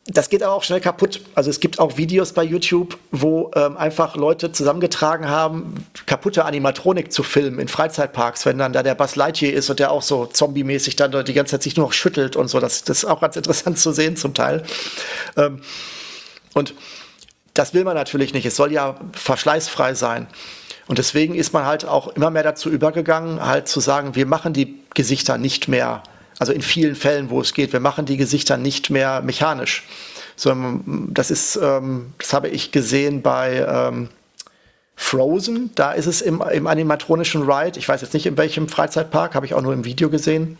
Das 0.10 0.30
geht 0.30 0.42
aber 0.42 0.54
auch 0.54 0.64
schnell 0.64 0.80
kaputt. 0.80 1.22
Also 1.36 1.50
es 1.50 1.60
gibt 1.60 1.80
auch 1.80 1.98
Videos 1.98 2.32
bei 2.32 2.44
YouTube, 2.44 2.98
wo 3.12 3.52
ähm, 3.56 3.76
einfach 3.76 4.16
Leute 4.16 4.54
zusammengetragen 4.54 5.28
haben, 5.28 5.86
kaputte 6.06 6.46
Animatronik 6.46 7.12
zu 7.12 7.24
filmen 7.24 7.60
in 7.60 7.68
Freizeitparks, 7.68 8.46
wenn 8.46 8.58
dann 8.58 8.72
da 8.72 8.84
der 8.84 8.96
Buzz 8.96 9.18
Lightyear 9.18 9.54
ist 9.54 9.70
und 9.70 9.80
der 9.80 9.92
auch 9.92 10.02
so 10.02 10.26
zombie-mäßig 10.26 10.96
dann 10.96 11.26
die 11.26 11.34
ganze 11.34 11.52
Zeit 11.52 11.64
sich 11.64 11.76
nur 11.76 11.88
noch 11.88 11.94
schüttelt 11.94 12.38
und 12.38 12.48
so. 12.48 12.62
Das, 12.62 12.86
das 12.86 13.00
ist 13.00 13.06
auch 13.06 13.20
ganz 13.20 13.36
interessant 13.36 13.80
zu 13.80 13.92
sehen 13.92 14.16
zum 14.16 14.34
Teil. 14.34 14.64
Ähm, 15.36 15.60
und 16.54 16.74
das 17.54 17.74
will 17.74 17.84
man 17.84 17.96
natürlich 17.96 18.34
nicht. 18.34 18.46
Es 18.46 18.56
soll 18.56 18.72
ja 18.72 18.96
verschleißfrei 19.12 19.94
sein. 19.94 20.28
Und 20.88 21.00
deswegen 21.00 21.36
ist 21.36 21.52
man 21.52 21.66
halt 21.66 21.84
auch 21.84 22.08
immer 22.08 22.30
mehr 22.30 22.44
dazu 22.44 22.70
übergegangen, 22.70 23.46
halt 23.46 23.68
zu 23.68 23.82
sagen, 23.82 24.16
wir 24.16 24.26
machen 24.26 24.54
die 24.54 24.80
Gesichter 24.94 25.38
nicht 25.38 25.68
mehr 25.68 26.02
also 26.40 26.54
in 26.54 26.62
vielen 26.62 26.96
Fällen, 26.96 27.30
wo 27.30 27.42
es 27.42 27.54
geht, 27.54 27.74
wir 27.74 27.80
machen 27.80 28.06
die 28.06 28.18
Gesichter 28.18 28.58
nicht 28.58 28.90
mehr 28.90 29.22
mechanisch. 29.22 29.84
Sondern 30.36 31.10
das 31.12 31.32
ist, 31.32 31.56
ähm, 31.56 32.14
das 32.20 32.34
habe 32.34 32.50
ich 32.50 32.72
gesehen 32.72 33.24
bei 33.24 33.66
ähm, 33.68 34.10
Frozen, 34.96 35.72
da 35.76 35.92
ist 35.92 36.06
es 36.06 36.22
im, 36.22 36.42
im 36.42 36.68
animatronischen 36.68 37.44
Ride, 37.44 37.80
ich 37.80 37.88
weiß 37.88 38.02
jetzt 38.02 38.14
nicht 38.14 38.26
in 38.26 38.38
welchem 38.38 38.68
Freizeitpark, 38.68 39.36
habe 39.36 39.46
ich 39.46 39.54
auch 39.54 39.62
nur 39.62 39.74
im 39.74 39.86
Video 39.86 40.10
gesehen. 40.10 40.58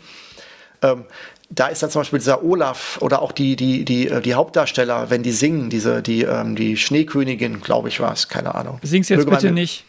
Ähm, 0.82 1.04
da 1.50 1.68
ist 1.68 1.82
dann 1.82 1.90
zum 1.90 2.00
Beispiel 2.00 2.18
dieser 2.18 2.44
Olaf 2.44 2.98
oder 3.00 3.22
auch 3.22 3.32
die, 3.32 3.56
die, 3.56 3.84
die, 3.84 4.08
äh, 4.08 4.20
die 4.20 4.34
Hauptdarsteller, 4.34 5.10
wenn 5.10 5.22
die 5.22 5.32
singen, 5.32 5.70
diese, 5.70 6.02
die, 6.02 6.22
ähm, 6.22 6.56
die 6.56 6.76
Schneekönigin, 6.76 7.60
glaube 7.60 7.88
ich, 7.88 8.00
war 8.00 8.12
es, 8.12 8.28
keine 8.28 8.54
Ahnung. 8.54 8.78
Sing's 8.82 9.08
jetzt 9.08 9.20
Möge 9.20 9.30
bitte 9.30 9.50
nicht. 9.50 9.84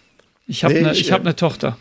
Ich 0.48 0.64
habe 0.64 0.76
eine 0.76 0.92
nee, 0.92 0.98
hab 0.98 1.24
ne 1.24 1.36
Tochter. 1.36 1.78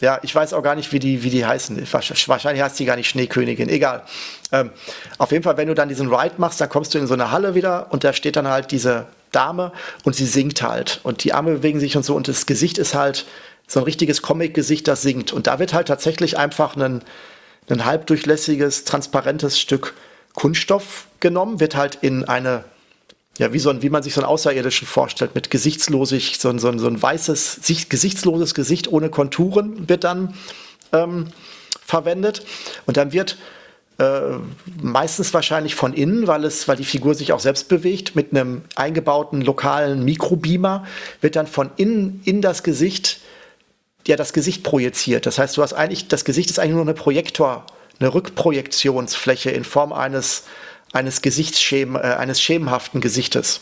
Ja, 0.00 0.18
ich 0.22 0.34
weiß 0.34 0.52
auch 0.52 0.62
gar 0.62 0.74
nicht, 0.74 0.92
wie 0.92 0.98
die, 0.98 1.22
wie 1.22 1.30
die 1.30 1.44
heißen. 1.44 1.86
Wahrscheinlich 1.92 2.62
heißt 2.62 2.78
die 2.78 2.84
gar 2.84 2.96
nicht 2.96 3.08
Schneekönigin. 3.08 3.68
Egal. 3.68 4.02
Ähm, 4.50 4.70
auf 5.18 5.30
jeden 5.30 5.44
Fall, 5.44 5.56
wenn 5.56 5.68
du 5.68 5.74
dann 5.74 5.88
diesen 5.88 6.12
Ride 6.12 6.34
machst, 6.38 6.60
dann 6.60 6.68
kommst 6.68 6.94
du 6.94 6.98
in 6.98 7.06
so 7.06 7.14
eine 7.14 7.30
Halle 7.30 7.54
wieder 7.54 7.92
und 7.92 8.04
da 8.04 8.12
steht 8.12 8.36
dann 8.36 8.48
halt 8.48 8.70
diese 8.70 9.06
Dame 9.30 9.72
und 10.04 10.16
sie 10.16 10.26
singt 10.26 10.62
halt. 10.62 11.00
Und 11.02 11.24
die 11.24 11.32
Arme 11.32 11.52
bewegen 11.52 11.80
sich 11.80 11.96
und 11.96 12.04
so 12.04 12.14
und 12.14 12.28
das 12.28 12.46
Gesicht 12.46 12.78
ist 12.78 12.94
halt 12.94 13.26
so 13.66 13.80
ein 13.80 13.84
richtiges 13.84 14.22
Comic-Gesicht, 14.22 14.88
das 14.88 15.02
singt. 15.02 15.32
Und 15.32 15.46
da 15.46 15.58
wird 15.58 15.72
halt 15.72 15.88
tatsächlich 15.88 16.36
einfach 16.36 16.76
ein, 16.76 17.02
ein 17.70 17.84
halbdurchlässiges, 17.84 18.84
transparentes 18.84 19.60
Stück 19.60 19.94
Kunststoff 20.34 21.06
genommen, 21.20 21.60
wird 21.60 21.76
halt 21.76 21.98
in 22.00 22.24
eine 22.24 22.64
ja, 23.38 23.52
wie, 23.52 23.58
so 23.58 23.70
ein, 23.70 23.82
wie 23.82 23.90
man 23.90 24.02
sich 24.02 24.14
so 24.14 24.20
einen 24.20 24.28
Außerirdischen 24.28 24.86
vorstellt, 24.86 25.34
mit 25.34 25.50
gesichtslosig, 25.50 26.38
so 26.38 26.48
ein, 26.48 26.58
so 26.58 26.68
ein, 26.68 26.78
so 26.78 26.86
ein 26.86 27.00
weißes, 27.00 27.60
gesichtsloses 27.88 28.54
Gesicht 28.54 28.92
ohne 28.92 29.08
Konturen 29.08 29.88
wird 29.88 30.04
dann 30.04 30.34
ähm, 30.92 31.28
verwendet. 31.84 32.44
Und 32.86 32.98
dann 32.98 33.12
wird 33.12 33.38
äh, 33.98 34.38
meistens 34.82 35.32
wahrscheinlich 35.32 35.74
von 35.74 35.94
innen, 35.94 36.26
weil, 36.26 36.44
es, 36.44 36.68
weil 36.68 36.76
die 36.76 36.84
Figur 36.84 37.14
sich 37.14 37.32
auch 37.32 37.40
selbst 37.40 37.68
bewegt, 37.68 38.16
mit 38.16 38.32
einem 38.32 38.62
eingebauten 38.74 39.40
lokalen 39.40 40.04
Mikrobeamer, 40.04 40.84
wird 41.20 41.36
dann 41.36 41.46
von 41.46 41.70
innen 41.76 42.20
in 42.24 42.42
das 42.42 42.62
Gesicht, 42.62 43.20
ja, 44.06 44.16
das 44.16 44.32
Gesicht 44.32 44.62
projiziert. 44.62 45.24
Das 45.24 45.38
heißt, 45.38 45.56
du 45.56 45.62
hast 45.62 45.72
eigentlich, 45.72 46.08
das 46.08 46.24
Gesicht 46.24 46.50
ist 46.50 46.58
eigentlich 46.58 46.72
nur 46.72 46.82
eine 46.82 46.94
Projektor, 46.94 47.64
eine 47.98 48.12
Rückprojektionsfläche 48.12 49.50
in 49.50 49.64
Form 49.64 49.92
eines 49.92 50.44
eines 50.92 51.22
Gesichtsschem, 51.22 51.96
äh, 51.96 52.00
eines 52.00 52.40
schemenhaften 52.40 53.00
Gesichtes. 53.00 53.60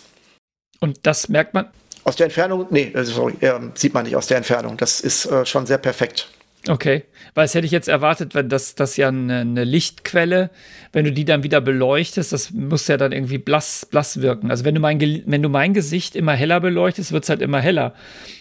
Und 0.81 0.99
das 1.03 1.29
merkt 1.29 1.55
man? 1.55 1.69
Aus 2.05 2.17
der 2.17 2.27
Entfernung, 2.27 2.67
nee, 2.71 2.93
äh, 2.95 3.05
sorry, 3.05 3.35
äh, 3.41 3.59
sieht 3.75 3.95
man 3.95 4.05
nicht 4.05 4.17
aus 4.17 4.27
der 4.27 4.39
Entfernung. 4.39 4.77
Das 4.77 5.01
ist 5.01 5.27
äh, 5.27 5.45
schon 5.45 5.67
sehr 5.67 5.79
perfekt. 5.79 6.29
Okay, 6.69 7.05
weil 7.35 7.47
es 7.47 7.55
hätte 7.55 7.65
ich 7.65 7.73
jetzt 7.73 7.89
erwartet, 7.89 8.35
wenn 8.35 8.51
das, 8.51 8.75
das 8.75 8.99
ja 8.99 9.09
eine, 9.09 9.41
eine, 9.41 9.65
Lichtquelle, 9.65 10.51
wenn 10.93 11.07
du 11.07 11.13
die 11.13 11.25
dann 11.25 11.43
wieder 11.43 11.63
beleuchtest, 11.63 12.35
das 12.35 12.51
muss 12.51 12.87
ja 12.87 12.99
dann 12.99 13.13
irgendwie 13.13 13.39
blass, 13.39 13.87
blass 13.91 14.21
wirken. 14.21 14.51
Also 14.51 14.67
wenn 14.67 14.75
du 14.75 14.81
mein, 14.81 15.01
wenn 15.01 15.43
du 15.43 15.49
mein 15.49 15.73
Gesicht 15.73 16.17
immer 16.17 16.35
heller 16.35 16.61
beleuchtest, 16.61 17.13
wird 17.13 17.25
es 17.25 17.31
halt 17.31 17.41
immer 17.41 17.61
heller 17.61 17.95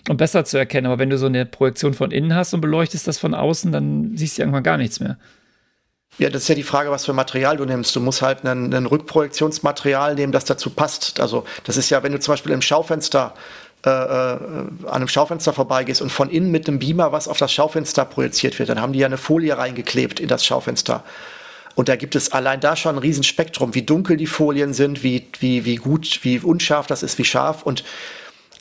und 0.10 0.18
besser 0.18 0.44
zu 0.44 0.58
erkennen. 0.58 0.88
Aber 0.88 1.00
wenn 1.00 1.10
du 1.10 1.18
so 1.18 1.28
eine 1.28 1.46
Projektion 1.46 1.94
von 1.94 2.12
innen 2.12 2.36
hast 2.36 2.54
und 2.54 2.60
beleuchtest 2.60 3.08
das 3.08 3.18
von 3.18 3.34
außen, 3.34 3.72
dann 3.72 4.18
siehst 4.18 4.38
du 4.38 4.42
irgendwann 4.42 4.64
gar 4.64 4.78
nichts 4.78 5.00
mehr. 5.00 5.18
Ja, 6.18 6.30
das 6.30 6.44
ist 6.44 6.48
ja 6.50 6.56
die 6.56 6.64
Frage, 6.64 6.92
was 6.92 7.06
für 7.06 7.14
Material 7.14 7.58
du 7.58 7.66
nimmst. 7.66 7.96
Du 7.96 8.02
musst 8.02 8.22
halt 8.22 8.44
ein, 8.44 8.86
Rückprojektionsmaterial 8.86 10.16
nehmen, 10.16 10.34
das 10.34 10.44
dazu 10.44 10.70
passt. 10.70 11.20
Also 11.20 11.46
das 11.64 11.78
ist 11.78 11.90
ja, 11.90 12.04
wenn 12.04 12.12
du 12.12 12.20
zum 12.20 12.34
Beispiel 12.34 12.52
im 12.52 12.62
Schaufenster 12.62 13.34
äh, 13.86 13.90
äh, 13.90 13.94
an 13.94 14.88
einem 14.88 15.08
Schaufenster 15.08 15.54
vorbeigehst 15.54 16.02
und 16.02 16.12
von 16.12 16.30
innen 16.30 16.52
mit 16.52 16.68
einem 16.68 16.80
Beamer 16.80 17.14
was 17.14 17.30
auf 17.30 17.38
das 17.38 17.54
Schaufenster 17.54 18.04
projiziert 18.04 18.60
wird, 18.60 18.68
dann 18.68 18.82
haben 18.82 18.92
die 18.92 19.00
ja 19.00 19.06
eine 19.06 19.18
Folie 19.18 19.58
reingeklebt 19.58 20.20
in 20.20 20.28
das 20.28 20.46
Schaufenster. 20.46 21.06
Und 21.76 21.88
da 21.88 21.96
gibt 21.96 22.16
es 22.16 22.34
allein 22.34 22.60
da 22.60 22.76
schon 22.76 22.96
ein 22.96 23.00
Riesenspektrum, 23.00 23.74
wie 23.74 23.84
dunkel 23.84 24.18
die 24.18 24.28
Folien 24.28 24.74
sind, 24.74 25.02
wie, 25.02 25.28
wie, 25.40 25.64
wie 25.64 25.78
gut, 25.78 26.20
wie 26.24 26.40
unscharf 26.40 26.88
das 26.88 27.04
ist, 27.04 27.18
wie 27.18 27.24
scharf. 27.24 27.64
Und 27.64 27.86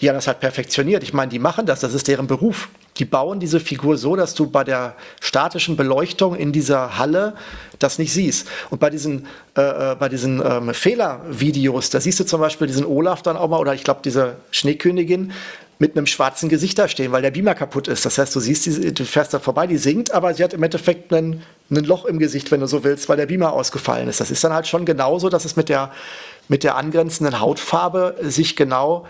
die 0.01 0.09
haben 0.09 0.16
das 0.16 0.26
halt 0.26 0.40
perfektioniert. 0.40 1.03
Ich 1.03 1.12
meine, 1.12 1.30
die 1.30 1.38
machen 1.38 1.66
das, 1.66 1.80
das 1.80 1.94
ist 1.94 2.09
deren 2.09 2.26
Beruf 2.26 2.68
die 2.99 3.05
bauen 3.05 3.40
diese 3.40 3.61
Figur 3.61 3.96
so, 3.96 4.16
dass 4.16 4.34
du 4.34 4.49
bei 4.51 4.64
der 4.64 4.94
statischen 5.20 5.76
Beleuchtung 5.76 6.34
in 6.34 6.53
dieser 6.53 6.99
Halle 6.99 7.34
das 7.78 7.99
nicht 7.99 8.12
siehst. 8.12 8.49
Und 8.70 8.80
bei 8.80 8.90
diesen, 8.90 9.26
äh, 9.57 9.92
äh, 9.92 9.94
bei 9.94 10.09
diesen 10.09 10.42
ähm, 10.44 10.74
Fehlervideos, 10.74 11.90
da 11.90 12.01
siehst 12.01 12.18
du 12.20 12.24
zum 12.24 12.40
Beispiel 12.40 12.66
diesen 12.66 12.84
Olaf 12.84 13.22
dann 13.22 13.36
auch 13.36 13.49
mal, 13.49 13.59
oder 13.59 13.74
ich 13.74 13.84
glaube 13.84 14.01
diese 14.05 14.36
Schneekönigin, 14.51 15.32
mit 15.80 15.96
einem 15.96 16.07
schwarzen 16.07 16.49
Gesicht 16.49 16.76
da 16.76 16.88
stehen, 16.88 17.12
weil 17.12 17.22
der 17.22 17.30
Beamer 17.30 17.55
kaputt 17.55 17.86
ist. 17.86 18.05
Das 18.05 18.18
heißt, 18.18 18.34
du 18.34 18.40
siehst, 18.40 18.66
die, 18.66 18.92
du 18.92 19.05
fährst 19.05 19.32
da 19.32 19.38
vorbei, 19.38 19.68
die 19.68 19.76
singt, 19.76 20.11
aber 20.11 20.34
sie 20.34 20.42
hat 20.42 20.53
im 20.53 20.64
Endeffekt 20.64 21.12
ein 21.12 21.44
Loch 21.70 22.05
im 22.05 22.18
Gesicht, 22.18 22.51
wenn 22.51 22.59
du 22.59 22.66
so 22.66 22.82
willst, 22.82 23.09
weil 23.09 23.16
der 23.16 23.26
Beamer 23.26 23.53
ausgefallen 23.53 24.09
ist. 24.09 24.18
Das 24.18 24.32
ist 24.32 24.42
dann 24.42 24.53
halt 24.53 24.66
schon 24.66 24.84
genauso, 24.84 25.28
dass 25.28 25.44
es 25.44 25.55
mit 25.55 25.68
der, 25.68 25.92
mit 26.49 26.64
der 26.64 26.74
angrenzenden 26.74 27.38
Hautfarbe 27.38 28.16
sich 28.22 28.57
genau 28.57 29.07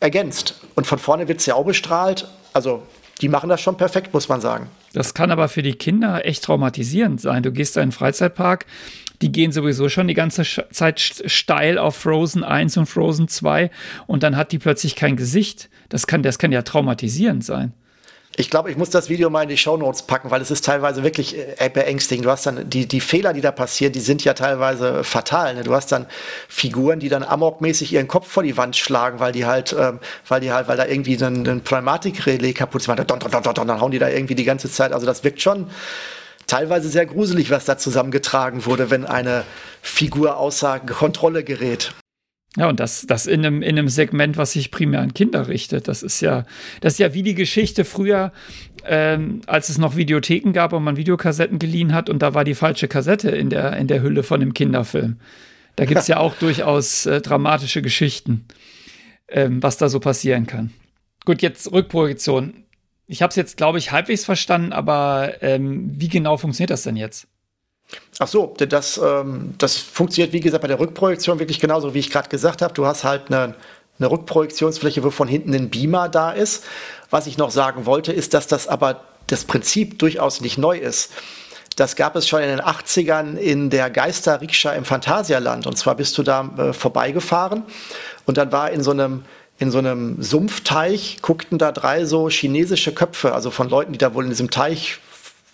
ergänzt. 0.00 0.60
Und 0.74 0.86
von 0.86 0.98
vorne 0.98 1.28
wird 1.28 1.40
es 1.40 1.46
ja 1.46 1.54
auch 1.54 1.64
bestrahlt. 1.64 2.26
Also 2.52 2.82
die 3.20 3.28
machen 3.28 3.48
das 3.48 3.60
schon 3.60 3.76
perfekt, 3.76 4.12
muss 4.12 4.28
man 4.28 4.40
sagen. 4.40 4.68
Das 4.92 5.14
kann 5.14 5.30
aber 5.30 5.48
für 5.48 5.62
die 5.62 5.74
Kinder 5.74 6.24
echt 6.24 6.44
traumatisierend 6.44 7.20
sein. 7.20 7.42
Du 7.42 7.52
gehst 7.52 7.76
da 7.76 7.80
in 7.80 7.84
einen 7.84 7.92
Freizeitpark, 7.92 8.66
die 9.22 9.30
gehen 9.30 9.52
sowieso 9.52 9.88
schon 9.88 10.08
die 10.08 10.14
ganze 10.14 10.44
Zeit 10.72 11.00
steil 11.00 11.78
auf 11.78 11.96
Frozen 11.96 12.42
1 12.42 12.78
und 12.78 12.86
Frozen 12.86 13.28
2 13.28 13.70
und 14.06 14.22
dann 14.22 14.36
hat 14.36 14.52
die 14.52 14.58
plötzlich 14.58 14.96
kein 14.96 15.16
Gesicht. 15.16 15.68
Das 15.90 16.06
kann, 16.06 16.22
das 16.22 16.38
kann 16.38 16.52
ja 16.52 16.62
traumatisierend 16.62 17.44
sein. 17.44 17.74
Ich 18.36 18.48
glaube, 18.48 18.70
ich 18.70 18.76
muss 18.76 18.90
das 18.90 19.08
Video 19.08 19.28
mal 19.28 19.42
in 19.42 19.48
die 19.48 19.56
Show 19.56 19.76
Notes 19.76 20.02
packen, 20.02 20.30
weil 20.30 20.40
es 20.40 20.50
ist 20.50 20.64
teilweise 20.64 21.02
wirklich 21.02 21.36
äh, 21.36 21.68
beängstigend. 21.68 22.24
Du 22.24 22.30
hast 22.30 22.46
dann 22.46 22.70
die, 22.70 22.86
die 22.86 23.00
Fehler, 23.00 23.32
die 23.32 23.40
da 23.40 23.50
passieren, 23.50 23.92
die 23.92 24.00
sind 24.00 24.24
ja 24.24 24.34
teilweise 24.34 25.02
fatal. 25.02 25.56
Ne? 25.56 25.64
Du 25.64 25.74
hast 25.74 25.90
dann 25.90 26.06
Figuren, 26.48 27.00
die 27.00 27.08
dann 27.08 27.24
amokmäßig 27.24 27.92
ihren 27.92 28.06
Kopf 28.08 28.28
vor 28.28 28.44
die 28.44 28.56
Wand 28.56 28.76
schlagen, 28.76 29.18
weil 29.18 29.32
die 29.32 29.46
halt, 29.46 29.74
ähm, 29.78 29.98
weil 30.28 30.40
die 30.40 30.52
halt, 30.52 30.68
weil 30.68 30.76
da 30.76 30.86
irgendwie 30.86 31.22
ein, 31.22 31.46
ein 31.46 31.60
Pneumatik-Relais 31.62 32.54
kaputt 32.54 32.82
ist. 32.82 32.88
Dann, 32.88 33.04
dann, 33.04 33.18
dann, 33.18 33.42
dann 33.42 33.80
hauen 33.80 33.90
die 33.90 33.98
da 33.98 34.08
irgendwie 34.08 34.36
die 34.36 34.44
ganze 34.44 34.70
Zeit. 34.70 34.92
Also 34.92 35.06
das 35.06 35.24
wirkt 35.24 35.42
schon 35.42 35.68
teilweise 36.46 36.88
sehr 36.88 37.06
gruselig, 37.06 37.50
was 37.50 37.64
da 37.64 37.78
zusammengetragen 37.78 38.64
wurde, 38.64 38.90
wenn 38.90 39.06
eine 39.06 39.44
Figur 39.82 40.36
außer 40.36 40.80
Kontrolle 40.80 41.44
gerät. 41.44 41.92
Ja, 42.56 42.68
und 42.68 42.80
das, 42.80 43.06
das 43.06 43.26
in 43.26 43.46
einem, 43.46 43.62
in 43.62 43.78
einem 43.78 43.88
Segment, 43.88 44.36
was 44.36 44.52
sich 44.52 44.72
primär 44.72 45.00
an 45.00 45.14
Kinder 45.14 45.46
richtet. 45.46 45.86
Das 45.86 46.02
ist 46.02 46.20
ja, 46.20 46.44
das 46.80 46.94
ist 46.94 46.98
ja 46.98 47.14
wie 47.14 47.22
die 47.22 47.36
Geschichte 47.36 47.84
früher, 47.84 48.32
ähm, 48.84 49.42
als 49.46 49.68
es 49.68 49.78
noch 49.78 49.96
Videotheken 49.96 50.52
gab 50.52 50.72
und 50.72 50.82
man 50.82 50.96
Videokassetten 50.96 51.60
geliehen 51.60 51.94
hat 51.94 52.10
und 52.10 52.22
da 52.22 52.34
war 52.34 52.42
die 52.42 52.56
falsche 52.56 52.88
Kassette 52.88 53.30
in 53.30 53.50
der, 53.50 53.76
in 53.76 53.86
der 53.86 54.02
Hülle 54.02 54.24
von 54.24 54.40
dem 54.40 54.52
Kinderfilm. 54.52 55.18
Da 55.76 55.84
gibt 55.84 56.00
es 56.00 56.08
ja 56.08 56.16
auch 56.16 56.34
durchaus 56.40 57.06
äh, 57.06 57.20
dramatische 57.20 57.82
Geschichten, 57.82 58.46
ähm, 59.28 59.62
was 59.62 59.76
da 59.76 59.88
so 59.88 60.00
passieren 60.00 60.46
kann. 60.46 60.72
Gut, 61.24 61.42
jetzt 61.42 61.70
Rückprojektion. 61.70 62.64
Ich 63.06 63.22
habe 63.22 63.30
es 63.30 63.36
jetzt, 63.36 63.58
glaube 63.58 63.78
ich, 63.78 63.92
halbwegs 63.92 64.24
verstanden, 64.24 64.72
aber 64.72 65.34
ähm, 65.40 65.90
wie 65.94 66.08
genau 66.08 66.36
funktioniert 66.36 66.70
das 66.70 66.82
denn 66.82 66.96
jetzt? 66.96 67.28
Ach 68.18 68.28
so, 68.28 68.54
das, 68.58 69.00
ähm, 69.02 69.54
das 69.56 69.78
funktioniert, 69.78 70.32
wie 70.34 70.40
gesagt, 70.40 70.60
bei 70.60 70.68
der 70.68 70.78
Rückprojektion 70.78 71.38
wirklich 71.38 71.58
genauso, 71.58 71.94
wie 71.94 72.00
ich 72.00 72.10
gerade 72.10 72.28
gesagt 72.28 72.60
habe. 72.60 72.74
Du 72.74 72.84
hast 72.84 73.02
halt 73.02 73.28
eine, 73.28 73.54
eine 73.98 74.10
Rückprojektionsfläche, 74.10 75.02
wo 75.02 75.10
von 75.10 75.26
hinten 75.26 75.54
ein 75.54 75.70
Beamer 75.70 76.08
da 76.10 76.30
ist. 76.30 76.64
Was 77.08 77.26
ich 77.26 77.38
noch 77.38 77.50
sagen 77.50 77.86
wollte, 77.86 78.12
ist, 78.12 78.34
dass 78.34 78.46
das 78.46 78.68
aber 78.68 79.00
das 79.26 79.44
Prinzip 79.44 79.98
durchaus 79.98 80.40
nicht 80.40 80.58
neu 80.58 80.76
ist. 80.76 81.12
das 81.76 81.96
gab 81.96 82.14
es 82.14 82.28
schon 82.28 82.42
in 82.42 82.48
den 82.48 82.60
80ern 82.60 83.36
in 83.36 83.70
der 83.70 83.88
Geister-Rikscha 83.88 84.72
im 84.72 84.84
Phantasialand. 84.84 85.66
Und 85.66 85.78
zwar 85.78 85.94
bist 85.94 86.18
du 86.18 86.22
da 86.22 86.50
äh, 86.58 86.72
vorbeigefahren 86.74 87.62
und 88.26 88.36
dann 88.36 88.52
war 88.52 88.70
in 88.70 88.82
so 88.82 88.90
einem 88.90 89.24
in 89.58 89.70
so 89.70 89.78
einem 89.78 90.22
Sumpfteich 90.22 91.18
guckten 91.20 91.58
da 91.58 91.70
drei 91.70 92.06
so 92.06 92.30
chinesische 92.30 92.94
Köpfe, 92.94 93.34
also 93.34 93.50
von 93.50 93.68
Leuten, 93.68 93.92
die 93.92 93.98
da 93.98 94.14
wohl 94.14 94.24
in 94.24 94.30
diesem 94.30 94.50
Teich 94.50 95.00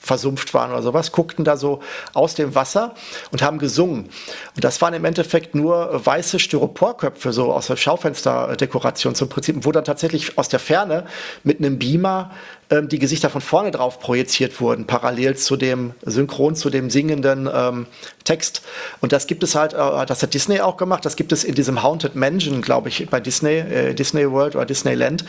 versumpft 0.07 0.55
waren 0.55 0.71
oder 0.71 0.83
sowas, 0.83 1.13
guckten 1.13 1.45
da 1.45 1.57
so 1.57 1.81
aus 2.15 2.35
dem 2.35 2.55
Wasser 2.55 2.95
und 3.33 3.43
haben 3.43 3.59
gesungen. 3.59 4.09
Und 4.55 4.65
das 4.65 4.81
waren 4.81 4.95
im 4.95 5.05
Endeffekt 5.05 5.55
nur 5.55 6.01
weiße 6.05 6.39
Styroporköpfe, 6.39 7.33
so 7.33 7.53
aus 7.53 7.67
der 7.67 7.77
Schaufensterdekoration 7.77 9.15
zum 9.15 9.29
Prinzip, 9.29 9.57
wo 9.61 9.73
dann 9.73 9.85
tatsächlich 9.85 10.39
aus 10.39 10.49
der 10.49 10.61
Ferne 10.61 11.07
mit 11.43 11.59
einem 11.59 11.79
Beamer 11.79 12.31
ähm, 12.71 12.89
die 12.89 12.99
Gesichter 12.99 13.31
von 13.31 13.41
vorne 13.41 13.71
drauf 13.71 14.01
projiziert 14.01 14.61
wurden, 14.61 14.87
parallel 14.87 15.37
zu 15.37 15.57
dem 15.57 15.93
synchron 16.03 16.57
zu 16.57 16.71
dem 16.71 16.91
singenden 16.91 17.49
ähm, 17.53 17.87
Text. 18.25 18.63
Und 19.01 19.13
das 19.13 19.27
gibt 19.27 19.43
es 19.43 19.55
halt, 19.55 19.73
äh, 19.73 20.07
das 20.07 20.23
hat 20.23 20.35
Disney 20.35 20.61
auch 20.61 20.77
gemacht, 20.77 21.05
das 21.05 21.17
gibt 21.17 21.33
es 21.33 21.45
in 21.45 21.55
diesem 21.55 21.83
Haunted 21.83 22.17
Mansion, 22.17 22.63
glaube 22.63 22.89
ich, 22.89 23.09
bei 23.09 23.21
Disney, 23.21 23.59
äh, 23.59 23.95
Disney 23.95 24.31
World 24.31 24.57
oder 24.57 24.67
Disneyland. 24.67 25.25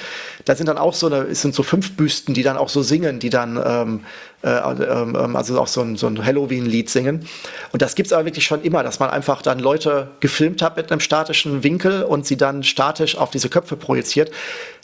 Da 0.46 0.56
sind 0.56 0.68
dann 0.68 0.78
auch 0.78 0.94
so 0.94 1.08
eine, 1.08 1.24
es 1.24 1.42
sind 1.42 1.54
so 1.54 1.64
fünf 1.64 1.96
Büsten, 1.96 2.34
die 2.34 2.44
dann 2.44 2.58
auch 2.58 2.70
so 2.70 2.82
singen, 2.82 3.20
die 3.20 3.30
dann 3.30 3.62
ähm, 3.64 4.00
äh, 4.44 4.50
ähm, 4.50 5.18
ähm, 5.20 5.36
also 5.36 5.60
auch 5.60 5.68
so 5.68 5.82
ein, 5.82 5.96
so 5.96 6.06
ein 6.06 6.24
Halloween-Lied 6.24 6.90
singen. 6.90 7.28
Und 7.72 7.82
das 7.82 7.96
gibt 7.96 8.08
es 8.08 8.14
aber 8.14 8.26
wirklich 8.26 8.46
schon 8.46 8.62
immer, 8.62 8.84
dass 8.84 9.00
man 9.00 9.10
einfach 9.10 9.42
dann 9.42 9.58
Leute 9.58 10.10
gefilmt 10.20 10.62
hat 10.62 10.78
mit 10.78 10.92
einem 10.92 11.00
statischen 11.00 11.64
Winkel 11.64 12.04
und 12.04 12.28
sie 12.28 12.38
dann 12.38 12.64
statisch 12.64 13.18
auf 13.18 13.32
diese 13.32 13.50
Köpfe 13.50 13.76
projiziert. 13.76 14.32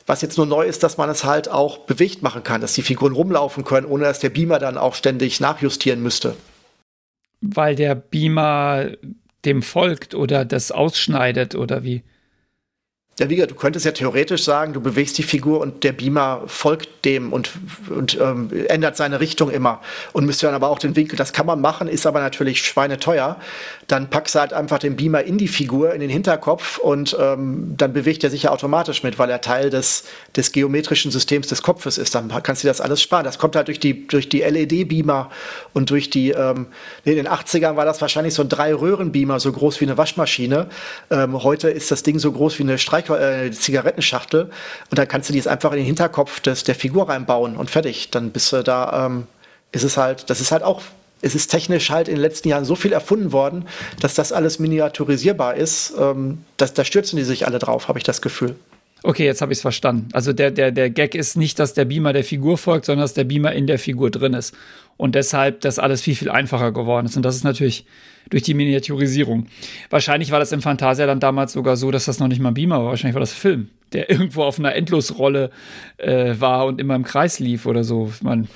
Was 0.05 0.21
jetzt 0.21 0.37
nur 0.37 0.45
neu 0.45 0.65
ist, 0.65 0.83
dass 0.83 0.97
man 0.97 1.09
es 1.09 1.23
halt 1.23 1.49
auch 1.49 1.79
bewegt 1.79 2.21
machen 2.21 2.43
kann, 2.43 2.61
dass 2.61 2.73
die 2.73 2.81
Figuren 2.81 3.13
rumlaufen 3.13 3.63
können, 3.63 3.87
ohne 3.87 4.03
dass 4.03 4.19
der 4.19 4.29
Beamer 4.29 4.59
dann 4.59 4.77
auch 4.77 4.95
ständig 4.95 5.39
nachjustieren 5.39 6.01
müsste. 6.03 6.35
Weil 7.41 7.75
der 7.75 7.95
Beamer 7.95 8.91
dem 9.45 9.61
folgt 9.61 10.15
oder 10.15 10.45
das 10.45 10.71
ausschneidet 10.71 11.55
oder 11.55 11.83
wie? 11.83 12.03
Ja, 13.19 13.29
wie 13.29 13.35
gesagt, 13.35 13.51
du 13.51 13.55
könntest 13.55 13.85
ja 13.85 13.91
theoretisch 13.91 14.43
sagen, 14.43 14.73
du 14.73 14.81
bewegst 14.81 15.19
die 15.19 15.23
Figur 15.23 15.61
und 15.61 15.83
der 15.83 15.91
Beamer 15.91 16.41
folgt 16.47 17.05
dem 17.05 17.31
und, 17.31 17.51
und 17.87 18.19
ähm, 18.19 18.49
ändert 18.69 18.97
seine 18.97 19.19
Richtung 19.19 19.51
immer 19.51 19.81
und 20.13 20.25
müsste 20.25 20.47
dann 20.47 20.55
aber 20.55 20.69
auch 20.69 20.79
den 20.79 20.95
Winkel, 20.95 21.15
das 21.15 21.31
kann 21.31 21.45
man 21.45 21.61
machen, 21.61 21.87
ist 21.87 22.07
aber 22.07 22.21
natürlich 22.21 22.65
schweineteuer. 22.65 23.37
Dann 23.85 24.09
packst 24.09 24.33
du 24.33 24.39
halt 24.39 24.51
einfach 24.51 24.79
den 24.79 24.95
Beamer 24.95 25.23
in 25.25 25.37
die 25.37 25.47
Figur, 25.47 25.93
in 25.93 25.99
den 25.99 26.09
Hinterkopf 26.09 26.79
und 26.79 27.15
ähm, 27.19 27.75
dann 27.77 27.93
bewegt 27.93 28.23
er 28.23 28.31
sich 28.31 28.43
ja 28.43 28.51
automatisch 28.51 29.03
mit, 29.03 29.19
weil 29.19 29.29
er 29.29 29.41
Teil 29.41 29.69
des, 29.69 30.05
des 30.35 30.51
geometrischen 30.51 31.11
Systems 31.11 31.45
des 31.45 31.61
Kopfes 31.61 31.99
ist. 31.99 32.15
Dann 32.15 32.33
kannst 32.41 32.63
du 32.63 32.67
das 32.67 32.81
alles 32.81 32.99
sparen. 32.99 33.25
Das 33.25 33.37
kommt 33.37 33.55
halt 33.55 33.67
durch 33.67 33.79
die, 33.79 34.07
durch 34.07 34.27
die 34.27 34.39
LED-Beamer 34.39 35.29
und 35.73 35.91
durch 35.91 36.09
die, 36.09 36.31
ähm, 36.31 36.65
in 37.05 37.15
den 37.15 37.27
80ern 37.27 37.75
war 37.75 37.85
das 37.85 38.01
wahrscheinlich 38.01 38.33
so 38.33 38.41
ein 38.41 38.49
Drei-Röhren-Beamer, 38.49 39.39
so 39.39 39.51
groß 39.51 39.81
wie 39.81 39.85
eine 39.85 39.99
Waschmaschine. 39.99 40.67
Ähm, 41.11 41.43
heute 41.43 41.69
ist 41.69 41.91
das 41.91 42.01
Ding 42.01 42.17
so 42.17 42.31
groß 42.31 42.57
wie 42.57 42.63
eine 42.63 42.79
Streich 42.79 43.02
Streich 43.02 43.02
äh, 43.09 43.51
Zigarettenschachtel 43.51 44.49
und 44.89 44.97
dann 44.97 45.07
kannst 45.07 45.29
du 45.29 45.33
die 45.33 45.39
jetzt 45.39 45.47
einfach 45.47 45.71
in 45.71 45.77
den 45.77 45.85
Hinterkopf 45.85 46.39
des, 46.39 46.63
der 46.63 46.75
Figur 46.75 47.09
reinbauen 47.09 47.55
und 47.55 47.69
fertig. 47.69 48.09
Dann 48.11 48.31
bist 48.31 48.51
du 48.51 48.63
da, 48.63 49.05
ähm, 49.05 49.27
ist 49.71 49.83
es 49.83 49.97
halt, 49.97 50.29
das 50.29 50.41
ist 50.41 50.51
halt 50.51 50.63
auch, 50.63 50.81
es 51.21 51.35
ist 51.35 51.47
technisch 51.47 51.89
halt 51.89 52.07
in 52.07 52.15
den 52.15 52.21
letzten 52.21 52.49
Jahren 52.49 52.65
so 52.65 52.75
viel 52.75 52.93
erfunden 52.93 53.31
worden, 53.31 53.65
dass 54.01 54.13
das 54.13 54.31
alles 54.31 54.59
miniaturisierbar 54.59 55.55
ist. 55.55 55.93
Ähm, 55.99 56.43
das, 56.57 56.73
da 56.73 56.83
stürzen 56.83 57.17
die 57.17 57.23
sich 57.23 57.47
alle 57.47 57.59
drauf, 57.59 57.87
habe 57.87 57.97
ich 57.97 58.03
das 58.03 58.21
Gefühl. 58.21 58.55
Okay, 59.05 59.25
jetzt 59.25 59.41
habe 59.41 59.51
ich 59.51 59.57
es 59.57 59.61
verstanden. 59.61 60.07
Also 60.13 60.31
der, 60.31 60.49
der, 60.49 60.71
der 60.71 60.89
Gag 60.89 61.13
ist 61.13 61.35
nicht, 61.35 61.59
dass 61.59 61.73
der 61.73 61.83
Beamer 61.83 62.13
der 62.13 62.23
Figur 62.23 62.57
folgt, 62.57 62.85
sondern 62.85 63.03
dass 63.03 63.13
der 63.13 63.25
Beamer 63.25 63.51
in 63.51 63.67
der 63.67 63.77
Figur 63.77 64.09
drin 64.09 64.33
ist. 64.33 64.55
Und 64.97 65.15
deshalb 65.15 65.61
das 65.61 65.79
alles 65.79 66.01
viel, 66.01 66.15
viel 66.15 66.29
einfacher 66.29 66.71
geworden 66.71 67.05
ist. 67.05 67.17
Und 67.17 67.23
das 67.23 67.35
ist 67.35 67.43
natürlich 67.43 67.85
durch 68.29 68.43
die 68.43 68.53
Miniaturisierung. 68.53 69.47
Wahrscheinlich 69.89 70.31
war 70.31 70.39
das 70.39 70.51
im 70.51 70.61
Fantasia 70.61 71.05
dann 71.05 71.19
damals 71.19 71.53
sogar 71.53 71.75
so, 71.77 71.91
dass 71.91 72.05
das 72.05 72.19
noch 72.19 72.27
nicht 72.27 72.39
mal 72.39 72.51
ein 72.51 72.53
Beamer 72.53 72.79
war. 72.79 72.89
Wahrscheinlich 72.89 73.15
war 73.15 73.19
das 73.19 73.33
Film, 73.33 73.69
der 73.91 74.09
irgendwo 74.09 74.43
auf 74.43 74.59
einer 74.59 74.75
Endlosrolle 74.75 75.51
äh, 75.97 76.35
war 76.39 76.65
und 76.65 76.79
immer 76.79 76.95
im 76.95 77.03
Kreis 77.03 77.39
lief 77.39 77.65
oder 77.65 77.83
so. 77.83 78.13
Man 78.21 78.47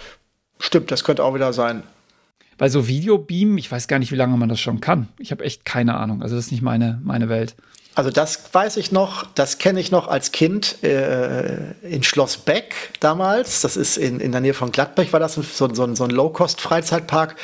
Stimmt, 0.59 0.91
das 0.91 1.03
könnte 1.03 1.23
auch 1.23 1.35
wieder 1.35 1.53
sein. 1.53 1.83
Bei 2.57 2.69
so 2.69 2.87
Videobeam, 2.87 3.57
ich 3.57 3.71
weiß 3.71 3.87
gar 3.87 3.99
nicht, 3.99 4.11
wie 4.11 4.15
lange 4.15 4.35
man 4.37 4.49
das 4.49 4.59
schon 4.59 4.81
kann. 4.81 5.09
Ich 5.19 5.31
habe 5.31 5.43
echt 5.43 5.63
keine 5.63 5.95
Ahnung. 5.95 6.23
Also 6.23 6.35
das 6.35 6.45
ist 6.45 6.51
nicht 6.51 6.63
meine, 6.63 6.99
meine 7.03 7.29
Welt. 7.29 7.55
Also 7.97 8.11
das 8.11 8.43
weiß 8.51 8.77
ich 8.77 8.91
noch, 8.91 9.25
das 9.33 9.57
kenne 9.57 9.79
ich 9.79 9.89
noch 9.89 10.07
als 10.07 10.31
Kind 10.31 10.83
äh, 10.83 11.71
in 11.81 12.03
Schloss 12.03 12.37
Beck 12.37 12.75
damals. 12.99 13.61
Das 13.61 13.75
ist 13.75 13.97
in, 13.97 14.19
in 14.19 14.31
der 14.31 14.39
Nähe 14.39 14.53
von 14.53 14.71
Gladbach, 14.71 15.05
war 15.13 15.19
das 15.19 15.33
so, 15.33 15.41
so, 15.41 15.95
so 15.95 16.03
ein 16.03 16.11
Low-Cost-Freizeitpark. 16.11 17.35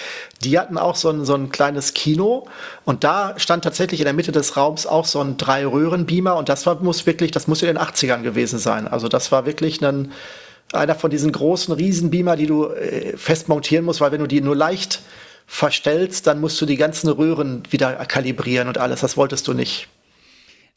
Die 0.43 0.60
hatten 0.60 0.78
auch 0.78 0.95
so 0.95 1.10
ein, 1.10 1.26
so 1.26 1.34
ein 1.34 1.49
kleines 1.49 1.95
Kino 1.95 2.45
und 2.86 3.04
da 3.04 3.34
stand 3.38 3.64
tatsächlich 3.64 3.99
in 4.01 4.04
der 4.04 4.14
Mitte 4.14 4.32
des 4.32 4.56
Raums 4.56 4.86
auch 4.86 5.06
so 5.06 5.22
ein 5.22 5.38
Drei-Röhren-Beamer 5.38 6.36
und 6.36 6.49
das 6.49 6.68
war, 6.68 6.76
muss 6.84 7.08
wirklich, 7.08 7.32
das 7.32 7.47
muss 7.47 7.64
in 7.64 7.70
den 7.70 7.80
80ern 7.80 8.22
gewesen 8.22 8.60
sein. 8.60 8.88
Also 8.88 9.08
das 9.08 9.32
war 9.32 9.47
wirklich 9.47 9.84
ein, 9.84 10.12
einer 10.72 10.93
von 10.93 11.10
diesen 11.10 11.32
großen 11.32 11.74
Riesenbeamer, 11.74 12.36
die 12.36 12.45
du 12.45 12.68
äh, 12.68 13.18
fest 13.18 13.49
montieren 13.49 13.86
musst, 13.86 14.01
weil 14.01 14.12
wenn 14.12 14.22
du 14.22 14.28
die 14.28 14.41
nur 14.41 14.56
leicht 14.56 14.99
verstellst, 15.47 16.28
dann 16.28 16.39
musst 16.39 16.62
du 16.62 16.68
die 16.68 16.78
ganzen 16.78 17.10
Röhren 17.10 17.64
wieder 17.72 17.93
kalibrieren 18.06 18.68
und 18.68 18.78
alles. 18.78 19.01
Das 19.01 19.18
wolltest 19.18 19.47
du 19.47 19.54
nicht. 19.54 19.88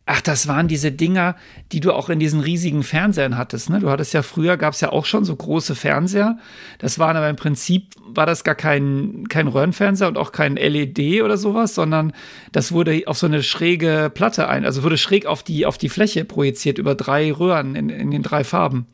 Ach, 0.08 0.20
das 0.20 0.46
waren 0.46 0.68
diese 0.68 0.92
Dinger, 0.92 1.34
die 1.72 1.80
du 1.80 1.92
auch 1.92 2.08
in 2.08 2.20
diesen 2.20 2.38
riesigen 2.38 2.84
Fernsehern 2.84 3.36
hattest. 3.36 3.70
Ne? 3.70 3.80
Du 3.80 3.90
hattest 3.90 4.14
ja 4.14 4.22
früher, 4.22 4.56
gab 4.56 4.74
es 4.74 4.80
ja 4.80 4.92
auch 4.92 5.04
schon 5.04 5.24
so 5.24 5.34
große 5.34 5.74
Fernseher. 5.74 6.38
Das 6.78 7.00
waren 7.00 7.16
aber 7.16 7.28
im 7.28 7.34
Prinzip, 7.34 7.88
war 8.06 8.24
das 8.24 8.44
gar 8.44 8.54
kein, 8.54 9.26
kein 9.28 9.48
Röhrenfernseher 9.48 10.06
und 10.06 10.16
auch 10.16 10.30
kein 10.30 10.54
LED 10.54 11.22
oder 11.22 11.36
sowas, 11.36 11.74
sondern 11.74 12.12
das 12.52 12.70
wurde 12.70 13.02
auf 13.06 13.18
so 13.18 13.26
eine 13.26 13.42
schräge 13.42 14.08
Platte 14.14 14.48
ein, 14.48 14.64
also 14.64 14.84
wurde 14.84 14.96
schräg 14.96 15.26
auf 15.26 15.42
die, 15.42 15.66
auf 15.66 15.76
die 15.76 15.88
Fläche 15.88 16.24
projiziert 16.24 16.78
über 16.78 16.94
drei 16.94 17.32
Röhren 17.32 17.74
in, 17.74 17.90
in 17.90 18.12
den 18.12 18.22
drei 18.22 18.44
Farben. 18.44 18.86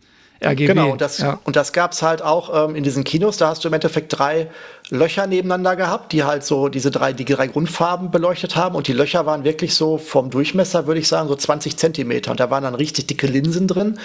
RGB. 0.44 0.66
Genau, 0.66 0.90
und 0.92 1.00
das, 1.00 1.18
ja. 1.18 1.38
und 1.44 1.56
das 1.56 1.72
gab 1.72 1.92
es 1.92 2.02
halt 2.02 2.22
auch 2.22 2.68
ähm, 2.68 2.76
in 2.76 2.82
diesen 2.82 3.04
Kinos. 3.04 3.36
Da 3.36 3.48
hast 3.48 3.64
du 3.64 3.68
im 3.68 3.74
Endeffekt 3.74 4.18
drei 4.18 4.48
Löcher 4.90 5.26
nebeneinander 5.26 5.76
gehabt, 5.76 6.12
die 6.12 6.24
halt 6.24 6.44
so 6.44 6.68
diese 6.68 6.90
drei, 6.90 7.12
die 7.12 7.24
drei 7.24 7.46
Grundfarben 7.46 8.10
beleuchtet 8.10 8.56
haben. 8.56 8.74
Und 8.74 8.88
die 8.88 8.92
Löcher 8.92 9.26
waren 9.26 9.44
wirklich 9.44 9.74
so 9.74 9.98
vom 9.98 10.30
Durchmesser, 10.30 10.86
würde 10.86 11.00
ich 11.00 11.08
sagen, 11.08 11.28
so 11.28 11.36
20 11.36 11.76
Zentimeter. 11.76 12.30
Und 12.30 12.40
da 12.40 12.50
waren 12.50 12.64
dann 12.64 12.74
richtig 12.74 13.06
dicke 13.06 13.26
Linsen 13.26 13.68
drin. 13.68 13.98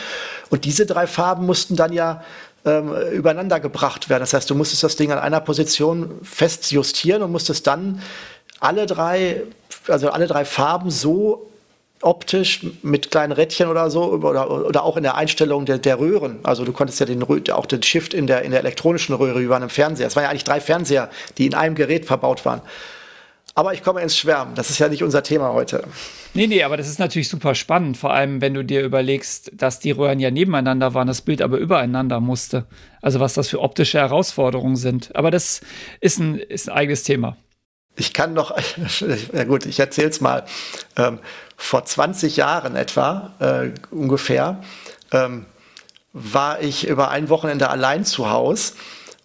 Und 0.49 0.65
diese 0.65 0.85
drei 0.85 1.07
Farben 1.07 1.45
mussten 1.45 1.75
dann 1.75 1.93
ja 1.93 2.23
ähm, 2.65 2.93
übereinander 3.13 3.59
gebracht 3.59 4.09
werden. 4.09 4.21
Das 4.21 4.33
heißt, 4.33 4.49
du 4.49 4.55
musstest 4.55 4.83
das 4.83 4.95
Ding 4.95 5.11
an 5.11 5.19
einer 5.19 5.41
Position 5.41 6.19
fest 6.23 6.71
justieren 6.71 7.21
und 7.23 7.31
musstest 7.31 7.67
dann 7.67 8.01
alle 8.59 8.85
drei, 8.85 9.43
also 9.87 10.09
alle 10.09 10.27
drei 10.27 10.45
Farben 10.45 10.89
so 10.89 11.49
optisch 12.01 12.65
mit 12.83 13.11
kleinen 13.11 13.31
Rädchen 13.31 13.69
oder 13.69 13.89
so 13.89 14.03
oder, 14.11 14.65
oder 14.65 14.83
auch 14.83 14.97
in 14.97 15.03
der 15.03 15.15
Einstellung 15.15 15.65
der, 15.65 15.77
der 15.77 15.99
Röhren. 15.99 16.39
Also 16.43 16.63
du 16.63 16.71
konntest 16.71 16.99
ja 16.99 17.05
den, 17.05 17.23
auch 17.23 17.65
den 17.65 17.83
Shift 17.83 18.13
in 18.13 18.27
der, 18.27 18.43
in 18.43 18.51
der 18.51 18.59
elektronischen 18.59 19.15
Röhre 19.15 19.41
über 19.41 19.55
einem 19.55 19.69
Fernseher. 19.69 20.07
Es 20.07 20.15
waren 20.15 20.23
ja 20.23 20.29
eigentlich 20.29 20.43
drei 20.43 20.61
Fernseher, 20.61 21.09
die 21.37 21.47
in 21.47 21.53
einem 21.53 21.75
Gerät 21.75 22.05
verbaut 22.05 22.45
waren. 22.45 22.61
Aber 23.55 23.73
ich 23.73 23.81
komme 23.81 24.01
ins 24.01 24.15
Schwärmen. 24.15 24.53
Das 24.53 24.69
ist 24.69 24.77
ja 24.77 24.87
nicht 24.87 25.01
unser 25.01 25.23
Thema 25.23 25.51
heute. 25.51 25.83
Nee, 26.35 26.45
nee, 26.45 26.61
aber 26.61 26.77
das 26.77 26.87
ist 26.87 26.99
natürlich 26.99 27.27
super 27.27 27.55
spannend. 27.55 27.97
Vor 27.97 28.13
allem, 28.13 28.39
wenn 28.39 28.53
du 28.53 28.63
dir 28.63 28.83
überlegst, 28.83 29.51
dass 29.51 29.79
die 29.79 29.89
Röhren 29.89 30.19
ja 30.19 30.29
nebeneinander 30.29 30.93
waren, 30.93 31.07
das 31.07 31.21
Bild 31.21 31.41
aber 31.41 31.57
übereinander 31.57 32.19
musste. 32.19 32.67
Also 33.01 33.19
was 33.19 33.33
das 33.33 33.47
für 33.47 33.59
optische 33.59 33.97
Herausforderungen 33.97 34.75
sind. 34.75 35.15
Aber 35.15 35.31
das 35.31 35.61
ist 36.01 36.19
ein, 36.19 36.37
ist 36.37 36.69
ein 36.69 36.75
eigenes 36.75 37.01
Thema. 37.01 37.35
Ich 37.95 38.13
kann 38.13 38.35
noch, 38.35 38.55
ja 39.33 39.43
gut, 39.45 39.65
ich 39.65 39.79
erzähle 39.79 40.09
es 40.09 40.21
mal. 40.21 40.45
Ähm, 40.95 41.17
vor 41.57 41.83
20 41.83 42.37
Jahren 42.37 42.75
etwa, 42.75 43.33
äh, 43.39 43.71
ungefähr, 43.91 44.61
ähm, 45.11 45.45
war 46.13 46.61
ich 46.61 46.87
über 46.87 47.09
ein 47.09 47.29
Wochenende 47.29 47.69
allein 47.69 48.05
zu 48.05 48.29
Hause 48.29 48.73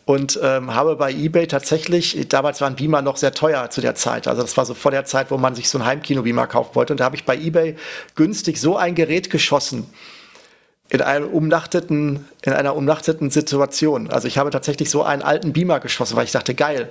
und 0.05 0.41
ähm, 0.43 0.75
habe 0.75 0.97
bei 0.97 1.13
eBay 1.13 1.47
tatsächlich, 1.47 2.27
damals 2.29 2.61
waren 2.61 2.75
Beamer 2.75 3.03
noch 3.03 3.17
sehr 3.17 3.33
teuer 3.33 3.71
zu 3.71 3.81
der 3.81 3.95
Zeit, 3.95 4.27
also 4.27 4.43
das 4.43 4.57
war 4.57 4.67
so 4.67 4.75
vor 4.75 4.91
der 4.91 5.05
Zeit, 5.05 5.31
wo 5.31 5.37
man 5.37 5.55
sich 5.55 5.69
so 5.69 5.79
ein 5.79 5.85
Heimkino-Beamer 5.85 6.47
kaufen 6.49 6.75
wollte 6.75 6.95
und 6.95 7.01
da 7.01 7.05
habe 7.05 7.17
ich 7.17 7.25
bei 7.25 7.37
eBay 7.37 7.77
günstig 8.15 8.61
so 8.61 8.77
ein 8.77 8.95
Gerät 8.95 9.31
geschossen 9.31 9.87
in 10.93 11.01
einem 11.01 11.29
umnachteten, 11.29 12.27
in 12.43 12.53
einer 12.53 12.77
umnachteten 12.77 13.31
Situation. 13.31 14.11
Also 14.11 14.29
ich 14.29 14.37
habe 14.37 14.51
tatsächlich 14.51 14.91
so 14.91 15.03
einen 15.03 15.23
alten 15.23 15.55
Beamer 15.55 15.81
geschossen, 15.81 16.17
weil 16.17 16.25
ich 16.25 16.33
dachte, 16.33 16.55
geil. 16.55 16.91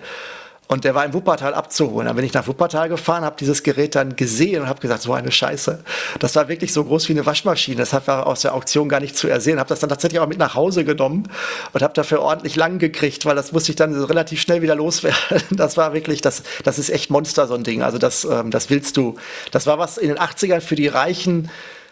Und 0.72 0.86
der 0.86 0.96
war 0.96 1.04
in 1.04 1.14
Wuppertal 1.14 1.54
abzuholen. 1.54 2.08
Dann 2.08 2.16
bin 2.16 2.24
ich 2.24 2.32
nach 2.32 2.48
Wuppertal 2.48 2.88
gefahren, 2.88 3.26
habe 3.26 3.36
dieses 3.38 3.62
Gerät 3.62 3.94
dann 3.94 4.16
gesehen 4.16 4.62
und 4.62 4.70
habe 4.70 4.80
gesagt, 4.80 5.02
so 5.02 5.12
eine 5.12 5.30
Scheiße. 5.30 5.84
Das 6.20 6.34
war 6.38 6.48
wirklich 6.48 6.72
so 6.72 6.86
groß 6.86 7.10
wie 7.10 7.12
eine 7.12 7.26
Waschmaschine. 7.26 7.76
Das 7.76 7.92
hat 7.92 8.08
aus 8.08 8.44
der 8.44 8.56
Auktion 8.56 8.88
gar 8.88 9.02
nicht 9.02 9.18
zu 9.18 9.28
ersehen. 9.28 9.60
Habe 9.60 9.68
das 9.68 9.82
dann 9.82 9.90
tatsächlich 9.90 10.22
auch 10.22 10.28
mit 10.28 10.38
nach 10.38 10.56
Hause 10.56 10.86
genommen 10.86 11.28
und 11.74 11.84
habe 11.84 11.94
dafür 11.94 12.22
ordentlich 12.22 12.56
lang 12.56 12.80
gekriegt, 12.80 13.26
weil 13.26 13.36
das 13.36 13.52
musste 13.52 13.74
ich 13.74 13.76
dann 13.76 13.94
relativ 13.94 14.40
schnell 14.40 14.62
wieder 14.62 14.76
loswerden. 14.76 15.20
Das 15.52 15.76
war 15.76 15.94
wirklich, 15.94 16.22
das, 16.22 16.44
das 16.64 16.80
ist 16.80 16.90
echt 16.90 17.10
Monster, 17.10 17.48
so 17.48 17.54
ein 17.56 17.64
Ding. 17.64 17.82
Also 17.82 17.98
das, 17.98 18.24
ähm, 18.24 18.50
das 18.50 18.70
willst 18.70 18.96
du. 18.96 19.16
Das 19.52 19.68
war 19.68 19.78
was 19.78 19.98
in 19.98 20.08
den 20.08 20.18
80ern 20.18 20.62
für 20.62 20.76
die 20.76 20.88
reichen 20.88 21.50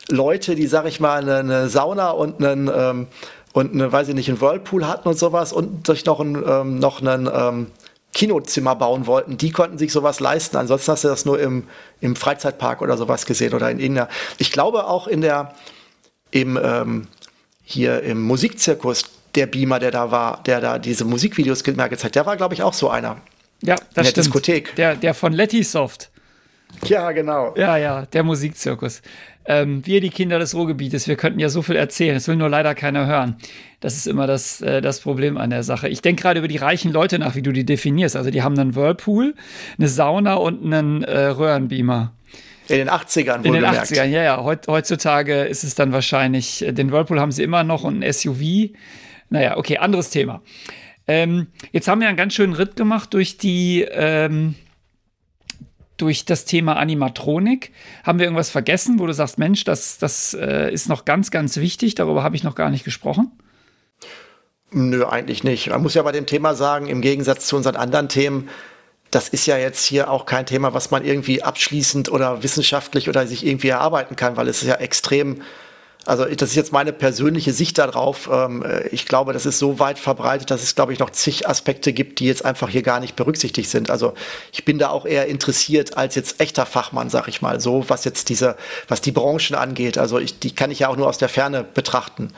Leute, 0.08 0.56
die, 0.56 0.68
sag 0.68 0.86
ich 0.86 1.02
mal, 1.02 1.30
eine, 1.30 1.68
Sauna 1.68 2.12
und 2.12 2.42
einen, 2.42 2.72
ähm, 2.74 3.08
und 3.52 3.74
eine, 3.74 3.92
weiß 3.92 4.08
ich 4.08 4.16
nicht, 4.16 4.30
einen 4.30 4.40
Whirlpool 4.40 4.88
hatten 4.88 5.10
und 5.10 5.20
sowas 5.20 5.52
und 5.52 5.86
sich 5.86 6.06
noch 6.06 6.22
einen, 6.22 6.42
ähm, 6.48 6.80
noch 6.80 7.02
einen, 7.02 7.30
ähm, 7.32 7.68
Kinozimmer 8.14 8.76
bauen 8.76 9.05
wollten, 9.05 9.38
die 9.38 9.51
konnten 9.51 9.78
sich 9.78 9.91
sowas 9.91 10.20
leisten. 10.20 10.57
Ansonsten 10.57 10.91
hast 10.91 11.03
du 11.03 11.07
das 11.07 11.26
nur 11.26 11.39
im, 11.39 11.66
im 12.01 12.16
Freizeitpark 12.16 12.82
oder 12.82 12.97
sowas 12.97 13.26
gesehen 13.26 13.53
oder 13.53 13.70
in 13.70 13.80
irgendeiner. 13.80 14.10
Ich 14.38 14.51
glaube 14.51 14.88
auch 14.88 15.07
in 15.07 15.22
der, 15.22 15.53
im, 16.32 16.60
ähm, 16.62 17.07
hier 17.64 18.01
im 18.01 18.22
Musikzirkus, 18.24 19.05
der 19.36 19.45
Beamer, 19.45 19.78
der 19.80 19.91
da 19.91 20.10
war, 20.10 20.41
der 20.43 20.60
da 20.60 20.80
diese 20.80 21.05
Musikvideos 21.05 21.64
gemerkt 21.64 22.03
hat, 22.03 22.16
der 22.16 22.26
war, 22.26 22.36
glaube 22.36 22.55
ich, 22.55 22.64
auch 22.64 22.74
so 22.74 22.89
einer. 22.89 23.18
Ja, 23.62 23.76
das 23.76 23.86
in 23.86 23.93
der 23.93 24.03
stimmt. 24.05 24.26
Diskothek. 24.26 24.76
Der, 24.76 24.95
der 24.95 25.14
von 25.14 25.34
Lettysoft. 25.34 26.10
Ja, 26.86 27.12
genau. 27.12 27.54
Ja, 27.58 27.78
ja, 27.78 28.06
der 28.06 28.24
Musikzirkus. 28.24 29.02
Ähm, 29.46 29.86
wir, 29.86 30.00
die 30.00 30.12
Kinder 30.12 30.38
des 30.38 30.54
Ruhrgebietes, 30.54 31.08
wir 31.08 31.16
könnten 31.16 31.40
ja 31.40 31.50
so 31.50 31.62
viel 31.62 31.76
erzählen. 31.76 32.16
Es 32.16 32.28
will 32.28 32.36
nur 32.36 32.50
leider 32.50 32.76
keiner 32.76 33.08
hören. 33.08 33.38
Das 33.80 33.96
ist 33.96 34.06
immer 34.06 34.28
das, 34.28 34.62
äh, 34.62 34.82
das 34.82 35.02
Problem 35.02 35.38
an 35.38 35.50
der 35.50 35.64
Sache. 35.64 35.90
Ich 35.90 36.02
denke 36.02 36.22
gerade 36.22 36.40
über 36.40 36.48
die 36.48 36.58
reichen 36.58 36.92
Leute 36.92 37.18
nach, 37.18 37.36
wie 37.36 37.42
du 37.42 37.52
die 37.52 37.66
definierst. 37.66 38.16
Also 38.16 38.30
die 38.30 38.44
haben 38.44 38.58
einen 38.58 38.76
Whirlpool, 38.76 39.34
eine 39.78 39.88
Sauna 39.88 40.36
und 40.36 40.64
einen 40.64 41.04
äh, 41.04 41.28
Röhrenbeamer. 41.28 42.14
In 42.68 42.78
den 42.78 42.90
80ern, 42.90 43.38
In 43.38 43.44
den 43.44 43.54
gemerkt. 43.56 43.92
80ern, 43.92 44.06
ja, 44.06 44.22
ja. 44.22 44.44
Heutzutage 44.44 45.42
ist 45.42 45.64
es 45.64 45.74
dann 45.74 45.92
wahrscheinlich, 45.92 46.64
äh, 46.64 46.72
den 46.72 46.92
Whirlpool 46.92 47.20
haben 47.20 47.32
sie 47.32 47.42
immer 47.42 47.64
noch 47.64 47.84
und 47.84 48.04
ein 48.04 48.14
SUV. 48.14 48.70
Naja, 49.32 49.58
okay, 49.58 49.78
anderes 49.78 50.12
Thema. 50.12 50.42
Ähm, 51.08 51.48
jetzt 51.72 51.88
haben 51.88 52.02
wir 52.02 52.08
einen 52.08 52.18
ganz 52.18 52.36
schönen 52.36 52.54
Ritt 52.54 52.76
gemacht 52.76 53.16
durch 53.16 53.38
die, 53.40 53.82
ähm, 53.82 54.54
durch 56.02 56.26
das 56.26 56.45
Thema 56.45 56.78
Animatronik. 56.78 57.72
Haben 58.04 58.20
wir 58.20 58.26
irgendwas 58.26 58.50
vergessen, 58.50 59.00
wo 59.00 59.06
du 59.06 59.14
sagst, 59.14 59.38
Mensch, 59.38 59.64
das, 59.64 59.97
das 59.97 60.34
äh, 60.34 60.72
ist 60.72 60.89
noch 60.89 61.06
ganz, 61.06 61.32
ganz 61.32 61.58
wichtig, 61.58 61.95
darüber 61.95 62.24
habe 62.24 62.36
ich 62.36 62.43
noch 62.43 62.56
gar 62.56 62.70
nicht 62.70 62.84
gesprochen? 62.84 63.32
Nö, 64.72 65.06
eigentlich 65.06 65.43
nicht. 65.43 65.70
Man 65.70 65.82
muss 65.82 65.95
ja 65.95 66.04
bei 66.04 66.12
dem 66.12 66.26
Thema 66.26 66.54
sagen, 66.54 66.88
im 66.88 67.02
Gegensatz 67.02 67.47
zu 67.47 67.56
unseren 67.56 67.76
anderen 67.76 68.08
Themen, 68.08 68.50
das 69.12 69.30
ist 69.30 69.47
ja 69.47 69.58
jetzt 69.58 69.84
hier 69.84 70.12
auch 70.12 70.26
kein 70.26 70.45
Thema, 70.45 70.74
was 70.74 70.91
man 70.91 71.04
irgendwie 71.04 71.41
abschließend 71.41 72.12
oder 72.12 72.43
wissenschaftlich 72.43 73.10
oder 73.10 73.26
sich 73.26 73.45
irgendwie 73.45 73.70
erarbeiten 73.70 74.16
kann, 74.16 74.38
weil 74.38 74.47
es 74.47 74.62
ist 74.62 74.68
ja 74.68 74.76
extrem 74.76 75.41
also 76.06 76.26
das 76.26 76.50
ist 76.50 76.56
jetzt 76.56 76.72
meine 76.72 76.93
persönliche 76.93 77.52
Sicht 77.52 77.78
darauf. 77.78 78.30
Ähm, 78.32 78.64
äh, 78.64 78.88
ich 78.88 79.06
glaube, 79.06 79.34
das 79.34 79.45
ist 79.45 79.60
so 79.60 79.80
weit 79.80 80.00
verbreitet, 80.00 80.50
dass 80.50 80.64
es, 80.64 80.74
glaube 80.74 80.93
ich, 80.93 81.00
noch 81.00 81.10
zig 81.10 81.47
Aspekte 81.47 81.91
gibt, 81.93 82.20
die 82.20 82.26
jetzt 82.26 82.45
einfach 82.45 82.70
hier 82.70 82.84
gar 82.84 83.00
nicht 83.00 83.16
berücksichtigt 83.16 83.70
sind. 83.70 83.89
Also 83.89 84.14
ich 84.52 84.64
bin 84.64 84.80
da 84.80 84.89
auch 84.89 85.06
eher 85.06 85.28
interessiert 85.28 85.97
als 85.97 86.16
jetzt 86.16 86.39
echter 86.39 86.66
Fachmann, 86.66 87.10
sag 87.10 87.28
ich 87.28 87.41
mal, 87.41 87.60
so 87.60 87.89
was 87.89 88.06
jetzt 88.06 88.30
diese, 88.30 88.56
was 88.88 89.02
die 89.02 89.12
Branchen 89.12 89.56
angeht. 89.56 89.97
Also 89.97 90.20
ich, 90.20 90.39
die 90.39 90.56
kann 90.56 90.72
ich 90.72 90.80
ja 90.80 90.88
auch 90.88 90.95
nur 90.95 91.08
aus 91.08 91.18
der 91.18 91.30
Ferne 91.30 91.64
betrachten. 91.64 92.30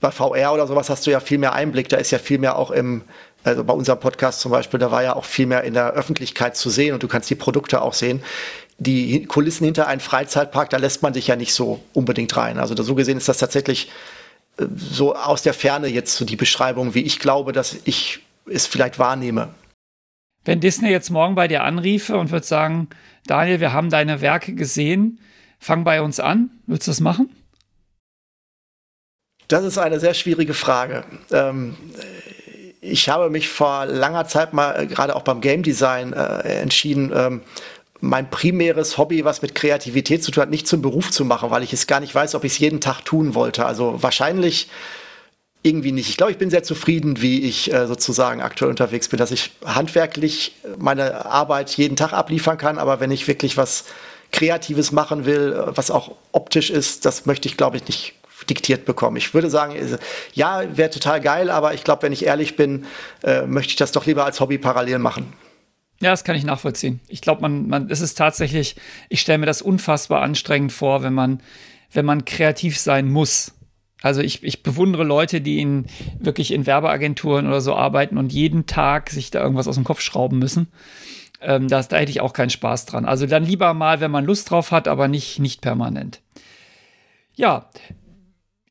Bei 0.00 0.10
VR 0.10 0.52
oder 0.52 0.66
sowas 0.66 0.90
hast 0.90 1.06
du 1.06 1.10
ja 1.10 1.20
viel 1.20 1.38
mehr 1.38 1.54
Einblick. 1.54 1.88
Da 1.88 1.96
ist 1.96 2.10
ja 2.10 2.18
viel 2.18 2.38
mehr 2.38 2.58
auch 2.58 2.70
im, 2.70 3.02
also 3.42 3.64
bei 3.64 3.72
unserem 3.72 4.00
Podcast 4.00 4.40
zum 4.40 4.52
Beispiel, 4.52 4.78
da 4.78 4.90
war 4.90 5.02
ja 5.02 5.16
auch 5.16 5.24
viel 5.24 5.46
mehr 5.46 5.64
in 5.64 5.72
der 5.72 5.92
Öffentlichkeit 5.92 6.56
zu 6.56 6.68
sehen 6.68 6.92
und 6.92 7.02
du 7.02 7.08
kannst 7.08 7.30
die 7.30 7.34
Produkte 7.36 7.80
auch 7.80 7.94
sehen 7.94 8.22
die 8.78 9.24
Kulissen 9.26 9.64
hinter 9.64 9.86
einem 9.86 10.00
Freizeitpark, 10.00 10.70
da 10.70 10.76
lässt 10.76 11.02
man 11.02 11.14
sich 11.14 11.26
ja 11.26 11.36
nicht 11.36 11.54
so 11.54 11.82
unbedingt 11.92 12.36
rein. 12.36 12.58
Also 12.58 12.80
so 12.82 12.94
gesehen 12.94 13.16
ist 13.16 13.28
das 13.28 13.38
tatsächlich 13.38 13.90
äh, 14.58 14.66
so 14.76 15.14
aus 15.14 15.42
der 15.42 15.54
Ferne 15.54 15.88
jetzt 15.88 16.16
so 16.16 16.24
die 16.24 16.36
Beschreibung, 16.36 16.94
wie 16.94 17.02
ich 17.02 17.18
glaube, 17.18 17.52
dass 17.52 17.76
ich 17.84 18.20
es 18.46 18.66
vielleicht 18.66 18.98
wahrnehme. 18.98 19.48
Wenn 20.44 20.60
Disney 20.60 20.90
jetzt 20.90 21.10
morgen 21.10 21.34
bei 21.34 21.48
dir 21.48 21.64
anriefe 21.64 22.16
und 22.16 22.30
würde 22.30 22.46
sagen, 22.46 22.88
Daniel, 23.26 23.60
wir 23.60 23.72
haben 23.72 23.90
deine 23.90 24.20
Werke 24.20 24.54
gesehen, 24.54 25.18
fang 25.58 25.82
bei 25.82 26.00
uns 26.00 26.20
an, 26.20 26.50
würdest 26.66 26.86
du 26.86 26.90
das 26.92 27.00
machen? 27.00 27.30
Das 29.48 29.64
ist 29.64 29.78
eine 29.78 29.98
sehr 29.98 30.14
schwierige 30.14 30.54
Frage. 30.54 31.04
Ähm, 31.32 31.76
ich 32.80 33.08
habe 33.08 33.30
mich 33.30 33.48
vor 33.48 33.86
langer 33.86 34.26
Zeit 34.26 34.52
mal 34.52 34.80
äh, 34.80 34.86
gerade 34.86 35.16
auch 35.16 35.22
beim 35.22 35.40
Game 35.40 35.62
Design 35.62 36.12
äh, 36.12 36.60
entschieden, 36.60 37.12
ähm, 37.14 37.42
mein 38.00 38.30
primäres 38.30 38.98
Hobby, 38.98 39.24
was 39.24 39.42
mit 39.42 39.54
Kreativität 39.54 40.22
zu 40.22 40.30
tun 40.30 40.42
hat, 40.42 40.50
nicht 40.50 40.68
zum 40.68 40.82
Beruf 40.82 41.10
zu 41.10 41.24
machen, 41.24 41.50
weil 41.50 41.62
ich 41.62 41.72
es 41.72 41.86
gar 41.86 42.00
nicht 42.00 42.14
weiß, 42.14 42.34
ob 42.34 42.44
ich 42.44 42.52
es 42.52 42.58
jeden 42.58 42.80
Tag 42.80 43.02
tun 43.04 43.34
wollte. 43.34 43.66
Also 43.66 44.02
wahrscheinlich 44.02 44.68
irgendwie 45.62 45.92
nicht. 45.92 46.08
Ich 46.08 46.16
glaube, 46.16 46.32
ich 46.32 46.38
bin 46.38 46.50
sehr 46.50 46.62
zufrieden, 46.62 47.20
wie 47.20 47.42
ich 47.42 47.72
äh, 47.72 47.86
sozusagen 47.86 48.40
aktuell 48.40 48.70
unterwegs 48.70 49.08
bin, 49.08 49.18
dass 49.18 49.32
ich 49.32 49.50
handwerklich 49.64 50.54
meine 50.78 51.26
Arbeit 51.26 51.70
jeden 51.76 51.96
Tag 51.96 52.12
abliefern 52.12 52.56
kann, 52.56 52.78
aber 52.78 53.00
wenn 53.00 53.10
ich 53.10 53.26
wirklich 53.26 53.56
was 53.56 53.84
Kreatives 54.30 54.92
machen 54.92 55.24
will, 55.24 55.60
was 55.66 55.90
auch 55.90 56.14
optisch 56.32 56.70
ist, 56.70 57.04
das 57.04 57.26
möchte 57.26 57.48
ich, 57.48 57.56
glaube 57.56 57.76
ich, 57.78 57.86
nicht 57.86 58.14
diktiert 58.48 58.84
bekommen. 58.84 59.16
Ich 59.16 59.34
würde 59.34 59.50
sagen, 59.50 59.74
äh, 59.74 59.98
ja, 60.34 60.62
wäre 60.76 60.90
total 60.90 61.20
geil, 61.20 61.50
aber 61.50 61.74
ich 61.74 61.82
glaube, 61.82 62.02
wenn 62.02 62.12
ich 62.12 62.24
ehrlich 62.24 62.54
bin, 62.56 62.86
äh, 63.24 63.42
möchte 63.42 63.70
ich 63.70 63.76
das 63.76 63.92
doch 63.92 64.06
lieber 64.06 64.24
als 64.24 64.40
Hobby 64.40 64.58
parallel 64.58 64.98
machen. 64.98 65.32
Ja, 66.00 66.10
das 66.10 66.24
kann 66.24 66.36
ich 66.36 66.44
nachvollziehen. 66.44 67.00
Ich 67.08 67.22
glaube, 67.22 67.40
man, 67.42 67.68
man, 67.68 67.90
es 67.90 68.00
ist 68.00 68.16
tatsächlich, 68.16 68.76
ich 69.08 69.20
stelle 69.20 69.38
mir 69.38 69.46
das 69.46 69.62
unfassbar 69.62 70.22
anstrengend 70.22 70.72
vor, 70.72 71.02
wenn 71.02 71.14
man, 71.14 71.40
wenn 71.92 72.04
man 72.04 72.24
kreativ 72.24 72.78
sein 72.78 73.10
muss. 73.10 73.54
Also 74.02 74.20
ich, 74.20 74.42
ich 74.42 74.62
bewundere 74.62 75.04
Leute, 75.04 75.40
die 75.40 75.60
in, 75.60 75.86
wirklich 76.18 76.52
in 76.52 76.66
Werbeagenturen 76.66 77.46
oder 77.46 77.62
so 77.62 77.74
arbeiten 77.74 78.18
und 78.18 78.32
jeden 78.32 78.66
Tag 78.66 79.08
sich 79.10 79.30
da 79.30 79.42
irgendwas 79.42 79.68
aus 79.68 79.76
dem 79.76 79.84
Kopf 79.84 80.00
schrauben 80.00 80.38
müssen. 80.38 80.68
Ähm, 81.40 81.68
das, 81.68 81.88
da 81.88 81.96
hätte 81.96 82.10
ich 82.10 82.20
auch 82.20 82.34
keinen 82.34 82.50
Spaß 82.50 82.84
dran. 82.84 83.06
Also 83.06 83.26
dann 83.26 83.44
lieber 83.44 83.72
mal, 83.72 84.00
wenn 84.00 84.10
man 84.10 84.26
Lust 84.26 84.50
drauf 84.50 84.72
hat, 84.72 84.88
aber 84.88 85.08
nicht, 85.08 85.38
nicht 85.38 85.62
permanent. 85.62 86.20
Ja, 87.34 87.70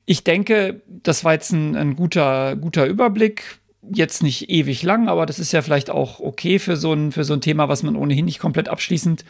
ich 0.06 0.24
denke, 0.24 0.84
das 0.88 1.24
war 1.24 1.34
jetzt 1.34 1.52
ein, 1.52 1.76
ein 1.76 1.96
guter, 1.96 2.56
guter 2.56 2.86
Überblick 2.86 3.60
jetzt 3.92 4.24
nicht 4.24 4.50
ewig 4.50 4.84
lang, 4.84 5.08
aber 5.08 5.26
das 5.26 5.40
ist 5.40 5.52
ja 5.52 5.62
vielleicht 5.62 5.90
auch 5.90 6.20
okay 6.20 6.60
für 6.60 6.78
so 6.78 6.94
ein, 6.94 7.12
für 7.12 7.24
so 7.24 7.34
ein 7.34 7.42
Thema, 7.42 7.70
was 7.70 7.84
man 7.84 7.96
ohnehin 7.96 8.26
nicht 8.26 8.40
komplett 8.40 8.70
abschließend 8.70 9.26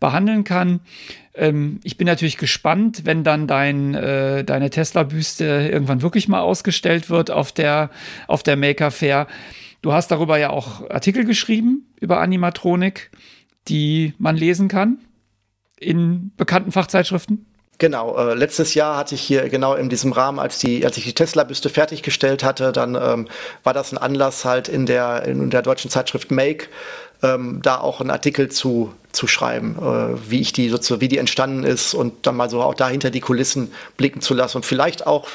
behandeln 0.00 0.44
kann. 0.44 0.80
Ähm, 1.34 1.80
ich 1.82 1.96
bin 1.96 2.06
natürlich 2.06 2.36
gespannt, 2.36 3.02
wenn 3.04 3.24
dann 3.24 3.46
dein, 3.46 3.94
äh, 3.94 4.44
deine 4.44 4.70
Tesla-Büste 4.70 5.68
irgendwann 5.70 6.02
wirklich 6.02 6.28
mal 6.28 6.40
ausgestellt 6.40 7.10
wird 7.10 7.30
auf 7.30 7.52
der, 7.52 7.90
auf 8.26 8.42
der 8.42 8.56
Maker 8.56 8.90
Fair. 8.90 9.26
Du 9.82 9.92
hast 9.92 10.10
darüber 10.10 10.38
ja 10.38 10.50
auch 10.50 10.88
Artikel 10.90 11.24
geschrieben 11.24 11.86
über 12.00 12.20
Animatronik, 12.20 13.10
die 13.68 14.14
man 14.18 14.36
lesen 14.36 14.68
kann 14.68 14.98
in 15.78 16.32
bekannten 16.36 16.72
Fachzeitschriften. 16.72 17.46
Genau, 17.78 18.16
äh, 18.16 18.34
letztes 18.34 18.74
Jahr 18.74 18.96
hatte 18.96 19.16
ich 19.16 19.20
hier 19.20 19.48
genau 19.48 19.74
in 19.74 19.88
diesem 19.88 20.12
Rahmen, 20.12 20.38
als, 20.38 20.58
die, 20.58 20.84
als 20.84 20.96
ich 20.96 21.04
die 21.04 21.14
Tesla-Büste 21.14 21.68
fertiggestellt 21.68 22.44
hatte, 22.44 22.70
dann 22.70 22.94
ähm, 22.94 23.28
war 23.64 23.74
das 23.74 23.92
ein 23.92 23.98
Anlass 23.98 24.44
halt 24.44 24.68
in 24.68 24.86
der, 24.86 25.24
in 25.24 25.50
der 25.50 25.62
deutschen 25.62 25.90
Zeitschrift 25.90 26.30
Make, 26.30 26.68
ähm, 27.22 27.60
da 27.62 27.78
auch 27.80 28.00
einen 28.00 28.10
Artikel 28.10 28.48
zu, 28.48 28.94
zu 29.10 29.26
schreiben, 29.26 29.76
äh, 29.80 30.30
wie 30.30 30.40
ich 30.40 30.52
die 30.52 30.68
sozusagen, 30.68 31.00
wie 31.00 31.08
die 31.08 31.18
entstanden 31.18 31.64
ist 31.64 31.94
und 31.94 32.26
dann 32.26 32.36
mal 32.36 32.48
so 32.48 32.62
auch 32.62 32.74
dahinter 32.74 33.10
die 33.10 33.20
Kulissen 33.20 33.72
blicken 33.96 34.20
zu 34.20 34.34
lassen 34.34 34.58
und 34.58 34.66
vielleicht 34.66 35.06
auch 35.06 35.28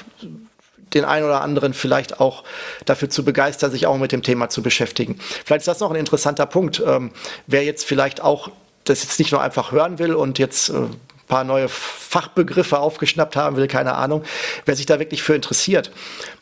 den 0.94 1.06
einen 1.06 1.26
oder 1.26 1.42
anderen 1.42 1.74
vielleicht 1.74 2.20
auch 2.20 2.44
dafür 2.86 3.10
zu 3.10 3.24
begeistern, 3.24 3.70
sich 3.72 3.86
auch 3.86 3.98
mit 3.98 4.12
dem 4.12 4.24
Thema 4.24 4.50
zu 4.50 4.64
beschäftigen. 4.64 5.20
Vielleicht 5.46 5.62
ist 5.62 5.68
das 5.68 5.82
noch 5.82 5.92
ein 5.92 5.98
interessanter 5.98 6.46
Punkt. 6.46 6.82
Ähm, 6.86 7.12
wer 7.48 7.64
jetzt 7.64 7.86
vielleicht 7.86 8.22
auch 8.22 8.50
das 8.86 9.04
jetzt 9.04 9.20
nicht 9.20 9.32
nur 9.32 9.42
einfach 9.42 9.72
hören 9.72 10.00
will 10.00 10.16
und 10.16 10.40
jetzt 10.40 10.70
äh, 10.70 10.88
paar 11.30 11.46
neue 11.46 11.70
Fachbegriffe 11.70 12.80
aufgeschnappt 12.80 13.38
haben 13.38 13.56
will, 13.56 13.68
keine 13.68 13.96
Ahnung, 13.96 14.24
wer 14.66 14.76
sich 14.76 14.86
da 14.86 15.00
wirklich 15.00 15.24
für 15.24 15.36
interessiert. 15.36 15.92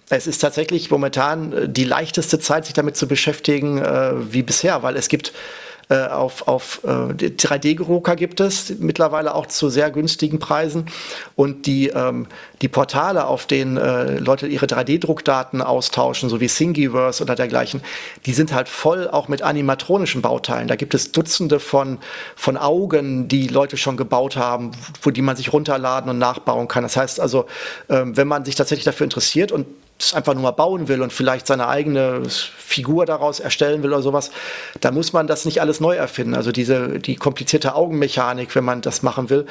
Es 0.10 0.26
ist 0.26 0.40
tatsächlich 0.40 0.90
momentan 0.90 1.54
äh, 1.54 1.70
die 1.70 1.84
leichteste 1.84 2.40
Zeit, 2.40 2.66
sich 2.66 2.74
damit 2.74 2.98
zu 2.98 3.08
beschäftigen 3.08 3.78
äh, 3.78 4.14
wie 4.34 4.42
bisher, 4.42 4.82
weil 4.82 4.96
es 4.96 5.10
gibt 5.10 5.34
äh, 5.90 6.08
auf, 6.08 6.48
auf 6.50 6.82
äh, 6.84 6.88
3D-Drucker 6.88 8.18
gibt 8.18 8.42
es 8.42 8.78
mittlerweile 8.80 9.34
auch 9.34 9.46
zu 9.46 9.70
sehr 9.70 9.90
günstigen 9.90 10.38
Preisen. 10.38 10.88
Und 11.36 11.66
die, 11.66 11.88
ähm, 11.88 12.28
die 12.62 12.68
Portale, 12.68 13.26
auf 13.26 13.46
denen 13.46 13.78
äh, 13.78 14.18
Leute 14.18 14.48
ihre 14.48 14.66
3D-Druckdaten 14.66 15.62
austauschen, 15.62 16.28
so 16.30 16.42
wie 16.42 16.48
Thingiverse 16.48 17.24
oder 17.24 17.36
dergleichen, 17.36 17.82
die 18.26 18.34
sind 18.34 18.54
halt 18.54 18.68
voll 18.68 19.08
auch 19.10 19.30
mit 19.30 19.42
animatronischen 19.42 20.22
Bauteilen. 20.22 20.68
Da 20.68 20.76
gibt 20.76 20.94
es 20.94 21.14
Dutzende 21.14 21.60
von, 21.60 22.00
von 22.36 22.58
Augen, 22.58 23.30
die 23.30 23.48
Leute 23.48 23.78
schon 23.78 23.96
gebaut 23.96 24.36
haben, 24.36 24.72
wo 25.02 25.12
die 25.12 25.22
man 25.22 25.38
sich 25.38 25.54
runterladen 25.54 26.10
und 26.10 26.18
nachbauen 26.18 26.68
kann. 26.68 26.84
Das 26.84 26.98
heißt 26.98 27.22
also, 27.22 27.46
ähm, 27.90 28.18
wenn 28.18 28.28
man 28.28 28.44
sich 28.44 28.56
tatsächlich 28.56 28.86
dafür 28.86 29.06
interessiert 29.06 29.54
und 29.54 29.68
es 30.00 30.14
einfach 30.14 30.34
nur 30.34 30.44
mal 30.44 30.52
bauen 30.52 30.88
will 30.88 31.02
und 31.02 31.12
vielleicht 31.12 31.48
seine 31.48 31.68
eigene 31.68 32.24
Figur 32.30 33.06
daraus 33.06 33.40
erstellen 33.40 33.84
will 33.84 33.92
oder 33.92 34.02
sowas, 34.02 34.32
da 34.80 34.92
muss 34.92 35.14
man 35.14 35.28
das 35.28 35.46
nicht 35.46 35.62
alles 35.62 35.80
neu 35.80 35.96
erfinden. 35.96 36.36
Also 36.36 36.52
diese, 36.52 37.00
die 37.00 37.16
komplizierte 37.16 37.76
Augenmechanik, 37.76 38.56
wenn 38.56 38.64
man 38.64 38.82
das 38.82 39.02
machen 39.02 39.30
will, 39.30 39.46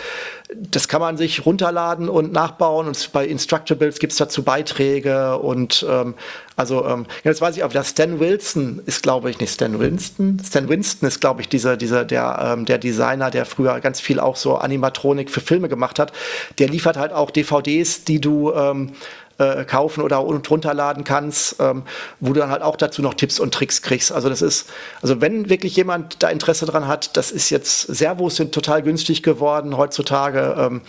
das 0.54 0.88
kann 0.88 1.00
man 1.00 1.16
sich 1.16 1.44
runterladen 1.44 2.08
und 2.08 2.32
nachbauen 2.32 2.86
und 2.86 3.12
bei 3.12 3.26
Instructables 3.26 3.98
gibt 3.98 4.12
es 4.12 4.18
dazu 4.18 4.42
Beiträge 4.44 5.38
und 5.38 5.84
ähm, 5.88 6.14
also 6.56 6.86
ähm, 6.86 7.06
jetzt 7.22 7.42
weiß 7.42 7.56
ich 7.56 7.64
auch, 7.64 7.72
der 7.72 7.84
Stan 7.84 8.18
Wilson 8.18 8.80
ist, 8.86 9.02
glaube 9.02 9.30
ich, 9.30 9.38
nicht 9.38 9.52
Stan 9.52 9.78
Winston. 9.78 10.38
Stan 10.44 10.68
Winston 10.70 11.06
ist, 11.06 11.20
glaube 11.20 11.42
ich, 11.42 11.50
dieser, 11.50 11.76
dieser, 11.76 12.04
der, 12.06 12.38
ähm, 12.42 12.64
der 12.64 12.78
Designer, 12.78 13.30
der 13.30 13.44
früher 13.44 13.78
ganz 13.80 14.00
viel 14.00 14.18
auch 14.18 14.36
so 14.36 14.56
Animatronik 14.56 15.30
für 15.30 15.40
Filme 15.40 15.68
gemacht 15.68 15.98
hat. 15.98 16.12
Der 16.58 16.68
liefert 16.68 16.96
halt 16.96 17.12
auch 17.12 17.30
DVDs, 17.30 18.04
die 18.04 18.22
du 18.22 18.52
ähm, 18.54 18.92
äh, 19.38 19.64
kaufen 19.64 20.02
oder 20.02 20.16
runterladen 20.16 21.04
kannst, 21.04 21.56
ähm, 21.60 21.82
wo 22.20 22.32
du 22.32 22.40
dann 22.40 22.50
halt 22.50 22.62
auch 22.62 22.76
dazu 22.76 23.02
noch 23.02 23.14
Tipps 23.14 23.38
und 23.38 23.52
Tricks 23.52 23.82
kriegst. 23.82 24.12
Also 24.12 24.28
das 24.28 24.42
ist, 24.42 24.68
also 25.02 25.20
wenn 25.20 25.48
wirklich 25.48 25.76
jemand 25.76 26.22
da 26.22 26.28
Interesse 26.28 26.66
dran 26.66 26.86
hat, 26.86 27.16
das 27.16 27.30
ist 27.32 27.50
jetzt, 27.50 27.82
Servos 27.82 28.36
sind 28.36 28.52
total 28.52 28.82
günstig 28.82 29.22
geworden 29.22 29.76
heutzutage. 29.76 30.56
Ähm, 30.58 30.80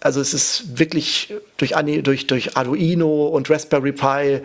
also 0.00 0.20
es 0.20 0.32
ist 0.32 0.78
wirklich 0.78 1.34
durch, 1.56 1.74
durch, 2.02 2.26
durch 2.26 2.56
Arduino 2.56 3.26
und 3.26 3.50
Raspberry 3.50 3.92
Pi, 3.92 4.40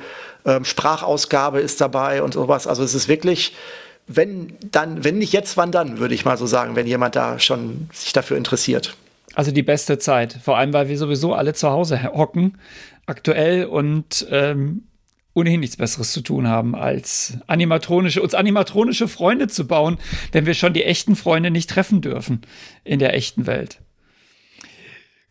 ähm, 0.45 0.65
Sprachausgabe 0.65 1.60
ist 1.60 1.80
dabei 1.82 2.24
und 2.24 2.34
sowas. 2.34 2.68
Also 2.68 2.84
es 2.84 2.94
ist 2.94 3.07
wirklich, 3.07 3.56
wenn 4.07 4.57
dann, 4.72 5.03
wenn 5.03 5.18
nicht 5.18 5.34
jetzt, 5.34 5.57
wann 5.57 5.72
dann, 5.72 5.99
würde 5.99 6.15
ich 6.15 6.26
mal 6.26 6.38
so 6.38 6.45
sagen, 6.45 6.76
wenn 6.76 6.88
jemand 6.88 7.15
da 7.15 7.40
schon 7.40 7.90
sich 7.94 8.14
dafür 8.14 8.38
interessiert. 8.38 8.95
Also 9.35 9.51
die 9.51 9.64
beste 9.64 9.97
Zeit, 9.97 10.34
vor 10.34 10.57
allem 10.57 10.73
weil 10.73 10.89
wir 10.89 10.97
sowieso 10.97 11.34
alle 11.34 11.53
zu 11.53 11.69
Hause 11.69 12.03
hocken, 12.03 12.57
aktuell 13.05 13.65
und 13.65 14.27
ähm, 14.30 14.84
ohnehin 15.34 15.61
nichts 15.61 15.77
Besseres 15.77 16.11
zu 16.11 16.22
tun 16.22 16.47
haben, 16.47 16.76
als 16.76 17.38
animatronische, 17.47 18.22
uns 18.22 18.35
animatronische 18.35 19.07
Freunde 19.07 19.47
zu 19.47 19.65
bauen, 19.65 19.97
wenn 20.31 20.45
wir 20.45 20.53
schon 20.53 20.73
die 20.73 20.84
echten 20.84 21.15
Freunde 21.15 21.49
nicht 21.49 21.69
treffen 21.69 22.01
dürfen 22.01 22.41
in 22.84 22.99
der 22.99 23.15
echten 23.15 23.47
Welt. 23.47 23.80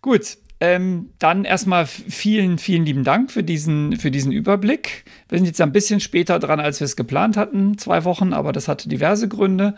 Gut, 0.00 0.38
ähm, 0.58 1.10
dann 1.18 1.44
erstmal 1.44 1.86
vielen, 1.86 2.58
vielen 2.58 2.84
lieben 2.84 3.04
Dank 3.04 3.30
für 3.30 3.42
diesen, 3.42 3.96
für 3.96 4.10
diesen 4.10 4.32
Überblick. 4.32 5.04
Wir 5.28 5.38
sind 5.38 5.46
jetzt 5.46 5.60
ein 5.60 5.72
bisschen 5.72 6.00
später 6.00 6.38
dran, 6.38 6.60
als 6.60 6.78
wir 6.80 6.84
es 6.84 6.96
geplant 6.96 7.36
hatten, 7.36 7.78
zwei 7.78 8.04
Wochen, 8.04 8.32
aber 8.32 8.52
das 8.52 8.68
hatte 8.68 8.88
diverse 8.88 9.28
Gründe. 9.28 9.74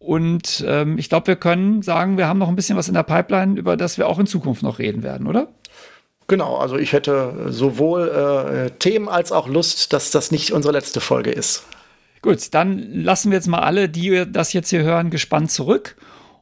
Und 0.00 0.64
ähm, 0.66 0.96
ich 0.98 1.10
glaube, 1.10 1.28
wir 1.28 1.36
können 1.36 1.82
sagen, 1.82 2.16
wir 2.16 2.26
haben 2.26 2.38
noch 2.38 2.48
ein 2.48 2.56
bisschen 2.56 2.76
was 2.76 2.88
in 2.88 2.94
der 2.94 3.02
Pipeline, 3.02 3.58
über 3.58 3.76
das 3.76 3.98
wir 3.98 4.08
auch 4.08 4.18
in 4.18 4.26
Zukunft 4.26 4.62
noch 4.62 4.78
reden 4.78 5.02
werden, 5.02 5.26
oder? 5.26 5.48
Genau, 6.26 6.56
also 6.56 6.78
ich 6.78 6.94
hätte 6.94 7.48
sowohl 7.48 8.08
äh, 8.08 8.70
Themen 8.78 9.08
als 9.10 9.30
auch 9.30 9.46
Lust, 9.46 9.92
dass 9.92 10.10
das 10.10 10.30
nicht 10.30 10.52
unsere 10.52 10.72
letzte 10.72 11.00
Folge 11.00 11.30
ist. 11.30 11.64
Gut, 12.22 12.54
dann 12.54 12.78
lassen 13.02 13.30
wir 13.30 13.36
jetzt 13.36 13.48
mal 13.48 13.60
alle, 13.60 13.88
die 13.88 14.24
das 14.30 14.54
jetzt 14.54 14.70
hier 14.70 14.82
hören, 14.82 15.10
gespannt 15.10 15.50
zurück 15.50 15.96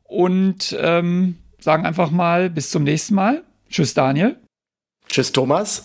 und 0.05 0.77
ähm, 0.81 1.39
sagen 1.59 1.85
einfach 1.85 2.11
mal 2.11 2.51
bis 2.51 2.71
zum 2.71 2.85
nächsten 2.85 3.15
Mal. 3.15 3.43
Tschüss, 3.71 3.93
Daniel. 3.93 4.37
Tschüss, 5.09 5.33
Thomas. 5.33 5.85